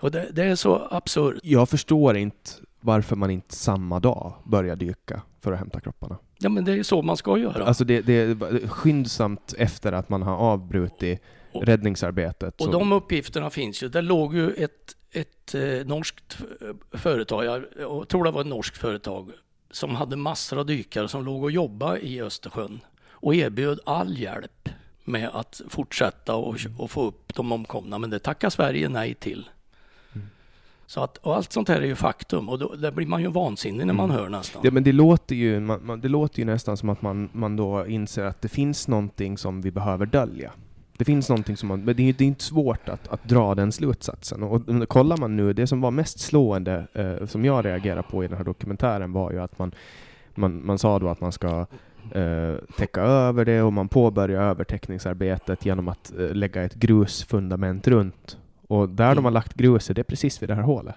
Och 0.00 0.10
det, 0.10 0.28
det 0.32 0.44
är 0.44 0.54
så 0.54 0.88
absurt. 0.90 1.38
Jag 1.42 1.68
förstår 1.68 2.16
inte 2.16 2.50
varför 2.80 3.16
man 3.16 3.30
inte 3.30 3.54
samma 3.54 4.00
dag 4.00 4.34
börjar 4.44 4.76
dyka 4.76 5.22
för 5.40 5.52
att 5.52 5.58
hämta 5.58 5.80
kropparna. 5.80 6.18
Ja 6.38 6.48
men 6.48 6.64
det 6.64 6.72
är 6.72 6.82
så 6.82 7.02
man 7.02 7.16
ska 7.16 7.38
göra. 7.38 7.64
Alltså 7.64 7.84
det, 7.84 8.00
det 8.00 8.12
är 8.12 8.68
skyndsamt 8.68 9.54
efter 9.58 9.92
att 9.92 10.08
man 10.08 10.22
har 10.22 10.36
avbrutit 10.36 11.22
och, 11.52 11.64
räddningsarbetet. 11.64 12.60
Och 12.60 12.66
så. 12.66 12.72
de 12.72 12.92
uppgifterna 12.92 13.50
finns 13.50 13.82
ju. 13.82 13.88
Det 13.88 14.02
låg 14.02 14.34
ju 14.34 14.50
ett, 14.50 14.96
ett 15.12 15.54
eh, 15.54 15.86
norskt 15.86 16.38
företag, 16.92 17.44
jag, 17.44 17.64
jag 17.78 18.08
tror 18.08 18.24
det 18.24 18.30
var 18.30 18.40
ett 18.40 18.46
norskt 18.46 18.78
företag, 18.78 19.30
som 19.70 19.94
hade 19.94 20.16
massor 20.16 20.58
av 20.58 20.66
dykare 20.66 21.08
som 21.08 21.24
låg 21.24 21.42
och 21.42 21.50
jobbade 21.50 22.00
i 22.00 22.22
Östersjön 22.22 22.80
och 23.20 23.34
erbjöd 23.34 23.80
all 23.86 24.18
hjälp 24.18 24.68
med 25.04 25.28
att 25.32 25.60
fortsätta 25.68 26.34
och, 26.34 26.56
och 26.78 26.90
få 26.90 27.06
upp 27.06 27.34
de 27.34 27.52
omkomna. 27.52 27.98
Men 27.98 28.10
det 28.10 28.18
tackar 28.18 28.50
Sverige 28.50 28.88
nej 28.88 29.14
till. 29.14 29.48
Så 30.90 31.02
att, 31.02 31.16
och 31.16 31.36
allt 31.36 31.52
sånt 31.52 31.68
här 31.68 31.80
är 31.80 31.86
ju 31.86 31.94
faktum 31.94 32.48
och 32.48 32.58
då, 32.58 32.74
där 32.74 32.90
blir 32.90 33.06
man 33.06 33.22
ju 33.22 33.28
vansinnig 33.28 33.86
när 33.86 33.94
man 33.94 34.10
mm. 34.10 34.16
hör 34.16 34.28
nästan. 34.28 34.62
Ja, 34.64 34.70
men 34.70 34.84
det 34.84 34.92
låter 34.92 35.34
ju, 35.36 35.60
man, 35.60 35.86
man, 35.86 36.00
det 36.00 36.08
låter 36.08 36.38
ju 36.38 36.44
nästan 36.44 36.76
som 36.76 36.88
att 36.88 37.02
man, 37.02 37.28
man 37.32 37.56
då 37.56 37.86
inser 37.86 38.24
att 38.24 38.42
det 38.42 38.48
finns 38.48 38.88
någonting 38.88 39.38
som 39.38 39.62
vi 39.62 39.70
behöver 39.70 40.06
dölja. 40.06 40.52
Det 40.96 41.04
finns 41.04 41.28
någonting 41.28 41.56
som 41.56 41.68
man, 41.68 41.84
men 41.84 41.96
det 41.96 42.08
är, 42.08 42.12
det 42.12 42.24
är 42.24 42.28
inte 42.28 42.44
svårt 42.44 42.88
att, 42.88 43.08
att 43.08 43.24
dra 43.24 43.54
den 43.54 43.72
slutsatsen. 43.72 44.42
Och, 44.42 44.68
och 44.68 44.88
kollar 44.88 45.16
man 45.16 45.36
nu, 45.36 45.52
det 45.52 45.66
som 45.66 45.80
var 45.80 45.90
mest 45.90 46.20
slående, 46.20 46.86
eh, 46.92 47.26
som 47.26 47.44
jag 47.44 47.64
reagerar 47.64 48.02
på 48.02 48.24
i 48.24 48.28
den 48.28 48.36
här 48.36 48.44
dokumentären, 48.44 49.12
var 49.12 49.32
ju 49.32 49.40
att 49.40 49.58
man, 49.58 49.74
man, 50.34 50.66
man 50.66 50.78
sa 50.78 50.98
då 50.98 51.08
att 51.08 51.20
man 51.20 51.32
ska 51.32 51.66
eh, 52.12 52.54
täcka 52.76 53.00
över 53.00 53.44
det 53.44 53.62
och 53.62 53.72
man 53.72 53.88
påbörjar 53.88 54.42
övertäckningsarbetet 54.42 55.66
genom 55.66 55.88
att 55.88 56.12
eh, 56.18 56.34
lägga 56.34 56.62
ett 56.62 56.74
grusfundament 56.74 57.88
runt 57.88 58.38
och 58.70 58.88
där 58.88 59.04
mm. 59.04 59.16
de 59.16 59.24
har 59.24 59.32
lagt 59.32 59.54
gruset, 59.54 59.96
det 59.96 60.00
är 60.00 60.04
precis 60.04 60.42
vid 60.42 60.48
det 60.48 60.54
här 60.54 60.62
hålet. 60.62 60.94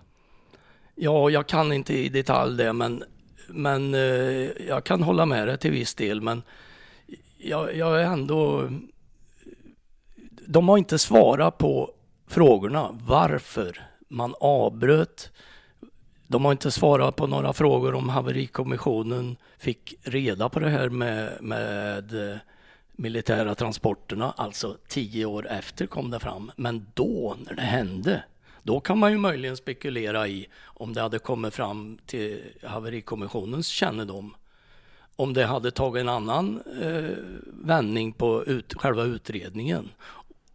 Ja, 0.96 1.30
jag 1.30 1.48
kan 1.48 1.74
inte 1.74 1.94
i 1.94 2.10
detalj 2.10 2.58
det, 2.58 2.74
men, 2.74 3.04
men 3.48 3.94
eh, 3.94 4.50
jag 4.68 4.84
kan 4.84 5.04
hålla 5.04 5.26
med 5.26 5.48
dig 5.48 5.58
till 5.58 5.72
viss 5.72 5.96
del. 5.96 6.22
Men 6.22 6.42
jag, 7.38 7.76
jag 7.76 8.02
är 8.02 8.06
ändå... 8.06 8.70
De 10.48 10.70
har 10.70 10.78
inte 10.78 11.00
svarat 11.00 11.58
på 11.58 11.92
frågorna 12.28 12.90
varför 12.92 13.80
man 14.10 14.34
avbröt. 14.40 15.32
De 16.28 16.46
har 16.46 16.52
inte 16.52 16.72
svarat 16.72 17.16
på 17.16 17.28
några 17.28 17.54
frågor 17.54 17.94
om 17.96 18.10
haverikommissionen 18.10 19.38
fick 19.58 19.96
reda 20.02 20.50
på 20.50 20.60
det 20.60 20.70
här 20.70 20.90
med, 20.90 21.38
med 21.42 22.32
eh, 22.32 22.38
militära 22.92 23.56
transporterna, 23.56 24.34
alltså 24.38 24.78
tio 24.88 25.26
år 25.26 25.48
efter 25.48 25.86
kom 25.86 26.12
det 26.12 26.20
fram. 26.20 26.52
Men 26.56 26.86
då, 26.94 27.36
när 27.46 27.56
det 27.56 27.62
hände, 27.62 28.24
då 28.64 28.80
kan 28.80 28.98
man 28.98 29.12
ju 29.12 29.18
möjligen 29.18 29.58
spekulera 29.58 30.28
i 30.28 30.48
om 30.64 30.94
det 30.94 31.02
hade 31.02 31.20
kommit 31.20 31.54
fram 31.54 31.98
till 32.06 32.42
haverikommissionens 32.64 33.68
kännedom. 33.68 34.36
Om 35.16 35.34
det 35.34 35.46
hade 35.46 35.72
tagit 35.72 36.02
en 36.02 36.10
annan 36.10 36.62
eh, 36.82 37.18
vändning 37.46 38.14
på 38.14 38.46
ut, 38.46 38.74
själva 38.74 39.04
utredningen. 39.04 39.90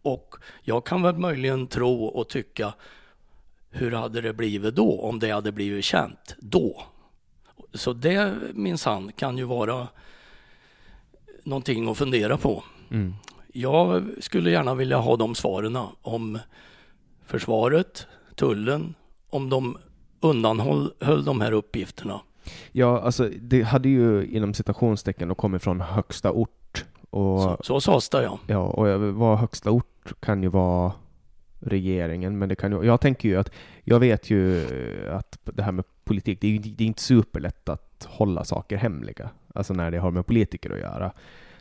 Och 0.01 0.35
jag 0.61 0.85
kan 0.85 1.01
väl 1.01 1.17
möjligen 1.17 1.67
tro 1.67 2.05
och 2.05 2.29
tycka, 2.29 2.73
hur 3.71 3.91
hade 3.91 4.21
det 4.21 4.33
blivit 4.33 4.75
då 4.75 5.01
om 5.01 5.19
det 5.19 5.31
hade 5.31 5.51
blivit 5.51 5.85
känt 5.85 6.35
då? 6.39 6.83
Så 7.73 7.93
det 7.93 8.33
minsann 8.53 9.11
kan 9.11 9.37
ju 9.37 9.43
vara 9.43 9.87
någonting 11.43 11.89
att 11.89 11.97
fundera 11.97 12.37
på. 12.37 12.63
Mm. 12.91 13.13
Jag 13.53 14.03
skulle 14.19 14.51
gärna 14.51 14.75
vilja 14.75 14.97
ha 14.97 15.15
de 15.15 15.35
svaren 15.35 15.77
om 16.01 16.39
försvaret, 17.25 18.07
tullen, 18.35 18.95
om 19.29 19.49
de 19.49 19.77
undanhöll 20.19 21.25
de 21.25 21.41
här 21.41 21.51
uppgifterna. 21.51 22.21
Ja, 22.71 23.01
alltså 23.01 23.29
det 23.39 23.61
hade 23.61 23.89
ju 23.89 24.25
inom 24.25 24.53
citationstecken 24.53 25.35
kommit 25.35 25.63
från 25.63 25.81
högsta 25.81 26.31
ort. 26.31 26.85
Och, 27.09 27.41
så, 27.41 27.57
så 27.61 27.81
sades 27.81 28.09
det 28.09 28.23
ja. 28.23 28.39
Ja, 28.47 28.57
och 28.59 29.13
vad 29.15 29.37
högsta 29.37 29.71
ort 29.71 30.13
kan 30.19 30.43
ju 30.43 30.49
vara 30.49 30.91
regeringen, 31.59 32.37
men 32.37 32.49
det 32.49 32.55
kan 32.55 32.71
ju, 32.71 32.83
jag 32.83 33.01
tänker 33.01 33.29
ju 33.29 33.35
att, 33.35 33.51
jag 33.83 33.99
vet 33.99 34.29
ju 34.29 34.65
att 35.09 35.39
det 35.43 35.63
här 35.63 35.71
med 35.71 35.85
politik, 36.03 36.41
det 36.41 36.47
är 36.47 36.59
det 36.59 36.83
är 36.83 36.87
inte 36.87 37.01
superlätt 37.01 37.69
att 37.69 38.07
hålla 38.09 38.43
saker 38.43 38.77
hemliga, 38.77 39.29
alltså 39.53 39.73
när 39.73 39.91
det 39.91 39.97
har 39.97 40.11
med 40.11 40.25
politiker 40.25 40.69
att 40.69 40.79
göra. 40.79 41.11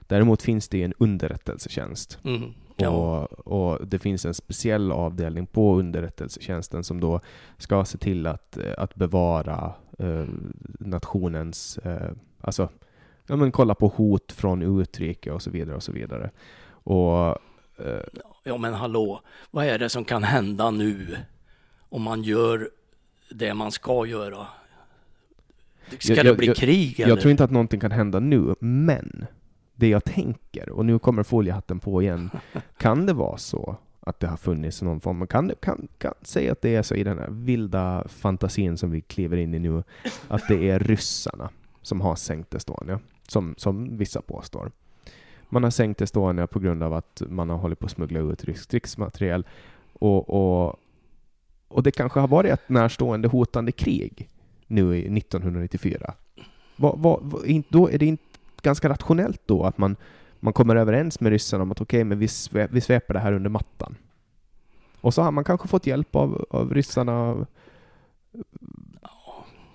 Däremot 0.00 0.42
finns 0.42 0.68
det 0.68 0.82
en 0.82 0.94
underrättelsetjänst. 0.98 2.18
Mm. 2.24 2.42
Ja. 2.76 2.90
Och, 2.90 3.32
och, 3.46 3.86
det 3.86 3.98
finns 3.98 4.24
en 4.24 4.34
speciell 4.34 4.92
avdelning 4.92 5.46
på 5.46 5.78
underrättelsetjänsten 5.78 6.84
som 6.84 7.00
då 7.00 7.20
ska 7.58 7.84
se 7.84 7.98
till 7.98 8.26
att, 8.26 8.58
att 8.78 8.94
bevara 8.94 9.72
eh, 9.98 10.24
nationens, 10.78 11.78
eh, 11.78 12.10
alltså 12.40 12.68
ja, 13.26 13.36
men 13.36 13.52
kolla 13.52 13.74
på 13.74 13.88
hot 13.88 14.32
från 14.32 14.80
utrike 14.80 15.32
och 15.32 15.42
så 15.42 15.50
vidare 15.50 15.76
och 15.76 15.82
så 15.82 15.92
vidare. 15.92 16.30
Och, 16.70 17.26
eh, 17.78 18.02
ja 18.48 18.56
men 18.56 18.74
hallå, 18.74 19.20
vad 19.50 19.66
är 19.66 19.78
det 19.78 19.88
som 19.88 20.04
kan 20.04 20.24
hända 20.24 20.70
nu 20.70 21.16
om 21.88 22.02
man 22.02 22.22
gör 22.22 22.70
det 23.30 23.54
man 23.54 23.72
ska 23.72 24.06
göra? 24.06 24.46
Ska 25.98 26.14
jag, 26.14 26.26
det 26.26 26.34
bli 26.34 26.46
jag, 26.46 26.56
krig? 26.56 27.00
Jag, 27.00 27.08
jag 27.08 27.20
tror 27.20 27.30
inte 27.30 27.44
att 27.44 27.50
någonting 27.50 27.80
kan 27.80 27.90
hända 27.90 28.20
nu, 28.20 28.54
men 28.60 29.26
det 29.74 29.88
jag 29.88 30.04
tänker, 30.04 30.68
och 30.70 30.86
nu 30.86 30.98
kommer 30.98 31.22
foliehatten 31.22 31.80
på 31.80 32.02
igen, 32.02 32.30
kan 32.76 33.06
det 33.06 33.12
vara 33.12 33.36
så 33.36 33.76
att 34.00 34.20
det 34.20 34.26
har 34.26 34.36
funnits 34.36 34.82
någon 34.82 35.00
form, 35.00 35.26
kan, 35.26 35.52
kan, 35.60 35.88
kan 35.98 36.14
säga 36.22 36.52
att 36.52 36.62
det 36.62 36.74
är 36.74 36.82
så 36.82 36.94
i 36.94 37.04
den 37.04 37.18
här 37.18 37.28
vilda 37.30 38.08
fantasin 38.08 38.76
som 38.76 38.90
vi 38.90 39.00
kliver 39.00 39.36
in 39.36 39.54
i 39.54 39.58
nu, 39.58 39.82
att 40.28 40.48
det 40.48 40.70
är 40.70 40.78
ryssarna 40.78 41.50
som 41.82 42.00
har 42.00 42.16
sänkt 42.16 42.54
Estonia, 42.54 43.00
som, 43.28 43.54
som 43.58 43.96
vissa 43.96 44.22
påstår. 44.22 44.70
Man 45.48 45.62
har 45.62 45.70
sänkt 45.70 46.00
Estonia 46.00 46.46
på 46.46 46.58
grund 46.58 46.82
av 46.82 46.94
att 46.94 47.22
man 47.28 47.50
har 47.50 47.56
hållit 47.56 47.78
på 47.78 47.86
att 47.86 47.92
smuggla 47.92 48.20
ut 48.20 48.44
rysk 48.44 48.70
krigsmateriel 48.70 49.46
och, 49.92 50.30
och, 50.30 50.76
och 51.68 51.82
det 51.82 51.90
kanske 51.90 52.20
har 52.20 52.28
varit 52.28 52.52
ett 52.52 52.68
närstående 52.68 53.28
hotande 53.28 53.72
krig 53.72 54.28
nu 54.66 54.96
i 54.96 55.18
1994. 55.18 56.14
Vad, 56.76 56.98
vad, 56.98 57.44
då 57.68 57.90
är 57.90 57.98
det 57.98 58.06
inte 58.06 58.22
ganska 58.62 58.88
rationellt 58.88 59.42
då 59.46 59.62
att 59.62 59.78
man, 59.78 59.96
man 60.40 60.52
kommer 60.52 60.76
överens 60.76 61.20
med 61.20 61.30
ryssarna 61.30 61.62
om 61.62 61.72
att 61.72 61.80
okej, 61.80 61.98
okay, 61.98 62.04
men 62.04 62.18
vi, 62.18 62.28
svep, 62.28 62.70
vi 62.72 62.80
sveper 62.80 63.14
det 63.14 63.20
här 63.20 63.32
under 63.32 63.50
mattan. 63.50 63.96
Och 65.00 65.14
så 65.14 65.22
har 65.22 65.30
man 65.30 65.44
kanske 65.44 65.68
fått 65.68 65.86
hjälp 65.86 66.16
av, 66.16 66.46
av 66.50 66.74
ryssarna. 66.74 67.46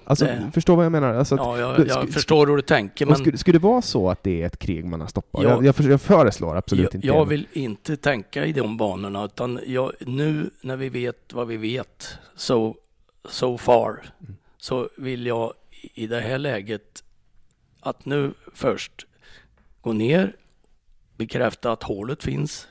Alltså, 0.06 0.26
det... 0.26 0.52
förstår 0.54 0.76
vad 0.76 0.86
jag 0.86 0.92
menar? 0.92 1.14
Alltså, 1.14 1.36
ja, 1.36 1.60
jag, 1.60 1.88
jag 1.88 2.10
förstår 2.10 2.48
hur 2.48 2.56
du 2.56 2.62
tänker. 2.62 3.06
Men... 3.06 3.16
Skulle, 3.16 3.38
skulle, 3.38 3.58
det 3.58 3.64
vara 3.64 3.82
så 3.82 4.10
att 4.10 4.24
det 4.24 4.42
är 4.42 4.46
ett 4.46 4.60
krig 4.60 4.86
man 4.86 5.02
har 5.02 5.08
stoppat? 5.08 5.44
Jag, 5.44 5.66
jag, 5.66 5.76
jag 5.80 6.02
föreslår 6.02 6.56
absolut 6.56 6.84
jag, 6.84 6.96
inte 6.96 7.08
Jag 7.08 7.26
vill 7.26 7.48
inte 7.54 7.98
tänka 7.98 8.46
i 8.46 8.54
de 8.54 8.78
banorna, 8.78 9.26
utan 9.26 9.60
nu 10.00 10.50
när 10.62 10.76
vi 10.76 10.90
vet 10.90 11.34
vad 11.34 11.48
vi 11.48 11.58
vet, 11.58 12.18
so, 12.36 12.76
so 13.30 13.58
far, 13.58 13.90
mm. 13.90 14.36
så 14.58 14.90
vill 14.98 15.26
jag 15.26 15.54
i 15.94 16.08
det 16.08 16.22
här 16.22 16.38
läget 16.38 17.04
att 17.80 18.06
nu 18.06 18.34
först 18.54 19.06
gå 19.82 19.94
ner, 19.94 20.36
bekräfta 21.18 21.72
att 21.72 21.84
hålet 21.84 22.24
finns 22.24 22.68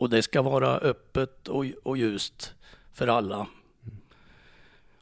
och 0.00 0.10
det 0.10 0.22
ska 0.22 0.42
vara 0.42 0.78
öppet 0.78 1.48
och, 1.48 1.64
och 1.82 1.96
ljust 1.96 2.54
för 2.92 3.08
alla. 3.08 3.46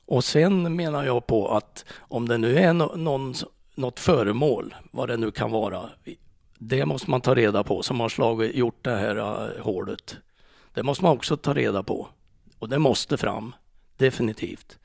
Och 0.08 0.24
sen 0.24 0.76
menar 0.76 1.04
jag 1.04 1.26
på 1.26 1.48
att 1.48 1.84
om 1.98 2.28
det 2.28 2.38
nu 2.38 2.58
är 2.58 2.72
någon, 2.72 3.34
något 3.74 4.00
föremål, 4.00 4.74
vad 4.90 5.08
det 5.08 5.16
nu 5.16 5.30
kan 5.30 5.50
vara, 5.50 5.90
det 6.58 6.86
måste 6.86 7.10
man 7.10 7.20
ta 7.20 7.34
reda 7.34 7.64
på 7.64 7.82
som 7.82 8.00
har 8.00 8.08
slagit, 8.08 8.54
gjort 8.54 8.84
det 8.84 8.96
här 8.96 9.16
uh, 9.16 9.62
hålet. 9.62 10.16
Det 10.74 10.82
måste 10.82 11.04
man 11.04 11.12
också 11.12 11.36
ta 11.36 11.54
reda 11.54 11.82
på 11.82 12.08
och 12.58 12.68
det 12.68 12.78
måste 12.78 13.16
fram, 13.16 13.54
definitivt. 13.96 14.78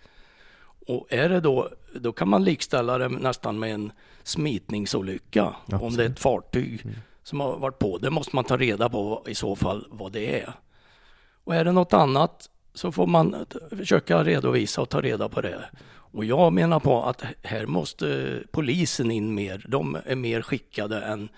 Och 0.87 1.07
är 1.09 1.29
det 1.29 1.39
då, 1.39 1.69
då 1.95 2.11
kan 2.11 2.29
man 2.29 2.43
likställa 2.43 2.97
det 2.97 3.09
nästan 3.09 3.59
med 3.59 3.73
en 3.73 3.91
smitningsolycka. 4.23 5.55
Absolut. 5.65 5.81
Om 5.81 5.97
det 5.97 6.03
är 6.03 6.09
ett 6.09 6.19
fartyg 6.19 6.81
mm. 6.83 6.95
som 7.23 7.39
har 7.39 7.57
varit 7.57 7.79
på. 7.79 7.97
Det 7.97 8.09
måste 8.09 8.35
man 8.35 8.43
ta 8.43 8.57
reda 8.57 8.89
på 8.89 9.23
i 9.27 9.35
så 9.35 9.55
fall 9.55 9.87
vad 9.89 10.11
det 10.11 10.41
är. 10.41 10.53
Och 11.43 11.55
är 11.55 11.65
det 11.65 11.71
något 11.71 11.93
annat 11.93 12.49
så 12.73 12.91
får 12.91 13.07
man 13.07 13.45
försöka 13.69 14.23
redovisa 14.23 14.81
och 14.81 14.89
ta 14.89 15.01
reda 15.01 15.29
på 15.29 15.41
det. 15.41 15.65
Och 16.13 16.25
jag 16.25 16.53
menar 16.53 16.79
på 16.79 17.03
att 17.03 17.23
här 17.43 17.65
måste 17.65 18.39
polisen 18.51 19.11
in 19.11 19.35
mer. 19.35 19.65
De 19.67 19.97
är 20.05 20.15
mer 20.15 20.41
skickade 20.41 21.01
än, 21.01 21.29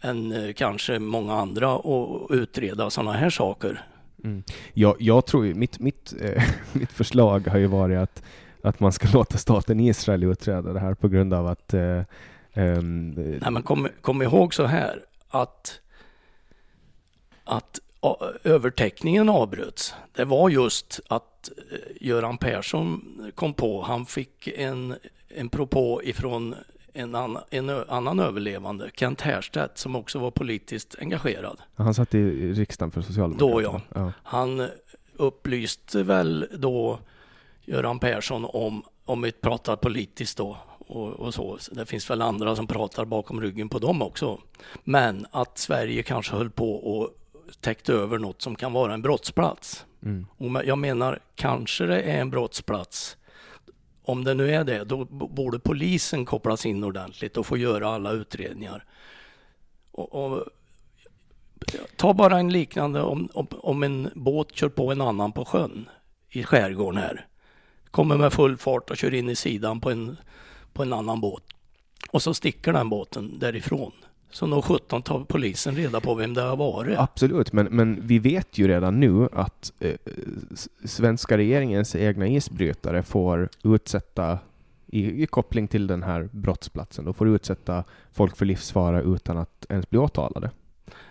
än 0.00 0.32
eh, 0.32 0.52
kanske 0.52 0.98
många 0.98 1.34
andra 1.34 1.74
att 1.74 2.30
utreda 2.30 2.90
sådana 2.90 3.12
här 3.12 3.30
saker. 3.30 3.84
Mm. 4.24 4.42
Jag, 4.74 4.96
jag 4.98 5.26
tror 5.26 5.46
ju, 5.46 5.54
mitt, 5.54 5.78
mitt, 5.78 6.14
eh, 6.20 6.42
mitt 6.72 6.92
förslag 6.92 7.46
har 7.46 7.58
ju 7.58 7.66
varit 7.66 7.98
att, 7.98 8.22
att 8.62 8.80
man 8.80 8.92
ska 8.92 9.08
låta 9.12 9.38
staten 9.38 9.80
Israel 9.80 10.24
utreda 10.24 10.72
det 10.72 10.80
här 10.80 10.94
på 10.94 11.08
grund 11.08 11.34
av 11.34 11.46
att 11.46 11.74
eh, 11.74 12.02
um, 12.54 13.10
Nej, 13.10 13.50
men 13.50 13.62
kom, 13.62 13.88
kom 14.00 14.22
ihåg 14.22 14.54
så 14.54 14.64
här 14.64 15.04
att, 15.28 15.80
att 17.44 17.80
övertäckningen 18.44 19.28
avbröts. 19.28 19.94
Det 20.12 20.24
var 20.24 20.48
just 20.48 21.00
att 21.08 21.50
eh, 21.70 21.78
Göran 22.00 22.38
Persson 22.38 23.02
kom 23.34 23.54
på, 23.54 23.82
han 23.82 24.06
fick 24.06 24.48
en, 24.48 24.94
en 25.28 25.48
propå 25.48 26.02
ifrån 26.02 26.54
en, 26.92 27.14
annan, 27.14 27.42
en 27.50 27.70
annan 27.70 28.20
överlevande, 28.20 28.90
Kent 28.94 29.20
Härstedt, 29.20 29.78
som 29.78 29.96
också 29.96 30.18
var 30.18 30.30
politiskt 30.30 30.96
engagerad. 31.00 31.58
Han 31.74 31.94
satt 31.94 32.14
i 32.14 32.52
riksdagen 32.52 32.90
för 32.90 33.00
Socialdemokraterna? 33.00 33.62
Då 33.62 33.62
ja. 33.62 33.80
ja. 33.94 34.12
Han 34.22 34.68
upplyste 35.16 36.02
väl 36.02 36.46
då 36.58 36.98
Göran 37.64 37.98
Persson 37.98 38.44
om, 38.44 38.82
om 39.04 39.22
vi 39.22 39.32
pratar 39.32 39.76
politiskt 39.76 40.38
då, 40.38 40.56
och, 40.78 41.08
och, 41.12 41.34
så. 41.34 41.58
Det 41.70 41.86
finns 41.86 42.10
väl 42.10 42.22
andra 42.22 42.56
som 42.56 42.66
pratar 42.66 43.04
bakom 43.04 43.40
ryggen 43.40 43.68
på 43.68 43.78
dem 43.78 44.02
också. 44.02 44.40
Men 44.84 45.26
att 45.30 45.58
Sverige 45.58 46.02
kanske 46.02 46.36
höll 46.36 46.50
på 46.50 47.00
och 47.48 47.60
täckte 47.60 47.92
över 47.92 48.18
något 48.18 48.42
som 48.42 48.56
kan 48.56 48.72
vara 48.72 48.94
en 48.94 49.02
brottsplats. 49.02 49.86
Mm. 50.02 50.26
Och 50.36 50.64
jag 50.64 50.78
menar, 50.78 51.18
kanske 51.34 51.86
det 51.86 52.02
är 52.02 52.20
en 52.20 52.30
brottsplats. 52.30 53.16
Om 54.02 54.24
det 54.24 54.34
nu 54.34 54.54
är 54.54 54.64
det, 54.64 54.84
då 54.84 55.04
borde 55.10 55.58
polisen 55.58 56.24
kopplas 56.24 56.66
in 56.66 56.84
ordentligt 56.84 57.36
och 57.36 57.46
få 57.46 57.56
göra 57.56 57.88
alla 57.88 58.10
utredningar. 58.12 58.84
Och, 59.92 60.14
och 60.14 60.44
ta 61.96 62.14
bara 62.14 62.38
en 62.38 62.52
liknande 62.52 63.02
om, 63.02 63.28
om, 63.34 63.46
om 63.50 63.82
en 63.82 64.10
båt 64.14 64.54
kör 64.54 64.68
på 64.68 64.92
en 64.92 65.00
annan 65.00 65.32
på 65.32 65.44
sjön 65.44 65.88
i 66.28 66.44
skärgården 66.44 67.00
här. 67.00 67.26
Kommer 67.90 68.16
med 68.16 68.32
full 68.32 68.56
fart 68.56 68.90
och 68.90 68.96
kör 68.96 69.14
in 69.14 69.28
i 69.28 69.36
sidan 69.36 69.80
på 69.80 69.90
en 69.90 70.16
på 70.72 70.82
en 70.82 70.92
annan 70.92 71.20
båt. 71.20 71.42
Och 72.10 72.22
så 72.22 72.34
sticker 72.34 72.72
den 72.72 72.88
båten 72.88 73.38
därifrån. 73.38 73.92
Så 74.30 74.46
nog 74.46 74.64
17 74.64 75.02
tar 75.02 75.24
polisen 75.24 75.76
reda 75.76 76.00
på 76.00 76.14
vem 76.14 76.34
det 76.34 76.42
har 76.42 76.56
varit. 76.56 76.98
Absolut, 76.98 77.52
men, 77.52 77.66
men 77.66 78.00
vi 78.06 78.18
vet 78.18 78.58
ju 78.58 78.68
redan 78.68 79.00
nu 79.00 79.28
att 79.32 79.72
eh, 79.80 79.94
svenska 80.84 81.36
regeringens 81.36 81.96
egna 81.96 82.26
isbrytare 82.26 83.02
får 83.02 83.48
utsätta, 83.64 84.38
i, 84.86 85.22
i, 85.22 85.26
koppling 85.26 85.68
till 85.68 85.86
den 85.86 86.02
här 86.02 86.28
brottsplatsen, 86.32 87.04
då 87.04 87.12
får 87.12 87.28
utsätta 87.28 87.84
folk 88.12 88.36
för 88.36 88.44
livsfara 88.44 89.02
utan 89.02 89.38
att 89.38 89.66
ens 89.68 89.90
bli 89.90 89.98
åtalade. 89.98 90.50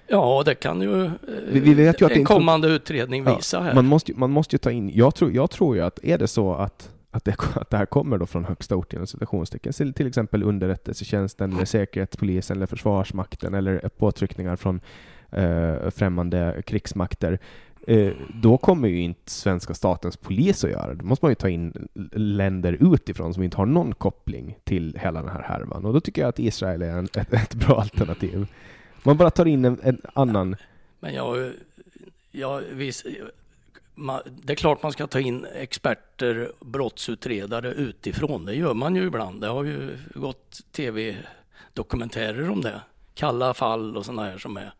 Ja, 0.07 0.43
det 0.45 0.55
kan 0.55 0.81
ju, 0.81 1.05
eh, 1.05 1.11
vi, 1.47 1.59
vi 1.59 1.73
vet 1.73 2.01
ju 2.01 2.05
att 2.05 2.11
en 2.11 2.25
kommande 2.25 2.67
utredning 2.67 3.23
visa 3.23 3.57
ja, 3.57 3.63
här. 3.63 3.73
Man 3.73 3.85
måste, 3.85 4.13
man 4.15 4.31
måste 4.31 4.55
ju 4.55 4.57
ta 4.57 4.71
in, 4.71 4.91
jag 4.93 5.15
tror, 5.15 5.31
jag 5.31 5.51
tror 5.51 5.75
ju 5.75 5.81
att 5.81 5.99
är 6.03 6.17
det 6.17 6.27
så 6.27 6.53
att 6.53 6.89
att 7.17 7.25
det, 7.25 7.35
att 7.55 7.69
det 7.69 7.77
här 7.77 7.85
kommer 7.85 8.17
då 8.17 8.25
från 8.25 8.45
högsta 8.45 8.75
ort 8.75 8.93
inom 8.93 9.07
citationstecken, 9.07 9.93
till 9.93 10.07
exempel 10.07 10.43
underrättelsetjänsten, 10.43 11.53
eller 11.53 11.65
säkerhetspolisen, 11.65 12.57
eller 12.57 12.65
försvarsmakten, 12.65 13.53
eller 13.53 13.89
påtryckningar 13.97 14.55
från 14.55 14.81
eh, 15.31 15.89
främmande 15.89 16.61
krigsmakter, 16.65 17.39
eh, 17.87 18.13
då 18.33 18.57
kommer 18.57 18.87
ju 18.87 19.01
inte 19.01 19.31
svenska 19.31 19.73
statens 19.73 20.17
polis 20.17 20.63
att 20.63 20.71
göra 20.71 20.87
det. 20.87 20.95
Då 20.95 21.05
måste 21.05 21.25
man 21.25 21.31
ju 21.31 21.35
ta 21.35 21.49
in 21.49 21.87
länder 22.13 22.93
utifrån 22.93 23.33
som 23.33 23.43
inte 23.43 23.57
har 23.57 23.65
någon 23.65 23.93
koppling 23.93 24.57
till 24.63 24.97
hela 25.01 25.21
den 25.21 25.31
här 25.31 25.41
härvan. 25.41 25.85
Och 25.85 25.93
då 25.93 25.99
tycker 25.99 26.21
jag 26.21 26.29
att 26.29 26.39
Israel 26.39 26.81
är 26.81 26.89
en, 26.89 27.05
ett, 27.15 27.33
ett 27.33 27.55
bra 27.55 27.81
alternativ. 27.81 28.47
Man 29.03 29.17
bara 29.17 29.29
tar 29.29 29.45
in 29.45 29.65
en, 29.65 29.79
en 29.83 30.01
annan... 30.13 30.55
Men 30.99 31.13
jag, 31.13 31.51
jag, 32.31 32.61
visst, 32.71 33.05
det 34.25 34.53
är 34.53 34.55
klart 34.55 34.83
man 34.83 34.91
ska 34.91 35.07
ta 35.07 35.19
in 35.19 35.45
experter, 35.45 36.51
brottsutredare 36.59 37.71
utifrån. 37.71 38.45
Det 38.45 38.55
gör 38.55 38.73
man 38.73 38.95
ju 38.95 39.07
ibland. 39.07 39.41
Det 39.41 39.47
har 39.47 39.63
ju 39.63 39.97
gått 40.15 40.61
tv-dokumentärer 40.71 42.49
om 42.49 42.61
det. 42.61 42.81
Kalla 43.13 43.53
fall 43.53 43.97
och 43.97 44.05
sådana 44.05 44.23
här 44.23 44.37
som 44.37 44.57
är. 44.57 44.73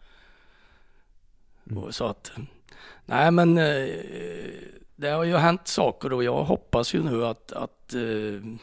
Mm. 1.72 1.92
Så 1.92 2.06
att, 2.06 2.32
nej 3.06 3.32
men 3.32 3.58
eh, 3.58 3.90
det 4.96 5.10
har 5.10 5.24
ju 5.24 5.36
hänt 5.36 5.68
saker 5.68 6.14
och 6.14 6.24
jag 6.24 6.44
hoppas 6.44 6.94
ju 6.94 7.04
nu 7.04 7.26
att, 7.26 7.52
att, 7.52 7.94
eh, 7.94 8.60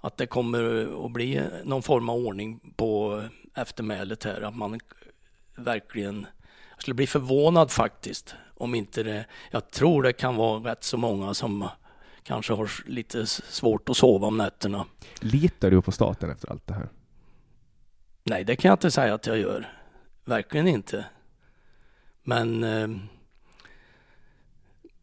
att 0.00 0.16
det 0.16 0.26
kommer 0.26 0.88
att 1.06 1.12
bli 1.12 1.42
någon 1.64 1.82
form 1.82 2.08
av 2.08 2.16
ordning 2.16 2.72
på 2.76 3.22
eftermälet 3.54 4.24
här. 4.24 4.40
Att 4.40 4.56
man 4.56 4.80
verkligen, 5.56 6.26
jag 6.70 6.82
skulle 6.82 6.94
bli 6.94 7.06
förvånad 7.06 7.70
faktiskt 7.70 8.34
om 8.58 8.74
inte 8.74 9.02
det, 9.02 9.26
jag 9.50 9.70
tror 9.70 10.02
det 10.02 10.12
kan 10.12 10.36
vara 10.36 10.70
rätt 10.70 10.84
så 10.84 10.96
många 10.96 11.34
som 11.34 11.68
kanske 12.22 12.52
har 12.52 12.70
lite 12.86 13.26
svårt 13.26 13.88
att 13.88 13.96
sova 13.96 14.26
om 14.26 14.36
nätterna. 14.38 14.86
Litar 15.20 15.70
du 15.70 15.82
på 15.82 15.92
staten 15.92 16.30
efter 16.30 16.50
allt 16.50 16.66
det 16.66 16.74
här? 16.74 16.88
Nej, 18.24 18.44
det 18.44 18.56
kan 18.56 18.68
jag 18.68 18.76
inte 18.76 18.90
säga 18.90 19.14
att 19.14 19.26
jag 19.26 19.38
gör. 19.38 19.72
Verkligen 20.24 20.68
inte. 20.68 21.04
Men 22.22 22.64
eh, 22.64 22.88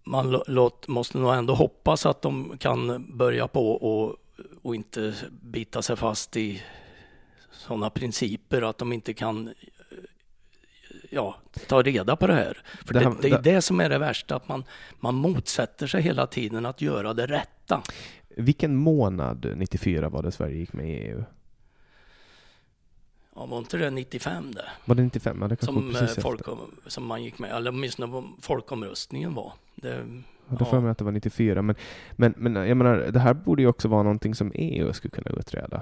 man 0.04 0.44
låt, 0.48 0.88
måste 0.88 1.18
nog 1.18 1.34
ändå 1.34 1.56
hoppas 1.56 2.06
att 2.06 2.22
de 2.22 2.58
kan 2.58 3.06
börja 3.18 3.48
på 3.48 3.72
och, 3.72 4.16
och 4.62 4.76
inte 4.76 5.16
bita 5.42 5.82
sig 5.82 5.96
fast 5.96 6.38
i 6.38 6.64
sådana 7.52 7.90
principer 7.90 8.62
att 8.62 8.78
de 8.78 8.94
inte 8.94 9.14
kan 9.14 9.54
ja, 11.16 11.36
ta 11.68 11.82
reda 11.82 12.16
på 12.16 12.28
det 12.28 12.34
här. 12.34 12.58
För 12.86 12.94
det, 12.94 13.00
det, 13.00 13.16
det 13.22 13.30
är 13.30 13.42
det 13.42 13.62
som 13.62 13.80
är 13.80 13.90
det 13.90 13.98
värsta, 13.98 14.36
att 14.36 14.48
man, 14.48 14.64
man 15.00 15.16
motsätter 15.16 15.88
sig 15.88 16.02
hela 16.02 16.28
tiden 16.28 16.66
att 16.66 16.82
göra 16.82 17.14
det 17.14 17.26
rätta. 17.26 17.82
Vilken 18.30 18.76
månad 18.76 19.54
94 19.56 20.10
var 20.10 20.24
det 20.24 20.32
Sverige 20.32 20.58
gick 20.58 20.74
med 20.74 20.90
i 20.90 20.92
EU? 20.92 21.24
Ja, 23.36 23.46
var 23.46 23.58
inte 23.58 23.78
det 23.78 23.90
95 23.90 24.52
det? 24.52 24.66
Var 24.86 24.96
det 24.96 25.04
95? 25.04 25.38
Ja, 25.42 25.48
det 25.48 25.66
som, 25.66 25.96
eh, 25.96 26.08
folk, 26.08 26.42
som 26.88 27.06
man 27.06 27.24
gick 27.24 27.40
med, 27.40 27.52
eller 27.52 27.72
åtminstone 27.72 28.24
folkomröstningen 28.42 29.34
var. 29.34 29.54
Det, 29.76 30.08
ja, 30.50 30.56
då 30.60 30.66
får 30.66 30.76
jag 30.76 30.84
mig 30.84 30.92
att 30.92 30.98
det 30.98 31.04
var 31.04 31.12
94. 31.12 31.62
Men, 31.62 31.76
men, 32.12 32.34
men 32.38 32.56
jag 32.56 32.78
menar, 32.78 32.98
det 32.98 33.20
här 33.20 33.34
borde 33.34 33.62
ju 33.62 33.68
också 33.68 33.88
vara 33.88 34.04
någonting 34.04 34.36
som 34.36 34.52
EU 34.56 34.94
skulle 34.94 35.12
kunna 35.12 35.40
utreda. 35.40 35.82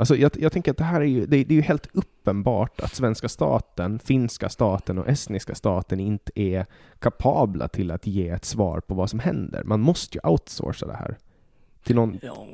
Alltså 0.00 0.16
jag, 0.16 0.30
jag 0.38 0.52
tänker 0.52 0.70
att 0.70 0.76
det 0.76 0.84
här 0.84 1.00
är 1.00 1.04
ju, 1.04 1.26
det, 1.26 1.44
det, 1.44 1.54
är 1.54 1.56
ju 1.56 1.62
helt 1.62 1.88
uppenbart 1.92 2.80
att 2.80 2.94
svenska 2.94 3.28
staten, 3.28 3.98
finska 3.98 4.48
staten 4.48 4.98
och 4.98 5.08
estniska 5.08 5.54
staten 5.54 6.00
inte 6.00 6.32
är 6.34 6.66
kapabla 6.98 7.68
till 7.68 7.90
att 7.90 8.06
ge 8.06 8.28
ett 8.28 8.44
svar 8.44 8.80
på 8.80 8.94
vad 8.94 9.10
som 9.10 9.18
händer. 9.18 9.64
Man 9.64 9.80
måste 9.80 10.18
ju 10.18 10.30
outsourca 10.30 10.86
det 10.86 10.96
här. 10.96 11.18
Till 11.84 11.96
någon... 11.96 12.18
Ja. 12.22 12.46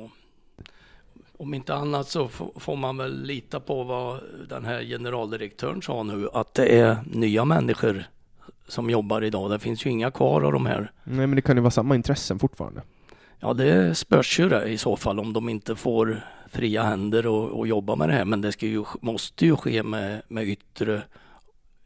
Om 1.39 1.55
inte 1.55 1.75
annat 1.75 2.09
så 2.09 2.29
får 2.57 2.77
man 2.77 2.97
väl 2.97 3.23
lita 3.23 3.61
på 3.61 3.85
vad 3.85 4.21
den 4.49 4.65
här 4.65 4.83
generaldirektören 4.83 5.83
sa 5.83 6.03
nu, 6.03 6.29
att 6.33 6.55
det 6.55 6.81
är 6.81 6.97
nya 7.13 7.45
människor 7.45 8.05
som 8.69 8.91
jobbar 8.91 9.25
idag. 9.25 9.51
Det 9.51 9.59
finns 9.59 9.87
ju 9.87 9.91
inga 9.91 10.11
kvar 10.11 10.43
av 10.43 10.53
de 10.53 10.67
här. 10.67 10.93
Nej, 11.05 11.27
men 11.27 11.37
det 11.37 11.43
kan 11.43 11.57
ju 11.57 11.63
vara 11.63 11.71
samma 11.71 11.95
intressen 11.95 12.39
fortfarande. 12.39 12.83
Ja, 13.41 13.53
det 13.53 13.95
spörs 13.95 14.41
ju 14.41 14.49
det 14.49 14.69
i 14.69 14.79
så 14.79 14.97
fall 14.97 15.21
om 15.21 15.33
de 15.33 15.49
inte 15.49 15.77
får 15.77 16.21
fria 16.49 16.83
händer 16.83 17.27
och, 17.27 17.59
och 17.59 17.67
jobba 17.67 17.97
med 17.97 18.09
det 18.09 18.15
här. 18.15 18.25
Men 18.25 18.41
det 18.41 18.53
ska 18.53 18.67
ju, 18.67 18.85
måste 19.01 19.47
ju 19.47 19.57
ske 19.57 19.83
med, 19.83 20.23
med 20.29 20.49
yttre, 20.49 21.03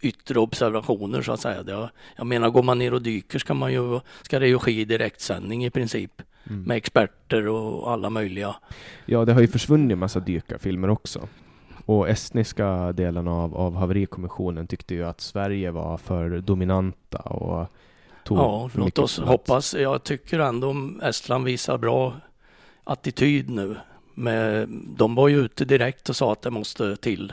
yttre 0.01 0.39
observationer 0.39 1.22
så 1.22 1.32
att 1.32 1.40
säga. 1.40 1.62
Det, 1.62 1.90
jag 2.16 2.27
menar, 2.27 2.51
går 2.51 2.62
man 2.62 2.78
ner 2.78 2.94
och 2.94 3.02
dyker 3.02 3.39
ska, 3.39 3.55
man 3.55 3.72
ju, 3.72 4.01
ska 4.22 4.39
det 4.39 4.48
ju 4.48 4.59
ske 4.59 4.81
i 4.81 4.85
direktsändning 4.85 5.64
i 5.64 5.70
princip. 5.70 6.22
Mm. 6.51 6.62
Med 6.62 6.77
experter 6.77 7.48
och 7.48 7.93
alla 7.93 8.10
möjliga. 8.10 8.56
Ja, 9.06 9.24
det 9.24 9.32
har 9.32 9.40
ju 9.40 9.48
försvunnit 9.48 9.93
en 9.93 9.98
massa 9.98 10.20
dykarfilmer 10.20 10.90
också. 10.90 11.28
Och 11.86 12.09
estniska 12.09 12.93
delen 12.93 13.28
av, 13.28 13.56
av 13.56 13.77
haverikommissionen 13.77 14.66
tyckte 14.66 14.94
ju 14.94 15.05
att 15.05 15.20
Sverige 15.20 15.70
var 15.70 15.98
för 15.98 16.40
dominanta 16.40 17.18
och 17.18 17.66
tog 18.24 18.38
Ja, 18.38 18.70
låt 18.74 18.98
oss 18.98 19.16
plats. 19.16 19.28
hoppas. 19.28 19.74
Jag 19.74 20.05
tycker 20.05 20.38
ändå 20.38 20.74
Estland 21.02 21.44
visar 21.44 21.78
bra 21.78 22.14
attityd 22.84 23.51
nu. 23.51 23.76
Med, 24.14 24.68
de 24.97 25.14
var 25.14 25.28
ju 25.28 25.36
ute 25.44 25.64
direkt 25.64 26.09
och 26.09 26.16
sa 26.16 26.32
att 26.32 26.42
det 26.42 26.51
måste 26.51 26.97
till. 26.97 27.32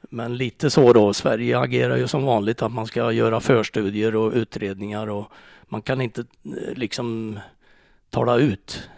Men 0.00 0.36
lite 0.36 0.70
så 0.70 0.92
då, 0.92 1.14
Sverige 1.14 1.58
agerar 1.58 1.96
ju 1.96 2.08
som 2.08 2.24
vanligt 2.24 2.62
att 2.62 2.72
man 2.72 2.86
ska 2.86 3.12
göra 3.12 3.40
förstudier 3.40 4.16
och 4.16 4.32
utredningar 4.32 5.06
och 5.06 5.26
man 5.64 5.82
kan 5.82 6.00
inte 6.00 6.20
eh, 6.20 6.74
liksom 6.74 7.38
tala 8.10 8.36
ut. 8.36 8.88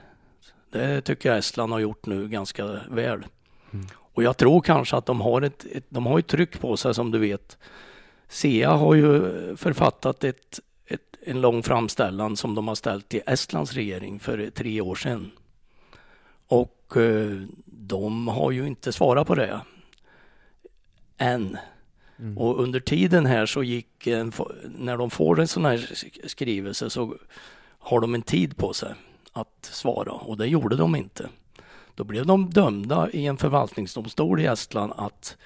Det 0.70 1.00
tycker 1.00 1.28
jag 1.28 1.38
Estland 1.38 1.72
har 1.72 1.80
gjort 1.80 2.06
nu 2.06 2.28
ganska 2.28 2.66
väl. 2.90 3.26
Mm. 3.72 3.86
Och 4.14 4.22
jag 4.22 4.36
tror 4.36 4.60
kanske 4.60 4.96
att 4.96 5.06
de 5.06 5.20
har 5.20 5.42
ett, 5.42 5.66
ett, 5.72 5.84
de 5.88 6.06
har 6.06 6.18
ett 6.18 6.26
tryck 6.26 6.60
på 6.60 6.76
sig 6.76 6.94
som 6.94 7.10
du 7.10 7.18
vet. 7.18 7.58
SEA 8.28 8.70
har 8.70 8.94
ju 8.94 9.56
författat 9.56 10.24
ett, 10.24 10.60
ett, 10.86 11.16
en 11.22 11.40
lång 11.40 11.62
framställan 11.62 12.36
som 12.36 12.54
de 12.54 12.68
har 12.68 12.74
ställt 12.74 13.08
till 13.08 13.22
Estlands 13.26 13.72
regering 13.72 14.20
för 14.20 14.50
tre 14.50 14.80
år 14.80 14.94
sedan. 14.94 15.30
Och 16.46 16.96
eh, 16.96 17.40
de 17.64 18.28
har 18.28 18.50
ju 18.50 18.66
inte 18.66 18.92
svarat 18.92 19.26
på 19.26 19.34
det 19.34 19.60
än. 21.18 21.58
Mm. 22.18 22.38
Och 22.38 22.62
under 22.62 22.80
tiden 22.80 23.26
här 23.26 23.46
så 23.46 23.62
gick, 23.62 24.06
en, 24.06 24.32
när 24.64 24.96
de 24.96 25.10
får 25.10 25.40
en 25.40 25.48
sån 25.48 25.64
här 25.64 25.90
skrivelse 26.26 26.90
så 26.90 27.14
har 27.78 28.00
de 28.00 28.14
en 28.14 28.22
tid 28.22 28.56
på 28.56 28.72
sig 28.72 28.94
att 29.32 29.68
svara 29.72 30.12
och 30.12 30.36
det 30.36 30.46
gjorde 30.46 30.76
de 30.76 30.96
inte. 30.96 31.28
Då 31.94 32.04
blev 32.04 32.26
de 32.26 32.50
dömda 32.50 33.10
i 33.10 33.26
en 33.26 33.36
förvaltningsdomstol 33.36 34.40
i 34.40 34.46
Estland 34.46 34.92
att 34.96 35.36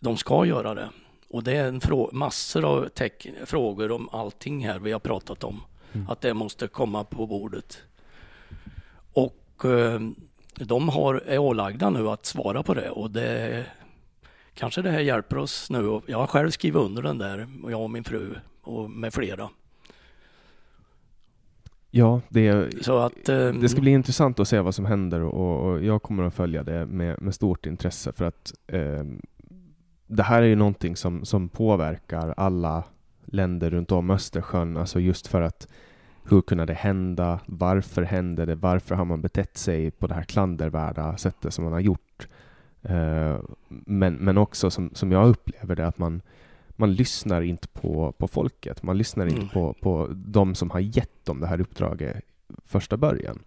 de 0.00 0.16
ska 0.16 0.46
göra 0.46 0.74
det. 0.74 0.90
Och 1.28 1.44
det 1.44 1.56
är 1.56 1.68
en 1.68 1.80
massor 2.12 2.64
av 2.64 2.88
frågor 3.44 3.92
om 3.92 4.08
allting 4.12 4.66
här 4.66 4.78
vi 4.78 4.92
har 4.92 5.00
pratat 5.00 5.44
om. 5.44 5.60
Mm. 5.92 6.10
Att 6.10 6.20
det 6.20 6.34
måste 6.34 6.68
komma 6.68 7.04
på 7.04 7.26
bordet. 7.26 7.78
Och 9.12 9.64
eh, 9.64 10.00
de 10.54 10.88
har, 10.88 11.14
är 11.14 11.38
ålagda 11.38 11.90
nu 11.90 12.08
att 12.08 12.26
svara 12.26 12.62
på 12.62 12.74
det 12.74 12.90
och 12.90 13.10
det 13.10 13.66
kanske 14.54 14.82
det 14.82 14.90
här 14.90 15.00
hjälper 15.00 15.38
oss 15.38 15.70
nu. 15.70 16.00
Jag 16.06 16.18
har 16.18 16.26
själv 16.26 16.50
skrivit 16.50 16.82
under 16.82 17.02
den 17.02 17.18
där, 17.18 17.48
och 17.62 17.72
jag 17.72 17.82
och 17.82 17.90
min 17.90 18.04
fru 18.04 18.34
och 18.62 18.90
med 18.90 19.14
flera. 19.14 19.48
Ja, 21.90 22.20
det, 22.28 22.72
så 22.84 22.98
att, 22.98 23.28
eh, 23.28 23.52
det 23.52 23.68
ska 23.68 23.80
bli 23.80 23.90
intressant 23.90 24.40
att 24.40 24.48
se 24.48 24.60
vad 24.60 24.74
som 24.74 24.84
händer 24.84 25.20
och, 25.20 25.70
och 25.70 25.84
jag 25.84 26.02
kommer 26.02 26.22
att 26.22 26.34
följa 26.34 26.62
det 26.62 26.86
med, 26.86 27.22
med 27.22 27.34
stort 27.34 27.66
intresse 27.66 28.12
för 28.12 28.24
att 28.24 28.54
eh, 28.66 29.04
det 30.06 30.22
här 30.22 30.42
är 30.42 30.46
ju 30.46 30.56
någonting 30.56 30.96
som, 30.96 31.24
som 31.24 31.48
påverkar 31.48 32.34
alla 32.36 32.84
länder 33.24 33.70
runt 33.70 33.92
om 33.92 34.10
Östersjön, 34.10 34.76
alltså 34.76 35.00
just 35.00 35.26
för 35.26 35.42
att 35.42 35.68
hur 36.28 36.42
kunde 36.42 36.64
det 36.64 36.74
hända? 36.74 37.40
Varför 37.46 38.02
hände 38.02 38.46
det? 38.46 38.54
Varför 38.54 38.94
har 38.94 39.04
man 39.04 39.22
betett 39.22 39.56
sig 39.56 39.90
på 39.90 40.06
det 40.06 40.14
här 40.14 40.22
klandervärda 40.22 41.16
sättet 41.16 41.54
som 41.54 41.64
man 41.64 41.72
har 41.72 41.80
gjort? 41.80 42.28
Eh, 42.82 43.38
men, 43.68 44.14
men 44.14 44.38
också 44.38 44.70
som, 44.70 44.90
som 44.94 45.12
jag 45.12 45.28
upplever 45.28 45.76
det, 45.76 45.86
att 45.86 45.98
man, 45.98 46.22
man 46.68 46.94
lyssnar 46.94 47.42
inte 47.42 47.68
på, 47.68 48.12
på 48.12 48.28
folket. 48.28 48.82
Man 48.82 48.98
lyssnar 48.98 49.26
inte 49.26 49.40
mm. 49.40 49.48
på, 49.48 49.74
på 49.80 50.08
de 50.14 50.54
som 50.54 50.70
har 50.70 50.80
gett 50.80 51.24
dem 51.24 51.40
det 51.40 51.46
här 51.46 51.60
uppdraget 51.60 52.24
första 52.64 52.96
början. 52.96 53.38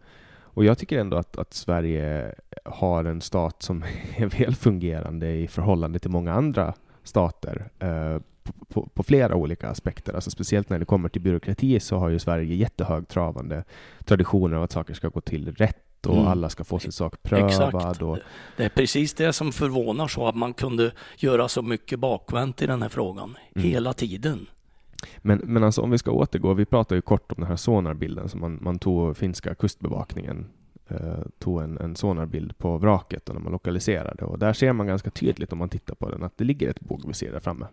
Och 0.59 0.65
jag 0.65 0.77
tycker 0.77 0.99
ändå 0.99 1.17
att, 1.17 1.37
att 1.37 1.53
Sverige 1.53 2.35
har 2.65 3.05
en 3.05 3.21
stat 3.21 3.63
som 3.63 3.83
är 4.15 4.25
väl 4.25 4.55
fungerande 4.55 5.31
i 5.31 5.47
förhållande 5.47 5.99
till 5.99 6.09
många 6.09 6.33
andra 6.33 6.73
stater 7.03 7.69
eh, 7.79 8.21
på, 8.67 8.89
på, 8.93 9.03
flera 9.03 9.35
olika 9.35 9.69
aspekter. 9.69 10.13
Alltså 10.13 10.31
speciellt 10.31 10.69
när 10.69 10.79
det 10.79 10.85
kommer 10.85 11.09
till 11.09 11.21
byråkrati 11.21 11.79
så 11.79 11.97
har 11.97 12.09
ju 12.09 12.19
Sverige 12.19 12.55
jättehögtravande 12.55 13.63
traditioner 14.05 14.57
av 14.57 14.63
att 14.63 14.71
saker 14.71 14.93
ska 14.93 15.07
gå 15.07 15.21
till 15.21 15.55
rätt 15.55 16.05
och 16.05 16.15
mm. 16.15 16.27
alla 16.27 16.49
ska 16.49 16.63
få 16.63 16.79
sin 16.79 16.91
sak 16.91 17.23
prövad. 17.23 18.01
Och... 18.01 18.17
Det 18.57 18.63
är 18.65 18.69
precis 18.69 19.13
det 19.13 19.33
som 19.33 19.51
förvånar 19.51 20.07
så 20.07 20.27
att 20.27 20.35
man 20.35 20.53
kunde 20.53 20.91
göra 21.17 21.47
så 21.47 21.61
mycket 21.61 21.99
bakvänt 21.99 22.61
i 22.61 22.67
den 22.67 22.81
här 22.81 22.89
frågan 22.89 23.37
mm. 23.55 23.67
hela 23.69 23.93
tiden. 23.93 24.47
Men, 25.17 25.41
men 25.43 25.63
alltså 25.63 25.81
om 25.81 25.91
vi 25.91 25.97
ska 25.97 26.11
återgå, 26.11 26.53
vi 26.53 26.65
pratade 26.65 26.95
ju 26.97 27.01
kort 27.01 27.31
om 27.31 27.35
den 27.37 27.47
här 27.47 27.55
sonarbilden 27.55 28.29
som 28.29 28.39
man, 28.39 28.59
man 28.61 28.79
tog 28.79 29.17
finska 29.17 29.55
kustbevakningen 29.55 30.47
eh, 30.87 31.19
tog 31.39 31.61
en, 31.61 31.77
en 31.77 31.95
sonarbild 31.95 32.57
på 32.57 32.77
vraket 32.77 33.29
och 33.29 33.35
när 33.35 33.41
man 33.41 33.51
lokaliserade 33.51 34.25
och 34.25 34.39
där 34.39 34.53
ser 34.53 34.73
man 34.73 34.87
ganska 34.87 35.09
tydligt 35.09 35.53
om 35.53 35.57
man 35.57 35.69
tittar 35.69 35.95
på 35.95 36.09
den 36.09 36.23
att 36.23 36.37
det 36.37 36.43
ligger 36.43 36.69
ett 36.69 36.79
bågvisir 36.79 37.31
där 37.31 37.39
framme. 37.39 37.67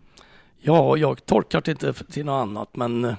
Ja, 0.59 0.97
jag 0.97 1.27
tolkar 1.27 1.61
det 1.61 1.71
inte 1.71 1.93
till 1.93 2.25
något 2.25 2.43
annat 2.43 2.77
men 2.77 3.05
eh, 3.05 3.15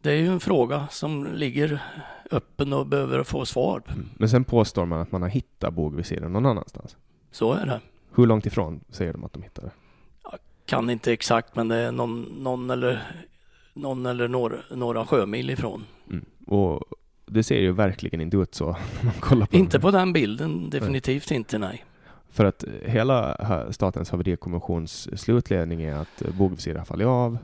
det 0.00 0.10
är 0.10 0.16
ju 0.16 0.26
en 0.26 0.40
fråga 0.40 0.88
som 0.90 1.26
ligger 1.34 1.82
öppen 2.30 2.72
och 2.72 2.86
behöver 2.86 3.22
få 3.22 3.46
svar. 3.46 3.82
Mm. 3.88 4.08
Men 4.16 4.28
sen 4.28 4.44
påstår 4.44 4.86
man 4.86 5.00
att 5.00 5.12
man 5.12 5.22
har 5.22 5.28
hittat 5.28 5.74
bågvisiren 5.74 6.32
någon 6.32 6.46
annanstans. 6.46 6.96
Så 7.30 7.52
är 7.52 7.66
det. 7.66 7.80
Hur 8.14 8.26
långt 8.26 8.46
ifrån 8.46 8.80
säger 8.90 9.12
de 9.12 9.24
att 9.24 9.32
de 9.32 9.42
hittade? 9.42 9.66
Jag 9.66 9.87
kan 10.68 10.90
inte 10.90 11.12
exakt, 11.12 11.56
men 11.56 11.68
det 11.68 11.76
är 11.76 11.92
någon, 11.92 12.22
någon 12.22 12.70
eller, 12.70 13.02
någon 13.74 14.06
eller 14.06 14.28
några, 14.28 14.56
några 14.70 15.06
sjömil 15.06 15.50
ifrån. 15.50 15.84
Mm. 16.10 16.24
Och 16.46 16.84
det 17.26 17.42
ser 17.42 17.58
ju 17.58 17.72
verkligen 17.72 18.20
inte 18.20 18.36
ut 18.36 18.54
så. 18.54 18.76
på 19.20 19.46
inte 19.50 19.80
på 19.80 19.90
den 19.90 20.12
bilden, 20.12 20.70
definitivt 20.70 21.30
inte, 21.30 21.58
nej. 21.58 21.84
För 22.30 22.44
att 22.44 22.64
hela 22.84 23.36
Statens 23.72 24.10
haverikommissions 24.10 25.20
slutledning 25.20 25.82
är 25.82 25.94
att 25.94 26.22
bågvisiret 26.38 26.78
har 26.78 26.84
fallit 26.84 27.06
av. 27.06 27.38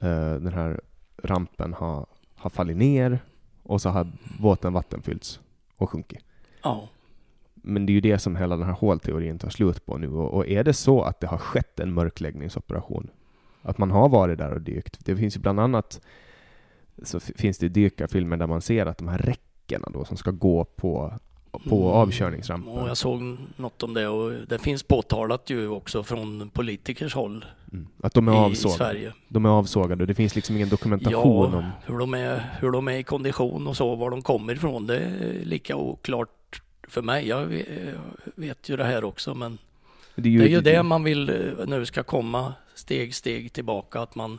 Eh, 0.00 0.34
den 0.34 0.52
här 0.52 0.80
rampen 1.22 1.72
har, 1.72 2.06
har 2.34 2.50
fallit 2.50 2.76
ner 2.76 3.18
och 3.62 3.82
så 3.82 3.88
har 3.88 4.06
båten 4.38 4.72
vattenfyllts 4.72 5.40
och 5.76 5.90
sjunkit. 5.90 6.24
Ja. 6.62 6.88
Men 7.62 7.86
det 7.86 7.92
är 7.92 7.94
ju 7.94 8.00
det 8.00 8.18
som 8.18 8.36
hela 8.36 8.56
den 8.56 8.66
här 8.66 8.72
hålteorin 8.72 9.38
tar 9.38 9.50
slut 9.50 9.86
på 9.86 9.98
nu. 9.98 10.08
Och, 10.08 10.34
och, 10.34 10.48
är 10.48 10.64
det 10.64 10.72
så 10.72 11.02
att 11.02 11.20
det 11.20 11.26
har 11.26 11.38
skett 11.38 11.80
en 11.80 11.92
mörkläggningsoperation, 11.94 13.10
att 13.62 13.78
man 13.78 13.90
har 13.90 14.08
varit 14.08 14.38
där 14.38 14.52
och 14.52 14.60
dykt. 14.60 15.04
Det 15.04 15.16
finns 15.16 15.36
ju 15.36 15.40
bland 15.40 15.60
annat 15.60 16.00
så 17.02 17.20
finns 17.20 17.58
det 17.58 17.68
dykarfilmer 17.68 18.36
där 18.36 18.46
man 18.46 18.60
ser 18.60 18.86
att 18.86 18.98
de 18.98 19.08
här 19.08 19.18
räckena 19.18 19.88
då 19.92 20.04
som 20.04 20.16
ska 20.16 20.30
gå 20.30 20.64
på 20.64 21.18
på 21.52 21.76
mm. 21.76 21.92
avkörningsrampen. 21.92 22.72
Och 22.72 22.88
jag 22.88 22.96
såg 22.96 23.36
något 23.56 23.82
om 23.82 23.94
det 23.94 24.08
och 24.08 24.32
det 24.48 24.58
finns 24.58 24.82
påtalat 24.82 25.50
ju 25.50 25.68
också 25.68 26.02
från 26.02 26.50
politikers 26.50 27.14
håll 27.14 27.44
mm. 27.72 27.88
Att 28.02 28.14
de 28.14 28.28
är 28.28 28.32
avsågade? 28.32 28.78
Sverige. 28.78 29.12
De 29.28 29.44
är 29.44 29.48
avsågade 29.48 30.06
det 30.06 30.14
finns 30.14 30.34
liksom 30.34 30.56
ingen 30.56 30.68
dokumentation 30.68 31.50
ja, 31.52 31.58
om... 31.58 31.64
hur 31.86 31.98
de, 31.98 32.14
är, 32.14 32.56
hur 32.60 32.70
de 32.70 32.88
är 32.88 32.92
i 32.92 33.02
kondition 33.02 33.66
och 33.66 33.76
så, 33.76 33.94
var 33.94 34.10
de 34.10 34.22
kommer 34.22 34.54
ifrån, 34.54 34.86
det 34.86 34.96
är 34.96 35.44
lika 35.44 35.76
oklart 35.76 36.28
för 36.92 37.02
mig. 37.02 37.28
Jag 37.28 37.64
vet 38.34 38.68
ju 38.68 38.76
det 38.76 38.84
här 38.84 39.04
också 39.04 39.34
men 39.34 39.58
det 40.14 40.28
är 40.28 40.32
ju 40.32 40.38
det, 40.38 40.44
är 40.44 40.48
ju 40.48 40.60
det 40.60 40.82
man 40.82 41.04
vill 41.04 41.28
eh, 41.28 41.66
nu 41.66 41.86
ska 41.86 42.02
komma 42.02 42.54
steg, 42.74 43.14
steg 43.14 43.52
tillbaka, 43.52 44.00
att 44.00 44.14
man 44.14 44.38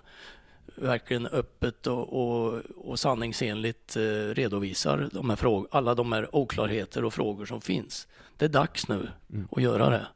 verkligen 0.76 1.28
öppet 1.28 1.88
och, 1.88 2.14
och, 2.14 2.62
och 2.76 3.00
sanningsenligt 3.00 3.96
eh, 3.96 4.02
redovisar 4.34 5.10
de 5.14 5.30
här 5.30 5.38
fråg- 5.38 5.68
alla 5.72 5.96
de 5.96 6.12
här 6.12 6.36
oklarheter 6.36 7.06
och 7.06 7.14
frågor 7.14 7.46
som 7.46 7.62
finns. 7.62 8.08
Det 8.38 8.46
är 8.46 8.50
dags 8.50 8.88
nu 8.88 9.08
mm. 9.34 9.48
att 9.52 9.62
göra 9.64 9.90
det. 9.90 10.08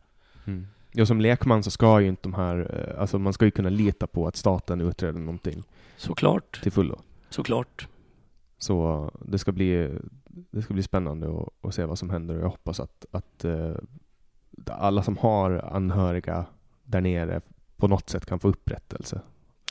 Mm. 0.46 0.68
Ja, 0.92 1.06
som 1.06 1.22
lekman 1.22 1.64
så 1.64 1.72
ska 1.72 2.02
ju 2.02 2.08
inte 2.08 2.22
de 2.22 2.34
här, 2.34 2.88
eh, 2.94 3.02
alltså 3.02 3.20
man 3.20 3.34
ska 3.34 3.46
ju 3.46 3.52
kunna 3.52 3.70
lita 3.70 4.08
på 4.08 4.28
att 4.28 4.36
staten 4.36 4.82
utreder 4.82 5.20
någonting. 5.20 5.64
Såklart. 5.98 6.62
Till 6.64 6.72
fullo. 6.72 7.02
Såklart. 7.30 7.88
Så 8.58 9.12
det 9.26 9.40
ska 9.40 9.52
bli, 9.52 9.90
det 10.52 10.62
ska 10.62 10.74
bli 10.74 10.84
spännande 10.84 11.46
att, 11.62 11.76
se 11.76 11.86
vad 11.86 12.00
som 12.00 12.10
händer 12.10 12.36
och 12.36 12.42
jag 12.42 12.50
hoppas 12.50 12.80
att, 12.80 13.06
att 13.12 13.46
uh, 13.46 13.76
alla 14.68 15.04
som 15.04 15.18
har 15.18 15.52
anhöriga 15.52 16.46
där 16.84 17.02
nere 17.02 17.42
på 17.76 17.88
något 17.88 18.10
sätt 18.10 18.26
kan 18.26 18.40
få 18.40 18.48
upprättelse 18.48 19.22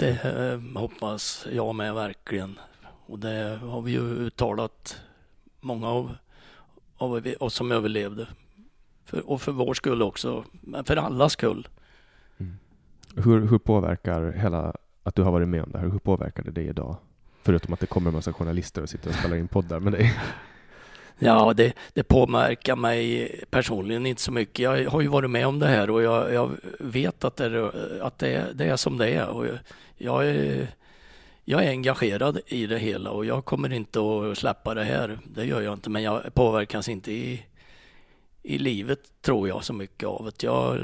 det 0.00 0.24
eh, 0.24 0.80
hoppas 0.80 1.46
jag 1.52 1.74
med 1.74 1.94
verkligen. 1.94 2.58
Och 3.06 3.18
det 3.18 3.58
har 3.62 3.82
vi 3.82 3.92
ju 3.92 4.00
uttalat 4.00 5.00
många 5.60 5.88
av, 5.88 6.16
av 6.96 7.34
oss 7.40 7.54
som 7.54 7.72
överlevde. 7.72 8.28
För, 9.04 9.30
och 9.30 9.42
för 9.42 9.52
vår 9.52 9.74
skull 9.74 10.02
också, 10.02 10.44
men 10.60 10.84
för 10.84 10.96
allas 10.96 11.32
skull. 11.32 11.68
Mm. 12.38 12.56
Hur, 13.16 13.46
hur 13.46 13.58
påverkar 13.58 14.32
hela, 14.32 14.74
att 15.02 15.14
du 15.14 15.22
har 15.22 15.32
varit 15.32 15.48
med 15.48 15.62
om 15.62 15.72
det 15.72 15.78
här, 15.78 15.88
hur 15.88 15.98
påverkar 15.98 16.42
det 16.42 16.50
dig 16.50 16.66
idag? 16.66 16.96
Förutom 17.42 17.74
att 17.74 17.80
det 17.80 17.86
kommer 17.86 18.08
en 18.08 18.14
massa 18.14 18.32
journalister 18.32 18.82
och 18.82 18.88
sitter 18.88 19.08
och 19.08 19.14
spelar 19.14 19.36
in 19.36 19.48
poddar 19.48 19.80
med 19.80 19.92
dig. 19.92 20.14
Ja, 21.18 21.52
det, 21.54 21.72
det 21.92 22.02
påverkar 22.02 22.76
mig 22.76 23.30
personligen 23.50 24.06
inte 24.06 24.22
så 24.22 24.32
mycket. 24.32 24.58
Jag 24.58 24.90
har 24.90 25.00
ju 25.00 25.08
varit 25.08 25.30
med 25.30 25.46
om 25.46 25.58
det 25.58 25.66
här 25.66 25.90
och 25.90 26.02
jag, 26.02 26.34
jag 26.34 26.50
vet 26.80 27.24
att, 27.24 27.36
det, 27.36 27.72
att 28.02 28.18
det, 28.18 28.46
det, 28.54 28.64
är 28.64 28.76
som 28.76 28.98
det 28.98 29.08
är. 29.08 29.26
Och 29.28 29.46
jag, 29.96 30.28
är, 30.28 30.68
jag 31.44 31.64
är 31.64 31.68
engagerad 31.68 32.40
i 32.46 32.66
det 32.66 32.78
hela 32.78 33.10
och 33.10 33.24
jag 33.24 33.44
kommer 33.44 33.72
inte 33.72 34.00
att 34.00 34.38
släppa 34.38 34.74
det 34.74 34.84
här. 34.84 35.18
Det 35.24 35.44
gör 35.44 35.60
jag 35.60 35.72
inte, 35.72 35.90
men 35.90 36.02
jag 36.02 36.34
påverkas 36.34 36.88
inte 36.88 37.12
i, 37.12 37.42
i 38.42 38.58
livet 38.58 39.00
tror 39.22 39.48
jag 39.48 39.64
så 39.64 39.72
mycket 39.72 40.08
av 40.08 40.24
det. 40.24 40.46
Jag 40.46 40.80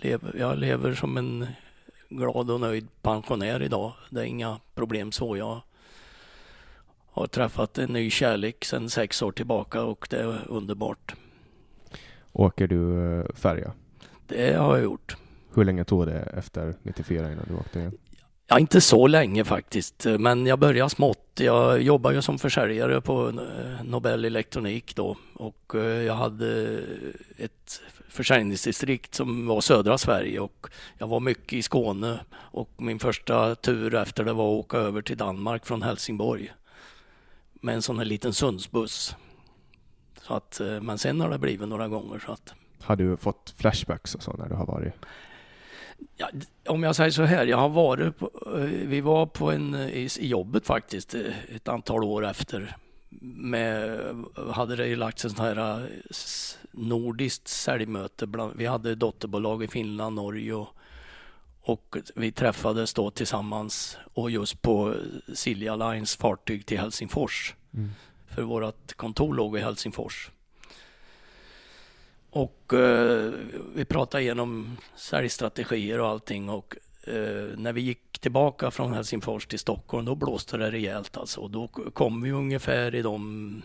lever, 0.00 0.34
jag 0.38 0.58
lever 0.58 0.94
som 0.94 1.16
en 1.16 1.46
glad 2.08 2.50
och 2.50 2.60
nöjd 2.60 2.88
pensionär 3.02 3.62
idag. 3.62 3.92
Det 4.10 4.20
är 4.20 4.24
inga 4.24 4.60
problem 4.74 5.12
så. 5.12 5.36
Jag 5.36 5.60
har 7.16 7.26
träffat 7.26 7.78
en 7.78 7.92
ny 7.92 8.10
kärlek 8.10 8.64
sedan 8.64 8.90
sex 8.90 9.22
år 9.22 9.32
tillbaka 9.32 9.82
och 9.82 10.06
det 10.10 10.16
är 10.16 10.40
underbart. 10.48 11.14
Åker 12.32 12.66
du 12.66 13.12
eh, 13.20 13.26
färja? 13.34 13.72
Det 14.26 14.52
har 14.52 14.76
jag 14.76 14.84
gjort. 14.84 15.16
Hur 15.54 15.64
länge 15.64 15.84
tog 15.84 16.06
det 16.06 16.20
efter 16.20 16.74
94 16.82 17.32
innan 17.32 17.44
du 17.48 17.54
åkte 17.54 17.78
igen? 17.78 17.92
Ja, 18.48 18.58
inte 18.58 18.80
så 18.80 19.06
länge 19.06 19.44
faktiskt, 19.44 20.06
men 20.18 20.46
jag 20.46 20.58
började 20.58 20.90
smått. 20.90 21.30
Jag 21.34 21.82
jobbade 21.82 22.14
ju 22.14 22.22
som 22.22 22.38
försäljare 22.38 23.00
på 23.00 23.28
eh, 23.28 23.84
Nobel 23.84 24.24
Elektronik 24.24 24.96
då 24.96 25.16
och 25.34 25.74
eh, 25.74 26.02
jag 26.02 26.14
hade 26.14 26.80
ett 27.36 27.80
försäljningsdistrikt 28.08 29.14
som 29.14 29.46
var 29.46 29.60
södra 29.60 29.98
Sverige 29.98 30.40
och 30.40 30.66
jag 30.98 31.06
var 31.06 31.20
mycket 31.20 31.52
i 31.52 31.62
Skåne 31.62 32.20
och 32.34 32.70
min 32.76 32.98
första 32.98 33.54
tur 33.54 33.94
efter 33.94 34.24
det 34.24 34.32
var 34.32 34.54
att 34.54 34.64
åka 34.64 34.76
över 34.76 35.02
till 35.02 35.16
Danmark 35.16 35.66
från 35.66 35.82
Helsingborg 35.82 36.52
med 37.60 37.74
en 37.74 37.82
sån 37.82 37.98
här 37.98 38.04
liten 38.04 38.32
Sundsbuss. 38.32 39.16
Så 40.22 40.34
att, 40.34 40.60
eh, 40.60 40.80
men 40.80 40.98
sen 40.98 41.20
har 41.20 41.30
det 41.30 41.38
blivit 41.38 41.68
några 41.68 41.88
gånger 41.88 42.18
så 42.26 42.32
att 42.32 42.54
Har 42.82 42.96
du 42.96 43.16
fått 43.16 43.54
flashbacks 43.56 44.14
och 44.14 44.22
så 44.22 44.32
när 44.32 44.48
du 44.48 44.54
har 44.54 44.66
varit? 44.66 44.92
Ja, 46.16 46.28
om 46.66 46.82
jag 46.82 46.96
säger 46.96 47.10
så 47.10 47.22
här, 47.22 47.46
jag 47.46 47.56
har 47.56 47.68
varit 47.68 48.18
på, 48.18 48.30
eh, 48.56 48.60
vi 48.62 49.00
var 49.00 49.26
på 49.26 49.50
en, 49.50 49.74
i, 49.74 50.08
i 50.18 50.26
jobbet 50.26 50.66
faktiskt 50.66 51.14
eh, 51.14 51.54
ett 51.54 51.68
antal 51.68 52.04
år 52.04 52.26
efter. 52.26 52.76
Med, 53.20 54.00
hade 54.50 54.76
det 54.76 54.96
lagts 54.96 55.22
sån 55.22 55.38
här 55.38 55.80
eh, 55.80 55.86
nordiskt 56.70 57.48
säljmöte. 57.48 58.26
Bland, 58.26 58.52
vi 58.56 58.66
hade 58.66 58.94
dotterbolag 58.94 59.64
i 59.64 59.68
Finland, 59.68 60.16
Norge 60.16 60.54
och, 60.54 60.68
och 61.66 61.96
vi 62.14 62.32
träffades 62.32 62.94
då 62.94 63.10
tillsammans 63.10 63.98
och 64.14 64.30
just 64.30 64.62
på 64.62 64.94
Silja 65.34 65.76
Lines 65.76 66.16
fartyg 66.16 66.66
till 66.66 66.78
Helsingfors. 66.78 67.54
Mm. 67.74 67.90
För 68.26 68.42
vårt 68.42 68.92
kontor 68.92 69.34
låg 69.34 69.58
i 69.58 69.60
Helsingfors. 69.60 70.30
Och 72.30 72.72
eh, 72.72 73.32
vi 73.74 73.84
pratade 73.84 74.22
igenom 74.22 74.76
säljstrategier 74.96 76.00
och 76.00 76.08
allting 76.08 76.48
och 76.48 76.76
eh, 77.02 77.58
när 77.58 77.72
vi 77.72 77.80
gick 77.80 78.18
tillbaka 78.18 78.70
från 78.70 78.92
Helsingfors 78.92 79.46
till 79.46 79.58
Stockholm 79.58 80.04
då 80.04 80.14
blåste 80.14 80.56
det 80.56 80.70
rejält 80.70 81.16
alltså. 81.16 81.40
Och 81.40 81.50
då 81.50 81.66
kom 81.68 82.22
vi 82.22 82.30
ungefär 82.30 82.94
i, 82.94 83.02
de, 83.02 83.62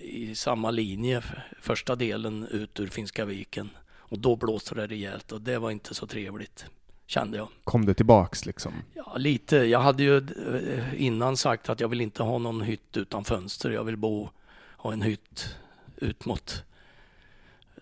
i 0.00 0.34
samma 0.34 0.70
linje 0.70 1.22
första 1.60 1.96
delen 1.96 2.46
ut 2.50 2.80
ur 2.80 2.86
Finska 2.86 3.24
viken. 3.24 3.70
Och 3.90 4.18
då 4.18 4.36
blåste 4.36 4.74
det 4.74 4.86
rejält 4.86 5.32
och 5.32 5.40
det 5.40 5.58
var 5.58 5.70
inte 5.70 5.94
så 5.94 6.06
trevligt 6.06 6.66
kände 7.10 7.38
jag. 7.38 7.48
Kom 7.64 7.86
det 7.86 7.94
tillbaks 7.94 8.46
liksom? 8.46 8.72
Ja, 8.94 9.16
lite. 9.16 9.56
Jag 9.56 9.80
hade 9.80 10.02
ju 10.02 10.16
eh, 10.16 11.02
innan 11.02 11.36
sagt 11.36 11.68
att 11.68 11.80
jag 11.80 11.88
vill 11.88 12.00
inte 12.00 12.22
ha 12.22 12.38
någon 12.38 12.60
hytt 12.60 12.96
utan 12.96 13.24
fönster. 13.24 13.70
Jag 13.70 13.84
vill 13.84 13.96
bo, 13.96 14.28
ha 14.76 14.92
en 14.92 15.02
hytt 15.02 15.56
ut 15.96 16.24
mot 16.24 16.64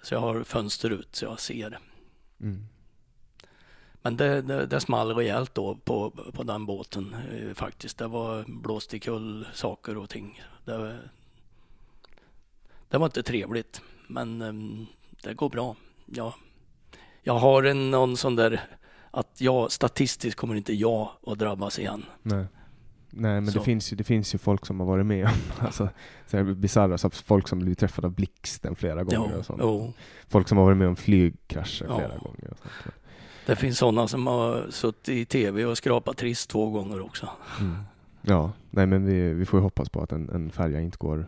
så 0.03 0.15
jag 0.15 0.21
har 0.21 0.45
fönster 0.45 0.91
ut 0.91 1.17
så 1.17 1.25
jag 1.25 1.41
ser. 1.41 1.79
Mm. 2.41 2.65
Men 4.03 4.17
det, 4.17 4.43
det, 4.43 4.67
det 4.67 4.81
small 4.81 5.15
rejält 5.15 5.55
då 5.55 5.75
på, 5.75 6.11
på 6.11 6.43
den 6.43 6.67
båten 6.67 7.17
eh, 7.33 7.55
faktiskt. 7.55 7.99
Det 7.99 8.07
var 8.07 8.45
blåst 8.47 9.01
kull 9.01 9.47
saker 9.53 9.97
och 9.97 10.11
ting. 10.11 10.43
Det, 10.65 10.99
det 12.89 12.99
var 12.99 13.07
inte 13.07 13.23
trevligt 13.23 13.83
men 14.07 14.43
eh, 14.43 14.87
det 15.23 15.35
går 15.35 15.49
bra. 15.49 15.77
Ja. 16.07 16.35
Jag 17.23 17.35
har 17.35 17.63
en, 17.63 17.91
någon 17.91 18.17
sån 18.17 18.37
där 18.37 18.78
att 19.19 19.41
jag 19.41 19.73
statistiskt 19.73 20.37
kommer 20.37 20.55
inte 20.55 20.73
jag 20.73 21.09
att 21.27 21.39
drabbas 21.39 21.79
igen. 21.79 22.05
Nej. 22.23 22.47
Nej, 23.11 23.41
men 23.41 23.53
det 23.53 23.61
finns, 23.61 23.93
ju, 23.93 23.97
det 23.97 24.05
finns 24.05 24.35
ju 24.35 24.39
folk 24.39 24.67
som 24.67 24.81
har 24.81 24.87
varit 24.87 25.07
med 25.07 25.25
om 25.25 25.33
alltså, 25.67 25.89
bisarra 26.57 27.11
folk 27.11 27.49
som 27.49 27.59
blivit 27.59 27.79
träffade 27.79 28.07
av 28.07 28.15
blixten 28.15 28.77
flera 28.77 29.05
gånger. 29.05 29.31
Jo, 29.33 29.39
och 29.39 29.47
sånt. 29.47 29.61
Jo. 29.63 29.93
Folk 30.29 30.49
som 30.49 30.59
har 30.59 30.65
varit 30.65 30.77
med 30.77 30.89
om 30.89 30.97
flygkrascher 30.97 31.87
ja. 31.89 31.97
flera 31.97 32.19
gånger. 32.19 32.51
Och 32.51 32.59
sånt. 32.59 32.95
Det 33.47 33.57
finns 33.57 33.79
sådana 33.79 34.09
som 34.09 34.27
har 34.27 34.67
suttit 34.71 35.09
i 35.09 35.25
tv 35.25 35.65
och 35.65 35.79
skrapat 35.79 36.17
trist 36.17 36.51
två 36.51 36.71
gånger 36.71 37.01
också. 37.01 37.29
Mm. 37.61 37.77
Ja, 38.23 38.53
nej 38.71 38.87
men 38.87 39.05
vi, 39.05 39.35
vi 39.35 39.47
får 39.47 39.59
ju 39.59 39.63
hoppas 39.63 39.89
på 39.89 40.03
att 40.03 40.13
en, 40.13 40.31
en 40.31 40.51
färja 40.51 40.81
inte 40.81 40.99
går, 40.99 41.27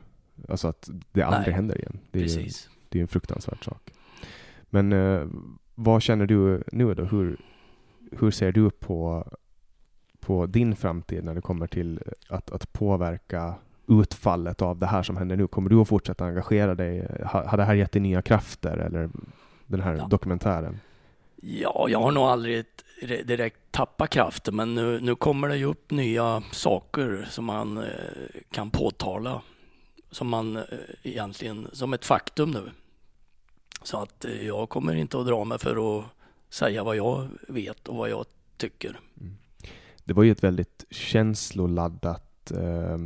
alltså 0.49 0.69
att 0.69 0.91
det 1.13 1.23
aldrig 1.23 1.47
nej, 1.47 1.55
händer 1.55 1.79
igen. 1.79 1.99
Det 2.11 2.19
är, 2.19 2.23
precis. 2.23 2.69
det 2.89 2.99
är 2.99 3.03
en 3.03 3.09
fruktansvärd 3.09 3.65
sak. 3.65 3.91
Men 4.71 4.93
eh, 4.93 5.27
vad 5.75 6.03
känner 6.03 6.27
du 6.27 6.63
nu 6.73 6.95
då? 6.95 7.05
Hur, 7.05 7.37
hur 8.11 8.31
ser 8.31 8.53
du 8.53 8.71
på 8.71 9.27
på 10.21 10.47
din 10.47 10.77
framtid 10.77 11.25
när 11.25 11.35
det 11.35 11.41
kommer 11.41 11.67
till 11.67 12.01
att, 12.29 12.51
att 12.51 12.73
påverka 12.73 13.55
utfallet 13.89 14.63
av 14.63 14.79
det 14.79 14.87
här 14.87 15.03
som 15.03 15.17
händer 15.17 15.37
nu? 15.37 15.47
Kommer 15.47 15.71
du 15.71 15.81
att 15.81 15.89
fortsätta 15.89 16.25
engagera 16.25 16.75
dig? 16.75 17.09
Har, 17.25 17.57
det 17.57 17.65
här 17.65 17.75
gett 17.75 17.93
dig 17.93 18.03
nya 18.03 18.23
krafter 18.23 18.77
eller 18.77 19.11
den 19.67 19.81
här 19.81 19.95
ja. 19.95 20.07
dokumentären? 20.07 20.81
Ja, 21.43 21.87
jag 21.89 22.01
har 22.01 22.13
nog 22.13 22.25
aldrig 22.25 22.65
direkt 23.25 23.59
tappat 23.71 24.11
kraften, 24.11 24.57
men 24.57 24.75
nu, 24.75 25.01
nu 25.01 25.15
kommer 25.15 25.49
det 25.49 25.57
ju 25.57 25.65
upp 25.65 25.91
nya 25.91 26.43
saker 26.53 27.27
som 27.31 27.45
man 27.45 27.79
eh, 27.79 27.85
kan 28.51 28.71
påtala 28.71 29.43
som 30.11 30.29
man 30.29 30.57
eh, 30.57 30.63
egentligen 31.03 31.69
som 31.73 31.93
ett 31.93 32.05
faktum 32.05 32.51
nu. 32.51 32.71
Så 33.83 34.03
att 34.03 34.25
eh, 34.25 34.47
jag 34.47 34.69
kommer 34.69 34.95
inte 34.95 35.21
att 35.21 35.27
dra 35.27 35.45
mig 35.45 35.59
för 35.59 35.99
att 35.99 36.05
säga 36.51 36.85
vad 36.85 36.97
jag 36.97 37.29
vet 37.49 37.89
och 37.89 37.97
vad 37.97 38.11
jag 38.11 38.27
tycker. 38.57 39.01
Mm 39.21 39.37
det 40.11 40.15
var 40.15 40.23
ju 40.23 40.33
ett 40.33 40.45
väldigt 40.45 40.85
känsloladdat 40.91 42.51
eh, 42.51 42.99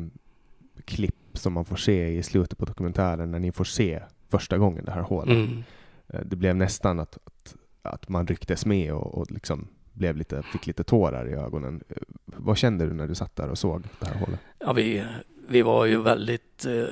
klipp 0.84 1.38
som 1.38 1.52
man 1.52 1.64
får 1.64 1.76
se 1.76 2.08
i 2.08 2.22
slutet 2.22 2.58
på 2.58 2.64
dokumentären 2.64 3.30
när 3.30 3.38
ni 3.38 3.52
får 3.52 3.64
se 3.64 4.02
första 4.28 4.58
gången 4.58 4.84
det 4.84 4.92
här 4.92 5.00
hålet. 5.00 5.36
Mm. 5.36 5.64
Eh, 6.08 6.20
det 6.20 6.36
blev 6.36 6.56
nästan 6.56 7.00
att, 7.00 7.18
att, 7.24 7.54
att, 7.82 8.08
man 8.08 8.26
rycktes 8.26 8.66
med 8.66 8.92
och, 8.92 9.18
och 9.18 9.30
liksom 9.30 9.68
blev 9.92 10.16
lite, 10.16 10.42
fick 10.42 10.66
lite 10.66 10.84
tårar 10.84 11.28
i 11.28 11.32
ögonen. 11.32 11.82
Eh, 11.88 11.96
vad 12.24 12.58
kände 12.58 12.86
du 12.86 12.94
när 12.94 13.06
du 13.06 13.14
satt 13.14 13.36
där 13.36 13.48
och 13.48 13.58
såg 13.58 13.86
det 14.00 14.06
här 14.06 14.18
hålet? 14.18 14.40
Ja, 14.58 14.72
vi, 14.72 15.04
vi 15.48 15.62
var 15.62 15.84
ju 15.84 16.02
väldigt 16.02 16.64
eh, 16.66 16.84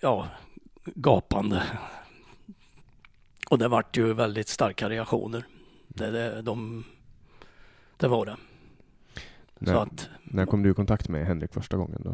ja, 0.00 0.28
gapande. 0.84 1.62
Och 3.50 3.58
det 3.58 3.68
vart 3.68 3.96
ju 3.96 4.12
väldigt 4.12 4.48
starka 4.48 4.88
reaktioner. 4.88 5.44
Det, 5.94 6.10
det, 6.10 6.42
de, 6.42 6.84
det 7.96 8.08
var 8.08 8.26
det. 8.26 8.36
När, 9.58 9.74
att, 9.74 10.08
när 10.22 10.46
kom 10.46 10.62
du 10.62 10.70
i 10.70 10.74
kontakt 10.74 11.08
med 11.08 11.26
Henrik 11.26 11.52
första 11.52 11.76
gången 11.76 12.02
då? 12.04 12.10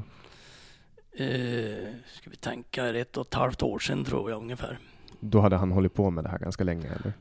Eh, 1.25 1.95
ska 2.07 2.31
vi 2.31 2.37
tänka, 2.37 2.89
ett 2.89 3.17
och 3.17 3.27
ett 3.27 3.35
halvt 3.35 3.63
år 3.63 3.79
sedan 3.79 4.05
tror 4.05 4.31
jag 4.31 4.43
ungefär. 4.43 4.79
Då 5.21 5.41
hade 5.41 5.57
han 5.57 5.73
hållit 5.73 5.95
på 5.95 6.11
med 6.11 6.25
det 6.25 6.31
här 6.31 6.39
ganska 6.39 6.65
länge 6.65 6.89
eller? 6.89 7.13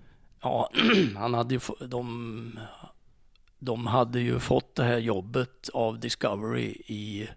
Ja, 0.41 0.69
han 1.15 1.33
hade 1.33 1.55
ju, 1.55 1.59
de, 1.87 2.59
de 3.59 3.87
hade 3.87 4.19
ju 4.19 4.39
fått 4.39 4.75
det 4.75 4.83
här 4.83 4.97
jobbet 4.97 5.69
av 5.73 5.99
Discovery 5.99 6.67
i 6.87 7.29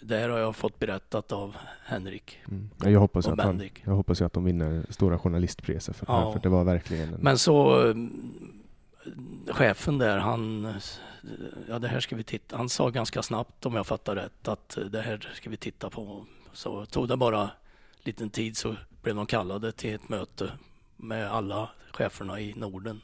det 0.00 0.18
här 0.18 0.28
har 0.28 0.38
jag 0.38 0.56
fått 0.56 0.78
berättat 0.78 1.32
av 1.32 1.56
Henrik. 1.84 2.38
Mm. 2.48 2.70
Jag, 2.84 3.00
hoppas 3.00 3.26
att 3.26 3.40
han, 3.40 3.62
jag 3.84 3.92
hoppas 3.92 4.22
att 4.22 4.32
de 4.32 4.44
vinner 4.44 4.86
stora 4.90 5.18
journalistpriser 5.18 5.92
för 5.92 6.06
det 6.06 6.12
här, 6.12 6.32
för 6.32 6.40
det 6.40 6.48
var 6.48 6.64
verkligen 6.64 7.14
en... 7.14 7.20
Men 7.20 7.38
så 7.38 7.88
chefen 9.48 9.98
där, 9.98 10.18
han, 10.18 10.74
ja 11.68 11.78
det 11.78 11.88
här 11.88 12.00
ska 12.00 12.16
vi 12.16 12.24
titta, 12.24 12.56
han 12.56 12.68
sa 12.68 12.90
ganska 12.90 13.22
snabbt 13.22 13.66
om 13.66 13.74
jag 13.74 13.86
fattar 13.86 14.14
rätt 14.14 14.48
att 14.48 14.78
det 14.90 15.02
här 15.02 15.30
ska 15.34 15.50
vi 15.50 15.56
titta 15.56 15.90
på. 15.90 16.26
Så 16.52 16.86
tog 16.86 17.08
det 17.08 17.16
bara 17.16 17.50
liten 18.02 18.30
tid 18.30 18.56
så 18.56 18.76
blev 19.02 19.14
de 19.14 19.26
kallade 19.26 19.72
till 19.72 19.94
ett 19.94 20.08
möte 20.08 20.52
med 20.96 21.30
alla 21.30 21.70
cheferna 21.92 22.40
i 22.40 22.54
Norden. 22.56 23.00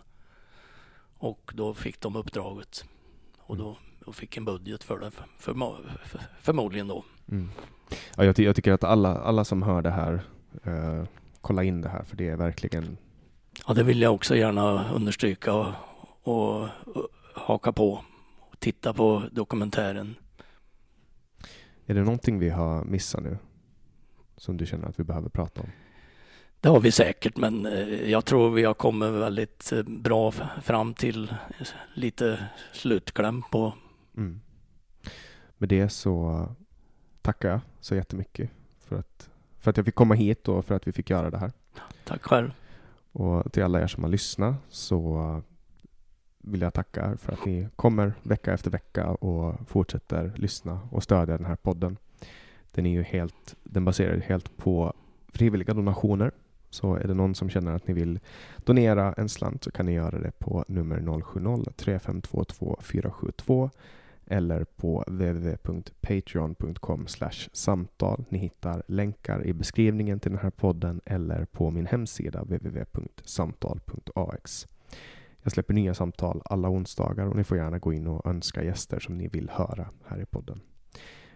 Och 1.19 1.53
då 1.55 1.75
fick 1.75 2.01
de 2.01 2.17
uppdraget. 2.17 2.85
Och 3.39 3.57
då, 3.57 3.77
då 4.05 4.13
fick 4.13 4.37
en 4.37 4.45
budget 4.45 4.85
för 4.85 4.99
det, 4.99 5.11
för, 5.11 5.25
för, 5.39 6.21
förmodligen 6.43 6.89
då. 6.89 7.05
Mm. 7.31 7.51
Ja, 8.17 8.25
jag, 8.25 8.39
jag, 8.39 8.57
tycker 8.57 8.73
att 8.73 8.85
alla, 8.85 9.17
alla 9.17 9.45
som 9.45 9.63
hör 9.63 9.83
det 9.83 9.91
här 9.91 10.23
eh, 10.65 11.05
kolla 11.41 11.65
in 11.65 11.81
det 11.81 11.89
här 11.89 12.03
för 12.05 12.17
det 12.17 12.29
är 12.29 12.37
verkligen 12.37 12.97
Ja, 13.67 13.75
det 13.75 13.83
vill 13.83 14.03
jag 14.03 14.15
också 14.15 14.37
gärna 14.37 14.93
understryka 14.93 15.75
och, 16.23 16.63
och, 16.63 16.69
och 16.87 17.09
haka 17.35 17.73
på. 17.73 18.05
Titta 18.59 18.95
på 18.95 19.23
dokumentären. 19.33 20.15
Är 21.87 21.95
det 21.95 22.01
någonting 22.03 22.39
vi 22.39 22.51
har 22.51 22.85
missat 22.85 23.23
nu? 23.23 23.39
Som 24.37 24.57
du 24.57 24.67
känner 24.67 24.89
att 24.89 25.01
vi 25.01 25.05
behöver 25.05 25.29
prata 25.29 25.61
om? 25.61 25.69
Det 26.61 26.69
har 26.69 26.81
vi 26.81 26.93
säkert, 26.93 27.37
men 27.37 27.67
eh, 27.67 28.11
jag 28.11 28.25
tror 28.25 28.51
vi 28.51 28.65
har 28.65 28.75
kommit 28.75 29.11
väldigt 29.11 29.73
eh, 29.73 29.83
bra 29.83 30.31
fram 30.63 30.95
till 30.95 31.35
lite 31.95 32.49
slutkläm 32.73 33.43
på. 33.51 33.75
Mm. 34.17 34.41
Med 35.59 35.69
det 35.69 35.89
så 35.89 36.47
tackar 37.23 37.49
jag 37.49 37.61
så 37.81 37.95
jättemycket 37.95 38.51
för 38.81 38.97
att, 38.97 39.31
för 39.59 39.71
att 39.71 39.77
jag 39.77 39.87
fick 39.87 39.95
komma 39.95 40.15
hit 40.15 40.49
och 40.49 40.65
för 40.65 40.75
att 40.75 40.87
vi 40.87 40.93
fick 40.93 41.11
göra 41.11 41.31
det 41.31 41.39
här. 41.39 41.53
Tack 42.05 42.23
själv. 42.23 42.51
Och 43.13 43.53
till 43.53 43.63
alla 43.63 43.83
er 43.83 43.87
som 43.87 44.03
har 44.03 44.11
lyssnat 44.11 44.55
så 44.69 45.43
vill 46.43 46.61
jag 46.61 46.75
tacka 46.75 47.17
för 47.17 47.33
att 47.33 47.45
ni 47.45 47.69
kommer 47.77 48.13
vecka 48.23 48.53
efter 48.53 48.71
vecka 48.71 49.07
och 49.07 49.69
fortsätter 49.69 50.33
lyssna 50.37 50.81
och 50.91 51.03
stödja 51.03 51.37
den 51.37 51.47
här 51.47 51.57
podden. 51.57 51.97
Den, 52.73 52.87
är 52.87 52.91
ju 52.91 53.03
helt, 53.03 53.57
den 53.63 53.85
baserar 53.85 54.17
helt 54.17 54.57
på 54.57 54.93
frivilliga 55.29 55.75
donationer. 55.75 56.33
Så 56.71 56.95
är 56.95 57.07
det 57.07 57.15
någon 57.15 57.35
som 57.35 57.51
känner 57.51 57.73
att 57.73 57.89
ni 57.89 57.95
vill 57.95 58.21
donera 58.57 59.13
en 59.13 59.29
slant 59.29 59.65
så 59.65 59.71
kan 59.71 59.87
ni 59.87 59.93
göra 59.93 60.19
det 60.19 60.39
på 60.39 60.65
nummer 60.69 60.99
070-3522 60.99 62.83
472 62.83 63.71
eller 64.27 64.65
på 64.65 65.05
www.patreon.com 65.07 67.07
samtal. 67.53 68.25
Ni 68.29 68.39
hittar 68.39 68.83
länkar 68.87 69.47
i 69.47 69.53
beskrivningen 69.53 70.21
till 70.21 70.31
den 70.31 70.41
här 70.41 70.51
podden 70.51 71.01
eller 71.05 71.45
på 71.45 71.71
min 71.71 71.87
hemsida 71.87 72.43
www.samtal.ax. 72.43 74.67
Jag 75.43 75.53
släpper 75.53 75.75
nya 75.75 75.95
samtal 75.95 76.43
alla 76.45 76.69
onsdagar 76.69 77.27
och 77.27 77.37
ni 77.37 77.45
får 77.45 77.57
gärna 77.57 77.79
gå 77.79 77.93
in 77.93 78.07
och 78.07 78.27
önska 78.27 78.65
gäster 78.65 79.01
som 79.01 79.19
ni 79.19 79.29
vill 79.29 79.51
höra 79.51 79.89
här 80.07 80.21
i 80.21 80.27
podden. 80.27 80.61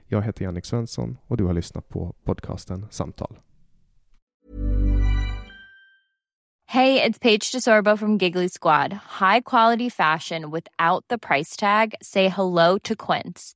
Jag 0.07 0.23
heter 0.23 0.45
Jannik 0.45 0.65
Svensson 0.65 1.19
och 1.27 1.37
du 1.37 1.45
har 1.45 1.53
lyssnat 1.53 1.89
på 1.89 2.15
podcasten 2.25 2.87
Samtal. 2.91 3.39
Hej, 6.69 6.95
det 6.95 7.05
är 7.05 7.13
Paige 7.13 7.51
DeSorbo 7.53 7.97
från 7.97 8.19
Giggly 8.19 8.49
Squad. 8.49 8.93
High 8.93 9.41
quality 9.45 9.91
fashion 9.91 10.51
without 10.51 11.09
the 11.09 11.19
price 11.19 11.61
tag. 11.61 11.95
Say 12.01 12.29
hello 12.29 12.79
to 12.79 12.95
Quince. 12.97 13.56